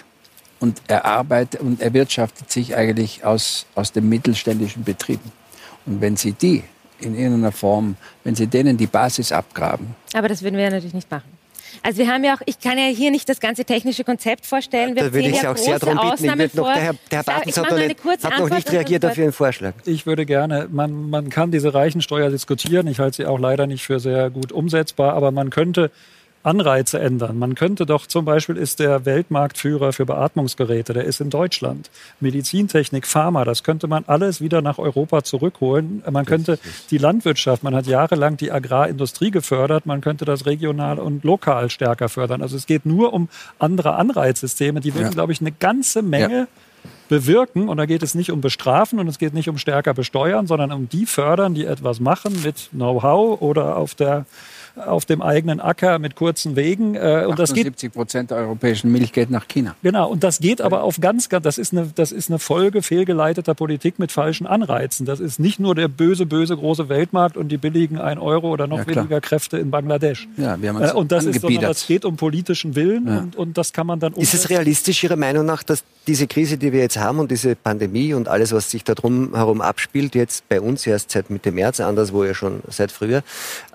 und 0.59 0.81
erarbeitet 0.87 1.59
und 1.61 1.81
erwirtschaftet 1.81 2.51
sich 2.51 2.75
eigentlich 2.75 3.25
aus, 3.25 3.65
aus 3.73 3.91
den 3.91 4.07
mittelständischen 4.07 4.83
Betrieben. 4.83 5.31
Und 5.87 6.01
wenn 6.01 6.15
Sie 6.15 6.33
die 6.33 6.63
in 6.99 7.15
irgendeiner 7.15 7.51
Form, 7.51 7.95
wenn 8.23 8.35
Sie 8.35 8.45
denen 8.45 8.77
die 8.77 8.85
Basis 8.85 9.31
abgraben. 9.31 9.95
Aber 10.13 10.27
das 10.27 10.43
würden 10.43 10.55
wir 10.55 10.65
ja 10.65 10.69
natürlich 10.69 10.93
nicht 10.93 11.09
machen. 11.09 11.40
Also 11.83 11.99
wir 11.99 12.07
haben 12.07 12.23
ja 12.23 12.35
auch, 12.35 12.41
ich 12.45 12.59
kann 12.59 12.77
ja 12.77 12.85
hier 12.85 13.11
nicht 13.11 13.27
das 13.29 13.39
ganze 13.39 13.65
technische 13.65 14.03
Konzept 14.03 14.45
vorstellen. 14.45 14.95
Wir 14.95 15.03
da 15.03 15.13
würde 15.13 15.29
ich 15.29 15.41
ja 15.41 15.51
auch 15.51 15.57
sehr 15.57 15.79
darum 15.79 15.97
bitten. 15.97 16.39
Ich 16.41 16.53
noch, 16.53 16.73
der 16.73 16.81
Herr, 16.81 16.93
der 16.93 17.17
Herr 17.19 17.23
Bartels 17.23 17.57
hat, 17.57 17.69
noch 17.69 17.77
nicht, 17.77 18.23
hat 18.23 18.39
noch 18.39 18.49
nicht 18.49 18.71
reagiert 18.71 19.05
auf 19.05 19.17
Ihren 19.17 19.31
Vorschlag. 19.31 19.73
Ich 19.85 20.05
würde 20.05 20.25
gerne, 20.25 20.67
man, 20.71 21.09
man 21.09 21.29
kann 21.29 21.51
diese 21.51 21.73
Reichensteuer 21.73 22.29
diskutieren. 22.29 22.87
Ich 22.87 22.99
halte 22.99 23.17
sie 23.17 23.25
auch 23.25 23.39
leider 23.39 23.67
nicht 23.67 23.83
für 23.83 23.99
sehr 23.99 24.29
gut 24.29 24.51
umsetzbar, 24.51 25.13
aber 25.13 25.31
man 25.31 25.49
könnte 25.49 25.91
Anreize 26.43 26.99
ändern. 26.99 27.37
Man 27.37 27.55
könnte 27.55 27.85
doch 27.85 28.07
zum 28.07 28.25
Beispiel 28.25 28.57
ist 28.57 28.79
der 28.79 29.05
Weltmarktführer 29.05 29.93
für 29.93 30.05
Beatmungsgeräte, 30.05 30.93
der 30.93 31.05
ist 31.05 31.21
in 31.21 31.29
Deutschland. 31.29 31.89
Medizintechnik, 32.19 33.05
Pharma, 33.05 33.45
das 33.45 33.63
könnte 33.63 33.87
man 33.87 34.03
alles 34.07 34.41
wieder 34.41 34.61
nach 34.61 34.77
Europa 34.77 35.23
zurückholen. 35.23 36.03
Man 36.09 36.25
könnte 36.25 36.59
die 36.89 36.97
Landwirtschaft, 36.97 37.63
man 37.63 37.75
hat 37.75 37.87
jahrelang 37.87 38.37
die 38.37 38.51
Agrarindustrie 38.51 39.31
gefördert, 39.31 39.85
man 39.85 40.01
könnte 40.01 40.25
das 40.25 40.45
regional 40.45 40.99
und 40.99 41.23
lokal 41.23 41.69
stärker 41.69 42.09
fördern. 42.09 42.41
Also 42.41 42.57
es 42.57 42.65
geht 42.65 42.85
nur 42.85 43.13
um 43.13 43.29
andere 43.59 43.95
Anreizsysteme, 43.95 44.81
die 44.81 44.93
würden, 44.93 45.05
ja. 45.05 45.11
glaube 45.11 45.33
ich, 45.33 45.41
eine 45.41 45.51
ganze 45.51 46.01
Menge 46.01 46.39
ja 46.39 46.47
bewirken. 47.09 47.67
Und 47.67 47.77
da 47.77 47.85
geht 47.85 48.03
es 48.03 48.15
nicht 48.15 48.31
um 48.31 48.41
Bestrafen 48.41 48.97
und 48.97 49.07
es 49.07 49.19
geht 49.19 49.33
nicht 49.33 49.49
um 49.49 49.57
stärker 49.57 49.93
besteuern, 49.93 50.47
sondern 50.47 50.71
um 50.71 50.87
die 50.87 51.05
fördern, 51.05 51.53
die 51.53 51.65
etwas 51.65 51.99
machen 51.99 52.41
mit 52.41 52.69
Know-how 52.71 53.41
oder 53.41 53.75
auf 53.75 53.95
der 53.95 54.25
auf 54.75 55.05
dem 55.05 55.21
eigenen 55.21 55.59
Acker 55.59 55.99
mit 55.99 56.15
kurzen 56.15 56.55
Wegen. 56.55 56.95
Äh, 56.95 57.25
und 57.27 57.39
78 57.39 57.91
Prozent 57.91 58.31
der 58.31 58.37
europäischen 58.37 58.91
Milch 58.91 59.11
geht 59.13 59.29
nach 59.29 59.47
China. 59.47 59.75
Genau, 59.83 60.09
und 60.09 60.23
das 60.23 60.39
geht 60.39 60.61
aber 60.61 60.83
auf 60.83 60.99
ganz, 60.99 61.29
ganz, 61.29 61.43
das 61.43 61.57
ist, 61.57 61.73
eine, 61.73 61.91
das 61.93 62.11
ist 62.11 62.29
eine 62.29 62.39
Folge 62.39 62.81
fehlgeleiteter 62.81 63.53
Politik 63.53 63.99
mit 63.99 64.11
falschen 64.11 64.47
Anreizen. 64.47 65.05
Das 65.05 65.19
ist 65.19 65.39
nicht 65.39 65.59
nur 65.59 65.75
der 65.75 65.87
böse, 65.87 66.25
böse 66.25 66.55
große 66.55 66.89
Weltmarkt 66.89 67.37
und 67.37 67.49
die 67.49 67.57
billigen 67.57 67.99
1 67.99 68.19
Euro 68.21 68.49
oder 68.49 68.67
noch 68.67 68.79
ja, 68.79 68.87
weniger 68.87 69.21
Kräfte 69.21 69.57
in 69.57 69.71
Bangladesch. 69.71 70.27
Ja, 70.37 70.61
wir 70.61 70.69
haben 70.69 70.77
uns 70.77 70.91
äh, 70.91 70.95
und 70.95 71.11
das 71.11 71.25
ist, 71.25 71.41
sondern 71.41 71.61
das 71.61 71.87
geht 71.87 72.05
um 72.05 72.17
politischen 72.17 72.75
Willen 72.75 73.07
ja. 73.07 73.19
und, 73.19 73.35
und 73.35 73.57
das 73.57 73.73
kann 73.73 73.87
man 73.87 73.99
dann 73.99 74.13
umsetzen. 74.13 74.35
Ist 74.35 74.45
es 74.45 74.49
realistisch 74.49 75.03
Ihrer 75.03 75.15
Meinung 75.15 75.45
nach, 75.45 75.63
dass 75.63 75.83
diese 76.07 76.27
Krise, 76.27 76.57
die 76.57 76.73
wir 76.73 76.79
jetzt 76.79 76.97
haben 76.97 77.19
und 77.19 77.29
diese 77.29 77.55
Pandemie 77.55 78.13
und 78.13 78.27
alles, 78.27 78.51
was 78.51 78.71
sich 78.71 78.83
da 78.83 78.95
drum 78.95 79.35
herum 79.35 79.61
abspielt, 79.61 80.15
jetzt 80.15 80.47
bei 80.49 80.59
uns 80.59 80.87
erst 80.87 81.11
seit 81.11 81.29
Mitte 81.29 81.51
März, 81.51 81.79
anderswo 81.79 82.23
ja 82.23 82.33
schon 82.33 82.61
seit 82.67 82.91
früher, 82.91 83.23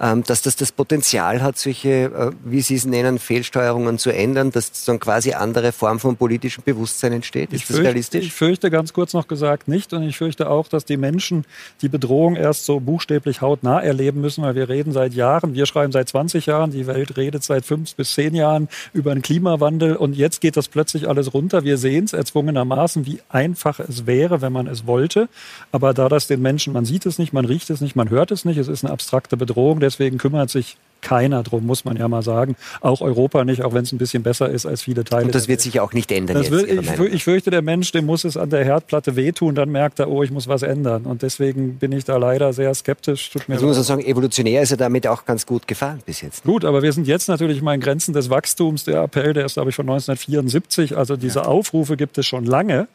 ähm, 0.01 0.25
dass 0.25 0.43
das 0.43 0.57
das 0.57 0.73
Potenzial 0.73 0.86
hat, 0.91 1.59
solche, 1.59 1.89
äh, 1.89 2.31
wie 2.45 2.61
Sie 2.61 2.75
es 2.75 2.85
nennen, 2.85 3.19
Fehlsteuerungen 3.19 3.99
zu 3.99 4.11
ändern, 4.11 4.51
dass 4.51 4.71
so 4.73 4.93
eine 4.93 4.99
quasi 4.99 5.33
andere 5.33 5.73
Form 5.73 6.01
von 6.01 6.17
politischem 6.17 6.65
Bewusstsein 6.65 7.13
entsteht? 7.13 7.53
Ist 7.53 7.63
ich 7.63 7.63
das 7.63 7.69
fürchte, 7.69 7.85
realistisch? 7.85 8.27
Ich 8.27 8.33
fürchte 8.33 8.71
ganz 8.71 8.93
kurz 8.93 9.13
noch 9.13 9.29
gesagt 9.29 9.69
nicht 9.69 9.93
und 9.93 10.03
ich 10.03 10.17
fürchte 10.17 10.49
auch, 10.51 10.69
dass 10.69 10.85
die 10.85 10.97
Menschen 10.97 11.45
die 11.83 11.89
Bedrohung 11.89 12.37
erst 12.37 12.65
so 12.65 12.81
buchstäblich 12.81 13.41
hautnah 13.41 13.81
erleben 13.81 14.21
müssen, 14.21 14.43
weil 14.43 14.55
wir 14.55 14.69
reden 14.69 14.93
seit 14.93 15.15
Jahren, 15.15 15.55
wir 15.55 15.67
schreiben 15.67 15.93
seit 15.93 16.09
20 16.09 16.47
Jahren, 16.47 16.71
die 16.71 16.87
Welt 16.87 17.17
redet 17.17 17.43
seit 17.43 17.65
fünf 17.65 17.95
bis 17.95 18.15
zehn 18.15 18.35
Jahren 18.35 18.69
über 18.93 19.13
den 19.15 19.23
Klimawandel 19.23 19.97
und 19.97 20.17
jetzt 20.17 20.41
geht 20.41 20.57
das 20.57 20.69
plötzlich 20.69 21.09
alles 21.09 21.35
runter. 21.35 21.65
Wir 21.65 21.79
sehen 21.79 22.05
es 22.05 22.13
erzwungenermaßen, 22.13 23.07
wie 23.07 23.21
einfach 23.29 23.81
es 23.81 24.07
wäre, 24.07 24.43
wenn 24.43 24.53
man 24.53 24.67
es 24.67 24.87
wollte. 24.87 25.29
Aber 25.73 25.95
da 25.95 26.09
das 26.09 26.27
den 26.27 26.43
Menschen, 26.43 26.73
man 26.73 26.85
sieht 26.85 27.07
es 27.07 27.19
nicht, 27.19 27.33
man 27.33 27.45
riecht 27.45 27.71
es 27.71 27.81
nicht, 27.81 27.97
man 27.97 28.11
hört 28.11 28.31
es 28.31 28.45
nicht, 28.45 28.59
es 28.59 28.69
ist 28.69 28.85
eine 28.85 28.93
abstrakte 28.93 29.37
Bedrohung, 29.37 29.81
deswegen 29.81 30.19
kümmert 30.19 30.51
sich 30.51 30.76
keiner 31.07 31.45
drum, 31.45 31.65
muss 31.65 31.85
man 31.85 31.97
ja 31.97 32.09
mal 32.09 32.23
sagen. 32.23 32.57
Auch 32.81 33.01
Europa 33.01 33.45
nicht, 33.45 33.63
auch 33.63 33.73
wenn 33.75 33.85
es 33.85 33.93
ein 33.93 33.99
bisschen 33.99 34.25
besser 34.25 34.51
ist 34.51 34.67
als 34.67 34.83
viele 34.83 35.05
Teile. 35.05 35.27
Und 35.27 35.35
das 35.37 35.47
wird 35.47 35.61
sich 35.61 35.79
auch 35.79 35.93
nicht 35.93 36.11
ändern. 36.11 36.39
Jetzt, 36.39 36.51
wird, 36.51 36.69
ich, 36.69 37.15
ich, 37.15 37.23
fürchte, 37.23 37.51
der 37.51 37.63
Mensch, 37.63 37.93
dem 37.93 38.07
muss 38.07 38.25
es 38.25 38.37
an 38.37 38.51
der 38.51 38.65
Herdplatte 38.65 39.15
wehtun, 39.15 39.55
dann 39.55 39.71
merkt 39.71 40.01
er, 40.01 40.11
oh, 40.11 40.25
ich 40.25 40.33
muss 40.33 40.49
was 40.49 40.63
ändern. 40.63 41.05
Und 41.05 41.23
deswegen 41.23 41.77
bin 41.79 41.93
ich 41.93 42.05
da 42.05 42.17
leider 42.17 42.53
sehr 42.53 42.75
skeptisch. 42.75 43.31
Tut 43.31 43.49
mir 43.49 43.55
also 43.55 43.67
muss 43.67 43.77
man 43.77 43.85
sagen, 43.85 44.05
evolutionär 44.05 44.63
ist 44.63 44.73
er 44.73 44.79
damit 44.79 45.07
auch 45.07 45.25
ganz 45.25 45.47
gut 45.47 45.69
gefahren 45.69 46.01
bis 46.05 46.23
jetzt. 46.23 46.43
Gut, 46.43 46.65
aber 46.65 46.83
wir 46.83 46.93
sind 46.93 47.07
jetzt 47.07 47.29
natürlich 47.29 47.63
mal 47.63 47.75
in 47.75 47.81
Grenzen 47.81 48.13
des 48.13 48.29
Wachstums. 48.29 48.83
Der 48.83 49.03
Appell, 49.03 49.33
der 49.33 49.47
ist, 49.47 49.55
glaube 49.55 49.71
ich, 49.71 49.77
von 49.77 49.89
1974. 49.89 50.97
Also 50.97 51.17
diese 51.17 51.39
ja. 51.39 51.45
Aufrufe 51.45 51.97
gibt 51.97 52.19
es 52.19 52.27
schon 52.27 52.47
lange. 52.47 52.89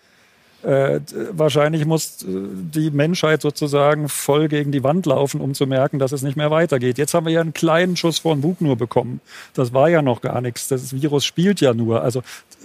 Äh, 0.63 0.99
wahrscheinlich 1.31 1.85
muss 1.85 2.23
äh, 2.23 2.27
die 2.27 2.91
Menschheit 2.91 3.41
sozusagen 3.41 4.09
voll 4.09 4.47
gegen 4.47 4.71
die 4.71 4.83
Wand 4.83 5.05
laufen, 5.07 5.41
um 5.41 5.53
zu 5.53 5.65
merken, 5.65 5.97
dass 5.97 6.11
es 6.11 6.21
nicht 6.21 6.37
mehr 6.37 6.51
weitergeht. 6.51 6.97
Jetzt 6.97 7.13
haben 7.13 7.25
wir 7.25 7.33
ja 7.33 7.41
einen 7.41 7.53
kleinen 7.53 7.97
Schuss 7.97 8.19
von 8.19 8.41
Bug 8.41 8.61
nur 8.61 8.75
bekommen. 8.75 9.21
Das 9.53 9.73
war 9.73 9.89
ja 9.89 10.01
noch 10.01 10.21
gar 10.21 10.39
nichts. 10.41 10.67
Das 10.67 10.93
Virus 10.93 11.25
spielt 11.25 11.61
ja 11.61 11.73
nur. 11.73 12.03
Also 12.03 12.21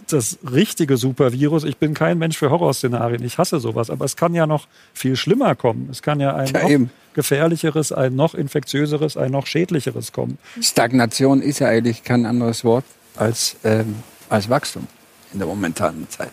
das 0.08 0.38
richtige 0.50 0.96
Supervirus, 0.96 1.64
ich 1.64 1.78
bin 1.78 1.94
kein 1.94 2.18
Mensch 2.18 2.36
für 2.38 2.50
Horrorszenarien, 2.50 3.24
ich 3.24 3.38
hasse 3.38 3.60
sowas, 3.60 3.90
aber 3.90 4.04
es 4.04 4.16
kann 4.16 4.34
ja 4.34 4.46
noch 4.46 4.68
viel 4.94 5.16
schlimmer 5.16 5.54
kommen. 5.54 5.88
Es 5.90 6.02
kann 6.02 6.20
ja 6.20 6.34
ein 6.34 6.48
ja, 6.48 6.78
noch 6.78 6.88
gefährlicheres, 7.14 7.92
ein 7.92 8.14
noch 8.14 8.34
infektiöseres, 8.34 9.16
ein 9.16 9.32
noch 9.32 9.46
schädlicheres 9.46 10.12
kommen. 10.12 10.38
Stagnation 10.60 11.42
ist 11.42 11.58
ja 11.58 11.68
eigentlich 11.68 12.04
kein 12.04 12.26
anderes 12.26 12.64
Wort 12.64 12.84
als, 13.16 13.56
ähm, 13.64 13.96
als 14.28 14.48
Wachstum 14.48 14.86
in 15.32 15.38
der 15.38 15.48
momentanen 15.48 16.08
Zeit. 16.08 16.32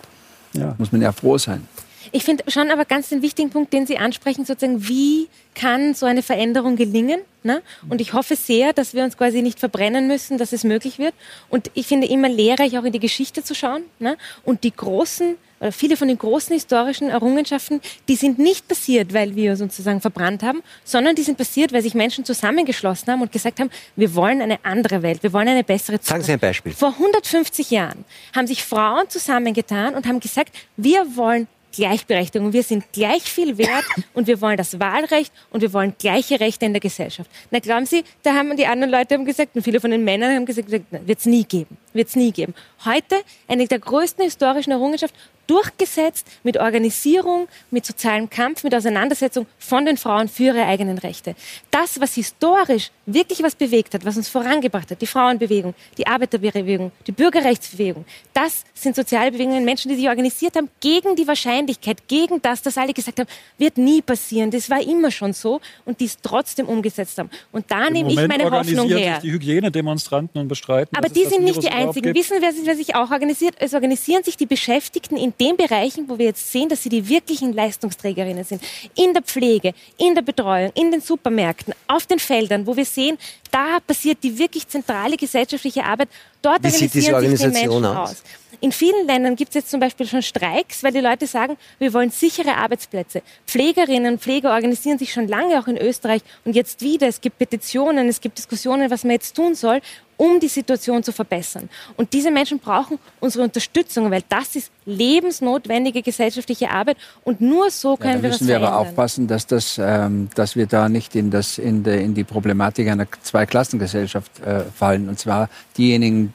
Ja. 0.54 0.76
Muss 0.78 0.92
man 0.92 1.02
ja 1.02 1.12
froh 1.12 1.38
sein. 1.38 1.68
Ich 2.12 2.24
finde 2.24 2.44
schon 2.48 2.70
aber 2.70 2.86
ganz 2.86 3.10
den 3.10 3.22
wichtigen 3.22 3.50
Punkt, 3.50 3.72
den 3.74 3.88
Sie 3.88 3.98
ansprechen, 3.98 4.46
sozusagen, 4.46 4.88
wie 4.88 5.30
kann 5.56 5.94
so 5.94 6.06
eine 6.06 6.22
Veränderung 6.22 6.76
gelingen? 6.76 7.22
Ne? 7.44 7.62
Und 7.90 8.02
ich 8.02 8.14
hoffe 8.14 8.36
sehr, 8.36 8.74
dass 8.74 8.94
wir 8.94 9.04
uns 9.04 9.18
quasi 9.18 9.42
nicht 9.42 9.60
verbrennen 9.60 10.08
müssen, 10.08 10.38
dass 10.38 10.52
es 10.52 10.64
möglich 10.64 11.00
wird. 11.00 11.14
Und 11.50 11.72
ich 11.74 11.88
finde 11.88 12.08
immer 12.08 12.30
lehrreich, 12.30 12.78
auch 12.78 12.84
in 12.84 12.92
die 12.92 13.00
Geschichte 13.00 13.44
zu 13.44 13.56
schauen. 13.56 13.84
Ne? 14.00 14.18
Und 14.44 14.64
die 14.64 14.76
großen 14.76 15.38
oder 15.64 15.72
viele 15.72 15.96
von 15.96 16.10
den 16.10 16.18
großen 16.18 16.54
historischen 16.54 17.10
Errungenschaften, 17.10 17.80
die 18.10 18.16
sind 18.16 18.38
nicht 18.38 18.68
passiert, 18.68 19.14
weil 19.14 19.36
wir 19.36 19.56
sozusagen 19.56 20.02
verbrannt 20.02 20.44
haben, 20.44 20.62
sondern 20.84 21.16
die 21.16 21.24
sind 21.24 21.38
passiert, 21.38 21.72
weil 21.72 21.82
sich 21.82 21.94
Menschen 21.94 22.26
zusammengeschlossen 22.26 23.14
haben 23.14 23.22
und 23.22 23.32
gesagt 23.32 23.62
haben, 23.62 23.70
wir 23.96 24.14
wollen 24.14 24.42
eine 24.42 24.60
andere 24.64 25.02
Welt, 25.02 25.24
wir 25.24 25.32
wollen 25.32 25.48
eine 25.48 25.64
bessere 25.64 26.02
Zukunft. 26.02 26.08
Sagen 26.08 26.24
Sie 26.24 26.32
ein 26.34 26.40
Beispiel. 26.40 26.74
Vor 26.74 26.90
150 26.90 27.72
Jahren 27.72 28.04
haben 28.36 28.46
sich 28.46 28.62
Frauen 28.62 29.08
zusammengetan 29.08 29.96
und 29.96 30.06
haben 30.06 30.20
gesagt, 30.20 30.54
wir 30.76 31.16
wollen 31.16 31.48
Gleichberechtigung. 31.74 32.54
Wir 32.54 32.64
sind 32.64 32.92
gleich 32.94 33.24
viel 33.24 33.58
wert 33.58 33.86
und 34.14 34.28
wir 34.28 34.40
wollen 34.42 34.58
das 34.58 34.80
Wahlrecht 34.80 35.34
und 35.50 35.62
wir 35.62 35.74
wollen 35.74 35.94
gleiche 35.98 36.40
Rechte 36.40 36.66
in 36.66 36.74
der 36.74 36.80
Gesellschaft. 36.80 37.30
Na, 37.52 37.60
glauben 37.60 37.86
Sie, 37.86 38.04
da 38.22 38.34
haben 38.34 38.56
die 38.56 38.68
anderen 38.68 38.92
Leute 38.92 39.16
haben 39.16 39.26
gesagt 39.26 39.56
und 39.56 39.64
viele 39.64 39.80
von 39.80 39.92
den 39.92 40.04
Männern 40.04 40.36
haben 40.36 40.46
gesagt, 40.46 40.70
wird 40.70 41.20
es 41.20 41.26
nie 41.26 41.44
geben, 41.44 41.78
wird 41.94 42.10
es 42.10 42.16
nie 42.16 42.32
geben. 42.32 42.54
Heute 42.86 43.16
eine 43.48 43.68
der 43.68 43.80
größten 43.80 44.24
historischen 44.24 44.72
Errungenschaften 44.72 45.18
durchgesetzt 45.48 46.28
mit 46.44 46.58
Organisierung, 46.58 47.48
mit 47.70 47.86
sozialem 47.86 48.30
Kampf, 48.30 48.64
mit 48.64 48.74
Auseinandersetzung 48.74 49.46
von 49.58 49.86
den 49.86 49.98
Frauen 49.98 50.28
für 50.30 50.44
ihre 50.44 50.66
eigenen 50.66 50.98
Rechte. 50.98 51.36
Das, 51.72 52.00
was 52.00 52.16
historisch 52.16 52.92
wirklich 53.06 53.44
was 53.44 53.56
bewegt 53.56 53.94
hat, 53.94 54.06
was 54.06 54.16
uns 54.16 54.30
vorangebracht 54.30 54.90
hat, 54.92 55.02
die 55.02 55.08
Frauenbewegung, 55.08 55.74
die 55.98 56.08
Arbeiterbewegung, 56.08 56.92
die 57.06 57.12
Bürgerrechtsbewegung, 57.12 58.06
das 58.34 58.64
sind 58.74 58.96
soziale 58.96 59.32
Bewegungen, 59.32 59.66
Menschen, 59.66 59.90
die 59.90 59.96
sich 59.96 60.08
organisiert 60.08 60.56
haben 60.56 60.70
gegen 60.80 61.16
die 61.16 61.28
Wahrscheinlichkeit, 61.28 62.08
gegen 62.08 62.42
das, 62.42 62.62
dass 62.62 62.78
alle 62.78 62.94
gesagt 62.94 63.20
haben, 63.20 63.30
wird 63.58 63.78
nie 63.78 64.02
passieren, 64.02 64.50
das 64.52 64.70
war 64.70 64.82
immer 64.82 65.12
schon 65.12 65.34
so 65.34 65.60
und 65.84 66.00
die 66.00 66.06
es 66.06 66.18
trotzdem 66.22 66.68
umgesetzt 66.68 67.18
haben. 67.18 67.30
Und 67.52 67.70
da 67.70 67.88
Im 67.88 67.94
nehme 67.94 68.10
Moment 68.10 68.34
ich 68.34 68.40
meine 68.40 68.52
Hoffnung 68.52 68.88
her. 68.88 69.20
Die 69.22 69.32
Hygienedemonstranten 69.32 70.40
und 70.40 70.48
bestreiten. 70.48 70.96
Aber 70.96 71.10
die 71.10 71.26
sind 71.26 71.44
nicht 71.44 71.62
die 71.62 71.70
einzigen. 71.88 72.16
Wissen, 72.16 72.38
wer 72.40 72.52
sich, 72.52 72.66
wer 72.66 72.76
sich 72.76 72.96
auch 72.96 73.12
organisiert? 73.12 73.56
Es 73.60 73.74
organisieren 73.74 74.24
sich 74.24 74.38
die 74.38 74.46
Beschäftigten 74.46 75.18
in 75.18 75.34
den 75.40 75.58
Bereichen, 75.58 76.10
wo 76.10 76.18
wir 76.18 76.28
jetzt 76.28 76.52
sehen, 76.52 76.70
dass 76.70 76.84
sie 76.84 76.90
die 76.90 77.08
wirklichen 77.08 77.54
Leistungsträgerinnen 77.54 78.44
sind. 78.44 78.62
In 78.96 79.14
der 79.14 79.22
Pflege, 79.22 79.74
in 79.98 80.16
der 80.16 80.22
Betreuung, 80.22 80.72
in 80.76 80.92
den 80.92 81.02
Supermärkten, 81.02 81.74
auf 81.88 82.06
den 82.06 82.20
Feldern, 82.20 82.66
wo 82.66 82.76
wir 82.76 82.86
sehen, 82.86 83.18
da 83.52 83.80
passiert 83.86 84.18
die 84.24 84.38
wirklich 84.38 84.68
zentrale 84.68 85.16
gesellschaftliche 85.16 85.84
Arbeit. 85.84 86.10
Dort 86.42 86.64
Wie 86.64 86.70
sieht 86.70 86.94
diese 86.94 87.14
Organisation 87.14 87.86
aus? 87.86 88.10
aus? 88.12 88.24
In 88.64 88.72
vielen 88.72 89.06
Ländern 89.08 89.36
gibt 89.36 89.50
es 89.50 89.56
jetzt 89.56 89.72
zum 89.72 89.82
Beispiel 89.82 90.08
schon 90.08 90.22
Streiks, 90.22 90.84
weil 90.84 90.94
die 90.94 91.02
Leute 91.02 91.28
sagen, 91.28 91.58
wir 91.80 91.94
wollen 91.94 92.12
sichere 92.12 92.56
Arbeitsplätze. 92.56 93.22
Pflegerinnen 93.46 94.14
und 94.14 94.22
Pfleger 94.22 94.52
organisieren 94.54 94.98
sich 94.98 95.12
schon 95.12 95.28
lange 95.28 95.60
auch 95.60 95.68
in 95.68 95.78
Österreich 95.78 96.22
und 96.46 96.56
jetzt 96.56 96.82
wieder. 96.82 97.08
Es 97.08 97.20
gibt 97.20 97.38
Petitionen, 97.40 98.08
es 98.08 98.22
gibt 98.22 98.38
Diskussionen, 98.38 98.90
was 98.90 99.04
man 99.04 99.12
jetzt 99.12 99.36
tun 99.36 99.54
soll, 99.54 99.82
um 100.18 100.40
die 100.40 100.48
Situation 100.48 101.04
zu 101.04 101.12
verbessern. 101.12 101.70
Und 101.98 102.14
diese 102.14 102.32
Menschen 102.32 102.60
brauchen 102.60 103.00
unsere 103.20 103.44
Unterstützung, 103.44 104.10
weil 104.12 104.24
das 104.30 104.56
ist 104.56 104.72
lebensnotwendige 104.86 106.02
gesellschaftliche 106.02 106.70
Arbeit 106.70 106.98
und 107.24 107.42
nur 107.42 107.70
so 107.70 107.96
können 107.98 108.18
ja, 108.18 108.24
wir 108.24 108.30
das 108.30 108.42
müssen 108.42 108.50
wir 108.50 108.58
aber 108.58 108.78
aufpassen, 108.78 109.28
dass, 109.28 109.48
das, 109.48 109.80
ähm, 109.82 110.30
dass 110.36 110.56
wir 110.56 110.68
da 110.68 110.90
nicht 110.90 111.16
in, 111.16 111.32
das, 111.32 111.58
in, 111.58 111.84
de, 111.84 112.04
in 112.04 112.14
die 112.14 112.24
Problematik 112.24 112.88
einer 112.90 113.08
Zweiklassengesellschaft 113.22 114.40
äh, 114.40 114.62
fallen. 114.76 115.10
Und 115.10 115.20
zwar 115.20 115.50
diejenigen, 115.78 116.34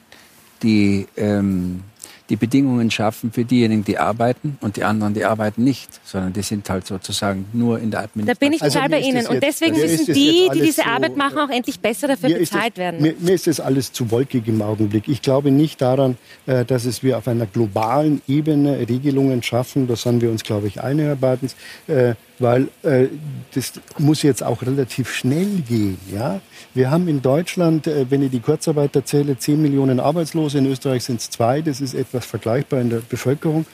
die 0.63 1.07
ähm, 1.15 1.83
die 2.29 2.35
Bedingungen 2.35 2.91
schaffen 2.91 3.31
für 3.31 3.43
diejenigen, 3.43 3.83
die 3.83 3.97
arbeiten 3.97 4.57
und 4.61 4.77
die 4.77 4.83
anderen, 4.83 5.13
die 5.13 5.25
arbeiten 5.25 5.63
nicht, 5.63 5.89
sondern 6.03 6.33
die 6.33 6.41
sind 6.41 6.69
halt 6.69 6.85
sozusagen 6.85 7.45
nur 7.53 7.79
in 7.79 7.91
der 7.91 8.01
Administration. 8.01 8.27
Da 8.27 8.45
bin 8.45 8.53
ich 8.53 8.59
total 8.59 8.81
also 8.83 8.91
bei 8.91 8.99
Ihnen. 9.01 9.27
Und 9.27 9.43
deswegen 9.43 9.75
müssen 9.75 10.13
die, 10.13 10.49
die 10.53 10.61
diese 10.61 10.83
so, 10.83 10.89
Arbeit 10.89 11.17
machen, 11.17 11.39
auch 11.39 11.49
endlich 11.49 11.79
besser 11.79 12.07
dafür 12.07 12.29
bezahlt 12.29 12.73
das, 12.73 12.77
werden. 12.77 13.01
Mir, 13.01 13.15
mir, 13.19 13.33
ist 13.33 13.47
das 13.47 13.59
alles 13.59 13.91
zu 13.91 14.11
wolkig 14.11 14.47
im 14.47 14.61
Augenblick. 14.61 15.07
Ich 15.07 15.21
glaube 15.21 15.51
nicht 15.51 15.81
daran, 15.81 16.17
äh, 16.45 16.65
dass 16.65 16.85
es 16.85 17.03
wir 17.03 17.17
auf 17.17 17.27
einer 17.27 17.45
globalen 17.45 18.21
Ebene 18.27 18.87
Regelungen 18.87 19.41
schaffen. 19.43 19.87
Da 19.87 19.95
sind 19.95 20.21
wir 20.21 20.29
uns, 20.29 20.43
glaube 20.43 20.67
ich, 20.67 20.81
einig, 20.81 21.05
Herr 21.05 21.15
Bartens. 21.15 21.55
Äh, 21.87 22.13
weil 22.39 22.69
äh, 22.83 23.07
das 23.53 23.73
muss 23.97 24.23
jetzt 24.23 24.43
auch 24.43 24.61
relativ 24.61 25.13
schnell 25.13 25.61
gehen. 25.67 25.97
Ja? 26.11 26.41
Wir 26.73 26.89
haben 26.89 27.07
in 27.07 27.21
Deutschland, 27.21 27.87
äh, 27.87 28.09
wenn 28.09 28.23
ich 28.23 28.31
die 28.31 28.39
Kurzarbeit 28.39 28.95
erzähle, 28.95 29.37
10 29.37 29.61
Millionen 29.61 29.99
Arbeitslose, 29.99 30.57
in 30.57 30.65
Österreich 30.65 31.03
sind 31.03 31.19
es 31.19 31.29
zwei, 31.29 31.61
das 31.61 31.81
ist 31.81 31.93
etwas 32.19 32.29
vergleichbar 32.29 32.81
in 32.81 32.89
der 32.89 32.99
Bevölkerung 32.99 33.65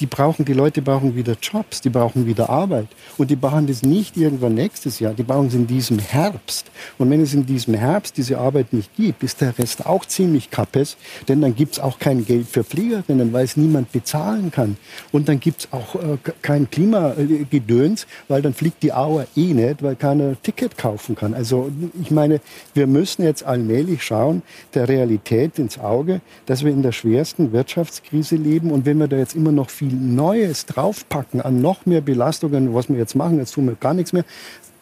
die 0.00 0.06
brauchen, 0.06 0.44
die 0.44 0.52
Leute 0.52 0.82
brauchen 0.82 1.14
wieder 1.14 1.36
Jobs, 1.40 1.80
die 1.80 1.90
brauchen 1.90 2.26
wieder 2.26 2.50
Arbeit. 2.50 2.88
Und 3.16 3.30
die 3.30 3.36
brauchen 3.36 3.66
das 3.66 3.82
nicht 3.82 4.16
irgendwann 4.16 4.54
nächstes 4.54 4.98
Jahr, 4.98 5.14
die 5.14 5.22
brauchen 5.22 5.48
es 5.48 5.54
in 5.54 5.66
diesem 5.66 5.98
Herbst. 5.98 6.70
Und 6.98 7.10
wenn 7.10 7.20
es 7.20 7.34
in 7.34 7.46
diesem 7.46 7.74
Herbst 7.74 8.16
diese 8.16 8.38
Arbeit 8.38 8.72
nicht 8.72 8.94
gibt, 8.96 9.22
ist 9.22 9.40
der 9.40 9.56
Rest 9.58 9.86
auch 9.86 10.04
ziemlich 10.04 10.50
kappes, 10.50 10.96
denn 11.28 11.40
dann 11.40 11.54
gibt 11.54 11.74
es 11.74 11.80
auch 11.80 11.98
kein 11.98 12.24
Geld 12.24 12.48
für 12.48 12.64
Fliegerinnen, 12.64 13.32
weil 13.32 13.44
es 13.44 13.56
niemand 13.56 13.92
bezahlen 13.92 14.50
kann. 14.50 14.76
Und 15.12 15.28
dann 15.28 15.40
gibt 15.40 15.60
es 15.60 15.72
auch 15.72 15.94
äh, 15.94 16.18
kein 16.42 16.70
Klimagedöns, 16.70 18.06
weil 18.28 18.42
dann 18.42 18.54
fliegt 18.54 18.82
die 18.82 18.92
Auer 18.92 19.26
eh 19.36 19.54
nicht, 19.54 19.82
weil 19.82 19.96
keiner 19.96 20.40
Ticket 20.42 20.76
kaufen 20.76 21.14
kann. 21.14 21.34
Also 21.34 21.70
ich 22.00 22.10
meine, 22.10 22.40
wir 22.74 22.86
müssen 22.86 23.22
jetzt 23.22 23.44
allmählich 23.44 24.02
schauen, 24.02 24.42
der 24.74 24.88
Realität 24.88 25.58
ins 25.58 25.78
Auge, 25.78 26.20
dass 26.46 26.64
wir 26.64 26.72
in 26.72 26.82
der 26.82 26.92
schwersten 26.92 27.52
Wirtschaftskrise 27.52 28.36
leben. 28.36 28.70
Und 28.70 28.86
wenn 28.86 28.98
wir 28.98 29.08
da 29.08 29.16
jetzt 29.16 29.34
immer 29.34 29.52
noch 29.52 29.70
viel 29.70 29.83
viel 29.84 29.96
Neues 29.96 30.66
draufpacken 30.66 31.40
an 31.40 31.60
noch 31.60 31.86
mehr 31.86 32.00
Belastungen, 32.00 32.74
was 32.74 32.88
wir 32.88 32.96
jetzt 32.96 33.14
machen, 33.14 33.38
jetzt 33.38 33.54
tun 33.54 33.66
wir 33.66 33.74
gar 33.74 33.94
nichts 33.94 34.12
mehr, 34.12 34.24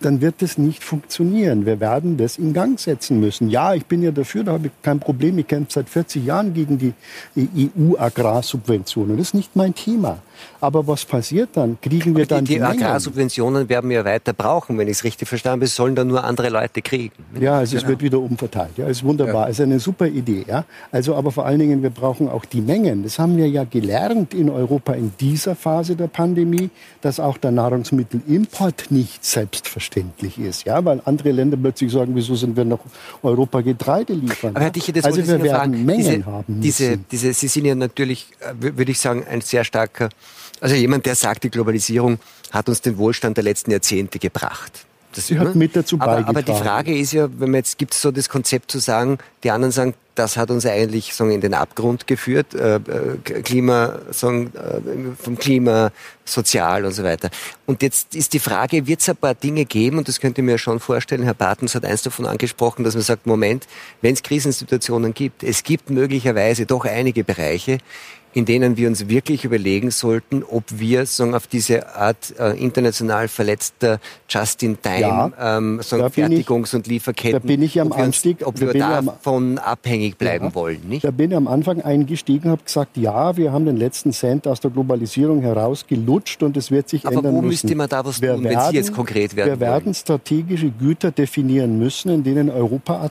dann 0.00 0.20
wird 0.20 0.42
das 0.42 0.58
nicht 0.58 0.82
funktionieren. 0.82 1.64
Wir 1.64 1.78
werden 1.78 2.16
das 2.16 2.36
in 2.36 2.52
Gang 2.52 2.78
setzen 2.78 3.20
müssen. 3.20 3.50
Ja, 3.50 3.74
ich 3.74 3.86
bin 3.86 4.02
ja 4.02 4.10
dafür, 4.10 4.42
da 4.42 4.52
habe 4.52 4.66
ich 4.66 4.72
kein 4.82 4.98
Problem. 4.98 5.38
Ich 5.38 5.46
kämpfe 5.46 5.72
seit 5.72 5.88
40 5.88 6.24
Jahren 6.24 6.54
gegen 6.54 6.78
die 6.78 6.92
EU-Agrarsubventionen. 7.36 9.16
Das 9.16 9.28
ist 9.28 9.34
nicht 9.34 9.54
mein 9.54 9.74
Thema. 9.74 10.18
Aber 10.60 10.86
was 10.86 11.04
passiert 11.04 11.50
dann? 11.54 11.78
Kriegen 11.80 12.16
wir 12.16 12.26
dann 12.26 12.44
die, 12.44 12.54
die, 12.54 12.58
die 12.58 12.62
Agrarsubventionen 12.62 13.68
werden 13.68 13.90
wir 13.90 14.04
weiter 14.04 14.32
brauchen, 14.32 14.78
wenn 14.78 14.88
ich 14.88 14.98
es 14.98 15.04
richtig 15.04 15.28
verstanden 15.28 15.60
habe. 15.60 15.64
Es 15.66 15.76
sollen 15.76 15.94
dann 15.94 16.08
nur 16.08 16.22
andere 16.24 16.48
Leute 16.48 16.82
kriegen. 16.82 17.12
Ja, 17.40 17.58
also 17.58 17.72
genau. 17.72 17.82
es 17.82 17.88
wird 17.88 18.02
wieder 18.02 18.18
umverteilt. 18.18 18.76
Ja, 18.76 18.86
ist 18.86 19.02
wunderbar. 19.02 19.44
Ja. 19.44 19.50
Ist 19.50 19.60
eine 19.60 19.80
super 19.80 20.06
Idee. 20.06 20.44
Ja, 20.46 20.64
also 20.90 21.14
aber 21.14 21.32
vor 21.32 21.46
allen 21.46 21.58
Dingen 21.58 21.82
wir 21.82 21.90
brauchen 21.90 22.28
auch 22.28 22.44
die 22.44 22.60
Mengen. 22.60 23.02
Das 23.02 23.18
haben 23.18 23.36
wir 23.36 23.48
ja 23.48 23.64
gelernt 23.64 24.34
in 24.34 24.50
Europa 24.50 24.92
in 24.92 25.12
dieser 25.18 25.56
Phase 25.56 25.96
der 25.96 26.06
Pandemie, 26.06 26.70
dass 27.00 27.18
auch 27.18 27.38
der 27.38 27.50
Nahrungsmittelimport 27.50 28.90
nicht 28.90 29.24
selbstverständlich 29.24 30.38
ist. 30.38 30.64
Ja, 30.64 30.84
weil 30.84 31.00
andere 31.04 31.32
Länder 31.32 31.56
plötzlich 31.56 31.92
sagen, 31.92 32.14
wieso 32.14 32.34
sind 32.34 32.56
wir 32.56 32.64
noch 32.64 32.80
Europa 33.22 33.60
Getreide 33.60 34.12
liefern? 34.12 34.54
Aber 34.54 34.64
Herr 34.64 34.70
Diche, 34.70 34.92
das 34.92 35.04
also 35.04 35.18
wir 35.18 35.42
werden 35.42 35.48
fragen. 35.48 35.84
Mengen 35.84 36.04
diese, 36.04 36.26
haben. 36.26 36.60
Diese, 36.60 36.96
diese, 36.98 37.32
Sie 37.32 37.48
sind 37.48 37.64
ja 37.64 37.74
natürlich, 37.74 38.28
äh, 38.40 38.76
würde 38.76 38.90
ich 38.90 38.98
sagen, 38.98 39.24
ein 39.28 39.40
sehr 39.40 39.64
starker 39.64 40.08
also 40.62 40.76
jemand, 40.76 41.06
der 41.06 41.16
sagt, 41.16 41.42
die 41.44 41.50
Globalisierung 41.50 42.18
hat 42.52 42.68
uns 42.68 42.80
den 42.80 42.96
Wohlstand 42.96 43.36
der 43.36 43.44
letzten 43.44 43.72
Jahrzehnte 43.72 44.18
gebracht. 44.18 44.86
Das, 45.14 45.26
Sie 45.26 45.38
hat 45.38 45.54
mit 45.54 45.76
dazu 45.76 45.96
aber, 45.96 46.22
beigetragen. 46.22 46.36
aber 46.36 46.42
die 46.42 46.64
Frage 46.64 46.96
ist 46.96 47.12
ja, 47.12 47.28
wenn 47.38 47.50
man 47.50 47.58
jetzt 47.58 47.76
gibt 47.76 47.92
es 47.92 48.00
so 48.00 48.10
das 48.10 48.28
Konzept 48.28 48.70
zu 48.70 48.78
sagen, 48.78 49.18
die 49.44 49.50
anderen 49.50 49.72
sagen, 49.72 49.94
das 50.14 50.36
hat 50.36 50.50
uns 50.50 50.64
eigentlich 50.64 51.14
sagen, 51.14 51.30
in 51.30 51.40
den 51.40 51.54
Abgrund 51.54 52.06
geführt, 52.06 52.54
äh, 52.54 52.76
äh, 52.76 53.42
Klima, 53.42 53.98
sagen, 54.10 54.52
äh, 54.54 55.22
vom 55.22 55.38
Klima, 55.38 55.90
sozial 56.24 56.84
und 56.84 56.92
so 56.92 57.02
weiter. 57.02 57.30
Und 57.66 57.82
jetzt 57.82 58.14
ist 58.14 58.32
die 58.32 58.38
Frage, 58.38 58.86
wird 58.86 59.00
es 59.00 59.08
ein 59.08 59.16
paar 59.16 59.34
Dinge 59.34 59.64
geben, 59.64 59.98
und 59.98 60.08
das 60.08 60.20
könnte 60.20 60.42
ich 60.42 60.44
mir 60.44 60.58
schon 60.58 60.80
vorstellen, 60.80 61.22
Herr 61.22 61.34
Bartens 61.34 61.74
hat 61.74 61.84
eins 61.84 62.02
davon 62.02 62.26
angesprochen, 62.26 62.84
dass 62.84 62.94
man 62.94 63.02
sagt, 63.02 63.26
Moment, 63.26 63.66
wenn 64.00 64.14
es 64.14 64.22
Krisensituationen 64.22 65.12
gibt, 65.12 65.42
es 65.42 65.62
gibt 65.62 65.90
möglicherweise 65.90 66.66
doch 66.66 66.84
einige 66.84 67.24
Bereiche, 67.24 67.78
in 68.34 68.44
denen 68.44 68.76
wir 68.76 68.88
uns 68.88 69.08
wirklich 69.08 69.44
überlegen 69.44 69.90
sollten, 69.90 70.42
ob 70.42 70.64
wir 70.68 71.04
sagen, 71.06 71.34
auf 71.34 71.46
diese 71.46 71.94
Art 71.94 72.34
äh, 72.38 72.52
international 72.58 73.28
verletzter 73.28 74.00
Just-in-Time 74.28 75.00
Ja, 75.00 75.58
ähm, 75.58 75.80
da 75.90 76.06
Fertigungs- 76.08 76.74
und 76.74 76.86
Lieferketten, 76.86 77.40
da 77.40 77.46
bin 77.46 77.62
ich 77.62 77.80
am 77.80 77.88
ob 77.88 77.92
wir, 77.98 77.98
uns, 77.98 78.06
Anstieg, 78.06 78.46
ob 78.46 78.54
da 78.58 78.72
wir 78.72 78.84
am- 78.86 79.06
davon 79.06 79.58
abhängig 79.58 80.16
bleiben 80.16 80.46
Ja. 80.46 80.54
wollen. 80.54 80.80
Nicht? 80.88 81.04
Da 81.04 81.10
bin 81.10 81.30
ich 81.30 81.36
am 81.36 81.46
Anfang 81.48 81.82
eingestiegen, 81.82 82.50
habe 82.50 82.62
gesagt, 82.64 82.96
ja, 82.96 83.36
wir 83.36 83.52
haben 83.52 83.66
den 83.66 83.76
letzten 83.76 84.12
Cent 84.12 84.46
aus 84.46 84.60
der 84.60 84.70
Globalisierung 84.70 85.42
herausgelutscht 85.42 86.42
und 86.42 86.56
es 86.56 86.70
wird 86.70 86.88
sich 86.88 87.06
Aber 87.06 87.16
ändern 87.16 87.34
wo 87.34 87.42
müssen. 87.42 87.48
müsste 87.66 87.74
man 87.74 87.88
da 87.88 88.04
was 88.04 88.20
Wir 88.22 88.34
tun, 88.34 88.44
wenn 88.44 88.60
Sie 88.60 88.76
jetzt 88.76 88.92
konkret 88.94 89.36
werden 89.36 89.50
Wir 89.50 89.60
werden 89.60 89.84
wollen? 89.86 89.94
strategische 89.94 90.70
Güter 90.70 91.10
definieren 91.10 91.78
müssen, 91.78 92.10
in 92.10 92.24
denen 92.24 92.48
Europa 92.50 93.10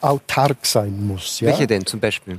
autark 0.00 0.64
sein 0.64 1.06
muss. 1.06 1.40
Ja? 1.40 1.48
Welche 1.48 1.66
denn 1.66 1.84
zum 1.84 2.00
Beispiel? 2.00 2.38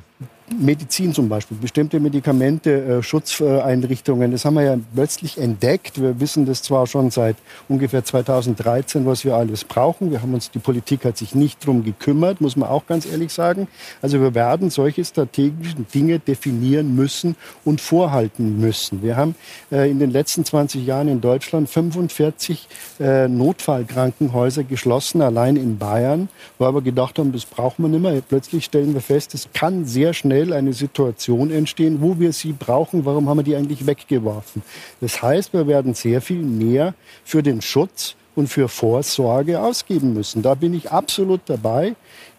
Medizin 0.54 1.12
zum 1.12 1.28
Beispiel, 1.28 1.58
bestimmte 1.58 2.00
Medikamente, 2.00 3.00
äh, 3.00 3.04
Schutzeinrichtungen, 3.04 4.32
das 4.32 4.46
haben 4.46 4.54
wir 4.54 4.64
ja 4.64 4.78
plötzlich 4.94 5.40
entdeckt. 5.40 6.00
Wir 6.00 6.20
wissen 6.20 6.46
das 6.46 6.62
zwar 6.62 6.86
schon 6.86 7.10
seit 7.10 7.36
ungefähr 7.68 8.06
2013, 8.06 9.08
was 9.08 9.26
wir 9.26 9.36
alles 9.36 9.64
brauchen. 9.64 10.12
Wir 10.12 10.22
haben 10.22 10.36
uns, 10.36 10.52
die 10.52 10.60
Politik 10.60 11.04
hat 11.04 11.18
sich 11.18 11.34
nicht 11.34 11.66
drum 11.66 11.84
gekümmert, 11.84 12.42
muss 12.42 12.56
man 12.56 12.70
auch 12.70 12.86
ganz 12.86 13.08
ehrlich 13.08 13.34
sagen. 13.34 13.68
Also 14.04 14.22
wir 14.22 14.36
werden 14.36 14.70
solche 14.70 15.04
strategischen 15.04 15.88
Dinge 15.94 16.20
definieren 16.20 16.96
müssen 16.96 17.36
und 17.64 17.82
vorhalten 17.82 18.60
müssen. 18.60 19.02
Wir 19.02 19.18
haben 19.18 19.34
äh, 19.72 19.90
in 19.90 19.98
den 19.98 20.12
letzten 20.12 20.46
20 20.46 20.86
Jahren 20.86 21.08
in 21.08 21.22
Deutschland 21.22 21.70
45 21.70 22.68
äh, 23.00 23.28
Notfallkrankenhäuser 23.28 24.64
geschlossen, 24.64 25.24
allein 25.24 25.56
in 25.56 25.80
Bayern, 25.80 26.30
weil 26.60 26.76
wir 26.76 26.84
gedacht 26.84 27.18
haben, 27.18 27.32
das 27.32 27.46
braucht 27.46 27.80
man 27.80 27.90
nicht 27.90 28.02
mehr. 28.02 28.22
Plötzlich 28.22 28.66
stellen 28.66 28.94
wir 28.94 29.02
fest, 29.02 29.34
es 29.34 29.48
kann 29.52 29.86
sehr 29.86 30.14
schnell 30.14 30.35
eine 30.44 30.74
Situation 30.74 31.52
entstehen, 31.52 32.02
wo 32.02 32.20
wir 32.20 32.32
sie 32.34 32.54
brauchen. 32.54 33.06
Warum 33.06 33.28
haben 33.30 33.38
wir 33.40 33.44
die 33.44 33.56
eigentlich 33.56 33.86
weggeworfen? 33.86 34.62
Das 35.02 35.22
heißt, 35.22 35.54
wir 35.54 35.68
werden 35.68 35.94
sehr 35.94 36.22
viel 36.22 36.42
mehr 36.42 36.94
für 37.24 37.42
den 37.44 37.62
Schutz 37.62 38.16
und 38.36 38.48
für 38.48 38.68
Vorsorge 38.68 39.60
ausgeben 39.62 40.14
müssen. 40.14 40.42
Da 40.42 40.56
bin 40.56 40.74
ich 40.74 40.92
absolut 40.92 41.42
dabei. 41.46 41.96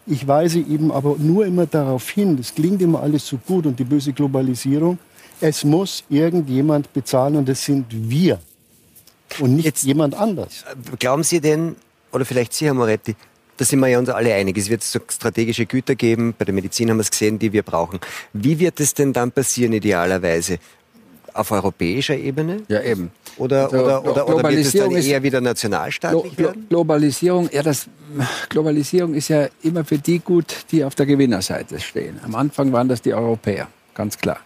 Ich 0.07 0.29
weise 0.29 0.59
eben 0.61 0.93
aber 0.93 1.17
nur 1.19 1.47
immer 1.47 1.67
darauf 1.67 2.09
hin, 2.11 2.37
das 2.37 2.55
klingt 2.55 2.81
immer 2.81 3.01
alles 3.03 3.27
so 3.27 3.39
gut 3.39 3.67
und 3.67 3.79
die 3.79 3.85
böse 3.85 4.13
Globalisierung, 4.13 4.99
es 5.41 5.65
muss 5.65 6.05
irgendjemand 6.09 6.93
bezahlen 6.93 7.35
und 7.37 7.49
das 7.49 7.65
sind 7.65 7.87
wir 7.91 8.39
und 9.41 9.57
nicht 9.57 9.65
Jetzt- 9.65 9.85
jemand 9.85 10.15
anders. 10.15 10.65
Glauben 11.01 11.25
Sie 11.25 11.41
denn, 11.41 11.75
oder 12.13 12.25
vielleicht 12.25 12.53
Sie, 12.53 12.67
Herr 12.67 12.75
Moretti, 12.75 13.17
da 13.57 13.65
sind 13.65 13.81
wir 13.81 13.89
ja 13.89 13.99
uns 13.99 14.09
alle 14.09 14.35
einig, 14.35 14.57
es 14.59 14.69
wird 14.69 14.83
so 14.83 15.01
strategische 15.09 15.67
Güter 15.67 15.95
geben, 15.95 16.35
bei 16.37 16.45
der 16.45 16.55
Medizin 16.55 16.91
haben 16.91 16.99
wir 16.99 17.03
es 17.03 17.11
gesehen, 17.11 17.39
die 17.39 17.53
wir 17.53 17.63
brauchen. 17.63 18.01
Wie 18.33 18.59
wird 18.59 18.81
es 18.81 18.95
denn 18.95 19.13
dann 19.13 19.33
passieren 19.33 19.73
idealerweise? 19.73 20.59
Auf 21.33 21.51
europäischer 21.51 22.17
Ebene? 22.17 22.63
Ja, 22.69 22.83
eben. 22.83 23.11
Oder, 23.37 23.65
Also, 23.65 23.85
oder, 23.85 24.05
oder, 24.05 24.29
oder 24.29 24.51
wird 24.51 24.65
es 24.65 24.73
dann 24.73 24.91
eher 24.91 25.23
wieder 25.23 25.43
nationalstaatlich 25.43 26.37
Glo 26.37 26.47
werden? 26.47 26.67
Globalisierung, 26.69 27.51
ja, 27.53 27.63
das, 27.63 27.87
Globalisierung 28.49 29.13
ist 29.13 29.29
ja 29.29 29.49
immer 29.63 29.85
für 29.85 29.99
die 29.99 30.19
gut, 30.19 30.65
die 30.71 30.83
auf 30.83 30.95
der 30.95 31.05
Gewinnerseite 31.05 31.79
stehen. 31.81 32.19
Am 32.25 32.35
Anfang 32.35 32.73
waren 32.73 32.89
das 32.89 33.03
die 33.03 33.13
Europäer, 33.13 33.69
ganz 33.95 34.17
klar. 34.17 34.41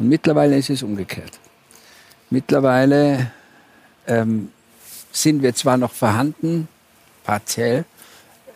Und 0.00 0.08
mittlerweile 0.08 0.56
ist 0.56 0.70
es 0.70 0.82
umgekehrt. 0.82 1.38
Mittlerweile 2.30 3.30
ähm, 4.08 4.48
sind 5.12 5.42
wir 5.42 5.54
zwar 5.54 5.76
noch 5.76 5.92
vorhanden, 5.92 6.66
partiell, 7.24 7.84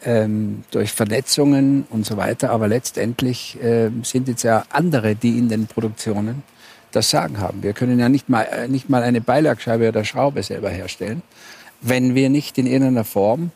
ähm, 0.07 0.63
durch 0.71 0.93
Vernetzungen 0.93 1.85
und 1.91 2.07
so 2.07 2.17
weiter, 2.17 2.51
aber 2.51 2.69
letztendlich 2.69 3.59
ähm, 3.61 4.05
sind 4.05 4.29
jetzt 4.29 4.45
ja 4.45 4.65
andere, 4.71 5.17
die 5.17 5.37
in 5.37 5.49
den 5.49 5.67
Produktionen 5.67 6.45
das 6.93 7.11
Sagen 7.11 7.41
haben. 7.41 7.63
Wir 7.63 7.73
können 7.73 7.99
ja 7.99 8.09
nicht 8.09 8.29
mal, 8.29 8.45
äh, 8.45 8.69
nicht 8.69 8.89
mal 8.89 9.03
eine 9.03 9.21
Beilagscheibe 9.21 9.89
oder 9.89 10.05
Schraube 10.05 10.43
selber 10.45 10.71
herstellen, 10.71 11.23
wenn 11.81 12.15
wir 12.15 12.31
nicht 12.31 12.57
in 12.57 12.67
irgendeiner 12.67 13.05
Form 13.05 13.51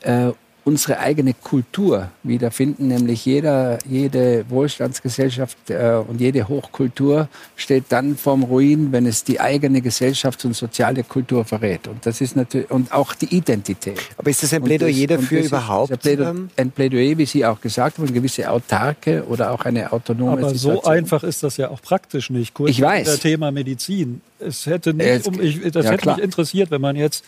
äh, 0.00 0.32
unsere 0.64 0.98
eigene 1.00 1.34
Kultur 1.34 2.08
wiederfinden, 2.22 2.88
nämlich 2.88 3.24
jeder, 3.26 3.78
jede 3.88 4.44
Wohlstandsgesellschaft 4.48 5.70
äh, 5.70 6.00
und 6.06 6.20
jede 6.20 6.46
Hochkultur 6.48 7.28
steht 7.56 7.84
dann 7.88 8.16
vorm 8.16 8.44
Ruin, 8.44 8.92
wenn 8.92 9.06
es 9.06 9.24
die 9.24 9.40
eigene 9.40 9.80
Gesellschafts- 9.80 10.44
und 10.46 10.54
soziale 10.54 11.02
Kultur 11.02 11.44
verrät. 11.44 11.88
Und 11.88 12.06
das 12.06 12.20
ist 12.20 12.36
natürlich, 12.36 12.70
und 12.70 12.92
auch 12.92 13.14
die 13.14 13.34
Identität. 13.34 13.98
Aber 14.16 14.30
ist 14.30 14.42
das 14.42 14.52
ein 14.54 14.62
Plädoyer 14.62 15.06
das- 15.08 15.18
dafür 15.20 15.38
das 15.38 15.46
ist 15.46 15.52
überhaupt? 15.52 15.92
Ein 15.92 15.98
Plädoyer, 15.98 16.30
ähm, 16.30 16.50
ein 16.56 16.70
Plädoyer, 16.70 17.18
wie 17.18 17.26
Sie 17.26 17.44
auch 17.44 17.60
gesagt 17.60 17.98
haben, 17.98 18.04
eine 18.06 18.12
gewisse 18.14 18.48
autarke 18.50 19.24
oder 19.26 19.50
auch 19.50 19.64
eine 19.64 19.92
autonome 19.92 20.32
Aber 20.32 20.50
so 20.50 20.56
Situation. 20.56 20.92
einfach 20.94 21.22
ist 21.24 21.42
das 21.42 21.56
ja 21.56 21.70
auch 21.70 21.82
praktisch 21.82 22.30
nicht. 22.30 22.54
Kurz 22.54 22.70
Ich 22.70 22.80
weiß. 22.80 23.06
Das 23.06 23.20
Thema 23.20 23.50
Medizin. 23.50 24.20
Es 24.38 24.66
hätte 24.66 24.94
nicht, 24.94 25.26
um, 25.26 25.40
ich, 25.40 25.60
das 25.70 25.84
ja, 25.84 25.92
hätte 25.92 26.02
klar. 26.02 26.16
mich 26.16 26.24
interessiert, 26.24 26.70
wenn 26.70 26.80
man 26.80 26.96
jetzt 26.96 27.24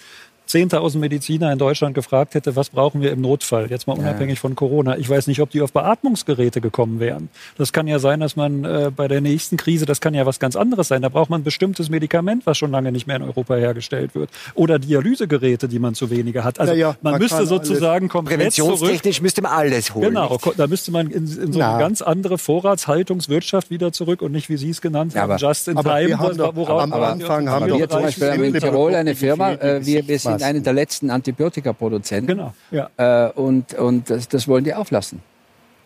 10.000 0.48 0.98
Mediziner 0.98 1.50
in 1.52 1.58
Deutschland 1.58 1.94
gefragt 1.94 2.34
hätte, 2.34 2.54
was 2.54 2.68
brauchen 2.68 3.00
wir 3.00 3.12
im 3.12 3.20
Notfall, 3.22 3.70
jetzt 3.70 3.86
mal 3.86 3.94
unabhängig 3.98 4.38
von 4.38 4.54
Corona. 4.54 4.96
Ich 4.98 5.08
weiß 5.08 5.26
nicht, 5.26 5.40
ob 5.40 5.50
die 5.50 5.62
auf 5.62 5.72
Beatmungsgeräte 5.72 6.60
gekommen 6.60 7.00
wären. 7.00 7.28
Das 7.56 7.72
kann 7.72 7.86
ja 7.86 7.98
sein, 7.98 8.20
dass 8.20 8.36
man 8.36 8.64
äh, 8.64 8.90
bei 8.94 9.08
der 9.08 9.20
nächsten 9.20 9.56
Krise, 9.56 9.86
das 9.86 10.00
kann 10.00 10.12
ja 10.14 10.26
was 10.26 10.38
ganz 10.38 10.54
anderes 10.54 10.88
sein. 10.88 11.02
Da 11.02 11.08
braucht 11.08 11.30
man 11.30 11.40
ein 11.40 11.44
bestimmtes 11.44 11.88
Medikament, 11.88 12.46
was 12.46 12.58
schon 12.58 12.70
lange 12.70 12.92
nicht 12.92 13.06
mehr 13.06 13.16
in 13.16 13.22
Europa 13.22 13.54
hergestellt 13.56 14.14
wird. 14.14 14.28
Oder 14.54 14.78
Dialysegeräte, 14.78 15.66
die 15.66 15.78
man 15.78 15.94
zu 15.94 16.10
wenige 16.10 16.44
hat. 16.44 16.60
Also 16.60 16.72
Ja, 16.74 16.78
ja, 16.90 16.96
man, 17.00 17.12
man 17.12 17.22
müsste 17.22 17.46
sozusagen 17.46 18.08
komplett 18.08 18.52
zurück 18.52 18.68
Präventionstechnisch 18.68 19.22
müsste 19.22 19.42
man 19.42 19.52
alles 19.52 19.94
holen. 19.94 20.08
Genau, 20.08 20.38
da 20.56 20.66
müsste 20.66 20.90
man 20.92 21.06
in, 21.10 21.24
in 21.26 21.52
so 21.52 21.60
eine 21.60 21.78
ganz 21.78 22.02
andere 22.02 22.36
Vorratshaltungswirtschaft 22.38 23.70
wieder 23.70 23.92
zurück 23.92 24.22
und 24.22 24.32
nicht, 24.32 24.48
wie 24.48 24.56
Sie 24.56 24.70
es 24.70 24.80
genannt 24.80 25.14
Ja, 25.14 25.22
haben, 25.22 25.32
aber- 25.32 25.40
just 25.40 25.68
in 25.68 25.76
aber 25.76 25.90
time. 25.96 26.08
wir 26.08 26.18
haben 26.18 26.36
doch- 26.36 26.54
worauf 26.54 26.82
am 26.82 26.90
wir- 26.90 26.96
Anfang 27.08 27.48
haben 27.48 27.66
wir 27.66 27.88
zum 27.88 28.02
Beispiel 28.02 28.28
in 28.44 28.54
Tirol 28.54 28.94
eine 28.94 29.14
Firma, 29.14 29.52
äh, 29.52 29.84
wir, 29.84 30.06
wir 30.06 30.18
sind 30.18 30.33
Gesichtsmasken. 30.34 30.56
eine 30.56 30.62
der 30.62 30.72
letzten 30.72 31.10
Antibiotikaproduzenten. 31.10 32.26
Genau, 32.36 32.54
ja. 32.70 32.90
Äh, 33.28 33.32
und 33.32 33.74
und 33.74 34.10
das, 34.10 34.28
das 34.28 34.48
wollen 34.48 34.64
die 34.64 34.74
auflassen. 34.74 35.20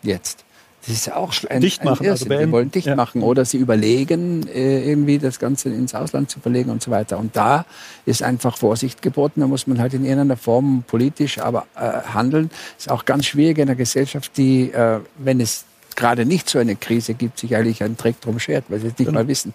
Jetzt. 0.01 0.45
Das 0.81 0.95
ist 0.95 1.07
ja 1.07 1.17
auch 1.17 1.33
ein, 1.49 1.59
Dicht 1.59 1.83
machen, 1.83 2.05
ein 2.05 2.11
also 2.11 2.23
die 2.23 2.51
wollen 2.53 2.71
dicht 2.71 2.87
Ja. 2.87 2.95
machen 2.95 3.21
oder 3.21 3.43
sie 3.43 3.57
überlegen, 3.57 4.47
äh, 4.47 4.89
irgendwie 4.89 5.17
das 5.17 5.37
Ganze 5.37 5.67
ins 5.69 5.93
Ausland 5.93 6.31
zu 6.31 6.39
verlegen 6.39 6.69
und 6.69 6.81
so 6.81 6.89
weiter. 6.89 7.17
Und 7.19 7.35
da 7.35 7.65
ist 8.05 8.23
einfach 8.23 8.55
Vorsicht 8.55 9.01
geboten. 9.01 9.41
Da 9.41 9.47
muss 9.47 9.67
man 9.67 9.79
halt 9.79 9.93
in 9.93 10.05
irgendeiner 10.05 10.37
Form 10.37 10.85
politisch 10.87 11.37
aber 11.39 11.67
äh, 11.75 11.81
handeln. 12.13 12.49
Ist 12.77 12.89
auch 12.89 13.03
ganz 13.03 13.25
schwierig 13.25 13.57
in 13.57 13.63
einer 13.63 13.75
Gesellschaft, 13.75 14.37
die, 14.37 14.71
äh, 14.71 15.01
wenn 15.17 15.41
es 15.41 15.65
gerade 15.97 16.25
nicht 16.25 16.49
so 16.49 16.59
eine 16.59 16.77
Krise 16.77 17.13
gibt, 17.13 17.39
sich 17.39 17.57
eigentlich 17.57 17.83
einen 17.83 17.97
Dreck 17.97 18.21
drum 18.21 18.39
schert, 18.39 18.63
weil 18.69 18.79
sie 18.79 18.87
es 18.87 18.97
nicht 18.97 19.11
mal 19.11 19.27
wissen. 19.27 19.53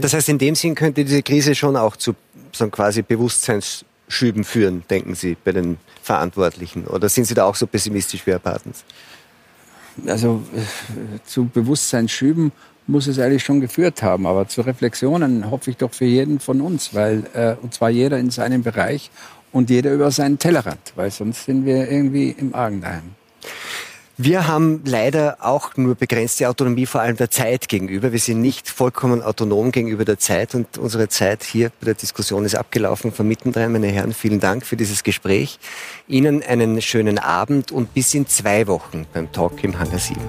Das 0.00 0.14
heißt, 0.14 0.30
in 0.30 0.38
dem 0.38 0.54
Sinn 0.54 0.74
könnte 0.74 1.04
diese 1.04 1.22
Krise 1.22 1.54
schon 1.54 1.76
auch 1.76 1.96
zu 1.96 2.14
so 2.52 2.66
quasi 2.70 3.02
Bewusstseinsschüben 4.10 4.44
führen, 4.44 4.82
denken 4.90 5.14
Sie, 5.14 5.36
bei 5.42 5.52
den 5.52 5.78
Verantwortlichen? 6.02 6.86
Oder 6.86 7.08
sind 7.08 7.24
Sie 7.24 7.34
da 7.34 7.44
auch 7.44 7.54
so 7.54 7.66
pessimistisch 7.66 8.26
wie 8.26 8.32
Herr 8.32 8.38
Bartens? 8.38 8.84
also 10.06 10.40
äh, 10.54 11.18
zu 11.26 11.46
Bewusstseinsschüben 11.46 12.52
muss 12.86 13.06
es 13.06 13.18
eigentlich 13.18 13.44
schon 13.44 13.60
geführt 13.60 14.02
haben, 14.02 14.24
aber 14.26 14.48
zu 14.48 14.62
Reflexionen 14.62 15.50
hoffe 15.50 15.70
ich 15.70 15.76
doch 15.76 15.92
für 15.92 16.06
jeden 16.06 16.40
von 16.40 16.60
uns, 16.60 16.94
weil 16.94 17.24
äh, 17.34 17.54
und 17.60 17.74
zwar 17.74 17.90
jeder 17.90 18.18
in 18.18 18.30
seinem 18.30 18.62
Bereich 18.62 19.10
und 19.52 19.68
jeder 19.68 19.92
über 19.92 20.10
seinen 20.10 20.38
Tellerrand, 20.38 20.92
weil 20.96 21.10
sonst 21.10 21.44
sind 21.44 21.66
wir 21.66 21.90
irgendwie 21.90 22.30
im 22.30 22.54
Argen 22.54 22.80
daheim. 22.80 23.14
Wir 24.22 24.46
haben 24.46 24.82
leider 24.84 25.38
auch 25.40 25.78
nur 25.78 25.94
begrenzte 25.94 26.46
Autonomie, 26.46 26.84
vor 26.84 27.00
allem 27.00 27.16
der 27.16 27.30
Zeit 27.30 27.70
gegenüber. 27.70 28.12
Wir 28.12 28.18
sind 28.18 28.42
nicht 28.42 28.68
vollkommen 28.68 29.22
autonom 29.22 29.72
gegenüber 29.72 30.04
der 30.04 30.18
Zeit 30.18 30.54
und 30.54 30.76
unsere 30.76 31.08
Zeit 31.08 31.42
hier 31.42 31.70
bei 31.80 31.86
der 31.86 31.94
Diskussion 31.94 32.44
ist 32.44 32.54
abgelaufen 32.54 33.12
von 33.12 33.26
mittendrin. 33.26 33.72
Meine 33.72 33.86
Herren, 33.86 34.12
vielen 34.12 34.38
Dank 34.38 34.66
für 34.66 34.76
dieses 34.76 35.04
Gespräch. 35.04 35.58
Ihnen 36.06 36.42
einen 36.42 36.82
schönen 36.82 37.18
Abend 37.18 37.72
und 37.72 37.94
bis 37.94 38.12
in 38.12 38.26
zwei 38.26 38.66
Wochen 38.66 39.06
beim 39.14 39.32
Talk 39.32 39.64
im 39.64 39.78
Hangar 39.78 39.98
7. 39.98 40.20